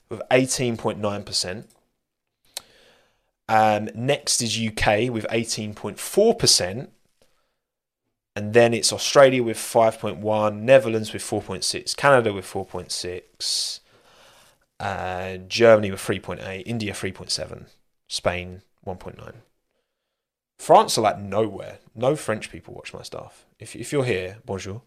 with 0.09 0.21
18.9%. 0.29 1.65
Um, 3.49 3.89
next 3.93 4.41
is 4.41 4.57
UK 4.57 5.11
with 5.11 5.25
18.4%. 5.29 6.87
And 8.35 8.53
then 8.53 8.73
it's 8.73 8.91
Australia 8.91 9.43
with 9.43 9.57
5.1, 9.57 10.61
Netherlands 10.61 11.13
with 11.13 11.21
4.6, 11.21 11.95
Canada 11.95 12.33
with 12.33 12.45
4.6, 12.45 13.79
uh, 14.79 15.37
Germany 15.47 15.91
with 15.91 15.99
3.8, 15.99 16.63
India 16.65 16.93
3.7, 16.93 17.67
Spain 18.07 18.63
1.9. 18.87 19.33
France 20.57 20.97
are 20.97 21.01
like 21.01 21.19
nowhere. 21.19 21.77
No 21.93 22.15
French 22.15 22.51
people 22.51 22.73
watch 22.73 22.91
my 22.93 23.03
stuff. 23.03 23.45
If, 23.59 23.75
if 23.75 23.91
you're 23.91 24.05
here, 24.05 24.37
bonjour. 24.45 24.81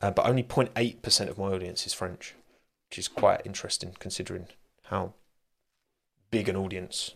Uh, 0.00 0.12
but 0.12 0.26
only 0.26 0.44
0.8% 0.44 1.28
of 1.28 1.38
my 1.38 1.46
audience 1.46 1.86
is 1.86 1.94
French 1.94 2.34
which 2.94 3.00
is 3.00 3.08
quite 3.08 3.40
interesting 3.44 3.96
considering 3.98 4.46
how 4.84 5.12
big 6.30 6.48
an 6.48 6.54
audience 6.54 7.10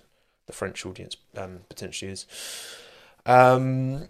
the 0.46 0.52
French 0.52 0.84
audience 0.84 1.16
um, 1.36 1.60
potentially 1.68 2.10
is. 2.10 2.26
Um, 3.24 4.08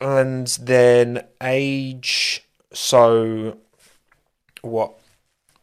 and 0.00 0.46
then 0.60 1.24
age, 1.42 2.46
so 2.72 3.58
what? 4.62 5.00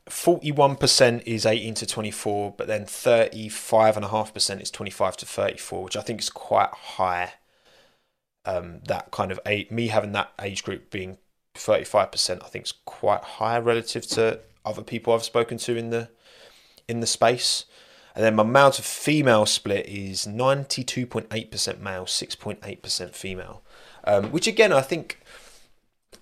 41% 0.10 1.24
is 1.26 1.46
18 1.46 1.76
to 1.76 1.86
24, 1.86 2.56
but 2.58 2.68
then 2.68 2.84
35.5% 2.84 4.62
is 4.62 4.70
25 4.70 5.18
to 5.18 5.26
34, 5.26 5.84
which 5.84 5.96
I 5.96 6.02
think 6.02 6.20
is 6.20 6.30
quite 6.30 6.72
high. 6.72 7.34
Um, 8.44 8.82
that 8.88 9.12
kind 9.12 9.32
of 9.32 9.40
age, 9.46 9.72
me 9.72 9.88
having 9.88 10.12
that 10.12 10.34
age 10.42 10.66
group 10.66 10.90
being 10.90 11.18
35%, 11.56 12.44
I 12.44 12.48
think 12.48 12.66
is 12.66 12.74
quite 12.84 13.24
high 13.24 13.60
relative 13.60 14.08
to 14.08 14.42
other 14.68 14.84
people 14.84 15.14
I've 15.14 15.24
spoken 15.24 15.58
to 15.60 15.76
in 15.76 15.90
the 15.90 16.10
in 16.88 17.00
the 17.00 17.08
space. 17.08 17.66
And 18.16 18.24
then 18.24 18.36
my 18.36 18.44
male 18.44 18.72
to 18.72 18.82
female 18.82 19.46
split 19.46 19.86
is 19.86 20.26
92.8% 20.26 21.80
male, 21.80 22.06
6.8% 22.06 23.14
female. 23.14 23.62
Um, 24.06 24.32
which 24.32 24.48
again, 24.48 24.74
I 24.74 24.82
think 24.82 25.20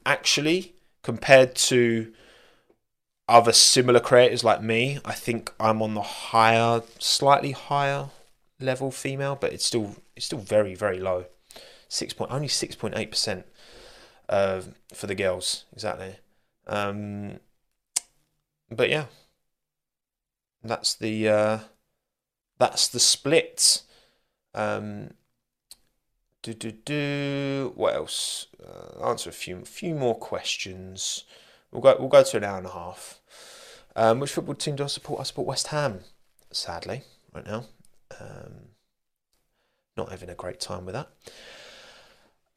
actually 0.06 0.76
compared 1.04 1.56
to 1.56 2.12
other 3.30 3.54
similar 3.54 4.02
creators 4.02 4.44
like 4.44 4.62
me, 4.62 5.00
I 5.06 5.14
think 5.14 5.54
I'm 5.58 5.82
on 5.82 5.94
the 5.94 6.02
higher, 6.02 6.82
slightly 7.00 7.52
higher 7.52 8.10
level 8.60 8.92
female, 8.92 9.38
but 9.40 9.54
it's 9.54 9.66
still 9.66 9.96
it's 10.16 10.26
still 10.26 10.40
very 10.40 10.76
very 10.76 11.00
low. 11.00 11.26
Six 11.88 12.14
point 12.14 12.32
only 12.32 12.48
six 12.48 12.76
point 12.76 12.96
eight 12.98 13.12
percent 13.12 13.46
uh, 14.28 14.62
for 14.94 15.08
the 15.08 15.16
girls 15.16 15.66
exactly. 15.74 16.16
Um, 16.68 17.40
but 18.70 18.90
yeah, 18.90 19.06
that's 20.64 20.96
the 20.96 21.30
uh, 21.30 21.60
that's 22.58 22.88
the 22.88 23.00
split. 23.00 23.82
Um, 24.54 25.12
do 26.42 26.54
do 26.54 26.72
do. 26.72 27.74
What 27.76 27.96
else? 27.96 28.48
Uh, 28.64 29.08
answer 29.08 29.30
a 29.30 29.34
few 29.34 29.66
few 29.66 29.96
more 29.96 30.16
questions. 30.16 31.26
We'll 31.72 31.82
go 31.82 31.96
we'll 32.00 32.10
go 32.10 32.24
to 32.24 32.38
an 32.38 32.44
hour 32.44 32.58
and 32.58 32.68
a 32.68 32.72
half. 32.72 33.20
Um, 33.96 34.20
which 34.20 34.32
football 34.32 34.56
team 34.56 34.76
do 34.76 34.84
I 34.84 34.88
support? 34.88 35.20
I 35.22 35.24
support 35.24 35.48
West 35.48 35.68
Ham. 35.68 36.02
Sadly, 36.52 37.04
right 37.34 37.46
now, 37.46 37.66
um, 38.20 38.70
not 39.98 40.10
having 40.10 40.30
a 40.30 40.36
great 40.36 40.60
time 40.60 40.86
with 40.86 40.94
that. 40.94 41.10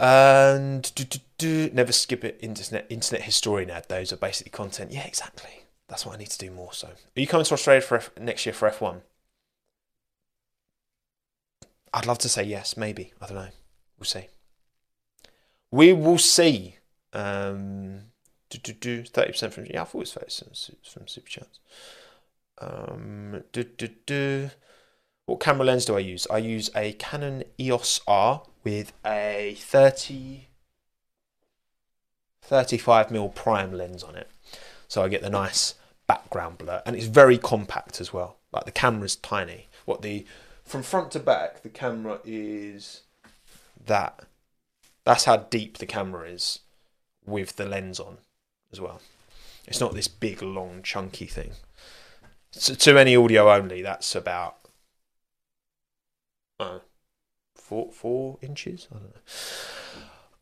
And 0.00 0.94
do, 0.94 1.02
do, 1.04 1.18
do, 1.38 1.70
never 1.72 1.90
skip 1.90 2.24
it. 2.24 2.38
Internet 2.40 2.86
internet 2.88 3.22
historian 3.22 3.70
ad. 3.70 3.86
Those 3.88 4.12
are 4.12 4.16
basically 4.16 4.50
content. 4.50 4.92
Yeah, 4.92 5.04
exactly. 5.04 5.57
That's 5.88 6.04
what 6.04 6.14
I 6.14 6.18
need 6.18 6.30
to 6.30 6.38
do 6.38 6.50
more 6.50 6.72
so. 6.72 6.88
Are 6.88 7.20
you 7.20 7.26
coming 7.26 7.46
to 7.46 7.54
Australia 7.54 7.80
for 7.80 7.96
F- 7.96 8.10
next 8.20 8.44
year 8.44 8.52
for 8.52 8.70
F1? 8.70 9.00
I'd 11.94 12.06
love 12.06 12.18
to 12.18 12.28
say 12.28 12.44
yes, 12.44 12.76
maybe. 12.76 13.12
I 13.20 13.26
don't 13.26 13.36
know. 13.36 13.48
We'll 13.98 14.04
see. 14.04 14.28
We 15.70 15.92
will 15.94 16.18
see. 16.18 16.76
Um, 17.14 18.02
do, 18.50 18.58
do, 18.58 18.72
do, 18.72 19.02
30% 19.02 19.52
from. 19.52 19.66
Yeah, 19.66 19.82
I 19.82 19.84
thought 19.84 19.98
it 19.98 20.16
was 20.16 20.44
30% 20.44 20.92
from 20.92 21.08
Super 21.08 21.28
Chats. 21.28 21.58
Um, 22.60 23.42
do, 23.52 23.64
do, 23.64 23.88
do. 24.04 24.50
What 25.24 25.40
camera 25.40 25.66
lens 25.66 25.84
do 25.84 25.96
I 25.96 26.00
use? 26.00 26.26
I 26.30 26.38
use 26.38 26.70
a 26.74 26.92
Canon 26.94 27.44
EOS 27.58 28.00
R 28.06 28.42
with 28.64 28.92
a 29.04 29.56
30, 29.58 30.48
35mm 32.46 33.34
prime 33.34 33.72
lens 33.72 34.02
on 34.02 34.16
it. 34.16 34.30
So 34.88 35.02
I 35.02 35.08
get 35.08 35.22
the 35.22 35.30
nice 35.30 35.74
background 36.06 36.58
blur, 36.58 36.82
and 36.86 36.96
it's 36.96 37.06
very 37.06 37.38
compact 37.38 38.00
as 38.00 38.12
well. 38.12 38.38
Like 38.52 38.64
the 38.64 38.72
camera's 38.72 39.16
tiny. 39.16 39.68
What 39.84 40.02
the 40.02 40.26
from 40.64 40.82
front 40.82 41.12
to 41.12 41.20
back, 41.20 41.62
the 41.62 41.68
camera 41.68 42.20
is 42.24 43.02
that. 43.86 44.24
That's 45.04 45.24
how 45.24 45.38
deep 45.38 45.78
the 45.78 45.86
camera 45.86 46.28
is 46.28 46.60
with 47.24 47.56
the 47.56 47.64
lens 47.64 47.98
on 47.98 48.18
as 48.70 48.78
well. 48.78 49.00
It's 49.66 49.80
not 49.80 49.94
this 49.94 50.08
big, 50.08 50.42
long, 50.42 50.82
chunky 50.82 51.26
thing. 51.26 51.52
So 52.50 52.74
to 52.74 52.98
any 52.98 53.16
audio 53.16 53.50
only, 53.50 53.82
that's 53.82 54.14
about 54.14 54.56
uh, 56.60 56.80
four 57.54 57.92
four 57.92 58.38
inches. 58.42 58.88
I 58.90 58.94
don't 58.96 59.14
know. 59.14 59.20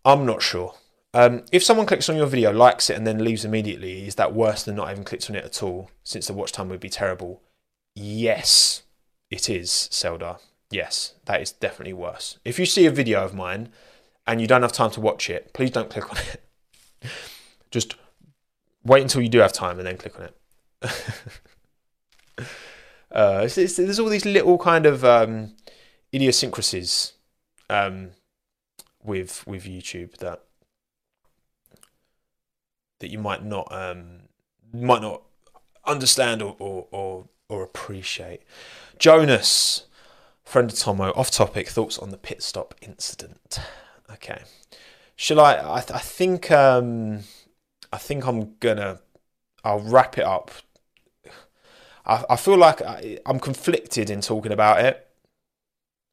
I'm 0.05 0.27
not 0.27 0.43
sure. 0.43 0.75
Um, 1.17 1.45
if 1.51 1.65
someone 1.65 1.87
clicks 1.87 2.11
on 2.11 2.17
your 2.17 2.27
video, 2.27 2.53
likes 2.53 2.91
it, 2.91 2.97
and 2.99 3.07
then 3.07 3.25
leaves 3.25 3.47
immediately, 3.47 4.07
is 4.07 4.17
that 4.17 4.35
worse 4.35 4.65
than 4.65 4.77
not 4.77 4.89
having 4.89 5.03
clicked 5.03 5.31
on 5.31 5.37
it 5.37 5.47
at 5.47 5.63
all? 5.63 5.91
Since 6.05 6.27
the 6.27 6.35
watch 6.35 6.53
time 6.53 6.69
would 6.69 6.79
be 6.79 6.91
terrible. 6.91 7.41
Yes, 7.95 8.83
it 9.31 9.49
is, 9.49 9.89
Zelda. 9.91 10.41
Yes, 10.71 11.15
that 11.25 11.41
is 11.41 11.53
definitely 11.53 11.95
worse. 11.95 12.39
If 12.45 12.59
you 12.59 12.67
see 12.67 12.85
a 12.85 12.91
video 12.91 13.25
of 13.25 13.35
mine 13.35 13.71
and 14.27 14.43
you 14.43 14.47
don't 14.47 14.61
have 14.61 14.73
time 14.73 14.91
to 14.91 15.01
watch 15.01 15.31
it, 15.31 15.55
please 15.55 15.71
don't 15.71 15.89
click 15.89 16.11
on 16.11 16.19
it. 16.19 16.43
Just 17.71 17.95
wait 18.85 19.01
until 19.01 19.23
you 19.23 19.31
do 19.31 19.39
have 19.39 19.55
time 19.55 19.79
and 19.79 19.87
then 19.87 19.97
click 19.97 20.21
on 20.21 20.27
it. 20.27 20.37
uh, 23.11 23.41
it's, 23.45 23.57
it's, 23.57 23.77
there's 23.77 23.99
all 23.99 24.11
these 24.11 24.27
little 24.27 24.59
kind 24.59 24.85
of 24.85 25.03
um, 25.03 25.55
idiosyncrasies 26.13 27.15
um, 27.71 28.11
with 29.03 29.47
with 29.47 29.65
YouTube 29.65 30.19
that 30.19 30.43
that 32.99 33.11
you 33.11 33.19
might 33.19 33.45
not 33.45 33.69
um, 33.71 34.29
might 34.73 35.03
not 35.03 35.23
understand 35.85 36.43
or, 36.43 36.57
or, 36.59 36.87
or, 36.91 37.29
or 37.49 37.63
appreciate. 37.63 38.43
Jonas, 38.99 39.87
friend 40.45 40.71
of 40.71 40.77
Tommo, 40.77 41.17
off 41.17 41.31
topic 41.31 41.69
thoughts 41.69 41.99
on 41.99 42.11
the 42.11 42.17
pit 42.17 42.43
stop 42.43 42.75
incident. 42.81 43.59
Okay, 44.13 44.43
shall 45.15 45.41
I? 45.41 45.55
I, 45.55 45.79
I 45.79 45.99
think 45.99 46.51
um, 46.51 47.21
I 47.93 47.99
think 47.99 48.27
I'm 48.27 48.55
gonna. 48.61 49.01
I'll 49.65 49.81
wrap 49.81 50.17
it 50.17 50.25
up. 50.25 50.51
I, 52.07 52.25
I 52.31 52.37
feel 52.37 52.57
like 52.57 52.83
I, 52.83 53.19
I'm 53.27 53.41
conflicted 53.41 54.11
in 54.11 54.21
talking 54.21 54.53
about 54.53 54.85
it. 54.85 55.03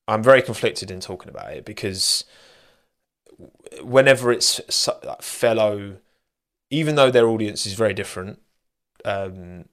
I'm 0.07 0.23
very 0.23 0.41
conflicted 0.41 0.91
in 0.91 0.99
talking 0.99 1.29
about 1.29 1.53
it 1.53 1.63
because 1.63 2.25
whenever 3.81 4.31
it's 4.31 4.59
fellow, 5.21 5.97
even 6.73 6.95
though 6.95 7.11
their 7.11 7.27
audience 7.27 7.67
is 7.67 7.73
very 7.73 7.93
different, 7.93 8.41
um, 9.05 9.65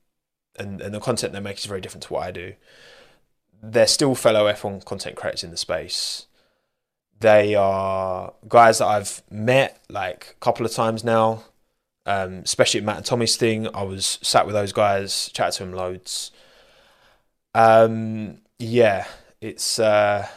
and 0.59 0.83
and 0.83 0.95
the 0.95 1.01
content 1.01 1.33
they 1.33 1.41
make 1.41 1.57
is 1.57 1.65
very 1.65 1.81
different 1.81 2.03
to 2.05 2.13
what 2.13 2.27
I 2.27 2.31
do, 2.31 2.53
they're 3.63 3.87
still 3.87 4.15
fellow 4.15 4.53
F1 4.53 4.85
content 4.85 5.17
creators 5.17 5.43
in 5.43 5.51
the 5.51 5.57
space. 5.57 6.27
They 7.19 7.55
are 7.55 8.35
guys 8.49 8.79
that 8.79 8.87
I've 8.87 9.23
met 9.31 9.81
like 9.89 10.37
a 10.37 10.45
couple 10.45 10.67
of 10.67 10.73
times 10.73 11.03
now, 11.03 11.45
um, 12.05 12.41
especially 12.45 12.81
at 12.81 12.85
Matt 12.85 12.99
and 12.99 13.07
Tommy's 13.07 13.37
thing. 13.37 13.67
I 13.75 13.83
was 13.83 14.19
sat 14.23 14.45
with 14.45 14.55
those 14.55 14.73
guys, 14.73 15.31
chatted 15.33 15.55
to 15.55 15.65
them 15.65 15.73
loads. 15.73 16.33
Um, 17.55 18.43
yeah, 18.59 19.07
it's 19.41 19.79
uh, 19.79 20.29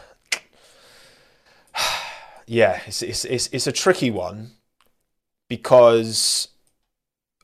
yeah, 2.47 2.81
it's, 2.87 3.01
it's 3.01 3.25
it's 3.25 3.49
it's 3.51 3.67
a 3.67 3.73
tricky 3.73 4.11
one 4.11 4.51
because 5.49 6.47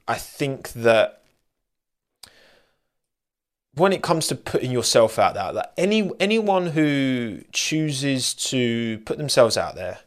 I 0.10 0.16
think 0.16 0.72
that 0.74 1.22
when 3.76 3.94
it 3.94 4.02
comes 4.02 4.26
to 4.28 4.36
putting 4.36 4.72
yourself 4.72 5.20
out 5.20 5.36
there, 5.36 5.54
that 5.54 5.74
any 5.78 6.12
anyone 6.20 6.68
who 6.68 7.44
chooses 7.52 8.34
to 8.34 8.98
put 9.06 9.20
themselves 9.20 9.56
out 9.56 9.76
there, 9.76 10.00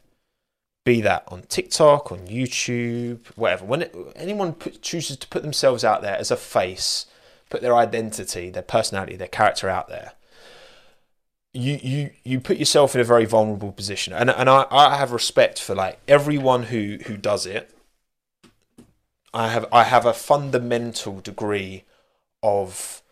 be 0.85 1.01
that 1.03 1.23
on 1.29 1.43
TikTok, 1.43 2.11
on 2.11 2.27
YouTube, 2.27 3.21
whatever, 3.37 3.65
when 3.65 3.83
it, 3.83 3.97
anyone 4.17 4.55
put, 4.55 4.83
chooses 4.83 5.17
to 5.19 5.29
put 5.29 5.43
themselves 5.43 5.85
out 5.85 6.03
there 6.03 6.17
as 6.17 6.33
a 6.33 6.37
face, 6.37 7.07
put 7.49 7.63
their 7.63 7.77
identity, 7.77 8.51
their 8.51 8.63
personality, 8.63 9.15
their 9.15 9.29
character 9.29 9.69
out 9.69 9.89
there, 9.89 10.15
you 11.53 11.79
you 11.81 12.11
you 12.25 12.41
put 12.41 12.57
yourself 12.57 12.97
in 12.97 13.01
a 13.01 13.05
very 13.05 13.25
vulnerable 13.25 13.71
position, 13.71 14.13
and 14.13 14.31
and 14.31 14.51
I, 14.51 14.67
I 14.69 14.97
have 14.97 15.13
respect 15.13 15.61
for 15.61 15.77
like 15.77 16.01
everyone 16.09 16.65
who 16.65 16.99
who 17.07 17.17
does 17.17 17.47
it. 17.47 17.73
I 19.35 19.49
have 19.49 19.67
I 19.73 19.85
have 19.85 20.07
a 20.07 20.13
fundamental 20.13 21.21
degree 21.21 21.85
of 22.43 23.03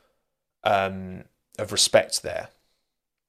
um, 0.64 1.24
of 1.58 1.72
respect 1.72 2.22
there 2.22 2.48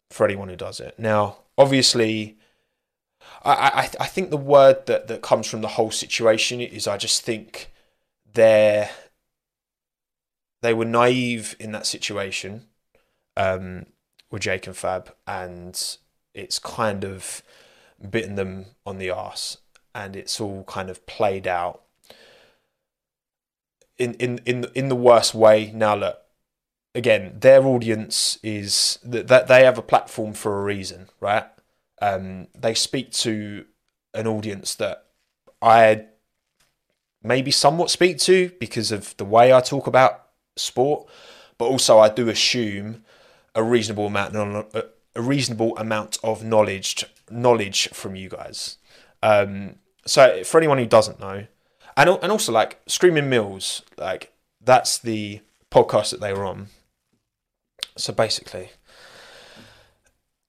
for 0.10 0.26
anyone 0.26 0.50
who 0.50 0.56
does 0.56 0.80
it. 0.80 1.00
Now, 1.00 1.38
obviously, 1.58 2.38
I, 3.44 3.52
I, 3.54 3.90
I 4.02 4.08
think 4.08 4.30
the 4.30 4.38
word 4.38 4.86
that, 4.88 5.08
that 5.08 5.22
comes 5.22 5.48
from 5.48 5.62
the 5.62 5.70
whole 5.70 5.92
situation 5.92 6.60
is 6.60 6.88
I 6.88 6.98
just 6.98 7.22
think 7.24 7.72
they're 8.34 8.90
they 10.62 10.74
were 10.74 10.86
naive 10.86 11.56
in 11.60 11.72
that 11.72 11.88
situation 11.88 12.68
um, 13.38 13.88
with 14.30 14.44
Jake 14.44 14.68
and 14.68 14.76
Fab, 14.76 15.14
and 15.26 15.98
it's 16.34 16.60
kind 16.60 17.04
of 17.04 17.42
bitten 18.10 18.36
them 18.36 18.66
on 18.86 18.98
the 18.98 19.10
arse, 19.10 19.58
and 19.96 20.16
it's 20.16 20.40
all 20.42 20.64
kind 20.66 20.90
of 20.90 21.06
played 21.06 21.48
out 21.48 21.82
in 23.98 24.14
in 24.16 24.40
in 24.46 24.66
in 24.76 24.90
the 24.90 24.96
worst 24.96 25.34
way. 25.34 25.72
Now, 25.74 25.96
look, 25.96 26.18
again, 26.96 27.38
their 27.40 27.64
audience 27.66 28.40
is 28.44 29.00
that 29.04 29.48
they 29.48 29.64
have 29.64 29.78
a 29.78 29.84
platform 29.84 30.34
for 30.34 30.60
a 30.60 30.64
reason, 30.64 31.10
right? 31.20 31.46
Um, 32.02 32.48
they 32.58 32.74
speak 32.74 33.12
to 33.12 33.66
an 34.14 34.28
audience 34.28 34.76
that 34.76 35.06
I 35.62 36.06
maybe 37.24 37.52
somewhat 37.52 37.92
speak 37.92 38.18
to 38.20 38.52
because 38.60 38.92
of 38.92 39.16
the 39.18 39.26
way 39.26 39.54
I 39.54 39.62
talk 39.62 39.88
about 39.88 40.28
sport, 40.56 41.08
but 41.58 41.66
also 41.66 42.00
I 42.00 42.10
do 42.10 42.28
assume 42.30 43.04
a 43.54 43.64
reasonable 43.64 44.08
amount 44.08 44.36
a 45.14 45.22
reasonable 45.22 45.78
amount 45.78 46.18
of 46.24 46.44
knowledge 46.44 47.06
knowledge 47.30 47.90
from 47.90 48.16
you 48.16 48.30
guys. 48.30 48.78
Um, 49.24 49.76
so 50.06 50.44
for 50.44 50.58
anyone 50.58 50.78
who 50.78 50.86
doesn't 50.86 51.20
know, 51.20 51.46
and 51.98 52.10
and 52.10 52.32
also 52.32 52.52
like 52.52 52.80
Screaming 52.88 53.30
Mills, 53.30 53.84
like 53.98 54.34
that's 54.60 54.98
the 54.98 55.42
podcast 55.72 56.12
that 56.12 56.22
they 56.22 56.34
were 56.34 56.46
on 56.46 56.68
so 57.98 58.14
basically, 58.14 58.72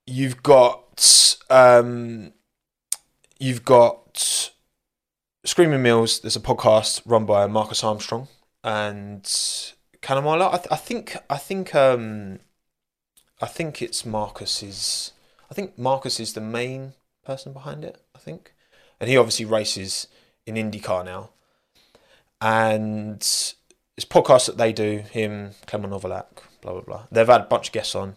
you've 0.07 0.43
got 0.43 1.37
um, 1.51 2.33
you've 3.39 3.65
got 3.65 4.51
Screaming 5.45 5.83
Mills. 5.83 6.21
There's 6.21 6.37
a 6.37 6.41
podcast 6.41 7.03
run 7.05 7.27
by 7.27 7.47
Marcus 7.47 7.83
Armstrong 7.83 8.29
and 8.63 9.23
Kanamala. 10.01 10.55
I, 10.55 10.57
th- 10.57 10.69
I 10.71 10.77
think 10.77 11.17
I 11.29 11.37
think 11.37 11.75
um, 11.75 12.39
I 13.41 13.47
think 13.47 13.83
it's 13.83 14.07
Marcus's. 14.07 15.13
I 15.51 15.55
think 15.55 15.79
Marcus 15.79 16.19
is 16.19 16.33
the 16.33 16.41
main 16.41 16.95
person 17.25 17.53
behind 17.53 17.85
it. 17.85 18.01
I 18.15 18.19
think, 18.19 18.55
and 19.01 19.11
he 19.11 19.17
obviously 19.17 19.45
races 19.45 20.07
in 20.47 20.55
IndyCar 20.55 21.05
now. 21.05 21.31
And 22.41 23.21
it's 23.97 24.07
podcasts 24.09 24.47
that 24.47 24.59
they 24.59 24.73
do. 24.73 24.99
Him, 24.99 25.53
Clement 25.67 25.93
Novalak, 25.93 26.27
blah 26.61 26.73
blah 26.73 26.81
blah. 26.81 27.03
They've 27.11 27.27
had 27.27 27.43
a 27.43 27.45
bunch 27.45 27.69
of 27.69 27.73
guests 27.73 27.95
on, 27.95 28.17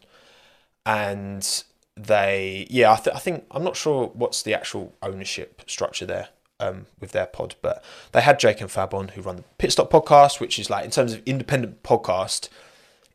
and 0.85 1.63
they 1.95 2.67
yeah 2.69 2.91
I, 2.91 2.95
th- 2.97 3.15
I 3.15 3.19
think 3.19 3.45
I'm 3.51 3.63
not 3.63 3.75
sure 3.75 4.07
what's 4.13 4.41
the 4.41 4.53
actual 4.53 4.93
ownership 5.01 5.61
structure 5.67 6.05
there 6.05 6.29
um, 6.59 6.87
with 6.99 7.11
their 7.11 7.25
pod, 7.25 7.55
but 7.61 7.83
they 8.11 8.21
had 8.21 8.39
Jake 8.39 8.61
and 8.61 8.71
Fab 8.71 8.93
on 8.93 9.09
who 9.09 9.21
run 9.21 9.37
the 9.37 9.43
Pit 9.57 9.73
Stop 9.73 9.91
podcast, 9.91 10.39
which 10.39 10.57
is 10.57 10.69
like 10.69 10.85
in 10.85 10.91
terms 10.91 11.13
of 11.13 11.21
independent 11.25 11.83
podcast, 11.83 12.49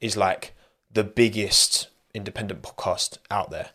is 0.01 0.17
like 0.17 0.55
the 0.93 1.05
biggest 1.05 1.89
independent 2.15 2.63
podcast 2.63 3.19
out 3.31 3.51
there, 3.51 3.71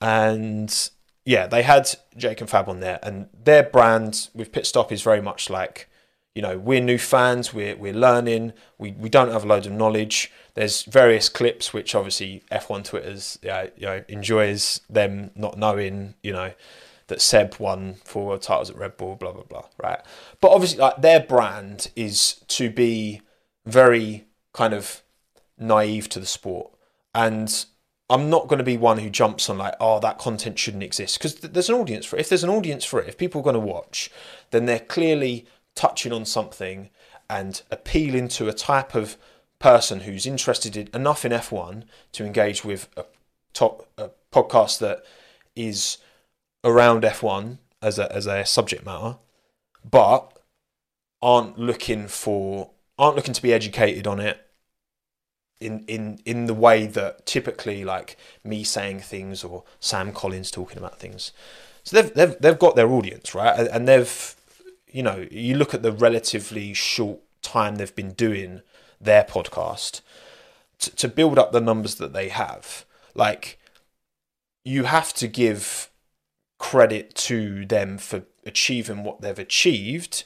and 0.00 0.90
yeah, 1.24 1.46
they 1.46 1.62
had 1.62 1.88
Jake 2.16 2.40
and 2.40 2.50
Fab 2.50 2.68
on 2.68 2.80
there, 2.80 2.98
and 3.02 3.28
their 3.44 3.62
brand 3.62 4.28
with 4.34 4.52
Pit 4.52 4.66
Stop 4.66 4.90
is 4.92 5.02
very 5.02 5.22
much 5.22 5.48
like 5.50 5.88
you 6.34 6.40
know 6.40 6.58
we're 6.58 6.80
new 6.80 6.96
fans 6.96 7.52
we're, 7.52 7.76
we're 7.76 7.92
learning 7.92 8.54
we, 8.78 8.92
we 8.92 9.10
don't 9.10 9.30
have 9.30 9.44
a 9.44 9.46
load 9.46 9.66
of 9.66 9.72
knowledge. 9.72 10.32
There's 10.54 10.84
various 10.84 11.28
clips 11.28 11.72
which 11.72 11.94
obviously 11.94 12.42
f1 12.50 12.84
twitters 12.84 13.38
uh, 13.48 13.66
you 13.76 13.86
know 13.86 14.04
enjoys 14.08 14.80
them 14.88 15.30
not 15.34 15.58
knowing 15.58 16.14
you 16.22 16.32
know 16.32 16.52
that 17.08 17.20
seb 17.20 17.56
won 17.58 17.96
four 18.04 18.26
world 18.26 18.42
titles 18.42 18.70
at 18.70 18.76
red 18.76 18.96
bull 18.96 19.16
blah 19.16 19.32
blah 19.32 19.42
blah 19.42 19.66
right? 19.82 20.00
But 20.40 20.52
obviously 20.52 20.78
like 20.78 21.02
their 21.02 21.20
brand 21.20 21.90
is 21.94 22.42
to 22.48 22.70
be 22.70 23.20
very 23.66 24.26
kind 24.52 24.74
of 24.74 25.02
naive 25.58 26.08
to 26.10 26.20
the 26.20 26.26
sport. 26.26 26.72
And 27.14 27.64
I'm 28.10 28.28
not 28.28 28.48
going 28.48 28.58
to 28.58 28.64
be 28.64 28.76
one 28.76 28.98
who 28.98 29.08
jumps 29.08 29.48
on 29.48 29.58
like, 29.58 29.74
oh, 29.80 29.98
that 30.00 30.18
content 30.18 30.58
shouldn't 30.58 30.82
exist 30.82 31.18
because 31.18 31.34
th- 31.36 31.52
there's 31.52 31.68
an 31.68 31.76
audience 31.76 32.04
for 32.04 32.16
it. 32.16 32.20
If 32.20 32.28
there's 32.28 32.44
an 32.44 32.50
audience 32.50 32.84
for 32.84 33.00
it, 33.00 33.08
if 33.08 33.16
people 33.16 33.40
are 33.40 33.44
going 33.44 33.54
to 33.54 33.60
watch, 33.60 34.10
then 34.50 34.66
they're 34.66 34.80
clearly 34.80 35.46
touching 35.74 36.12
on 36.12 36.24
something 36.24 36.90
and 37.30 37.62
appealing 37.70 38.28
to 38.28 38.48
a 38.48 38.52
type 38.52 38.94
of 38.94 39.16
person 39.58 40.00
who's 40.00 40.26
interested 40.26 40.76
in, 40.76 40.88
enough 40.92 41.24
in 41.24 41.32
F1 41.32 41.84
to 42.12 42.26
engage 42.26 42.64
with 42.64 42.88
a 42.96 43.06
top 43.54 43.88
a 43.96 44.10
podcast 44.30 44.78
that 44.80 45.04
is 45.54 45.98
around 46.64 47.04
F1 47.04 47.58
as 47.80 47.98
a 47.98 48.14
as 48.14 48.26
a 48.26 48.44
subject 48.44 48.84
matter, 48.84 49.16
but 49.88 50.38
aren't 51.22 51.58
looking 51.58 52.08
for 52.08 52.70
aren't 52.98 53.16
looking 53.16 53.34
to 53.34 53.42
be 53.42 53.52
educated 53.52 54.06
on 54.06 54.20
it 54.20 54.41
in 55.62 55.84
in 55.86 56.20
in 56.24 56.46
the 56.46 56.54
way 56.54 56.86
that 56.86 57.26
typically 57.26 57.84
like 57.84 58.16
me 58.44 58.64
saying 58.64 59.00
things 59.00 59.44
or 59.44 59.64
Sam 59.80 60.12
Collins 60.12 60.50
talking 60.50 60.78
about 60.78 60.98
things. 60.98 61.32
So 61.84 62.00
they've 62.00 62.14
they've 62.14 62.36
they've 62.38 62.58
got 62.58 62.76
their 62.76 62.90
audience 62.90 63.34
right, 63.34 63.68
and 63.68 63.88
they've 63.88 64.36
you 64.92 65.02
know, 65.02 65.26
you 65.30 65.56
look 65.56 65.74
at 65.74 65.82
the 65.82 65.90
relatively 65.90 66.74
short 66.74 67.20
time 67.40 67.76
they've 67.76 67.94
been 67.94 68.12
doing 68.12 68.60
their 69.00 69.24
podcast 69.24 70.02
to, 70.78 70.94
to 70.94 71.08
build 71.08 71.38
up 71.38 71.50
the 71.50 71.60
numbers 71.60 71.96
that 71.96 72.12
they 72.12 72.28
have. 72.28 72.84
Like, 73.14 73.58
you 74.64 74.84
have 74.84 75.12
to 75.14 75.26
give 75.26 75.90
credit 76.58 77.14
to 77.14 77.64
them 77.66 77.98
for 77.98 78.22
achieving 78.44 79.02
what 79.02 79.20
they've 79.20 79.38
achieved 79.38 80.24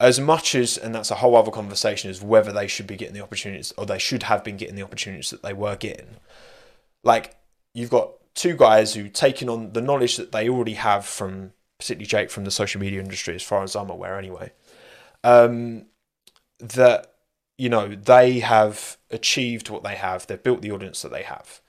as 0.00 0.18
much 0.18 0.54
as 0.54 0.78
and 0.78 0.94
that's 0.94 1.10
a 1.10 1.16
whole 1.16 1.36
other 1.36 1.50
conversation 1.50 2.10
as 2.10 2.22
whether 2.22 2.50
they 2.50 2.66
should 2.66 2.86
be 2.86 2.96
getting 2.96 3.14
the 3.14 3.22
opportunities 3.22 3.72
or 3.76 3.84
they 3.84 3.98
should 3.98 4.24
have 4.24 4.42
been 4.42 4.56
getting 4.56 4.74
the 4.74 4.82
opportunities 4.82 5.30
that 5.30 5.42
they 5.42 5.52
were 5.52 5.76
getting. 5.76 6.16
Like 7.04 7.36
you've 7.74 7.90
got 7.90 8.12
two 8.34 8.56
guys 8.56 8.94
who 8.94 9.08
taking 9.08 9.50
on 9.50 9.74
the 9.74 9.82
knowledge 9.82 10.16
that 10.16 10.32
they 10.32 10.48
already 10.48 10.74
have 10.74 11.04
from 11.04 11.52
particularly 11.78 12.06
Jake 12.06 12.30
from 12.30 12.44
the 12.44 12.50
social 12.50 12.80
media 12.80 13.00
industry 13.00 13.34
as 13.34 13.42
far 13.42 13.62
as 13.62 13.76
I'm 13.76 13.90
aware 13.90 14.18
anyway 14.18 14.52
um, 15.22 15.86
that 16.58 17.14
you 17.58 17.68
know 17.68 17.88
they 17.88 18.40
have 18.40 18.96
achieved 19.10 19.68
what 19.68 19.82
they 19.82 19.96
have. 19.96 20.26
They've 20.26 20.42
built 20.42 20.62
the 20.62 20.72
audience 20.72 21.02
that 21.02 21.12
they 21.12 21.22
have. 21.22 21.60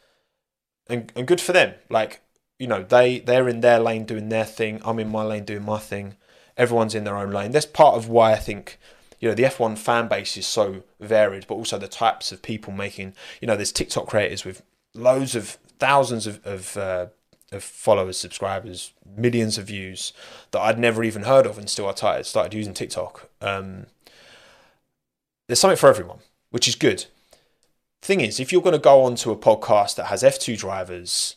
And, 0.88 1.12
and 1.16 1.28
good 1.28 1.42
for 1.42 1.52
them. 1.52 1.74
Like 1.90 2.22
you 2.60 2.68
know 2.68 2.84
they 2.84 3.20
they're 3.20 3.50
in 3.50 3.60
their 3.60 3.80
lane 3.80 4.06
doing 4.06 4.30
their 4.30 4.46
thing. 4.46 4.82
I'm 4.86 5.00
in 5.00 5.10
my 5.10 5.24
lane 5.24 5.44
doing 5.44 5.66
my 5.66 5.80
thing 5.80 6.16
everyone's 6.62 6.96
in 6.96 7.04
their 7.04 7.18
own 7.18 7.32
lane 7.32 7.52
that's 7.52 7.66
part 7.66 7.96
of 7.96 8.08
why 8.08 8.32
i 8.32 8.36
think 8.38 8.78
you 9.20 9.28
know 9.28 9.36
the 9.36 9.44
f1 9.44 9.78
fan 9.78 10.08
base 10.08 10.38
is 10.38 10.48
so 10.48 10.84
varied 11.00 11.46
but 11.48 11.56
also 11.56 11.78
the 11.78 11.88
types 11.88 12.32
of 12.32 12.42
people 12.42 12.74
making 12.74 13.14
you 13.42 13.48
know 13.48 13.56
there's 13.56 13.72
tiktok 13.72 14.08
creators 14.08 14.46
with 14.46 14.62
loads 14.94 15.36
of 15.36 15.58
thousands 15.80 16.28
of 16.28 16.46
of, 16.46 16.78
uh, 16.78 17.08
of 17.52 17.64
followers 17.64 18.18
subscribers 18.18 18.94
millions 19.06 19.58
of 19.58 19.68
views 19.68 20.14
that 20.52 20.62
i'd 20.62 20.80
never 20.80 21.04
even 21.04 21.24
heard 21.24 21.46
of 21.46 21.58
until 21.58 21.88
i 21.88 22.22
started, 22.22 22.54
using 22.54 22.74
tiktok 22.74 23.30
um, 23.42 23.86
there's 25.48 25.60
something 25.60 25.78
for 25.78 25.90
everyone 25.90 26.20
which 26.50 26.68
is 26.68 26.76
good 26.76 27.06
thing 28.02 28.22
is 28.22 28.40
if 28.40 28.52
you're 28.52 28.62
going 28.62 28.74
to 28.74 28.80
go 28.80 29.04
onto 29.04 29.32
a 29.32 29.38
podcast 29.38 29.96
that 29.96 30.06
has 30.06 30.24
f2 30.24 30.58
drivers 30.58 31.36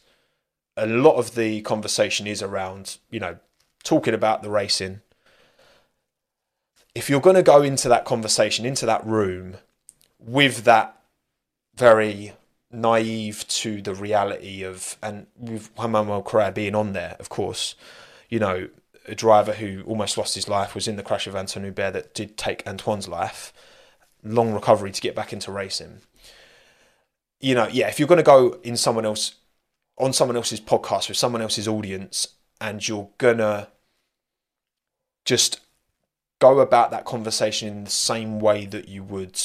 a 0.77 0.87
lot 0.87 1.17
of 1.17 1.35
the 1.35 1.61
conversation 1.63 2.27
is 2.27 2.43
around, 2.43 2.99
you 3.11 3.21
know, 3.21 3.37
talking 3.83 4.15
about 4.15 4.43
the 4.43 4.51
racing. 4.51 5.01
If 6.95 7.11
you're 7.11 7.21
going 7.21 7.37
to 7.37 7.43
go 7.43 7.63
into 7.63 7.89
that 7.89 8.05
conversation, 8.05 8.65
into 8.65 8.87
that 8.87 9.05
room 9.07 9.57
with 10.19 10.65
that 10.65 10.97
very 11.75 12.33
naive 12.71 13.47
to 13.49 13.83
the 13.83 13.95
reality 13.95 14.63
of, 14.63 14.97
and 15.03 15.27
with 15.37 15.71
Juan 15.77 15.93
Manuel 15.93 16.23
Correa 16.23 16.53
being 16.53 16.75
on 16.75 16.93
there, 16.93 17.17
of 17.19 17.29
course, 17.29 17.75
you 18.29 18.39
know, 18.39 18.69
a 19.07 19.15
driver 19.15 19.53
who 19.53 19.83
almost 19.87 20.17
lost 20.17 20.35
his 20.35 20.49
life 20.49 20.75
was 20.75 20.89
in 20.89 20.97
the 20.97 21.03
crash 21.03 21.27
of 21.27 21.37
Antoine 21.37 21.65
Hubert 21.65 21.93
that 21.93 22.15
did 22.15 22.39
take 22.39 22.67
Antoine's 22.67 23.09
life. 23.09 23.53
Long 24.23 24.53
recovery 24.55 24.91
to 24.93 25.01
get 25.01 25.15
back 25.15 25.33
into 25.33 25.53
racing. 25.53 26.01
You 27.41 27.55
know, 27.55 27.69
yeah, 27.69 27.89
if 27.89 27.99
you're 27.99 28.09
going 28.09 28.17
to 28.17 28.23
go 28.23 28.59
in 28.63 28.77
someone 28.77 29.05
else 29.05 29.35
on 29.99 30.13
someone 30.13 30.37
else's 30.37 30.61
podcast 30.61 31.09
with 31.09 31.17
someone 31.17 31.43
else's 31.43 31.69
audience 31.69 32.29
and 32.61 32.87
you're 32.87 33.09
gonna 33.19 33.69
just 35.25 35.61
go 36.41 36.61
about 36.61 36.91
that 36.91 37.05
conversation 37.05 37.69
in 37.69 37.85
the 37.85 37.91
same 37.91 38.41
way 38.41 38.67
that 38.67 38.89
you 38.89 39.03
would 39.03 39.41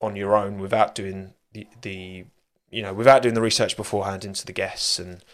on 0.00 0.16
your 0.16 0.36
own 0.36 0.58
without 0.58 0.94
doing 0.94 1.32
the, 1.52 1.66
the 1.82 2.24
you 2.70 2.82
know 2.82 2.92
without 2.92 3.22
doing 3.22 3.34
the 3.34 3.40
research 3.40 3.76
beforehand 3.76 4.24
into 4.24 4.44
the 4.44 4.52
guests 4.52 4.98
and 4.98 5.24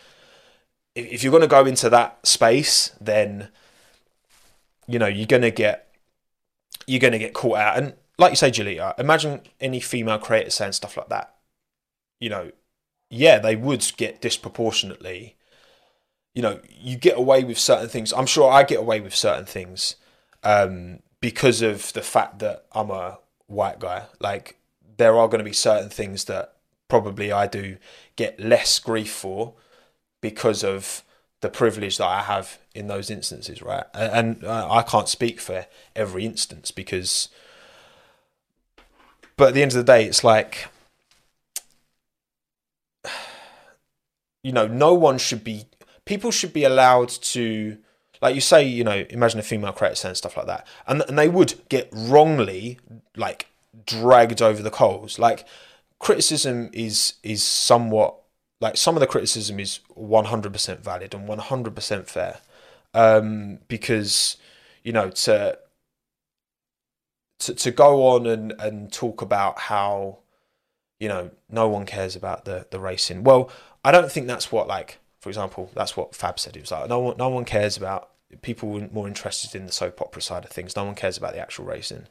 if, 0.95 1.23
you're 1.23 1.31
going 1.33 1.41
to 1.41 1.47
go 1.49 1.65
into 1.65 1.91
that 1.91 2.25
space 2.27 2.95
then 3.01 3.49
you 4.87 4.99
know 4.99 5.07
you're 5.07 5.27
going 5.27 5.43
to 5.43 5.51
get 5.51 5.93
you're 6.87 7.01
going 7.01 7.13
to 7.13 7.19
get 7.19 7.35
caught 7.35 7.59
out 7.59 7.77
and 7.77 7.95
like 8.19 8.31
you 8.31 8.37
say 8.37 8.51
Julia 8.51 8.95
imagine 8.99 9.41
any 9.61 9.81
female 9.81 10.19
creator 10.19 10.51
saying 10.51 10.73
stuff 10.73 10.97
like 10.97 11.09
that 11.09 11.35
you 12.21 12.31
know 12.31 12.53
yeah, 13.13 13.39
they 13.39 13.57
would 13.57 13.93
get 13.99 14.23
disproportionately. 14.23 15.37
You 16.35 16.41
know, 16.41 16.61
you 16.71 16.97
get 16.97 17.19
away 17.19 17.45
with 17.45 17.59
certain 17.59 17.89
things. 17.89 18.13
I'm 18.15 18.27
sure 18.27 18.51
I 18.51 18.63
get 18.63 18.79
away 18.79 19.01
with 19.01 19.15
certain 19.15 19.45
things 19.45 19.97
um, 20.43 21.01
because 21.21 21.63
of 21.63 21.93
the 21.93 22.03
fact 22.03 22.39
that 22.41 22.67
I'm 22.73 22.91
a 22.91 23.19
white 23.47 23.79
guy. 23.79 24.05
Like, 24.21 24.57
there 24.97 25.17
are 25.17 25.29
going 25.29 25.39
to 25.39 25.45
be 25.45 25.53
certain 25.53 25.89
things 25.89 26.25
that 26.25 26.57
probably 26.89 27.33
I 27.33 27.47
do 27.47 27.77
get 28.17 28.39
less 28.39 28.79
grief 28.79 29.11
for 29.13 29.55
because 30.21 30.63
of 30.63 31.03
the 31.41 31.49
privilege 31.49 31.99
that 31.99 32.07
I 32.07 32.23
have 32.23 32.59
in 32.75 32.87
those 32.87 33.11
instances, 33.11 33.63
right? 33.63 33.85
And, 33.95 34.13
and 34.13 34.45
uh, 34.45 34.71
I 34.71 34.83
can't 34.83 35.09
speak 35.09 35.41
for 35.41 35.67
every 35.95 36.25
instance 36.25 36.71
because, 36.71 37.29
but 39.37 39.49
at 39.49 39.55
the 39.55 39.63
end 39.63 39.73
of 39.73 39.77
the 39.79 39.85
day, 39.85 40.05
it's 40.05 40.23
like 40.23 40.69
you 44.43 44.53
know, 44.53 44.67
no 44.67 44.95
one 44.95 45.19
should 45.19 45.45
be, 45.45 45.67
people 46.05 46.31
should 46.31 46.53
be 46.53 46.65
allowed 46.65 47.09
to, 47.09 47.79
like 48.23 48.35
you 48.35 48.41
say, 48.41 48.63
you 48.65 48.85
know, 48.85 49.05
imagine 49.11 49.41
a 49.41 49.43
female 49.43 49.73
creator 49.73 49.97
saying 49.97 50.15
stuff 50.15 50.37
like 50.37 50.47
that. 50.47 50.67
And, 50.87 51.03
and 51.09 51.19
they 51.19 51.29
would 51.29 51.55
get 51.69 51.89
wrongly, 51.93 52.79
like, 53.17 53.49
dragged 53.85 54.41
over 54.41 54.63
the 54.63 54.71
coals. 54.71 55.19
Like, 55.19 55.45
criticism 55.99 56.71
is, 56.73 57.15
is 57.23 57.43
somewhat, 57.43 58.15
like, 58.61 58.77
some 58.77 58.97
of 58.97 59.01
the 59.01 59.07
criticism 59.07 59.59
is 59.61 59.81
100% 59.99 60.79
valid 60.81 61.15
and 61.15 61.29
100% 61.29 62.07
fair. 62.07 62.39
Um, 62.95 63.59
because, 63.69 64.37
you 64.85 64.93
know, 64.93 65.11
to, 65.11 65.59
to, 67.41 67.55
to 67.55 67.71
go 67.71 68.07
on 68.07 68.27
and, 68.27 68.53
and 68.61 68.93
talk 68.93 69.21
about 69.21 69.59
how, 69.59 70.19
you 71.01 71.09
know, 71.09 71.31
no 71.51 71.69
one 71.69 71.87
cares 71.87 72.15
about 72.15 72.45
the, 72.45 72.67
the 72.71 72.79
racing. 72.79 73.25
Well, 73.25 73.51
I 73.85 73.91
don't 73.91 74.11
think 74.11 74.27
that's 74.27 74.53
what 74.53 74.69
like 74.69 74.99
for 75.21 75.29
example 75.29 75.71
that's 75.75 75.97
what 75.97 76.15
Fab 76.15 76.39
said. 76.39 76.57
It 76.57 76.61
was 76.61 76.71
like 76.71 76.89
no 76.89 77.01
one 77.01 77.17
no 77.17 77.29
one 77.29 77.45
cares 77.45 77.77
about 77.77 78.11
people 78.41 78.71
were 78.71 78.89
more 78.93 79.07
interested 79.07 79.55
in 79.55 79.67
the 79.67 79.73
soap 79.73 80.01
opera 80.01 80.23
side 80.23 80.45
of 80.45 80.51
things. 80.51 80.75
No 80.75 80.85
one 80.85 80.95
cares 80.95 81.19
about 81.19 81.35
the 81.35 81.41
actual 81.41 81.65
racing. 81.65 82.07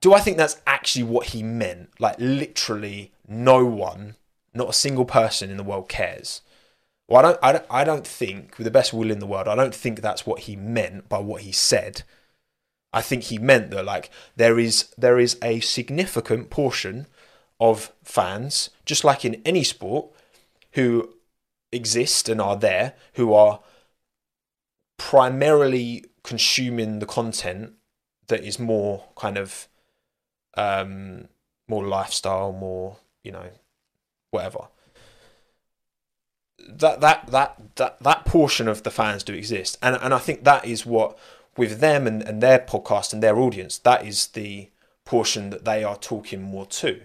Do 0.00 0.14
I 0.14 0.20
think 0.20 0.36
that's 0.36 0.60
actually 0.66 1.04
what 1.04 1.28
he 1.28 1.42
meant? 1.42 1.90
Like 1.98 2.16
literally 2.18 3.12
no 3.26 3.64
one, 3.64 4.16
not 4.54 4.70
a 4.70 4.74
single 4.74 5.04
person 5.04 5.50
in 5.50 5.56
the 5.56 5.62
world 5.62 5.88
cares. 5.88 6.42
Well, 7.08 7.18
I 7.18 7.22
don't, 7.22 7.38
I 7.42 7.52
don't, 7.52 7.66
I 7.70 7.84
don't 7.84 8.06
think, 8.06 8.58
with 8.58 8.64
the 8.64 8.70
best 8.70 8.92
will 8.92 9.10
in 9.10 9.18
the 9.18 9.26
world, 9.26 9.48
I 9.48 9.54
don't 9.54 9.74
think 9.74 10.00
that's 10.00 10.26
what 10.26 10.40
he 10.40 10.56
meant 10.56 11.08
by 11.08 11.18
what 11.18 11.42
he 11.42 11.52
said. 11.52 12.02
I 12.92 13.00
think 13.00 13.24
he 13.24 13.38
meant 13.38 13.70
that 13.70 13.84
like 13.84 14.10
there 14.36 14.58
is 14.58 14.88
there 14.98 15.18
is 15.18 15.36
a 15.42 15.60
significant 15.60 16.50
portion 16.50 17.06
of 17.58 17.92
fans, 18.02 18.70
just 18.84 19.04
like 19.04 19.24
in 19.24 19.40
any 19.44 19.64
sport, 19.64 20.10
who 20.72 21.14
exist 21.72 22.28
and 22.28 22.40
are 22.40 22.56
there 22.56 22.94
who 23.14 23.32
are 23.32 23.60
primarily 25.08 26.04
consuming 26.22 27.00
the 27.00 27.06
content 27.06 27.72
that 28.28 28.44
is 28.44 28.58
more 28.58 29.04
kind 29.16 29.36
of 29.36 29.68
um, 30.56 31.28
more 31.68 31.84
lifestyle, 31.84 32.52
more 32.52 32.98
you 33.24 33.32
know, 33.32 33.50
whatever. 34.30 34.68
That 36.68 37.00
that 37.00 37.30
that 37.32 37.76
that 37.76 38.00
that 38.00 38.24
portion 38.24 38.68
of 38.68 38.84
the 38.84 38.90
fans 38.90 39.24
do 39.24 39.34
exist, 39.34 39.76
and 39.82 39.98
and 40.00 40.14
I 40.14 40.18
think 40.18 40.44
that 40.44 40.64
is 40.64 40.86
what 40.86 41.18
with 41.56 41.80
them 41.80 42.06
and, 42.06 42.22
and 42.22 42.40
their 42.40 42.60
podcast 42.60 43.12
and 43.12 43.22
their 43.22 43.38
audience, 43.38 43.76
that 43.78 44.06
is 44.06 44.28
the 44.28 44.70
portion 45.04 45.50
that 45.50 45.64
they 45.64 45.84
are 45.84 45.96
talking 45.96 46.40
more 46.40 46.64
to. 46.64 47.02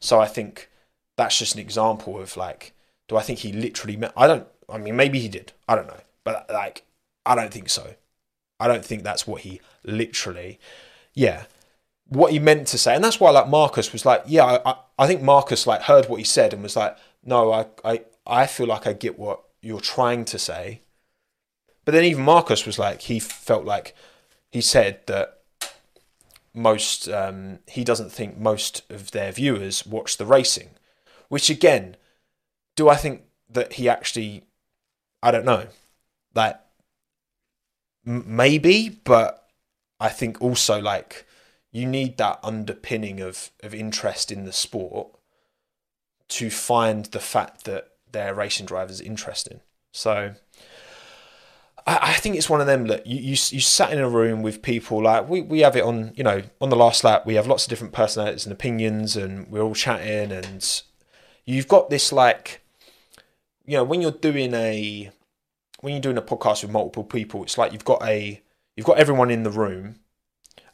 So 0.00 0.20
I 0.20 0.26
think 0.26 0.70
that's 1.16 1.38
just 1.38 1.54
an 1.54 1.60
example 1.60 2.18
of 2.18 2.36
like, 2.36 2.72
do 3.08 3.16
I 3.16 3.22
think 3.22 3.40
he 3.40 3.52
literally? 3.52 4.00
I 4.16 4.26
don't. 4.28 4.46
I 4.68 4.78
mean, 4.78 4.96
maybe 4.96 5.18
he 5.18 5.28
did. 5.28 5.52
I 5.68 5.74
don't 5.74 5.88
know, 5.88 6.00
but 6.24 6.46
like, 6.48 6.84
I 7.24 7.34
don't 7.34 7.52
think 7.52 7.68
so. 7.68 7.94
I 8.58 8.68
don't 8.68 8.84
think 8.84 9.02
that's 9.02 9.26
what 9.26 9.42
he 9.42 9.60
literally. 9.84 10.58
Yeah, 11.14 11.44
what 12.06 12.32
he 12.32 12.38
meant 12.38 12.68
to 12.68 12.78
say, 12.78 12.94
and 12.94 13.02
that's 13.02 13.20
why 13.20 13.30
like 13.30 13.48
Marcus 13.48 13.92
was 13.92 14.04
like, 14.04 14.22
yeah, 14.26 14.58
I, 14.64 14.76
I 14.98 15.06
think 15.06 15.22
Marcus 15.22 15.66
like 15.66 15.82
heard 15.82 16.08
what 16.08 16.18
he 16.18 16.24
said 16.24 16.52
and 16.52 16.62
was 16.62 16.76
like, 16.76 16.96
no, 17.24 17.52
I, 17.52 17.66
I, 17.84 18.02
I 18.26 18.46
feel 18.46 18.66
like 18.66 18.86
I 18.86 18.92
get 18.92 19.18
what 19.18 19.42
you're 19.60 19.80
trying 19.80 20.24
to 20.26 20.38
say. 20.38 20.82
But 21.84 21.92
then 21.92 22.04
even 22.04 22.24
Marcus 22.24 22.66
was 22.66 22.78
like, 22.78 23.02
he 23.02 23.18
felt 23.18 23.64
like 23.64 23.94
he 24.50 24.60
said 24.60 25.00
that 25.06 25.38
most 26.54 27.08
um, 27.08 27.60
he 27.66 27.82
doesn't 27.82 28.12
think 28.12 28.38
most 28.38 28.82
of 28.90 29.10
their 29.12 29.32
viewers 29.32 29.86
watch 29.86 30.16
the 30.16 30.26
racing. 30.26 30.70
Which 31.28 31.48
again, 31.48 31.96
do 32.76 32.88
I 32.88 32.96
think 32.96 33.22
that 33.48 33.74
he 33.74 33.88
actually? 33.88 34.44
I 35.22 35.30
don't 35.30 35.44
know. 35.44 35.68
Like 36.34 36.60
maybe, 38.04 39.00
but 39.04 39.48
I 40.00 40.08
think 40.08 40.40
also 40.40 40.80
like 40.80 41.26
you 41.70 41.86
need 41.86 42.18
that 42.18 42.38
underpinning 42.42 43.20
of 43.20 43.50
of 43.62 43.74
interest 43.74 44.30
in 44.30 44.44
the 44.44 44.52
sport 44.52 45.08
to 46.28 46.50
find 46.50 47.06
the 47.06 47.20
fact 47.20 47.64
that 47.64 47.88
their 48.10 48.34
racing 48.34 48.66
drivers 48.66 49.00
interesting. 49.00 49.60
So 49.92 50.34
I, 51.86 51.98
I 52.02 52.12
think 52.14 52.36
it's 52.36 52.50
one 52.50 52.60
of 52.60 52.66
them 52.66 52.86
that 52.86 53.06
you, 53.06 53.18
you 53.18 53.30
you 53.30 53.60
sat 53.60 53.92
in 53.92 53.98
a 53.98 54.08
room 54.08 54.42
with 54.42 54.62
people 54.62 55.02
like 55.02 55.28
we, 55.28 55.40
we 55.40 55.60
have 55.60 55.76
it 55.76 55.84
on 55.84 56.12
you 56.14 56.24
know 56.24 56.42
on 56.60 56.70
the 56.70 56.76
last 56.76 57.04
lap 57.04 57.26
we 57.26 57.34
have 57.34 57.46
lots 57.46 57.64
of 57.64 57.70
different 57.70 57.92
personalities 57.92 58.46
and 58.46 58.52
opinions 58.52 59.16
and 59.16 59.48
we're 59.48 59.62
all 59.62 59.74
chatting 59.74 60.32
and 60.32 60.82
you've 61.44 61.68
got 61.68 61.90
this 61.90 62.12
like 62.12 62.62
you 63.66 63.76
know 63.76 63.84
when 63.84 64.00
you're 64.00 64.10
doing 64.10 64.54
a 64.54 65.10
when 65.82 65.92
you're 65.92 66.00
doing 66.00 66.16
a 66.16 66.22
podcast 66.22 66.62
with 66.62 66.72
multiple 66.72 67.04
people 67.04 67.42
it's 67.42 67.58
like 67.58 67.72
you've 67.72 67.84
got 67.84 68.02
a 68.02 68.42
you've 68.76 68.86
got 68.86 68.98
everyone 68.98 69.30
in 69.30 69.42
the 69.42 69.50
room 69.50 69.96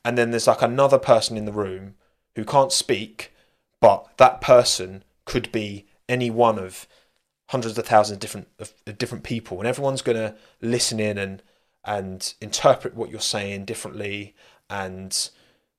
and 0.05 0.17
then 0.17 0.31
there's 0.31 0.47
like 0.47 0.63
another 0.63 0.99
person 0.99 1.37
in 1.37 1.45
the 1.45 1.53
room 1.53 1.95
who 2.37 2.45
can't 2.45 2.73
speak 2.73 3.33
but 3.81 4.07
that 4.17 4.41
person 4.41 5.03
could 5.25 5.51
be 5.53 5.87
any 6.09 6.31
one 6.31 6.59
of 6.59 6.87
hundreds 7.49 7.79
of 7.79 7.87
thousands 7.87 8.17
of 8.17 8.21
different 8.21 8.49
of, 8.59 8.73
of 8.87 8.99
different 8.99 9.25
people, 9.25 9.59
and 9.59 9.67
everyone's 9.67 10.03
to 10.03 10.35
listen 10.61 11.01
in 11.01 11.19
and 11.19 11.43
and 11.85 12.35
interpret 12.41 12.95
what 12.95 13.11
you're 13.11 13.21
saying 13.21 13.65
differently, 13.65 14.35
and 14.71 15.31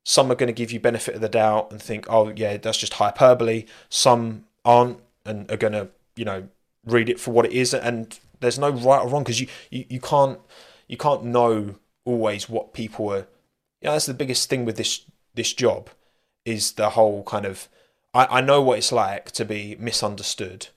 some 0.04 0.32
are 0.32 0.36
going 0.36 0.48
to 0.48 0.54
give 0.54 0.72
you 0.72 0.80
benefit 0.80 1.16
of 1.16 1.22
the 1.22 1.30
doubt 1.30 1.72
and 1.72 1.82
think, 1.82 2.06
oh 2.10 2.32
yeah, 2.36 2.58
that's 2.58 2.78
just 2.78 2.94
hyperbole. 2.94 3.66
Some 3.90 4.46
aren't 4.66 5.00
and 5.26 5.50
are 5.52 5.58
going 5.58 5.74
to 5.74 5.90
you 6.16 6.26
know 6.26 6.48
read 6.86 7.10
it 7.10 7.20
for 7.20 7.32
what 7.32 7.46
it 7.46 7.54
is, 7.54 7.74
and 7.74 8.20
there's 8.40 8.60
no 8.60 8.70
right 8.70 9.02
or 9.02 9.08
wrong 9.08 9.24
because 9.24 9.42
you, 9.42 9.48
you 9.70 9.86
you 9.90 10.00
can't 10.00 10.40
you 10.88 10.98
can't 10.98 11.24
know 11.24 11.76
always 12.06 12.50
what 12.50 12.74
people 12.74 13.10
are. 13.14 13.28
You 13.82 13.86
know, 13.86 13.92
that's 13.94 14.06
the 14.06 14.14
biggest 14.14 14.50
thing 14.50 14.66
with 14.66 14.78
this 14.78 15.06
this 15.36 15.54
job 15.54 15.90
is 16.46 16.74
the 16.74 16.92
whole 16.92 17.24
kind 17.24 17.46
of 17.46 17.68
I, 18.14 18.40
I 18.40 18.42
know 18.42 18.62
what 18.62 18.78
it's 18.78 18.92
like 18.92 19.32
to 19.32 19.46
be 19.46 19.76
misunderstood 19.80 20.68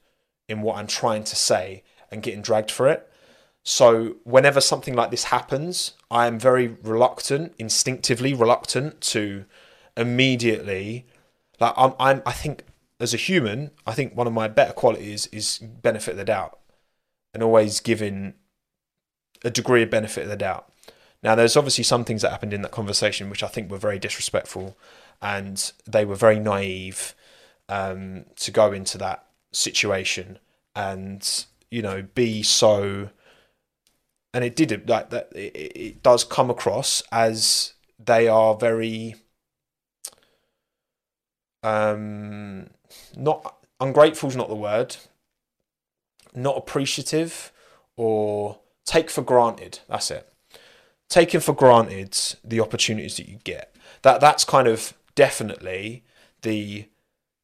in 0.48 0.62
what 0.62 0.76
I'm 0.76 0.86
trying 0.86 1.24
to 1.24 1.36
say 1.36 1.82
and 2.10 2.22
getting 2.22 2.42
dragged 2.42 2.70
for 2.70 2.88
it. 2.88 3.08
So 3.64 4.16
whenever 4.24 4.60
something 4.60 4.94
like 4.94 5.10
this 5.10 5.24
happens, 5.24 5.92
I 6.10 6.26
am 6.26 6.38
very 6.38 6.76
reluctant, 6.82 7.54
instinctively 7.58 8.34
reluctant 8.34 9.00
to 9.12 9.44
immediately 9.96 11.06
like 11.60 11.74
I'm, 11.76 11.94
I'm 11.98 12.22
I 12.26 12.32
think 12.32 12.64
as 13.00 13.14
a 13.14 13.16
human, 13.16 13.70
I 13.86 13.92
think 13.92 14.16
one 14.16 14.26
of 14.26 14.32
my 14.32 14.48
better 14.48 14.72
qualities 14.72 15.26
is 15.26 15.58
benefit 15.58 16.12
of 16.12 16.16
the 16.18 16.24
doubt 16.24 16.58
and 17.34 17.42
always 17.42 17.80
giving 17.80 18.34
a 19.44 19.50
degree 19.50 19.82
of 19.82 19.90
benefit 19.90 20.24
of 20.24 20.28
the 20.28 20.36
doubt. 20.36 20.70
Now, 21.22 21.34
there's 21.34 21.56
obviously 21.56 21.84
some 21.84 22.04
things 22.04 22.22
that 22.22 22.30
happened 22.30 22.52
in 22.52 22.62
that 22.62 22.72
conversation 22.72 23.30
which 23.30 23.42
I 23.42 23.48
think 23.48 23.70
were 23.70 23.78
very 23.78 23.98
disrespectful 23.98 24.76
and 25.20 25.72
they 25.86 26.04
were 26.04 26.16
very 26.16 26.38
naive 26.38 27.14
um, 27.68 28.24
to 28.36 28.50
go 28.50 28.72
into 28.72 28.98
that 28.98 29.24
situation 29.52 30.38
and 30.74 31.44
you 31.70 31.82
know 31.82 32.02
be 32.14 32.42
so 32.42 33.10
and 34.32 34.44
it 34.44 34.56
did 34.56 34.88
like 34.88 35.10
that 35.10 35.30
it, 35.34 35.52
it 35.76 36.02
does 36.02 36.24
come 36.24 36.50
across 36.50 37.02
as 37.12 37.74
they 38.02 38.26
are 38.26 38.54
very 38.54 39.14
um 41.62 42.68
not 43.16 43.56
ungrateful 43.80 44.28
is 44.28 44.36
not 44.36 44.48
the 44.48 44.54
word 44.54 44.96
not 46.34 46.56
appreciative 46.56 47.52
or 47.96 48.58
take 48.84 49.10
for 49.10 49.22
granted 49.22 49.80
that's 49.88 50.10
it. 50.10 50.28
Taking 51.08 51.40
for 51.40 51.54
granted 51.54 52.16
the 52.42 52.60
opportunities 52.60 53.16
that 53.16 53.28
you 53.28 53.38
get. 53.44 53.74
That 54.02 54.20
that's 54.20 54.44
kind 54.44 54.66
of 54.66 54.94
definitely 55.14 56.04
the 56.42 56.86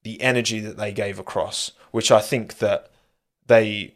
the 0.03 0.21
energy 0.23 0.61
that 0.61 0.77
they 0.77 0.93
gave 0.93 1.19
across, 1.19 1.73
which 1.91 2.11
I 2.11 2.21
think 2.21 2.59
that 2.59 2.91
they, 3.47 3.95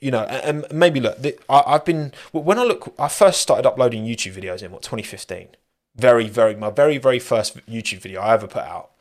you 0.00 0.10
know, 0.10 0.22
and 0.24 0.64
maybe 0.72 1.00
look, 1.00 1.18
I, 1.48 1.62
have 1.66 1.84
been 1.84 2.12
when 2.32 2.58
I 2.58 2.64
look, 2.64 2.94
I 2.98 3.08
first 3.08 3.40
started 3.40 3.66
uploading 3.66 4.04
YouTube 4.04 4.34
videos 4.34 4.62
in 4.62 4.72
what 4.72 4.82
2015. 4.82 5.48
Very, 5.96 6.28
very, 6.28 6.54
my 6.54 6.70
very, 6.70 6.98
very 6.98 7.18
first 7.18 7.64
YouTube 7.66 8.00
video 8.00 8.20
I 8.20 8.34
ever 8.34 8.46
put 8.46 8.62
out 8.62 8.92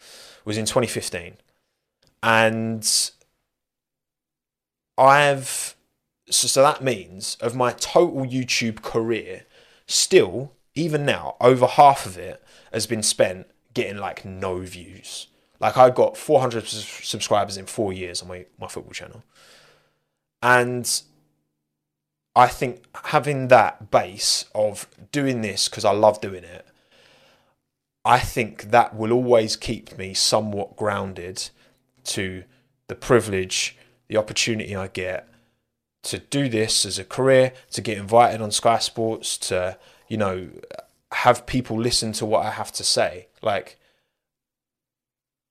was 0.44 0.58
in 0.58 0.66
2015, 0.66 1.38
and 2.24 3.12
I've 5.00 5.76
so, 6.30 6.48
so 6.48 6.62
that 6.62 6.84
means 6.84 7.36
of 7.42 7.56
my 7.56 7.72
total 7.72 8.26
YouTube 8.26 8.82
career, 8.82 9.46
still 9.88 10.54
even 10.76 11.06
now, 11.06 11.36
over 11.42 11.66
half 11.66 12.06
of 12.06 12.18
it 12.18 12.44
has 12.72 12.86
been 12.86 13.04
spent 13.04 13.48
getting 13.74 13.98
like 13.98 14.24
no 14.26 14.60
views 14.60 15.28
like 15.60 15.78
I 15.78 15.90
got 15.90 16.18
400 16.18 16.66
subscribers 16.66 17.58
in 17.58 17.66
four 17.66 17.92
years 17.92 18.22
on 18.22 18.28
my, 18.28 18.46
my 18.60 18.68
football 18.68 18.94
channel. 18.94 19.24
And 20.42 20.90
I 22.36 22.48
think 22.48 22.84
having 23.06 23.50
that 23.50 23.92
base 23.92 24.46
of 24.56 24.88
doing 25.12 25.42
this 25.42 25.68
because 25.68 25.84
I 25.84 25.92
love 25.92 26.22
doing 26.22 26.46
it, 26.46 26.66
I 28.06 28.20
think 28.20 28.72
that 28.72 28.96
will 28.96 29.12
always 29.12 29.58
keep 29.58 29.98
me 29.98 30.14
somewhat 30.14 30.78
grounded 30.78 31.50
to 32.06 32.46
the 32.88 32.96
privilege, 32.96 33.78
the 34.10 34.18
opportunity 34.18 34.76
I 34.76 34.88
get 34.88 35.28
to 36.04 36.20
do 36.20 36.50
this 36.50 36.86
as 36.86 36.98
a 36.98 37.04
career, 37.04 37.54
to 37.72 37.82
get 37.82 37.98
invited 37.98 38.42
on 38.42 38.52
Sky 38.52 38.80
Sports, 38.80 39.38
to, 39.38 39.78
you 40.08 40.18
know, 40.18 40.50
have 41.12 41.46
people 41.46 41.80
listen 41.80 42.12
to 42.14 42.26
what 42.26 42.46
I 42.46 42.52
have 42.52 42.72
to 42.74 42.84
say. 42.84 43.28
Like, 43.42 43.78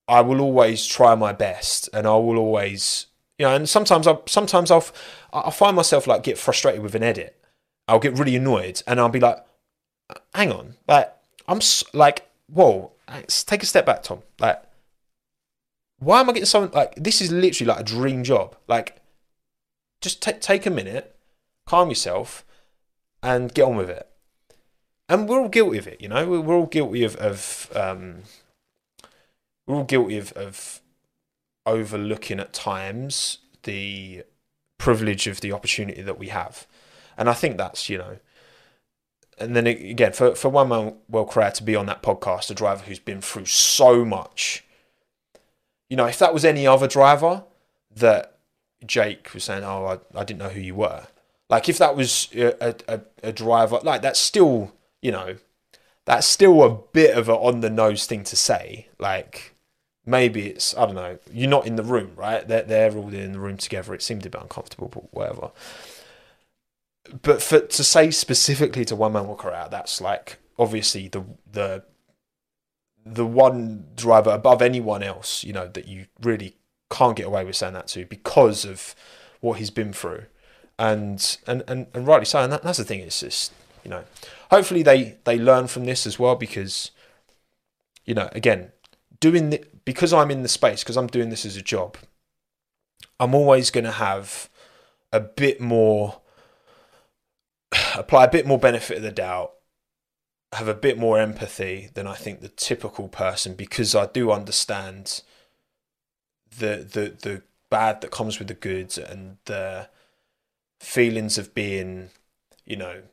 I 0.07 0.21
will 0.21 0.41
always 0.41 0.85
try 0.85 1.15
my 1.15 1.33
best, 1.33 1.89
and 1.93 2.07
I 2.07 2.15
will 2.15 2.37
always, 2.37 3.07
you 3.37 3.45
know, 3.45 3.55
and 3.55 3.69
sometimes 3.69 4.07
I 4.07 4.17
sometimes 4.25 4.71
I'll 4.71 4.85
I 5.31 5.51
find 5.51 5.75
myself 5.75 6.07
like 6.07 6.23
get 6.23 6.37
frustrated 6.37 6.81
with 6.81 6.95
an 6.95 7.03
edit. 7.03 7.39
I'll 7.87 7.99
get 7.99 8.17
really 8.17 8.35
annoyed, 8.35 8.81
and 8.87 8.99
I'll 8.99 9.09
be 9.09 9.19
like, 9.19 9.37
"Hang 10.33 10.51
on, 10.51 10.75
like 10.87 11.13
I'm 11.47 11.59
like, 11.93 12.27
whoa, 12.47 12.91
take 13.27 13.61
a 13.63 13.67
step 13.67 13.85
back, 13.85 14.03
Tom. 14.03 14.23
Like, 14.39 14.61
why 15.99 16.19
am 16.19 16.29
I 16.29 16.33
getting 16.33 16.45
something 16.45 16.75
like 16.77 16.95
this? 16.95 17.21
Is 17.21 17.31
literally 17.31 17.69
like 17.69 17.81
a 17.81 17.83
dream 17.83 18.23
job. 18.23 18.55
Like, 18.67 19.01
just 20.01 20.21
t- 20.21 20.33
take 20.33 20.65
a 20.65 20.71
minute, 20.71 21.15
calm 21.65 21.89
yourself, 21.89 22.45
and 23.21 23.53
get 23.53 23.63
on 23.63 23.75
with 23.75 23.89
it. 23.89 24.09
And 25.07 25.27
we're 25.27 25.41
all 25.41 25.49
guilty 25.49 25.77
of 25.77 25.87
it, 25.87 26.01
you 26.01 26.07
know. 26.07 26.27
We're 26.27 26.55
all 26.55 26.65
guilty 26.65 27.03
of 27.03 27.15
of 27.17 27.71
um, 27.75 28.23
we're 29.67 29.75
all 29.75 29.83
guilty 29.83 30.17
of, 30.17 30.31
of 30.33 30.81
overlooking 31.65 32.39
at 32.39 32.53
times 32.53 33.39
the 33.63 34.23
privilege 34.77 35.27
of 35.27 35.41
the 35.41 35.51
opportunity 35.51 36.01
that 36.01 36.17
we 36.17 36.29
have. 36.29 36.65
And 37.17 37.29
I 37.29 37.33
think 37.33 37.57
that's, 37.57 37.89
you 37.89 37.97
know, 37.97 38.17
and 39.37 39.55
then 39.55 39.67
again, 39.67 40.11
for, 40.11 40.35
for 40.35 40.49
one 40.49 40.69
man, 40.69 40.95
well, 41.07 41.25
Correa 41.25 41.51
to 41.51 41.63
be 41.63 41.75
on 41.75 41.85
that 41.85 42.01
podcast, 42.01 42.49
a 42.49 42.53
driver 42.53 42.83
who's 42.83 42.99
been 42.99 43.21
through 43.21 43.45
so 43.45 44.03
much, 44.03 44.65
you 45.89 45.97
know, 45.97 46.05
if 46.05 46.19
that 46.19 46.33
was 46.33 46.45
any 46.45 46.67
other 46.67 46.87
driver 46.87 47.43
that 47.95 48.37
Jake 48.85 49.33
was 49.33 49.43
saying, 49.43 49.63
oh, 49.63 49.85
I, 49.85 50.19
I 50.19 50.23
didn't 50.23 50.39
know 50.39 50.49
who 50.49 50.61
you 50.61 50.75
were. 50.75 51.07
Like 51.49 51.67
if 51.67 51.79
that 51.79 51.95
was 51.95 52.29
a, 52.35 52.75
a, 52.87 53.01
a 53.23 53.31
driver, 53.31 53.79
like 53.83 54.01
that's 54.01 54.19
still, 54.19 54.71
you 55.01 55.11
know, 55.11 55.37
that's 56.05 56.27
still 56.27 56.63
a 56.63 56.69
bit 56.69 57.17
of 57.17 57.27
a 57.27 57.33
on 57.33 57.61
the 57.61 57.69
nose 57.69 58.05
thing 58.05 58.23
to 58.25 58.35
say. 58.35 58.87
Like, 58.99 59.55
maybe 60.05 60.47
it's 60.47 60.75
I 60.77 60.85
don't 60.85 60.95
know. 60.95 61.17
You're 61.31 61.49
not 61.49 61.67
in 61.67 61.75
the 61.75 61.83
room, 61.83 62.11
right? 62.15 62.47
They're 62.47 62.63
they're 62.63 62.95
all 62.95 63.13
in 63.13 63.33
the 63.33 63.39
room 63.39 63.57
together. 63.57 63.93
It 63.93 64.01
seemed 64.03 64.25
a 64.25 64.29
bit 64.29 64.41
uncomfortable, 64.41 64.89
but 64.89 65.13
whatever. 65.13 65.51
But 67.21 67.41
for 67.41 67.61
to 67.61 67.83
say 67.83 68.11
specifically 68.11 68.85
to 68.85 68.95
Juan 68.95 69.13
Manuel 69.13 69.35
Correa, 69.35 69.67
that's 69.69 69.99
like 70.01 70.37
obviously 70.57 71.07
the 71.07 71.23
the 71.51 71.83
the 73.13 73.25
one 73.25 73.85
driver 73.95 74.29
above 74.29 74.61
anyone 74.61 75.03
else, 75.03 75.43
you 75.43 75.53
know, 75.53 75.67
that 75.67 75.87
you 75.87 76.05
really 76.21 76.55
can't 76.89 77.15
get 77.15 77.27
away 77.27 77.43
with 77.43 77.55
saying 77.55 77.73
that 77.73 77.87
to 77.87 78.05
because 78.05 78.65
of 78.65 78.95
what 79.41 79.59
he's 79.59 79.69
been 79.69 79.93
through. 79.93 80.25
And 80.77 81.37
and, 81.45 81.63
and, 81.67 81.87
and 81.93 82.07
rightly 82.07 82.25
so, 82.25 82.39
and 82.39 82.51
that, 82.53 82.63
that's 82.63 82.77
the 82.77 82.85
thing, 82.85 83.01
it's 83.01 83.19
just 83.19 83.51
you 83.83 83.89
know 83.89 84.03
hopefully 84.51 84.83
they, 84.83 85.17
they 85.23 85.37
learn 85.37 85.67
from 85.67 85.85
this 85.85 86.05
as 86.05 86.19
well 86.19 86.35
because 86.35 86.91
you 88.09 88.15
know, 88.15 88.27
again, 88.31 88.71
doing 89.19 89.51
the, 89.51 89.63
because 89.85 90.13
I'm 90.13 90.31
in 90.31 90.41
the 90.41 90.49
space, 90.49 90.83
because 90.83 90.97
I'm 90.97 91.05
doing 91.05 91.29
this 91.29 91.45
as 91.45 91.55
a 91.55 91.61
job, 91.61 91.95
I'm 93.19 93.35
always 93.35 93.69
going 93.69 93.83
to 93.83 93.91
have 93.91 94.49
a 95.13 95.19
bit 95.19 95.61
more, 95.61 96.19
apply 97.95 98.25
a 98.25 98.31
bit 98.31 98.47
more 98.47 98.57
benefit 98.57 98.97
of 98.97 99.03
the 99.03 99.11
doubt, 99.11 99.51
have 100.53 100.67
a 100.67 100.73
bit 100.73 100.97
more 100.97 101.19
empathy 101.19 101.89
than 101.93 102.07
I 102.07 102.15
think 102.15 102.41
the 102.41 102.49
typical 102.49 103.07
person, 103.07 103.53
because 103.53 103.93
I 103.95 104.07
do 104.07 104.31
understand 104.31 105.21
the 106.49 106.77
the 106.77 107.15
the 107.21 107.43
bad 107.69 108.01
that 108.01 108.11
comes 108.11 108.39
with 108.39 108.47
the 108.47 108.55
good 108.55 108.97
and 108.97 109.37
the 109.45 109.89
feelings 110.79 111.37
of 111.37 111.53
being, 111.53 112.09
you 112.65 112.75
know, 112.75 113.03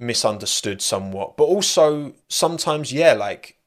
misunderstood 0.00 0.82
somewhat, 0.82 1.36
but 1.36 1.44
also 1.44 2.14
sometimes, 2.28 2.92
yeah, 2.92 3.12
like 3.12 3.58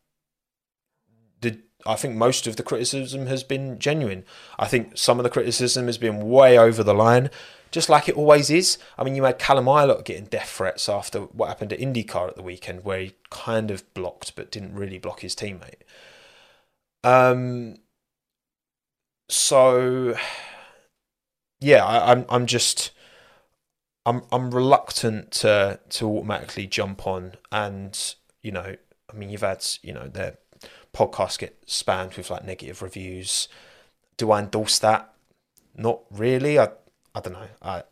the 1.39 1.59
I 1.85 1.95
think 1.95 2.15
most 2.15 2.45
of 2.45 2.57
the 2.57 2.63
criticism 2.63 3.27
has 3.27 3.43
been 3.43 3.79
genuine. 3.79 4.25
I 4.59 4.67
think 4.67 4.97
some 4.97 5.19
of 5.19 5.23
the 5.23 5.29
criticism 5.29 5.87
has 5.87 5.97
been 5.97 6.29
way 6.29 6.57
over 6.57 6.83
the 6.83 6.93
line, 6.93 7.29
just 7.71 7.89
like 7.89 8.09
it 8.09 8.15
always 8.15 8.49
is. 8.49 8.77
I 8.97 9.03
mean, 9.03 9.15
you 9.15 9.23
had 9.23 9.39
Callum 9.39 9.65
Ilott 9.65 10.05
getting 10.05 10.25
death 10.25 10.49
threats 10.49 10.89
after 10.89 11.21
what 11.21 11.47
happened 11.47 11.73
at 11.73 11.79
IndyCar 11.79 12.29
at 12.29 12.35
the 12.35 12.43
weekend, 12.43 12.83
where 12.83 12.99
he 12.99 13.15
kind 13.29 13.71
of 13.71 13.91
blocked 13.93 14.35
but 14.35 14.51
didn't 14.51 14.75
really 14.75 14.99
block 14.99 15.21
his 15.21 15.35
teammate. 15.35 15.81
Um. 17.03 17.77
So, 19.29 20.15
yeah, 21.61 21.85
I, 21.85 22.11
I'm 22.11 22.25
I'm 22.27 22.45
just 22.45 22.91
I'm 24.05 24.23
I'm 24.31 24.51
reluctant 24.51 25.31
to 25.31 25.79
to 25.89 26.07
automatically 26.07 26.67
jump 26.67 27.05
on 27.07 27.35
and 27.51 28.15
you 28.41 28.51
know 28.51 28.75
I 29.09 29.15
mean 29.15 29.29
you've 29.29 29.41
had 29.41 29.65
you 29.81 29.93
know 29.93 30.07
their 30.07 30.37
podcasts 30.93 31.39
get 31.39 31.65
spammed 31.65 32.17
with 32.17 32.29
like 32.29 32.43
negative 32.43 32.81
reviews. 32.81 33.47
Do 34.17 34.31
I 34.31 34.39
endorse 34.39 34.79
that? 34.79 35.13
Not 35.75 36.01
really. 36.11 36.59
I 36.59 36.69
I 37.15 37.19
don't 37.19 37.33
know. 37.33 37.47
I 37.61 37.83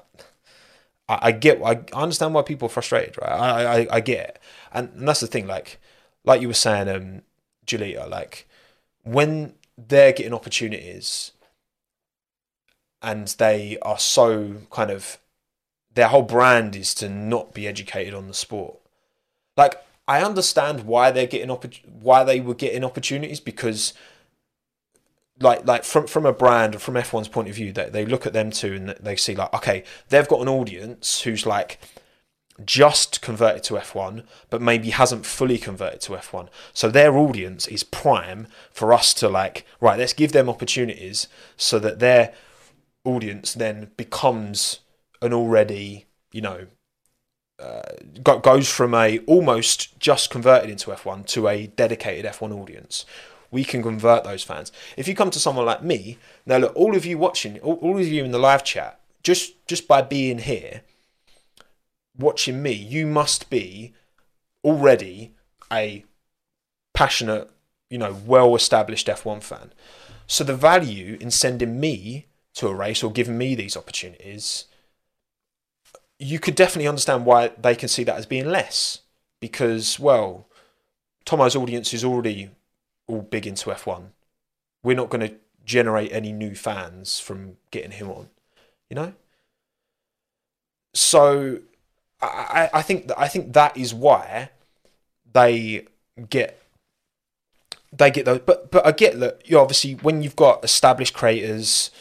I, 1.08 1.32
get 1.32 1.60
I 1.64 1.82
understand 1.94 2.34
why 2.34 2.44
people 2.44 2.68
are 2.68 2.70
frustrated, 2.70 3.18
right? 3.20 3.32
I, 3.32 3.82
I 3.82 3.88
I 3.94 4.00
get 4.00 4.30
it. 4.30 4.40
And, 4.72 4.90
and 4.96 5.08
that's 5.08 5.22
the 5.22 5.28
thing, 5.28 5.48
like 5.48 5.80
like 6.24 6.42
you 6.42 6.48
were 6.48 6.54
saying, 6.54 6.88
um 6.90 7.22
Julia, 7.66 8.06
like 8.08 8.48
when 9.04 9.54
they're 9.78 10.12
getting 10.14 10.34
opportunities 10.34 11.32
and 13.02 13.28
they 13.40 13.78
are 13.82 13.98
so 13.98 14.56
kind 14.72 14.92
of 14.92 15.18
their 15.94 16.10
whole 16.10 16.22
brand 16.24 16.76
is 16.76 16.94
to 16.96 17.10
not 17.10 17.54
be 17.54 17.68
educated 17.68 18.14
on 18.14 18.28
the 18.28 18.34
sport. 18.34 18.78
Like 19.58 19.76
I 20.08 20.22
understand 20.24 20.86
why 20.86 21.12
they're 21.12 21.28
getting 21.28 21.50
opp- 21.52 21.74
why 22.02 22.24
they 22.24 22.40
were 22.40 22.56
getting 22.56 22.84
opportunities 22.84 23.40
because 23.40 23.94
like 25.40 25.66
like 25.66 25.84
from 25.84 26.08
from 26.08 26.26
a 26.26 26.34
brand 26.34 26.82
from 26.82 26.96
F1's 26.96 27.28
point 27.28 27.50
of 27.50 27.56
view 27.56 27.72
they, 27.72 27.90
they 27.90 28.06
look 28.06 28.26
at 28.26 28.34
them 28.34 28.52
too 28.52 28.74
and 28.74 28.90
they 29.00 29.16
see 29.16 29.36
like 29.36 29.54
okay 29.54 29.84
they've 30.10 30.28
got 30.28 30.42
an 30.42 30.48
audience 30.50 31.22
who's 31.22 31.46
like 31.46 31.80
just 32.66 33.22
converted 33.22 33.64
to 33.64 33.76
F1 33.76 34.24
but 34.50 34.62
maybe 34.62 34.90
hasn't 34.90 35.26
fully 35.26 35.58
converted 35.58 36.02
to 36.02 36.12
F1 36.12 36.50
so 36.74 36.90
their 36.90 37.18
audience 37.18 37.68
is 37.68 37.84
prime 37.84 38.48
for 38.72 38.92
us 38.92 39.14
to 39.14 39.30
like 39.30 39.66
right 39.80 39.98
let's 39.98 40.14
give 40.14 40.34
them 40.34 40.50
opportunities 40.50 41.28
so 41.56 41.80
that 41.80 42.00
their 42.00 42.34
audience 43.06 43.54
then 43.54 43.92
becomes 43.98 44.80
an 45.22 45.34
already, 45.34 46.06
you 46.32 46.42
know, 46.42 46.68
uh, 47.60 47.82
goes 48.24 48.70
from 48.70 48.94
a 48.94 49.20
almost 49.20 50.00
just 50.00 50.30
converted 50.30 50.70
into 50.70 50.92
F1 50.92 51.26
to 51.28 51.48
a 51.48 51.68
dedicated 51.68 52.32
F1 52.32 52.54
audience. 52.54 53.06
We 53.52 53.64
can 53.64 53.82
convert 53.82 54.24
those 54.24 54.44
fans. 54.44 54.72
If 54.98 55.08
you 55.08 55.16
come 55.16 55.32
to 55.32 55.40
someone 55.40 55.66
like 55.66 55.84
me, 55.84 56.18
now 56.46 56.58
look, 56.58 56.76
all 56.76 56.96
of 56.96 57.06
you 57.06 57.18
watching, 57.18 57.60
all, 57.60 57.76
all 57.76 58.00
of 58.00 58.08
you 58.08 58.24
in 58.24 58.32
the 58.32 58.40
live 58.40 58.64
chat, 58.64 59.00
just 59.24 59.66
just 59.68 59.88
by 59.88 60.02
being 60.02 60.40
here, 60.40 60.82
watching 62.18 62.62
me, 62.62 62.74
you 62.74 63.08
must 63.08 63.50
be 63.50 63.94
already 64.64 65.34
a 65.72 66.06
passionate, 66.94 67.50
you 67.90 67.98
know, 67.98 68.16
well 68.26 68.56
established 68.56 69.08
F1 69.08 69.42
fan. 69.44 69.74
So 70.28 70.44
the 70.44 70.56
value 70.56 71.18
in 71.20 71.32
sending 71.32 71.80
me 71.80 72.28
to 72.56 72.68
a 72.68 72.76
race 72.76 73.04
or 73.04 73.12
giving 73.12 73.38
me 73.38 73.56
these 73.56 73.78
opportunities 73.78 74.66
you 76.20 76.38
could 76.38 76.56
definitely 76.56 76.88
understand 76.88 77.26
why 77.26 77.52
they 77.60 77.76
can 77.76 77.88
see 77.88 78.04
that 78.04 78.18
as 78.18 78.26
being 78.26 78.50
less 78.50 79.00
because, 79.40 79.98
well, 80.00 80.48
Tommo's 81.26 81.56
audience 81.56 81.94
is 81.94 82.04
already 82.04 82.50
all 83.10 83.22
big 83.22 83.46
into 83.46 83.70
F1. 83.70 84.10
We're 84.84 84.96
not 84.96 85.10
going 85.10 85.28
to 85.28 85.36
generate 85.66 86.12
any 86.12 86.32
new 86.32 86.56
fans 86.56 87.20
from 87.20 87.58
getting 87.72 87.92
him 87.92 88.10
on, 88.10 88.30
you 88.90 88.96
know. 88.96 89.14
So, 90.94 91.60
I, 92.22 92.70
I 92.74 92.82
think 92.82 93.08
that 93.08 93.20
I 93.20 93.28
think 93.28 93.54
that 93.54 93.78
is 93.78 93.94
why 93.94 94.50
they 95.32 95.86
get 96.30 96.62
they 97.92 98.12
get 98.12 98.26
those. 98.26 98.40
But 98.40 98.72
but 98.72 98.86
I 98.86 98.92
get 98.92 99.20
that 99.20 99.42
you 99.46 99.60
obviously 99.60 99.94
when 99.96 100.22
you've 100.22 100.36
got 100.36 100.64
established 100.64 101.14
creators 101.14 101.92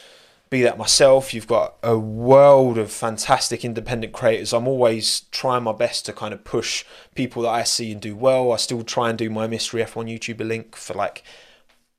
be 0.50 0.62
that 0.62 0.78
myself. 0.78 1.34
You've 1.34 1.46
got 1.46 1.76
a 1.82 1.98
world 1.98 2.78
of 2.78 2.90
fantastic 2.90 3.64
independent 3.64 4.12
creators. 4.12 4.52
I'm 4.52 4.68
always 4.68 5.20
trying 5.30 5.64
my 5.64 5.72
best 5.72 6.06
to 6.06 6.12
kind 6.12 6.32
of 6.32 6.44
push 6.44 6.84
people 7.14 7.42
that 7.42 7.50
I 7.50 7.64
see 7.64 7.92
and 7.92 8.00
do 8.00 8.16
well. 8.16 8.52
I 8.52 8.56
still 8.56 8.82
try 8.82 9.10
and 9.10 9.18
do 9.18 9.30
my 9.30 9.46
mystery 9.46 9.82
F1 9.82 10.10
YouTuber 10.10 10.46
link 10.46 10.76
for 10.76 10.94
like 10.94 11.22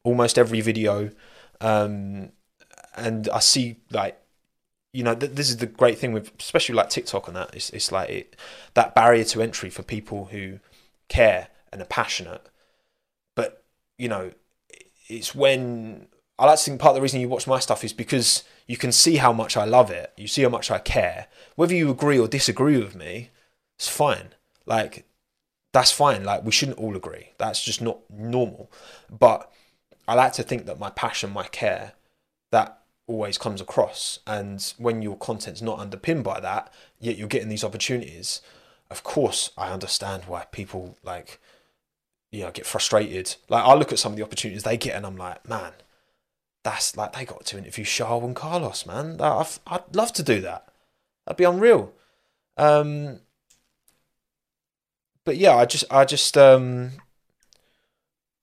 almost 0.03 0.37
every 0.37 0.61
video. 0.61 1.11
Um, 1.61 2.31
and 2.95 3.29
I 3.29 3.39
see 3.39 3.77
like 3.91 4.19
you 4.93 5.03
know 5.03 5.15
th- 5.15 5.33
this 5.33 5.49
is 5.49 5.57
the 5.57 5.65
great 5.65 5.97
thing 5.97 6.13
with 6.13 6.31
especially 6.39 6.75
like 6.75 6.89
TikTok 6.89 7.27
and 7.27 7.37
that 7.37 7.55
it's, 7.55 7.69
it's 7.71 7.91
like 7.91 8.09
it, 8.09 8.35
that 8.73 8.95
barrier 8.95 9.23
to 9.25 9.41
entry 9.41 9.69
for 9.69 9.83
people 9.83 10.25
who 10.25 10.59
care 11.07 11.49
and 11.71 11.81
are 11.81 11.85
passionate 11.85 12.41
but 13.35 13.63
you 13.97 14.07
know 14.07 14.31
it's 15.07 15.33
when 15.33 16.07
I 16.39 16.45
like 16.45 16.57
to 16.57 16.63
think 16.63 16.79
part 16.79 16.91
of 16.91 16.95
the 16.95 17.01
reason 17.01 17.19
you 17.19 17.27
watch 17.27 17.47
my 17.47 17.59
stuff 17.59 17.83
is 17.83 17.91
because 17.91 18.43
you 18.65 18.77
can 18.77 18.93
see 18.93 19.17
how 19.17 19.33
much 19.33 19.57
I 19.57 19.65
love 19.65 19.91
it. 19.91 20.13
You 20.15 20.27
see 20.27 20.41
how 20.41 20.49
much 20.49 20.71
I 20.71 20.79
care. 20.79 21.27
Whether 21.55 21.75
you 21.75 21.91
agree 21.91 22.17
or 22.17 22.29
disagree 22.29 22.77
with 22.77 22.95
me, 22.95 23.31
it's 23.77 23.89
fine. 23.89 24.29
Like, 24.65 25.05
that's 25.73 25.91
fine. 25.91 26.23
Like, 26.23 26.45
we 26.45 26.51
shouldn't 26.51 26.77
all 26.77 26.95
agree. 26.95 27.31
That's 27.37 27.61
just 27.61 27.81
not 27.81 27.99
normal. 28.09 28.71
But 29.09 29.51
I 30.07 30.13
like 30.15 30.33
to 30.33 30.43
think 30.43 30.65
that 30.65 30.79
my 30.79 30.89
passion, 30.89 31.31
my 31.31 31.47
care, 31.47 31.93
that 32.51 32.79
always 33.05 33.37
comes 33.37 33.59
across. 33.59 34.19
And 34.25 34.73
when 34.77 35.01
your 35.01 35.17
content's 35.17 35.61
not 35.61 35.79
underpinned 35.79 36.23
by 36.23 36.39
that, 36.39 36.71
yet 36.99 37.17
you're 37.17 37.27
getting 37.27 37.49
these 37.49 37.65
opportunities, 37.65 38.41
of 38.89 39.03
course, 39.03 39.51
I 39.57 39.71
understand 39.71 40.23
why 40.25 40.45
people 40.51 40.97
like, 41.03 41.39
you 42.31 42.43
know, 42.43 42.51
get 42.51 42.65
frustrated. 42.65 43.35
Like, 43.49 43.65
I 43.65 43.73
look 43.73 43.91
at 43.91 43.99
some 43.99 44.13
of 44.13 44.17
the 44.17 44.23
opportunities 44.23 44.63
they 44.63 44.77
get 44.77 44.95
and 44.95 45.05
I'm 45.05 45.17
like, 45.17 45.47
man, 45.47 45.73
that's 46.69 46.95
like 46.95 47.13
they 47.13 47.25
got 47.25 47.45
to 47.45 47.57
interview 47.57 47.83
Charles 47.83 48.23
and 48.23 48.35
Carlos, 48.35 48.85
man. 48.85 49.19
i 49.19 49.45
would 49.71 49.95
love 49.95 50.13
to 50.13 50.23
do 50.23 50.39
that. 50.41 50.67
That'd 51.25 51.37
be 51.37 51.43
unreal. 51.43 51.93
Um, 52.57 53.21
but 55.25 55.37
yeah, 55.37 55.55
I 55.55 55.65
just, 55.65 55.85
I 55.89 56.05
just, 56.05 56.37
um, 56.37 56.91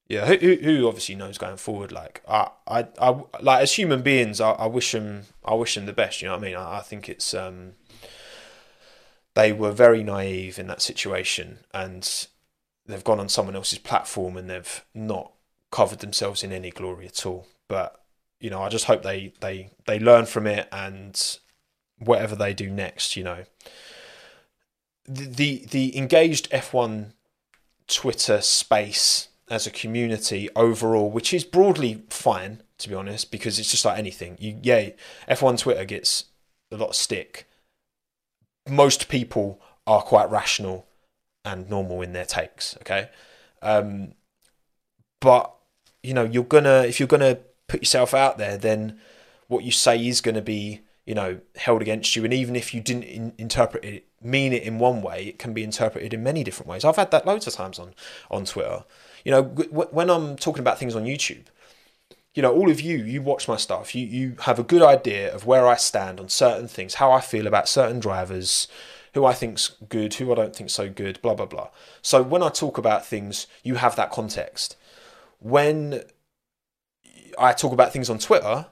yeah, 0.09 0.25
who, 0.25 0.55
who 0.55 0.87
obviously 0.87 1.15
knows 1.15 1.37
going 1.37 1.57
forward. 1.57 1.91
Like, 1.91 2.21
I, 2.27 2.49
I, 2.67 2.87
I 2.99 3.23
like 3.41 3.63
as 3.63 3.73
human 3.73 4.01
beings, 4.01 4.41
I, 4.41 4.51
I 4.51 4.65
wish 4.67 4.91
them, 4.91 5.23
I 5.45 5.53
wish 5.53 5.75
them 5.75 5.85
the 5.85 5.93
best. 5.93 6.21
You 6.21 6.27
know 6.27 6.33
what 6.35 6.43
I 6.43 6.47
mean? 6.47 6.55
I, 6.55 6.77
I 6.79 6.81
think 6.81 7.07
it's, 7.07 7.33
um, 7.33 7.73
they 9.35 9.53
were 9.53 9.71
very 9.71 10.03
naive 10.03 10.59
in 10.59 10.67
that 10.67 10.81
situation, 10.81 11.59
and 11.73 12.27
they've 12.85 13.03
gone 13.03 13.19
on 13.19 13.29
someone 13.29 13.55
else's 13.55 13.79
platform 13.79 14.35
and 14.35 14.49
they've 14.49 14.83
not 14.93 15.31
covered 15.71 15.99
themselves 15.99 16.43
in 16.43 16.51
any 16.51 16.71
glory 16.71 17.05
at 17.05 17.25
all. 17.25 17.47
But 17.67 17.96
you 18.39 18.49
know, 18.49 18.61
I 18.61 18.69
just 18.69 18.85
hope 18.85 19.03
they 19.03 19.33
they 19.39 19.71
they 19.85 19.99
learn 19.99 20.25
from 20.25 20.47
it 20.47 20.67
and 20.71 21.39
whatever 21.99 22.35
they 22.35 22.53
do 22.53 22.69
next, 22.69 23.15
you 23.15 23.23
know. 23.23 23.43
The 25.05 25.25
the, 25.25 25.65
the 25.69 25.97
engaged 25.97 26.49
F1 26.51 27.13
Twitter 27.87 28.41
space 28.41 29.29
as 29.49 29.65
a 29.65 29.71
community 29.71 30.49
overall, 30.55 31.09
which 31.09 31.33
is 31.33 31.43
broadly 31.43 32.03
fine 32.09 32.61
to 32.79 32.89
be 32.89 32.95
honest, 32.95 33.31
because 33.31 33.57
it's 33.57 33.71
just 33.71 33.85
like 33.85 33.97
anything. 33.97 34.37
You 34.39 34.59
yeah, 34.61 34.89
F1 35.29 35.59
Twitter 35.59 35.85
gets 35.85 36.25
a 36.71 36.77
lot 36.77 36.89
of 36.89 36.95
stick. 36.95 37.49
Most 38.67 39.07
people 39.07 39.61
are 39.85 40.01
quite 40.01 40.29
rational 40.29 40.85
and 41.43 41.69
normal 41.69 42.01
in 42.01 42.13
their 42.13 42.25
takes, 42.25 42.75
okay? 42.81 43.09
Um, 43.61 44.13
but 45.21 45.53
you 46.03 46.13
know, 46.13 46.23
you're 46.23 46.43
gonna 46.43 46.83
if 46.83 46.99
you're 46.99 47.07
gonna 47.07 47.39
put 47.67 47.81
yourself 47.81 48.13
out 48.13 48.37
there, 48.37 48.57
then 48.57 48.99
what 49.47 49.63
you 49.63 49.71
say 49.71 50.05
is 50.05 50.21
going 50.21 50.35
to 50.35 50.41
be, 50.41 50.81
you 51.05 51.15
know, 51.15 51.39
held 51.55 51.81
against 51.81 52.15
you. 52.15 52.23
And 52.23 52.33
even 52.33 52.55
if 52.55 52.73
you 52.73 52.81
didn't 52.81 53.03
in- 53.03 53.33
interpret 53.37 53.83
it, 53.83 54.05
mean 54.21 54.53
it 54.53 54.63
in 54.63 54.79
one 54.79 55.01
way, 55.01 55.25
it 55.25 55.39
can 55.39 55.53
be 55.53 55.63
interpreted 55.63 56.13
in 56.13 56.23
many 56.23 56.43
different 56.43 56.69
ways. 56.69 56.83
I've 56.83 56.95
had 56.95 57.11
that 57.11 57.25
loads 57.25 57.47
of 57.47 57.53
times 57.53 57.79
on 57.79 57.93
on 58.31 58.45
Twitter. 58.45 58.83
You 59.23 59.31
know, 59.31 59.43
w- 59.43 59.89
when 59.91 60.09
I'm 60.09 60.35
talking 60.35 60.61
about 60.61 60.79
things 60.79 60.95
on 60.95 61.03
YouTube, 61.03 61.45
you 62.33 62.41
know, 62.41 62.53
all 62.53 62.69
of 62.69 62.81
you, 62.81 62.97
you 62.97 63.21
watch 63.21 63.47
my 63.47 63.57
stuff. 63.57 63.95
You 63.95 64.05
you 64.05 64.35
have 64.41 64.59
a 64.59 64.63
good 64.63 64.81
idea 64.81 65.33
of 65.33 65.45
where 65.45 65.67
I 65.67 65.75
stand 65.75 66.19
on 66.19 66.29
certain 66.29 66.67
things, 66.67 66.95
how 66.95 67.11
I 67.11 67.21
feel 67.21 67.47
about 67.47 67.69
certain 67.69 67.99
drivers, 67.99 68.67
who 69.13 69.25
I 69.25 69.33
think's 69.33 69.75
good, 69.89 70.15
who 70.15 70.31
I 70.31 70.35
don't 70.35 70.55
think 70.55 70.69
so 70.69 70.89
good, 70.89 71.21
blah 71.21 71.35
blah 71.35 71.45
blah. 71.45 71.69
So 72.01 72.21
when 72.21 72.43
I 72.43 72.49
talk 72.49 72.77
about 72.77 73.05
things, 73.05 73.47
you 73.63 73.75
have 73.75 73.95
that 73.95 74.11
context. 74.11 74.75
When 75.39 76.03
I 77.37 77.53
talk 77.53 77.73
about 77.73 77.93
things 77.93 78.09
on 78.09 78.19
Twitter, 78.19 78.67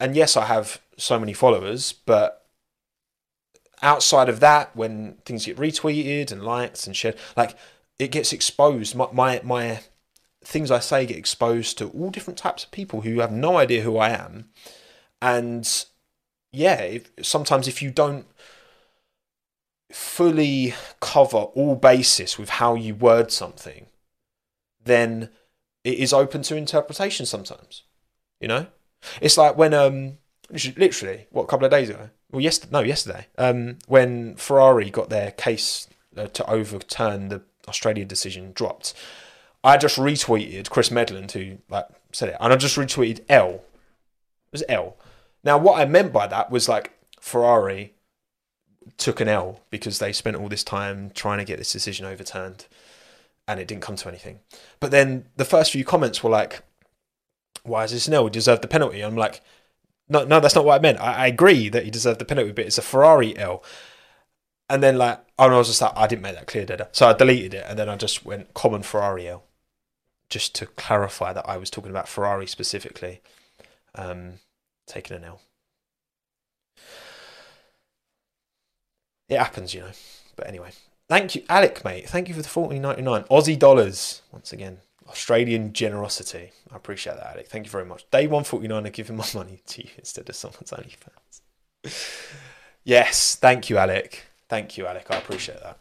and 0.00 0.16
yes, 0.16 0.36
I 0.36 0.46
have 0.46 0.80
so 0.96 1.18
many 1.18 1.32
followers, 1.32 1.92
but 1.92 2.46
outside 3.82 4.28
of 4.28 4.40
that, 4.40 4.74
when 4.74 5.14
things 5.24 5.46
get 5.46 5.56
retweeted 5.56 6.32
and 6.32 6.42
liked 6.42 6.86
and 6.86 6.96
shared, 6.96 7.16
like 7.36 7.56
it 7.98 8.10
gets 8.10 8.32
exposed. 8.32 8.94
My 8.94 9.08
my, 9.12 9.40
my 9.44 9.80
things 10.44 10.70
I 10.70 10.78
say 10.78 11.04
get 11.06 11.16
exposed 11.16 11.78
to 11.78 11.88
all 11.88 12.10
different 12.10 12.38
types 12.38 12.64
of 12.64 12.70
people 12.70 13.02
who 13.02 13.20
have 13.20 13.32
no 13.32 13.56
idea 13.56 13.82
who 13.82 13.98
I 13.98 14.10
am. 14.10 14.48
And 15.20 15.68
yeah, 16.52 16.80
if, 16.80 17.10
sometimes 17.22 17.68
if 17.68 17.82
you 17.82 17.90
don't 17.90 18.26
fully 19.92 20.74
cover 21.00 21.38
all 21.38 21.74
basis 21.74 22.38
with 22.38 22.50
how 22.50 22.74
you 22.74 22.94
word 22.94 23.32
something, 23.32 23.86
then 24.82 25.30
it 25.84 25.98
is 25.98 26.12
open 26.12 26.42
to 26.42 26.56
interpretation 26.56 27.26
sometimes. 27.26 27.82
You 28.40 28.48
know? 28.48 28.66
It's 29.20 29.36
like 29.36 29.56
when 29.56 29.74
um 29.74 30.18
literally 30.76 31.26
what 31.30 31.44
a 31.44 31.46
couple 31.46 31.64
of 31.64 31.70
days 31.70 31.90
ago. 31.90 32.10
Well, 32.30 32.42
yesterday, 32.42 32.72
no, 32.72 32.80
yesterday. 32.80 33.26
Um, 33.38 33.78
when 33.86 34.36
Ferrari 34.36 34.90
got 34.90 35.08
their 35.08 35.30
case 35.32 35.88
uh, 36.16 36.26
to 36.26 36.50
overturn 36.50 37.28
the 37.28 37.42
Australian 37.66 38.08
decision 38.08 38.52
dropped, 38.54 38.92
I 39.64 39.76
just 39.76 39.96
retweeted 39.96 40.68
Chris 40.68 40.90
Medland 40.90 41.32
who 41.32 41.58
like 41.70 41.86
said 42.12 42.30
it, 42.30 42.36
and 42.40 42.52
I 42.52 42.56
just 42.56 42.76
retweeted 42.76 43.24
L. 43.28 43.50
It 43.50 44.52
was 44.52 44.64
L. 44.68 44.96
Now, 45.44 45.58
what 45.58 45.80
I 45.80 45.84
meant 45.84 46.12
by 46.12 46.26
that 46.26 46.50
was 46.50 46.68
like 46.68 46.92
Ferrari 47.20 47.94
took 48.96 49.20
an 49.20 49.28
L 49.28 49.60
because 49.70 49.98
they 49.98 50.12
spent 50.12 50.36
all 50.36 50.48
this 50.48 50.64
time 50.64 51.10
trying 51.14 51.38
to 51.38 51.44
get 51.44 51.58
this 51.58 51.72
decision 51.72 52.06
overturned 52.06 52.66
and 53.46 53.60
it 53.60 53.68
didn't 53.68 53.82
come 53.82 53.96
to 53.96 54.08
anything. 54.08 54.40
But 54.80 54.90
then 54.90 55.26
the 55.36 55.44
first 55.44 55.72
few 55.72 55.84
comments 55.84 56.22
were 56.22 56.30
like, 56.30 56.62
why 57.68 57.84
is 57.84 57.92
this 57.92 58.08
L? 58.08 58.24
He 58.24 58.30
deserved 58.30 58.62
the 58.62 58.68
penalty. 58.68 59.02
I'm 59.02 59.16
like, 59.16 59.40
no, 60.08 60.24
no, 60.24 60.40
that's 60.40 60.54
not 60.54 60.64
what 60.64 60.78
I 60.78 60.82
meant. 60.82 61.00
I, 61.00 61.12
I 61.12 61.26
agree 61.26 61.68
that 61.68 61.84
he 61.84 61.90
deserved 61.90 62.18
the 62.18 62.24
penalty, 62.24 62.52
but 62.52 62.64
it's 62.64 62.78
a 62.78 62.82
Ferrari 62.82 63.36
L. 63.38 63.62
And 64.70 64.82
then 64.82 64.98
like, 64.98 65.18
and 65.38 65.54
I 65.54 65.58
was 65.58 65.68
just 65.68 65.80
like, 65.80 65.92
I 65.96 66.06
didn't 66.06 66.22
make 66.22 66.34
that 66.34 66.46
clear, 66.46 66.66
did 66.66 66.80
I? 66.80 66.88
So 66.92 67.08
I 67.08 67.12
deleted 67.12 67.54
it, 67.54 67.64
and 67.68 67.78
then 67.78 67.88
I 67.88 67.96
just 67.96 68.24
went 68.24 68.54
common 68.54 68.82
Ferrari 68.82 69.28
L, 69.28 69.44
just 70.28 70.54
to 70.56 70.66
clarify 70.66 71.32
that 71.32 71.48
I 71.48 71.56
was 71.56 71.70
talking 71.70 71.90
about 71.90 72.08
Ferrari 72.08 72.46
specifically, 72.46 73.20
um, 73.94 74.34
taking 74.86 75.16
an 75.16 75.24
L. 75.24 75.40
It 79.28 79.38
happens, 79.38 79.74
you 79.74 79.80
know. 79.80 79.90
But 80.36 80.48
anyway, 80.48 80.70
thank 81.08 81.34
you, 81.34 81.44
Alec, 81.48 81.84
mate. 81.84 82.08
Thank 82.08 82.28
you 82.28 82.34
for 82.34 82.42
the 82.42 82.48
fourteen 82.48 82.82
ninety 82.82 83.02
nine 83.02 83.24
Aussie 83.24 83.58
dollars 83.58 84.22
once 84.32 84.52
again. 84.52 84.78
Australian 85.08 85.72
generosity. 85.72 86.50
I 86.72 86.76
appreciate 86.76 87.16
that, 87.16 87.32
Alec. 87.32 87.48
Thank 87.48 87.66
you 87.66 87.70
very 87.70 87.84
much. 87.84 88.08
Day 88.10 88.26
149 88.26 88.86
are 88.86 88.90
giving 88.90 89.16
my 89.16 89.26
money 89.34 89.62
to 89.66 89.82
you 89.82 89.90
instead 89.98 90.28
of 90.28 90.36
someone's 90.36 90.70
OnlyFans. 90.70 92.00
yes, 92.84 93.36
thank 93.36 93.70
you, 93.70 93.78
Alec. 93.78 94.26
Thank 94.48 94.76
you, 94.76 94.86
Alec. 94.86 95.06
I 95.10 95.16
appreciate 95.16 95.60
that. 95.62 95.78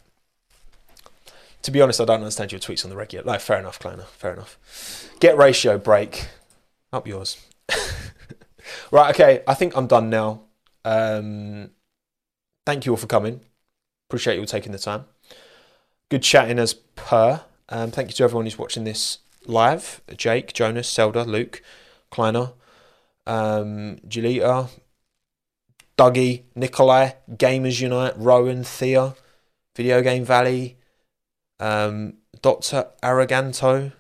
To 1.64 1.72
be 1.72 1.82
honest, 1.82 2.00
I 2.00 2.06
don't 2.06 2.22
understand 2.22 2.52
your 2.52 2.60
tweets 2.60 2.86
on 2.86 2.90
the 2.90 2.96
regular. 2.96 3.26
No, 3.26 3.38
fair 3.40 3.60
enough, 3.60 3.80
Kleiner. 3.80 4.04
Fair 4.04 4.34
enough. 4.34 5.10
Get 5.20 5.38
ratio 5.38 5.78
break. 5.78 6.28
Up 6.94 7.06
yours. 7.08 7.46
right, 8.92 9.14
okay. 9.14 9.44
I 9.46 9.54
think 9.54 9.76
I'm 9.76 9.88
done 9.88 10.10
now. 10.10 10.44
Um, 10.86 11.72
thank 12.66 12.86
you 12.86 12.94
all 12.94 12.98
for 12.98 13.08
coming. 13.08 13.42
Appreciate 14.08 14.36
you 14.36 14.42
all 14.42 14.46
taking 14.46 14.72
the 14.72 14.80
time. 14.80 15.06
Good 16.10 16.24
chatting 16.24 16.60
as 16.60 16.74
per. 16.74 17.42
Um, 17.70 17.92
thank 17.92 18.10
you 18.10 18.14
to 18.16 18.24
everyone 18.24 18.46
who's 18.46 18.58
watching 18.58 18.86
this 18.86 19.20
live 19.46 20.02
Jake, 20.16 20.54
Jonas, 20.54 20.90
Zelda, 20.90 21.24
Luke, 21.24 21.62
Kleiner, 22.12 22.52
um, 23.26 23.98
Julita, 24.08 24.70
Dougie, 25.98 26.44
Nikolai, 26.56 27.12
Gamers 27.30 27.82
Unite, 27.82 28.14
Rowan, 28.18 28.64
Thea, 28.64 29.16
Video 29.76 30.02
Game 30.02 30.24
Valley, 30.24 30.78
um, 31.60 32.14
Dr. 32.42 32.88
Araganto, 33.04 33.92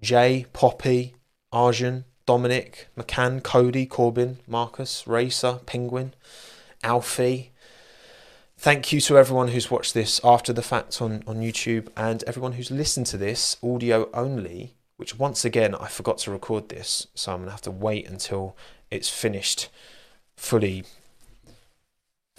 Jay, 0.00 0.46
Poppy, 0.52 1.16
Arjun, 1.52 2.04
Dominic, 2.26 2.88
McCann, 2.96 3.42
Cody, 3.42 3.86
Corbin, 3.86 4.38
Marcus, 4.46 5.06
Racer, 5.06 5.60
Penguin, 5.66 6.14
Alfie, 6.82 7.52
Thank 8.64 8.94
you 8.94 9.00
to 9.02 9.18
everyone 9.18 9.48
who's 9.48 9.70
watched 9.70 9.92
this 9.92 10.22
after 10.24 10.50
the 10.50 10.62
fact 10.62 11.02
on, 11.02 11.22
on 11.26 11.42
YouTube 11.42 11.88
and 11.98 12.22
everyone 12.22 12.52
who's 12.52 12.70
listened 12.70 13.04
to 13.08 13.18
this 13.18 13.58
audio 13.62 14.08
only, 14.14 14.72
which 14.96 15.18
once 15.18 15.44
again 15.44 15.74
I 15.74 15.88
forgot 15.88 16.16
to 16.20 16.30
record 16.30 16.70
this, 16.70 17.06
so 17.14 17.32
I'm 17.32 17.40
going 17.40 17.48
to 17.48 17.50
have 17.50 17.60
to 17.60 17.70
wait 17.70 18.08
until 18.08 18.56
it's 18.90 19.10
finished 19.10 19.68
fully 20.38 20.84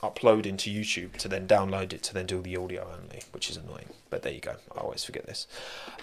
uploading 0.01 0.57
to 0.57 0.71
YouTube 0.71 1.11
to 1.17 1.27
then 1.27 1.47
download 1.47 1.93
it 1.93 2.01
to 2.01 2.13
then 2.15 2.25
do 2.25 2.41
the 2.41 2.57
audio 2.57 2.91
only, 2.99 3.21
which 3.31 3.51
is 3.51 3.57
annoying. 3.57 3.91
But 4.09 4.23
there 4.23 4.33
you 4.33 4.41
go. 4.41 4.55
I 4.75 4.79
always 4.79 5.03
forget 5.03 5.27
this. 5.27 5.45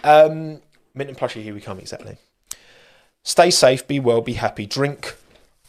Um, 0.05 0.61
Minton 0.95 1.17
Plushie, 1.17 1.43
here 1.43 1.53
we 1.53 1.61
come, 1.61 1.81
exactly. 1.81 2.17
Stay 3.25 3.51
safe, 3.51 3.89
be 3.89 3.99
well, 3.99 4.21
be 4.21 4.35
happy, 4.35 4.67
drink 4.67 5.17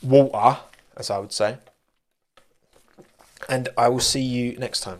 water, 0.03 0.59
as 0.95 1.09
I 1.09 1.17
would 1.17 1.33
say. 1.33 1.57
And 3.49 3.69
I 3.77 3.89
will 3.89 3.99
see 3.99 4.21
you 4.21 4.57
next 4.57 4.81
time, 4.81 4.99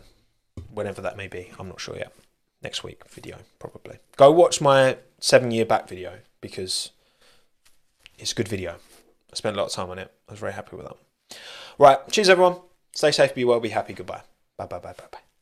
whenever 0.72 1.02
that 1.02 1.18
may 1.18 1.28
be. 1.28 1.52
I'm 1.60 1.68
not 1.68 1.80
sure 1.80 1.96
yet. 1.96 2.14
Next 2.62 2.84
week 2.84 3.08
video, 3.10 3.38
probably. 3.60 3.98
Go 4.16 4.32
watch 4.32 4.62
my 4.62 4.98
seven 5.20 5.52
year 5.52 5.66
back 5.66 5.88
video 5.88 6.20
because 6.42 6.92
it's 8.18 8.32
a 8.32 8.36
good 8.36 8.48
video. 8.48 8.74
I 9.32 9.36
spent 9.36 9.56
a 9.56 9.60
lot 9.60 9.66
of 9.66 9.74
time 9.74 9.90
on 9.90 10.00
it. 10.00 10.12
I 10.30 10.32
was 10.32 10.40
very 10.40 10.54
happy 10.54 10.76
with 10.76 10.86
that. 10.86 11.38
Right. 11.78 11.98
Cheers, 12.10 12.30
everyone. 12.30 12.58
Stay 12.94 13.12
safe, 13.12 13.34
be 13.34 13.44
well, 13.44 13.60
be 13.60 13.70
happy. 13.70 13.94
Goodbye. 13.94 14.22
Bye, 14.58 14.68
bye, 14.68 14.80
bye, 14.80 14.94
bye, 14.94 15.06
bye. 15.12 15.33